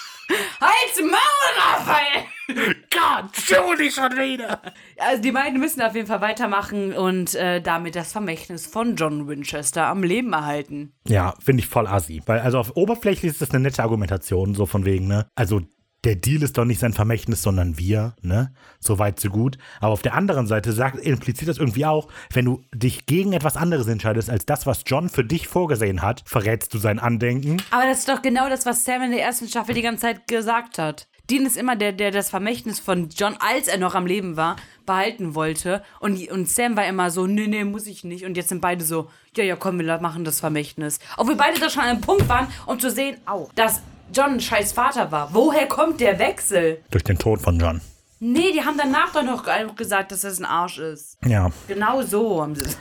Halt's 0.61 1.01
Maul, 1.01 1.51
Raphael! 1.59 2.25
Gott, 2.47 3.31
Julie 3.47 3.91
schon 3.91 4.13
wieder. 4.13 4.61
Also 4.99 5.23
die 5.23 5.33
beiden 5.33 5.59
müssen 5.59 5.81
auf 5.83 5.95
jeden 5.95 6.07
Fall 6.07 6.21
weitermachen 6.21 6.93
und 6.93 7.35
äh, 7.35 7.61
damit 7.61 7.97
das 7.97 8.13
Vermächtnis 8.13 8.67
von 8.67 8.97
John 8.97 9.29
Winchester 9.29 9.87
am 9.87 10.03
Leben 10.03 10.33
erhalten. 10.33 10.93
Ja, 11.07 11.35
finde 11.43 11.63
ich 11.63 11.69
voll 11.69 11.87
assi. 11.87 12.23
Weil, 12.27 12.41
also 12.41 12.59
auf 12.59 12.77
oberflächlich 12.77 13.33
ist 13.33 13.41
das 13.43 13.51
eine 13.51 13.61
nette 13.61 13.83
Argumentation, 13.83 14.55
so 14.55 14.67
von 14.67 14.85
wegen, 14.85 15.07
ne? 15.07 15.27
Also, 15.35 15.63
der 16.05 16.17
Deal 16.17 16.43
ist 16.43 16.59
doch 16.59 16.65
nicht 16.65 16.81
sein 16.81 16.93
Vermächtnis, 16.93 17.43
sondern 17.43 17.79
wir, 17.79 18.15
ne? 18.21 18.53
So 18.79 18.99
weit, 18.99 19.19
so 19.19 19.31
gut. 19.31 19.59
Aber 19.81 19.93
auf 19.93 20.03
der 20.03 20.15
anderen 20.15 20.47
Seite 20.47 20.73
sagt, 20.73 20.99
impliziert 20.99 21.49
das 21.49 21.59
irgendwie 21.59 21.87
auch, 21.87 22.09
wenn 22.33 22.45
du 22.45 22.63
dich 22.75 23.07
gegen 23.07 23.33
etwas 23.33 23.57
anderes 23.57 23.87
entscheidest, 23.87 24.29
als 24.29 24.47
das, 24.47 24.67
was 24.67 24.83
John 24.87 25.09
für 25.09 25.25
dich 25.25 25.49
vorgesehen 25.49 26.03
hat, 26.03 26.23
verrätst 26.27 26.75
du 26.75 26.79
sein 26.79 26.99
Andenken. 26.99 27.63
Aber 27.71 27.87
das 27.87 28.01
ist 28.01 28.09
doch 28.09 28.23
genau 28.23 28.49
das, 28.49 28.67
was 28.67 28.85
Sam 28.85 29.03
in 29.03 29.11
der 29.13 29.23
ersten 29.23 29.49
Staffel 29.49 29.75
die 29.75 29.83
ganze 29.83 30.03
Zeit 30.03 30.29
gesagt 30.29 30.79
hat. 30.79 31.09
Dean 31.31 31.47
ist 31.47 31.57
immer 31.57 31.75
der, 31.75 31.93
der 31.93 32.11
das 32.11 32.29
Vermächtnis 32.29 32.81
von 32.81 33.09
John, 33.09 33.37
als 33.39 33.67
er 33.67 33.79
noch 33.79 33.95
am 33.95 34.05
Leben 34.05 34.37
war, 34.37 34.57
behalten 34.85 35.35
wollte. 35.35 35.83
Und, 36.01 36.29
und 36.31 36.51
Sam 36.51 36.77
war 36.77 36.87
immer 36.87 37.11
so, 37.11 37.27
nee, 37.27 37.47
nee, 37.47 37.65
muss 37.65 37.87
ich 37.87 38.05
nicht. 38.05 38.27
Und 38.27 38.37
jetzt 38.37 38.51
sind 38.51 38.61
beide 38.61 38.85
so, 38.85 39.09
ja, 39.35 39.43
ja, 39.43 39.57
komm, 39.57 39.81
wir 39.81 40.01
machen 40.01 40.25
das 40.25 40.41
Vermächtnis. 40.41 40.99
Obwohl 41.17 41.37
beide 41.37 41.59
da 41.59 41.71
schon 41.71 41.83
an 41.83 41.89
einem 41.89 42.01
Punkt 42.03 42.29
waren, 42.29 42.49
um 42.67 42.79
zu 42.79 42.91
sehen, 42.91 43.17
au, 43.25 43.49
dass 43.55 43.81
John 44.15 44.33
ein 44.35 44.41
scheiß 44.41 44.73
Vater 44.73 45.11
war. 45.13 45.31
Woher 45.35 45.67
kommt 45.67 46.01
der 46.01 46.19
Wechsel? 46.19 46.81
Durch 46.91 47.05
den 47.05 47.19
Tod 47.19 47.41
von 47.41 47.59
John. 47.59 47.81
Nee, 48.21 48.53
die 48.53 48.63
haben 48.65 48.79
danach 48.79 49.13
doch 49.13 49.23
noch 49.23 49.75
gesagt, 49.77 50.13
dass 50.13 50.23
das 50.23 50.39
ein 50.39 50.45
Arsch 50.45 50.79
ist. 50.79 51.19
Ja. 51.27 51.51
Genau 51.69 52.01
so 52.03 52.41
haben 52.41 52.55
sie 52.55 52.63
es. 52.65 52.79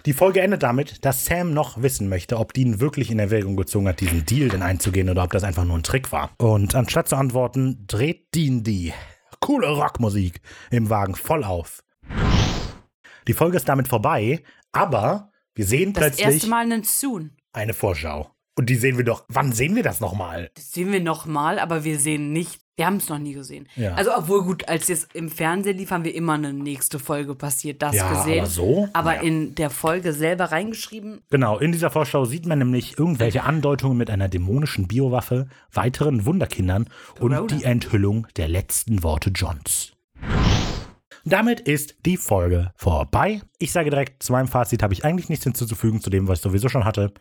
Die 0.05 0.11
Folge 0.11 0.41
endet 0.41 0.63
damit, 0.63 1.05
dass 1.05 1.23
Sam 1.25 1.53
noch 1.53 1.81
wissen 1.81 2.09
möchte, 2.09 2.37
ob 2.37 2.51
Dean 2.53 2.81
wirklich 2.81 3.09
in 3.09 3.19
Erwägung 3.19 3.55
gezogen 3.55 3.87
hat, 3.87 4.01
diesen 4.01 4.25
Deal 4.25 4.49
denn 4.49 4.61
einzugehen 4.61 5.09
oder 5.09 5.23
ob 5.23 5.31
das 5.31 5.45
einfach 5.45 5.63
nur 5.63 5.77
ein 5.77 5.83
Trick 5.83 6.11
war. 6.11 6.31
Und 6.39 6.75
anstatt 6.75 7.07
zu 7.07 7.15
antworten, 7.15 7.85
dreht 7.87 8.35
Dean 8.35 8.63
die 8.63 8.91
coole 9.39 9.69
Rockmusik 9.69 10.41
im 10.71 10.89
Wagen 10.89 11.15
voll 11.15 11.45
auf. 11.45 11.83
Die 13.29 13.33
Folge 13.33 13.55
ist 13.55 13.69
damit 13.69 13.87
vorbei, 13.87 14.43
aber 14.73 15.31
wir 15.55 15.65
sehen 15.65 15.93
Das 15.93 16.01
plötzlich 16.03 16.25
erste 16.25 16.47
Mal 16.49 16.63
einen 16.65 16.83
Soon. 16.83 17.37
eine 17.53 17.73
Vorschau. 17.73 18.29
Und 18.55 18.69
die 18.69 18.75
sehen 18.75 18.97
wir 18.97 19.03
doch. 19.03 19.25
Wann 19.29 19.51
sehen 19.51 19.75
wir 19.75 19.83
das 19.83 19.99
nochmal? 19.99 20.51
Das 20.53 20.71
sehen 20.71 20.91
wir 20.91 21.01
nochmal, 21.01 21.57
aber 21.59 21.83
wir 21.83 21.97
sehen 21.99 22.31
nicht. 22.33 22.59
Wir 22.75 22.87
haben 22.87 22.97
es 22.97 23.07
noch 23.09 23.19
nie 23.19 23.33
gesehen. 23.33 23.67
Ja. 23.75 23.93
Also, 23.93 24.11
obwohl 24.15 24.43
gut, 24.43 24.67
als 24.67 24.89
es 24.89 25.07
im 25.13 25.29
Fernsehen 25.29 25.77
lief, 25.77 25.91
haben 25.91 26.03
wir 26.03 26.13
immer 26.15 26.33
eine 26.33 26.53
nächste 26.53 26.97
Folge 26.97 27.35
passiert, 27.35 27.81
das 27.83 27.95
Ja, 27.95 28.11
gesehen. 28.13 28.39
aber 28.39 28.49
so? 28.49 28.89
Aber 28.93 29.15
Ja. 29.15 29.21
in 29.21 29.53
der 29.55 29.69
Folge 29.69 30.11
selber 30.13 30.45
reingeschrieben. 30.45 31.21
Genau, 31.29 31.59
in 31.59 31.71
dieser 31.71 31.91
Vorschau 31.91 32.25
sieht 32.25 32.47
man 32.47 32.57
nämlich 32.59 32.97
irgendwelche 32.97 33.43
Andeutungen 33.43 33.97
mit 33.97 34.09
einer 34.09 34.27
dämonischen 34.27 34.87
Biowaffe, 34.87 35.47
weiteren 35.71 36.25
Wunderkindern 36.25 36.89
und 37.19 37.31
Corona. 37.33 37.47
die 37.55 37.63
Enthüllung 37.63 38.27
der 38.37 38.47
letzten 38.47 39.03
Worte 39.03 39.29
Johns. 39.29 39.93
Damit 41.25 41.61
ist 41.61 41.95
die 42.05 42.17
Folge 42.17 42.71
vorbei. 42.75 43.41
Ich 43.57 43.71
sage 43.71 43.89
direkt, 43.89 44.23
zu 44.23 44.31
meinem 44.33 44.47
Fazit 44.47 44.83
habe 44.83 44.93
ich 44.93 45.05
eigentlich 45.05 45.29
nichts 45.29 45.43
hinzuzufügen 45.45 46.01
zu 46.01 46.09
dem, 46.09 46.27
was 46.27 46.39
ich 46.39 46.43
sowieso 46.43 46.69
schon 46.69 46.85
hatte. 46.85 47.13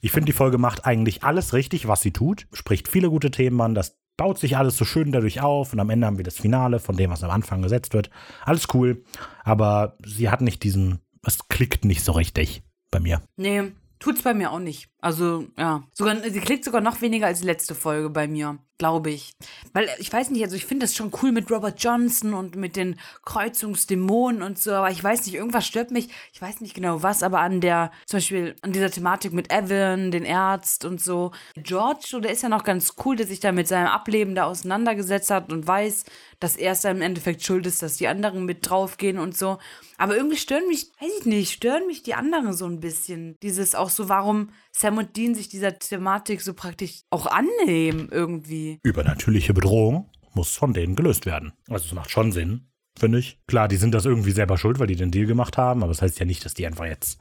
Ich 0.00 0.12
finde, 0.12 0.26
die 0.26 0.32
Folge 0.32 0.58
macht 0.58 0.86
eigentlich 0.86 1.22
alles 1.24 1.52
richtig, 1.52 1.88
was 1.88 2.00
sie 2.00 2.12
tut, 2.12 2.46
spricht 2.52 2.88
viele 2.88 3.10
gute 3.10 3.30
Themen 3.30 3.60
an, 3.60 3.74
das 3.74 3.98
baut 4.16 4.38
sich 4.38 4.56
alles 4.56 4.76
so 4.76 4.84
schön 4.84 5.12
dadurch 5.12 5.40
auf 5.40 5.72
und 5.72 5.80
am 5.80 5.90
Ende 5.90 6.06
haben 6.06 6.18
wir 6.18 6.24
das 6.24 6.36
Finale 6.36 6.78
von 6.78 6.96
dem, 6.96 7.10
was 7.10 7.24
am 7.24 7.30
Anfang 7.30 7.62
gesetzt 7.62 7.94
wird. 7.94 8.10
Alles 8.44 8.68
cool, 8.74 9.02
aber 9.44 9.96
sie 10.04 10.28
hat 10.28 10.40
nicht 10.42 10.62
diesen, 10.62 11.00
es 11.24 11.48
klickt 11.48 11.84
nicht 11.84 12.04
so 12.04 12.12
richtig 12.12 12.62
bei 12.90 13.00
mir. 13.00 13.22
Nee, 13.36 13.72
tut's 13.98 14.22
bei 14.22 14.34
mir 14.34 14.52
auch 14.52 14.58
nicht. 14.58 14.88
Also, 15.00 15.46
ja. 15.56 15.84
Sogar, 15.94 16.16
sie 16.22 16.40
klickt 16.40 16.64
sogar 16.64 16.80
noch 16.80 17.00
weniger 17.00 17.26
als 17.26 17.40
die 17.40 17.46
letzte 17.46 17.74
Folge 17.74 18.10
bei 18.10 18.28
mir, 18.28 18.58
glaube 18.80 19.10
ich. 19.10 19.34
Weil, 19.74 19.90
ich 19.98 20.10
weiß 20.10 20.30
nicht, 20.30 20.42
also 20.42 20.56
ich 20.56 20.64
finde 20.64 20.86
das 20.86 20.96
schon 20.96 21.12
cool 21.22 21.32
mit 21.32 21.50
Robert 21.50 21.84
Johnson 21.84 22.32
und 22.32 22.56
mit 22.56 22.76
den 22.76 22.98
Kreuzungsdämonen 23.26 24.42
und 24.42 24.58
so, 24.58 24.72
aber 24.72 24.90
ich 24.90 25.04
weiß 25.04 25.26
nicht, 25.26 25.34
irgendwas 25.34 25.66
stört 25.66 25.90
mich, 25.90 26.08
ich 26.32 26.40
weiß 26.40 26.62
nicht 26.62 26.74
genau 26.74 27.02
was, 27.02 27.22
aber 27.22 27.40
an 27.40 27.60
der, 27.60 27.92
zum 28.06 28.16
Beispiel 28.16 28.56
an 28.62 28.72
dieser 28.72 28.90
Thematik 28.90 29.34
mit 29.34 29.52
Evan, 29.52 30.10
den 30.10 30.24
Ärzt 30.24 30.86
und 30.86 30.98
so. 30.98 31.32
George, 31.56 32.20
der 32.22 32.32
ist 32.32 32.42
ja 32.42 32.48
noch 32.48 32.64
ganz 32.64 32.94
cool, 33.04 33.16
der 33.16 33.26
sich 33.26 33.40
da 33.40 33.52
mit 33.52 33.68
seinem 33.68 33.88
Ableben 33.88 34.34
da 34.34 34.44
auseinandergesetzt 34.44 35.30
hat 35.30 35.52
und 35.52 35.66
weiß, 35.66 36.06
dass 36.40 36.56
er 36.56 36.72
es 36.72 36.84
im 36.84 37.02
Endeffekt 37.02 37.42
schuld 37.42 37.66
ist, 37.66 37.82
dass 37.82 37.98
die 37.98 38.08
anderen 38.08 38.46
mit 38.46 38.68
draufgehen 38.68 39.18
und 39.18 39.36
so. 39.36 39.58
Aber 39.98 40.16
irgendwie 40.16 40.38
stören 40.38 40.66
mich, 40.68 40.90
weiß 40.98 41.10
ich 41.20 41.26
nicht, 41.26 41.52
stören 41.52 41.86
mich 41.86 42.02
die 42.02 42.14
anderen 42.14 42.54
so 42.54 42.64
ein 42.64 42.80
bisschen. 42.80 43.36
Dieses 43.42 43.74
auch 43.74 43.90
so, 43.90 44.08
warum 44.08 44.48
Sam 44.80 44.96
und 44.96 45.14
Dean 45.14 45.34
sich 45.34 45.50
dieser 45.50 45.78
Thematik 45.78 46.40
so 46.40 46.54
praktisch 46.54 47.02
auch 47.10 47.26
annehmen 47.26 48.08
irgendwie. 48.10 48.78
übernatürliche 48.82 49.52
Bedrohung 49.52 50.08
muss 50.32 50.56
von 50.56 50.72
denen 50.72 50.96
gelöst 50.96 51.26
werden. 51.26 51.52
Also 51.68 51.84
es 51.84 51.92
macht 51.92 52.10
schon 52.10 52.32
Sinn, 52.32 52.70
finde 52.98 53.18
ich. 53.18 53.38
Klar, 53.46 53.68
die 53.68 53.76
sind 53.76 53.92
das 53.92 54.06
irgendwie 54.06 54.30
selber 54.30 54.56
schuld, 54.56 54.78
weil 54.78 54.86
die 54.86 54.96
den 54.96 55.10
Deal 55.10 55.26
gemacht 55.26 55.58
haben, 55.58 55.82
aber 55.82 55.92
das 55.92 56.00
heißt 56.00 56.18
ja 56.18 56.24
nicht, 56.24 56.46
dass 56.46 56.54
die 56.54 56.66
einfach 56.66 56.86
jetzt, 56.86 57.20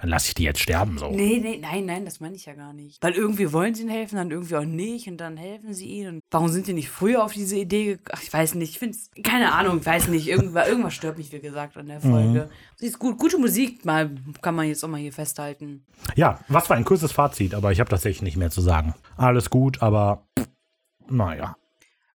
dann 0.00 0.10
lasse 0.10 0.28
ich 0.28 0.34
die 0.34 0.44
jetzt 0.44 0.60
sterben 0.60 0.96
so. 0.98 1.10
Nee, 1.10 1.40
nee, 1.42 1.58
nein, 1.60 1.86
nein, 1.86 2.04
das 2.04 2.20
meine 2.20 2.36
ich 2.36 2.46
ja 2.46 2.54
gar 2.54 2.72
nicht. 2.72 3.02
Weil 3.02 3.14
irgendwie 3.14 3.52
wollen 3.52 3.74
sie 3.74 3.82
ihnen 3.82 3.90
helfen, 3.90 4.16
dann 4.16 4.30
irgendwie 4.30 4.56
auch 4.56 4.64
nicht 4.64 5.08
und 5.08 5.16
dann 5.16 5.36
helfen 5.36 5.74
sie 5.74 5.86
ihnen. 5.86 6.16
Und 6.16 6.22
warum 6.30 6.48
sind 6.48 6.68
die 6.68 6.72
nicht 6.72 6.88
früher 6.88 7.24
auf 7.24 7.32
diese 7.32 7.56
Idee 7.56 7.96
gekommen? 7.96 8.20
Ich 8.22 8.32
weiß 8.32 8.54
nicht, 8.54 8.70
ich 8.70 8.78
finde 8.78 8.96
es, 8.96 9.10
keine 9.22 9.52
Ahnung, 9.52 9.78
ich 9.80 9.86
weiß 9.86 10.08
nicht, 10.08 10.28
irgendwas, 10.28 10.68
irgendwas 10.68 10.94
stört 10.94 11.18
mich, 11.18 11.32
wie 11.32 11.40
gesagt, 11.40 11.76
an 11.76 11.86
der 11.86 12.00
Folge. 12.00 12.48
Sie 12.76 12.86
ist 12.86 12.98
gut, 12.98 13.18
gute 13.18 13.38
Musik, 13.38 13.84
mal, 13.84 14.10
kann 14.40 14.54
man 14.54 14.68
jetzt 14.68 14.84
auch 14.84 14.88
mal 14.88 15.00
hier 15.00 15.12
festhalten. 15.12 15.84
Ja, 16.14 16.38
was 16.48 16.70
war 16.70 16.76
ein 16.76 16.84
kurzes 16.84 17.10
Fazit, 17.10 17.54
aber 17.54 17.72
ich 17.72 17.80
habe 17.80 17.90
tatsächlich 17.90 18.22
nicht 18.22 18.36
mehr 18.36 18.50
zu 18.50 18.60
sagen. 18.60 18.94
Alles 19.16 19.50
gut, 19.50 19.82
aber 19.82 20.28
naja. 21.08 21.56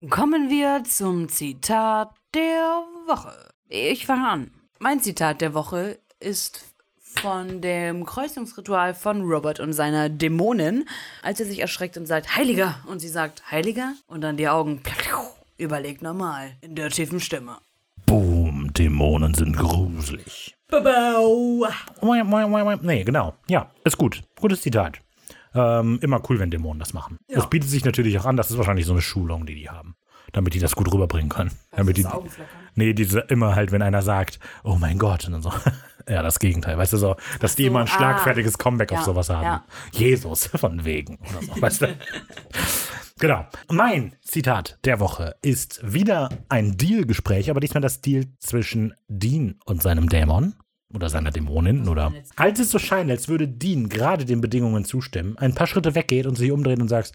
Kommen 0.10 0.50
wir 0.50 0.84
zum 0.86 1.30
Zitat 1.30 2.10
der 2.34 2.84
Woche. 3.08 3.34
Ich 3.68 4.06
fange 4.06 4.28
an. 4.28 4.52
Mein 4.80 5.02
Zitat 5.02 5.42
der 5.42 5.54
Woche 5.54 6.00
ist 6.20 6.69
von 7.16 7.62
dem 7.62 8.06
Kreuzungsritual 8.06 8.94
von 8.94 9.22
Robert 9.24 9.60
und 9.60 9.74
seiner 9.74 10.10
Dämonin, 10.10 10.86
als 11.24 11.40
er 11.40 11.46
sich 11.46 11.60
erschreckt 11.60 11.98
und 11.98 12.06
sagt, 12.06 12.36
Heiliger. 12.36 12.76
Und 12.88 13.00
sie 13.00 13.08
sagt, 13.08 13.52
Heiliger? 13.52 13.94
Und 14.08 14.22
dann 14.22 14.38
die 14.38 14.48
Augen, 14.48 14.82
überlegt 15.58 16.02
normal, 16.02 16.52
in 16.62 16.76
der 16.76 16.90
tiefen 16.90 17.20
Stimme. 17.20 17.58
Boom, 18.06 18.72
Dämonen 18.74 19.34
sind 19.34 19.58
gruselig. 19.58 20.56
Babau. 20.70 21.68
Nee, 22.82 23.04
genau. 23.04 23.34
Ja, 23.48 23.72
ist 23.84 23.98
gut. 23.98 24.24
Gutes 24.40 24.62
Zitat. 24.62 25.02
Ähm, 25.54 26.00
immer 26.02 26.22
cool, 26.30 26.40
wenn 26.40 26.52
Dämonen 26.52 26.80
das 26.80 26.94
machen. 26.94 27.18
Ja. 27.28 27.38
Das 27.38 27.50
bietet 27.50 27.70
sich 27.70 27.84
natürlich 27.84 28.18
auch 28.20 28.26
an, 28.26 28.38
das 28.38 28.52
ist 28.52 28.58
wahrscheinlich 28.58 28.86
so 28.86 28.94
eine 28.94 29.02
Schulung, 29.02 29.46
die 29.46 29.56
die 29.56 29.70
haben. 29.70 29.96
Damit 30.32 30.54
die 30.54 30.60
das 30.60 30.76
gut 30.76 30.94
rüberbringen 30.94 31.30
können. 31.30 31.52
Damit 31.72 31.98
die, 31.98 32.06
nee, 32.76 32.94
diese 32.94 33.22
immer 33.22 33.56
halt, 33.56 33.72
wenn 33.72 33.82
einer 33.82 34.04
sagt, 34.04 34.40
oh 34.64 34.76
mein 34.80 35.00
Gott, 35.00 35.26
und 35.26 35.34
dann 35.34 35.42
so, 35.42 35.52
ja, 36.10 36.24
das 36.24 36.40
Gegenteil, 36.40 36.78
weißt 36.78 36.94
du 36.94 36.98
so, 36.98 37.16
dass 37.40 37.56
die 37.56 37.64
so, 37.64 37.68
immer 37.70 37.80
ein 37.82 37.88
ah. 37.88 37.96
schlagfertiges 37.96 38.58
Comeback 38.58 38.92
auf 38.92 39.00
Ja, 39.00 39.06
sowas 39.06 39.30
haben. 39.30 39.44
ja. 39.44 39.66
Jesus, 39.92 40.48
von 40.56 40.84
wegen, 40.84 41.20
oder 41.20 41.42
so, 41.42 41.62
weißt 41.62 41.82
du. 41.84 41.96
Genau. 43.22 43.46
Mein 43.70 44.16
Zitat 44.22 44.80
der 44.86 45.02
Woche 45.02 45.36
ist 45.42 45.82
wieder 45.84 46.30
ein 46.48 46.78
Deal-Gespräch, 46.78 47.50
aber 47.50 47.60
diesmal 47.60 47.82
das 47.82 48.00
Deal 48.00 48.28
zwischen 48.40 48.94
Dean 49.10 49.60
und 49.66 49.82
seinem 49.82 50.08
Dämon 50.08 50.56
oder 50.94 51.10
seiner 51.10 51.32
Dämonin 51.32 51.90
oder 51.90 52.14
als 52.38 52.60
es 52.60 52.72
so 52.72 52.80
scheint, 52.80 53.12
als 53.12 53.28
würde 53.28 53.50
Dean 53.50 53.90
gerade 53.90 54.24
den 54.24 54.40
Bedingungen 54.40 54.86
zustimmen, 54.86 55.38
ein 55.38 55.54
paar 55.54 55.68
Schritte 55.68 55.96
weggeht 55.96 56.28
und 56.28 56.36
sich 56.36 56.50
umdreht 56.50 56.80
und 56.80 56.88
sagt, 56.88 57.12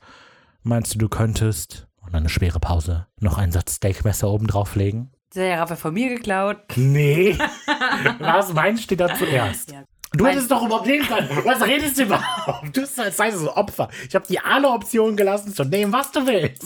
meinst 0.63 0.95
du, 0.95 0.99
du 0.99 1.09
könntest, 1.09 1.89
und 2.03 2.15
eine 2.15 2.29
schwere 2.29 2.61
Pause, 2.61 3.07
noch 3.19 3.39
einen 3.39 3.53
Satz 3.53 3.77
Steakmesser 3.77 4.29
oben 4.29 4.47
drauflegen? 4.47 5.14
Der 5.35 5.59
Raffe 5.61 5.77
von 5.77 5.93
mir 5.95 6.09
geklaut. 6.11 6.59
Nee. 6.77 7.37
Was 8.21 8.53
meinst 8.53 8.85
steht 8.85 9.01
da 9.01 9.13
zuerst? 9.15 9.73
Ja. 9.73 9.85
Du 10.13 10.23
Mein- 10.23 10.35
hättest 10.35 10.51
doch 10.51 10.65
überhaupt 10.65 10.87
nehmen 10.87 11.07
können. 11.07 11.29
Was 11.45 11.61
redest 11.67 11.99
du 11.99 12.05
überhaupt? 12.05 12.77
Du 12.77 12.83
bist 12.83 12.99
als 13.01 13.17
sei 13.17 13.33
so 13.33 13.53
Opfer. 13.57 13.89
Ich 14.09 14.15
habe 14.15 14.27
dir 14.27 14.47
alle 14.47 14.69
Optionen 14.69 15.17
gelassen 15.17 15.53
zu 15.53 15.65
nehmen, 15.65 15.93
was 15.93 16.13
du 16.13 16.25
willst. 16.27 16.63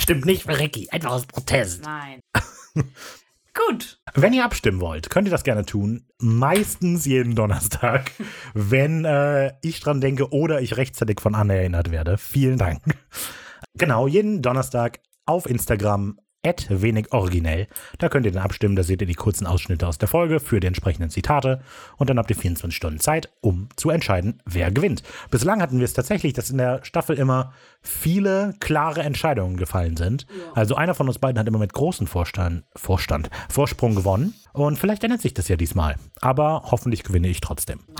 Stimmt 0.00 0.24
nicht 0.24 0.44
für 0.44 0.58
Ricky. 0.58 0.88
Einfach 0.90 1.10
aus 1.10 1.26
Protest. 1.26 1.84
Nein. 1.84 2.20
Gut. 3.68 3.98
Wenn 4.14 4.32
ihr 4.32 4.44
abstimmen 4.44 4.80
wollt, 4.80 5.10
könnt 5.10 5.28
ihr 5.28 5.30
das 5.30 5.44
gerne 5.44 5.64
tun. 5.64 6.06
Meistens 6.18 7.04
jeden 7.04 7.34
Donnerstag, 7.34 8.10
wenn 8.54 9.04
äh, 9.04 9.52
ich 9.62 9.80
dran 9.80 10.00
denke 10.00 10.32
oder 10.32 10.60
ich 10.60 10.76
rechtzeitig 10.76 11.20
von 11.20 11.34
Anne 11.34 11.56
erinnert 11.56 11.90
werde. 11.90 12.16
Vielen 12.18 12.58
Dank. 12.58 12.80
Genau, 13.76 14.06
jeden 14.08 14.40
Donnerstag 14.42 15.00
auf 15.26 15.46
Instagram 15.46 16.18
at 16.44 16.66
wenig 16.68 17.12
originell. 17.12 17.66
Da 17.98 18.08
könnt 18.08 18.26
ihr 18.26 18.32
dann 18.32 18.42
abstimmen, 18.42 18.76
da 18.76 18.82
seht 18.82 19.00
ihr 19.00 19.06
die 19.06 19.14
kurzen 19.14 19.46
Ausschnitte 19.46 19.86
aus 19.86 19.98
der 19.98 20.08
Folge 20.08 20.40
für 20.40 20.60
die 20.60 20.66
entsprechenden 20.66 21.10
Zitate 21.10 21.62
und 21.96 22.10
dann 22.10 22.18
habt 22.18 22.30
ihr 22.30 22.36
24 22.36 22.76
Stunden 22.76 23.00
Zeit, 23.00 23.30
um 23.40 23.68
zu 23.76 23.90
entscheiden, 23.90 24.42
wer 24.44 24.70
gewinnt. 24.70 25.02
Bislang 25.30 25.60
hatten 25.60 25.78
wir 25.78 25.84
es 25.84 25.94
tatsächlich, 25.94 26.32
dass 26.32 26.50
in 26.50 26.58
der 26.58 26.84
Staffel 26.84 27.18
immer 27.18 27.52
viele 27.82 28.54
klare 28.60 29.02
Entscheidungen 29.02 29.56
gefallen 29.56 29.96
sind. 29.96 30.26
Also 30.54 30.74
einer 30.74 30.94
von 30.94 31.08
uns 31.08 31.18
beiden 31.18 31.38
hat 31.38 31.48
immer 31.48 31.58
mit 31.58 31.72
großem 31.72 32.06
Vorstand, 32.06 32.64
Vorstand, 32.76 33.30
Vorsprung 33.48 33.94
gewonnen 33.94 34.34
und 34.54 34.78
vielleicht 34.78 35.04
ändert 35.04 35.20
sich 35.20 35.34
das 35.34 35.48
ja 35.48 35.56
diesmal. 35.56 35.96
Aber 36.20 36.62
hoffentlich 36.70 37.02
gewinne 37.02 37.28
ich 37.28 37.40
trotzdem. 37.40 37.80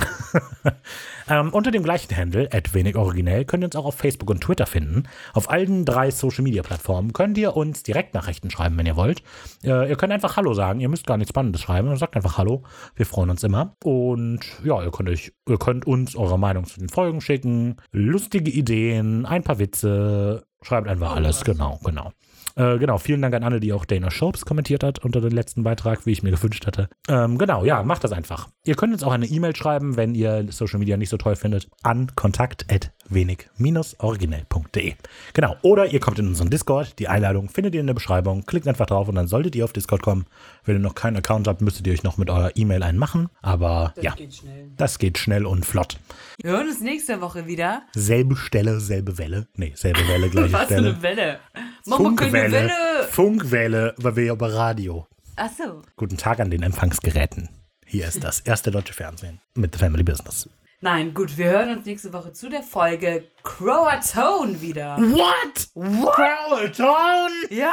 Ähm, 1.27 1.55
unter 1.55 1.71
dem 1.71 1.83
gleichen 1.83 2.15
Handle, 2.15 2.51
wenig 2.73 2.97
originell, 2.97 3.47
könnt 3.47 3.65
ihr 3.65 3.69
uns 3.69 3.77
auch 3.77 3.87
auf 3.87 3.95
Facebook 3.95 4.29
und 4.29 4.43
Twitter 4.43 4.67
finden. 4.67 5.05
Auf 5.33 5.49
allen 5.49 5.87
drei 5.87 6.11
Social-Media-Plattformen 6.11 7.15
könnt 7.15 7.39
ihr 7.39 7.57
uns 7.57 7.83
Direktnachrichten 7.83 8.51
schreiben, 8.51 8.77
wenn 8.77 8.85
ihr 8.85 8.97
wollt. 8.97 9.23
Äh, 9.63 9.89
ihr 9.89 9.97
könnt 9.97 10.13
einfach 10.13 10.37
Hallo 10.37 10.53
sagen, 10.53 10.81
ihr 10.81 10.89
müsst 10.91 11.07
gar 11.07 11.17
nichts 11.17 11.31
Spannendes 11.31 11.63
schreiben, 11.63 11.97
sagt 11.97 12.17
einfach 12.17 12.37
Hallo. 12.37 12.65
Wir 12.95 13.07
freuen 13.07 13.31
uns 13.31 13.43
immer. 13.43 13.75
Und 13.83 14.41
ja, 14.65 14.83
ihr 14.83 14.91
könnt, 14.91 15.09
euch, 15.09 15.33
ihr 15.49 15.59
könnt 15.59 15.87
uns 15.87 16.15
eure 16.15 16.39
Meinung 16.39 16.67
zu 16.67 16.79
den 16.79 16.91
Folgen 16.91 17.23
schicken, 17.23 17.77
lustige 17.93 18.51
Ideen, 18.51 19.25
ein 19.25 19.45
paar 19.45 19.59
Witze, 19.59 20.45
schreibt 20.61 20.89
einfach 20.89 21.17
alles, 21.17 21.45
genau, 21.45 21.81
genau. 21.83 22.13
Äh, 22.57 22.79
genau, 22.79 22.99
vielen 22.99 23.21
Dank 23.23 23.35
an 23.35 23.43
alle, 23.43 23.61
die 23.61 23.73
auch 23.73 23.85
Dana 23.85 24.11
Schopes 24.11 24.45
kommentiert 24.45 24.85
hat 24.85 25.01
unter 25.01 25.21
dem 25.21 25.33
letzten 25.33 25.63
Beitrag, 25.63 26.07
wie 26.07 26.13
ich 26.13 26.23
mir 26.23 26.31
gewünscht 26.31 26.67
hatte. 26.67 26.89
Ähm, 27.09 27.39
genau, 27.39 27.65
ja, 27.65 27.83
macht 27.83 28.05
das 28.05 28.13
einfach. 28.13 28.49
Ihr 28.65 28.77
könnt 28.77 28.93
uns 28.93 29.03
auch 29.03 29.13
eine 29.13 29.27
E-Mail 29.27 29.57
schreiben, 29.57 29.97
wenn 29.97 30.15
ihr 30.15 30.47
Social 30.51 30.79
Media 30.79 30.97
nicht 30.97 31.09
so 31.09 31.17
toll 31.17 31.37
findet, 31.37 31.69
an 31.83 32.13
kontakt.wenig-originell.de. 33.09 34.95
Genau, 35.33 35.57
oder 35.63 35.87
ihr 35.87 36.01
kommt 36.01 36.19
in 36.19 36.29
unseren 36.29 36.51
Discord. 36.51 36.99
Die 36.99 37.09
Einladung 37.09 37.49
findet 37.49 37.75
ihr 37.75 37.81
in 37.81 37.87
der 37.87 37.95
Beschreibung. 37.95 38.45
Klickt 38.47 38.69
einfach 38.69 38.87
drauf 38.87 39.09
und 39.09 39.15
dann 39.15 39.27
solltet 39.29 39.55
ihr 39.57 39.65
auf 39.65 39.73
Discord 39.73 40.03
kommen. 40.03 40.27
Wenn 40.65 40.77
ihr 40.77 40.81
noch 40.81 40.95
keinen 40.95 41.17
Account 41.17 41.49
habt, 41.49 41.61
müsstet 41.61 41.87
ihr 41.87 41.93
euch 41.93 42.03
noch 42.03 42.17
mit 42.19 42.31
eurer 42.31 42.57
E-Mail 42.57 42.83
einen 42.83 42.99
machen. 42.99 43.29
Aber 43.43 43.95
ja, 44.01 44.13
Geht 44.15 44.43
das 44.77 44.99
geht 44.99 45.19
schnell 45.19 45.47
und 45.47 45.65
flott. 45.67 45.99
Wir 46.43 46.53
hören 46.53 46.69
uns 46.69 46.81
nächste 46.81 47.21
Woche 47.21 47.47
wieder. 47.47 47.83
Selbe 47.95 48.37
Stelle, 48.37 48.81
selbe 48.81 49.19
Welle. 49.19 49.47
Nee, 49.57 49.73
selbe 49.75 50.07
Welle, 50.09 50.29
gleiche 50.29 50.53
Was 50.53 50.63
für 50.63 50.75
Stelle. 50.75 50.89
eine 50.91 51.03
Welle. 51.03 51.39
Funkwelle. 51.87 52.53
Welle. 52.53 52.71
Funkwelle, 53.11 53.95
weil 53.99 54.17
wir 54.17 54.25
ja 54.25 54.33
über 54.33 54.53
Radio. 54.53 55.07
Ach 55.37 55.51
so. 55.57 55.83
Guten 55.97 56.17
Tag 56.17 56.41
an 56.41 56.51
den 56.51 56.63
Empfangsgeräten. 56.63 57.49
Hier 57.87 58.07
ist 58.09 58.25
das 58.25 58.41
erste 58.41 58.71
deutsche 58.71 58.95
Fernsehen 58.95 59.41
mit 59.55 59.75
The 59.75 59.79
Family 59.81 60.03
Business. 60.03 60.49
Nein, 60.85 61.15
gut, 61.15 61.39
wir 61.39 61.47
hören 61.47 61.79
uns 61.79 61.87
nächste 61.87 62.13
Woche 62.13 62.35
zu 62.35 62.51
der 62.51 62.63
Folge 62.63 63.25
Croatone 63.43 64.61
wieder. 64.61 64.99
What? 64.99 65.71
What? 65.73 66.79
Ja? 67.51 67.73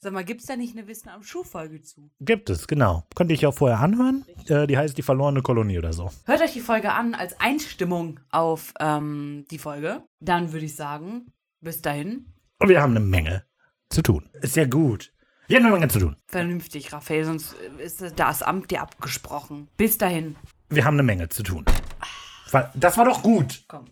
Sag 0.00 0.12
mal, 0.12 0.24
gibt's 0.26 0.44
da 0.44 0.56
nicht 0.56 0.76
eine 0.76 0.86
Wissen 0.86 1.08
am 1.08 1.22
Schuh-Folge 1.22 1.80
zu? 1.80 2.10
Gibt 2.20 2.50
es, 2.50 2.68
genau. 2.68 3.04
Könnt 3.14 3.30
ihr 3.30 3.38
euch 3.38 3.46
auch 3.46 3.54
vorher 3.54 3.78
anhören. 3.80 4.26
Äh, 4.46 4.66
die 4.66 4.76
heißt 4.76 4.98
Die 4.98 5.00
verlorene 5.00 5.40
Kolonie 5.40 5.78
oder 5.78 5.94
so. 5.94 6.10
Hört 6.26 6.42
euch 6.42 6.52
die 6.52 6.60
Folge 6.60 6.92
an 6.92 7.14
als 7.14 7.40
Einstimmung 7.40 8.20
auf 8.30 8.74
ähm, 8.78 9.46
die 9.50 9.58
Folge. 9.58 10.02
Dann 10.20 10.52
würde 10.52 10.66
ich 10.66 10.76
sagen, 10.76 11.32
bis 11.62 11.80
dahin, 11.80 12.26
Und 12.58 12.68
wir 12.68 12.82
haben 12.82 12.90
eine 12.94 13.00
Menge 13.00 13.46
zu 13.88 14.02
tun. 14.02 14.28
Ist 14.42 14.56
ja 14.56 14.66
gut. 14.66 15.14
Wir 15.48 15.56
haben 15.56 15.64
eine 15.64 15.76
Menge 15.76 15.88
zu 15.88 15.98
tun. 15.98 16.14
vernünftig, 16.26 16.92
Raphael, 16.92 17.24
sonst 17.24 17.54
ist 17.78 18.04
das 18.16 18.42
Amt 18.42 18.70
dir 18.70 18.82
abgesprochen. 18.82 19.68
Bis 19.78 19.96
dahin. 19.96 20.36
Wir 20.68 20.84
haben 20.84 20.96
eine 20.96 21.04
Menge 21.04 21.30
zu 21.30 21.42
tun. 21.42 21.64
Das 22.74 22.96
war 22.96 23.04
doch 23.04 23.22
gut. 23.22 23.64
Komm. 23.68 23.86